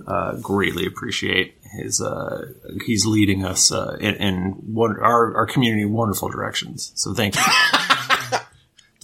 uh, 0.07 0.37
greatly 0.41 0.87
appreciate. 0.87 1.55
His 1.77 2.01
uh, 2.01 2.53
he's 2.87 3.05
leading 3.05 3.45
us 3.45 3.73
uh, 3.73 3.97
in, 4.01 4.15
in 4.15 4.43
one, 4.73 4.97
our 5.01 5.37
our 5.37 5.47
community 5.47 5.85
wonderful 5.85 6.29
directions. 6.29 6.93
So 6.95 7.13
thank 7.15 7.35
you. 7.37 7.43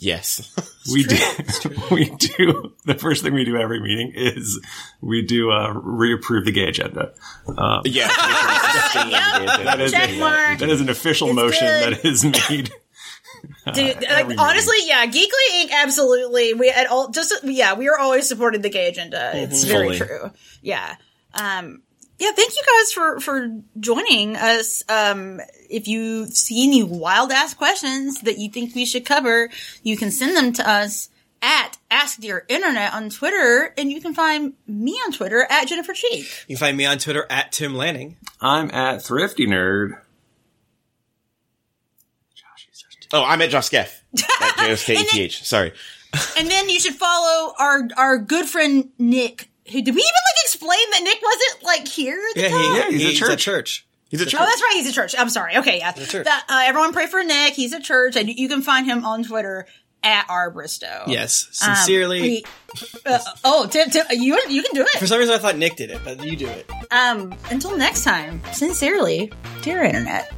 Yes. 0.00 0.50
we 0.92 1.04
do 1.04 1.16
we 1.90 2.06
do 2.16 2.72
the 2.86 2.94
first 2.94 3.22
thing 3.22 3.34
we 3.34 3.44
do 3.44 3.56
every 3.56 3.80
meeting 3.80 4.12
is 4.14 4.58
we 5.02 5.22
do 5.22 5.50
uh, 5.50 5.72
reapprove 5.74 6.46
the 6.46 6.52
gay 6.52 6.68
agenda. 6.68 7.12
Um, 7.46 7.82
yeah. 7.84 8.06
make 8.06 8.16
sure 8.16 8.50
it's 8.50 8.72
sustained. 8.92 9.66
that 9.66 9.80
is 9.80 9.92
Check 9.92 10.10
a, 10.10 10.18
mark. 10.18 10.58
that 10.58 10.68
is 10.70 10.80
an 10.80 10.88
official 10.88 11.28
It's 11.28 11.36
motion 11.36 11.66
good. 11.66 11.92
that 11.94 12.04
is 12.04 12.24
made. 12.24 12.72
Dude, 13.72 14.02
every 14.04 14.06
like, 14.06 14.26
meeting. 14.28 14.38
honestly, 14.40 14.76
yeah, 14.84 15.06
Geekly 15.06 15.64
Inc. 15.64 15.70
Absolutely, 15.70 16.54
we 16.54 16.70
at 16.70 16.86
all 16.88 17.10
just 17.10 17.34
yeah, 17.44 17.74
we 17.74 17.88
are 17.88 17.98
always 17.98 18.26
supporting 18.26 18.62
the 18.62 18.70
gay 18.70 18.88
agenda. 18.88 19.32
It's 19.34 19.64
very 19.64 19.98
Fully. 19.98 19.98
true. 19.98 20.30
Yeah, 20.62 20.96
um, 21.34 21.82
yeah. 22.20 22.32
Thank 22.32 22.52
you 22.54 22.62
guys 22.62 22.92
for 22.92 23.20
for 23.20 23.60
joining 23.78 24.36
us. 24.36 24.84
Um, 24.88 25.40
if 25.68 25.88
you 25.88 26.26
see 26.26 26.64
any 26.66 26.82
wild 26.82 27.32
ass 27.32 27.54
questions 27.54 28.20
that 28.20 28.38
you 28.38 28.50
think 28.50 28.74
we 28.74 28.84
should 28.84 29.04
cover, 29.04 29.50
you 29.82 29.96
can 29.96 30.10
send 30.10 30.36
them 30.36 30.52
to 30.54 30.68
us 30.68 31.08
at 31.42 31.78
Ask 31.90 32.20
Dear 32.20 32.44
Internet 32.48 32.92
on 32.92 33.10
Twitter, 33.10 33.72
and 33.78 33.90
you 33.90 34.00
can 34.00 34.14
find 34.14 34.52
me 34.66 34.92
on 35.04 35.12
Twitter 35.12 35.46
at 35.50 35.66
Jennifer 35.66 35.94
Cheek. 35.94 36.26
You 36.46 36.56
can 36.56 36.60
find 36.60 36.76
me 36.76 36.86
on 36.86 36.98
Twitter 36.98 37.26
at 37.30 37.50
Tim 37.52 37.74
Lanning. 37.74 38.16
I'm 38.40 38.70
at 38.70 39.02
Thrifty 39.02 39.46
Nerd. 39.46 39.98
Oh, 43.12 43.24
I'm 43.24 43.42
at 43.42 43.50
Josketh. 43.50 44.02
At 44.40 44.56
J-O-S-K-E-T-H. 44.58 45.44
Sorry. 45.44 45.72
And 46.38 46.48
then 46.48 46.68
you 46.68 46.78
should 46.80 46.94
follow 46.94 47.52
our 47.58 47.88
our 47.96 48.18
good 48.18 48.46
friend 48.46 48.90
Nick. 48.98 49.49
Who 49.70 49.82
did 49.82 49.94
we 49.94 50.00
even 50.00 50.02
like 50.02 50.44
explain 50.44 50.90
that 50.92 51.00
Nick 51.02 51.20
wasn't 51.22 51.62
like 51.64 51.88
here? 51.88 52.20
At 52.30 52.34
the 52.34 52.40
Yeah, 52.42 52.48
time? 52.48 52.60
he, 52.60 52.76
Yeah, 52.76 52.90
he's 52.90 53.04
at 53.04 53.10
at 53.32 53.38
church. 53.38 53.42
church. 53.44 53.86
He's 54.10 54.20
a 54.20 54.26
church. 54.26 54.40
Oh, 54.40 54.44
that's 54.44 54.60
right. 54.60 54.72
He's 54.74 54.88
at 54.88 54.94
church. 54.94 55.14
I'm 55.16 55.28
sorry. 55.30 55.56
Okay, 55.58 55.78
yeah. 55.78 55.92
church. 55.92 56.24
That, 56.24 56.44
uh, 56.48 56.62
everyone 56.66 56.92
pray 56.92 57.06
for 57.06 57.22
Nick. 57.22 57.54
He's 57.54 57.72
at 57.72 57.84
church, 57.84 58.16
and 58.16 58.28
you 58.28 58.48
can 58.48 58.60
find 58.62 58.84
him 58.84 59.04
on 59.04 59.22
Twitter 59.22 59.66
at 60.02 60.26
rbristow. 60.28 61.04
Yes, 61.06 61.46
Um, 61.62 61.76
sincerely. 61.76 62.20
we- 62.20 62.44
uh, 63.06 63.18
oh, 63.44 63.66
Tim, 63.66 63.90
Tim, 63.90 64.06
you 64.10 64.40
you 64.48 64.62
can 64.62 64.74
do 64.74 64.82
it. 64.82 64.98
For 64.98 65.06
some 65.06 65.18
reason, 65.18 65.34
I 65.34 65.38
thought 65.38 65.56
Nick 65.58 65.76
did 65.76 65.90
it, 65.90 66.00
but 66.02 66.24
you 66.24 66.36
do 66.36 66.48
it. 66.48 66.68
Um, 66.90 67.34
until 67.50 67.76
next 67.76 68.02
time, 68.02 68.42
sincerely, 68.52 69.30
dear 69.62 69.82
internet. 69.84 70.32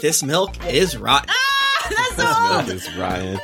This 0.00 0.22
milk 0.22 0.64
is 0.66 0.96
rotten. 0.96 1.30
Ah, 1.30 1.88
that's 2.16 2.16
so 2.16 2.56
old. 2.56 2.68
Is 2.70 2.94
Ryan. 2.96 3.40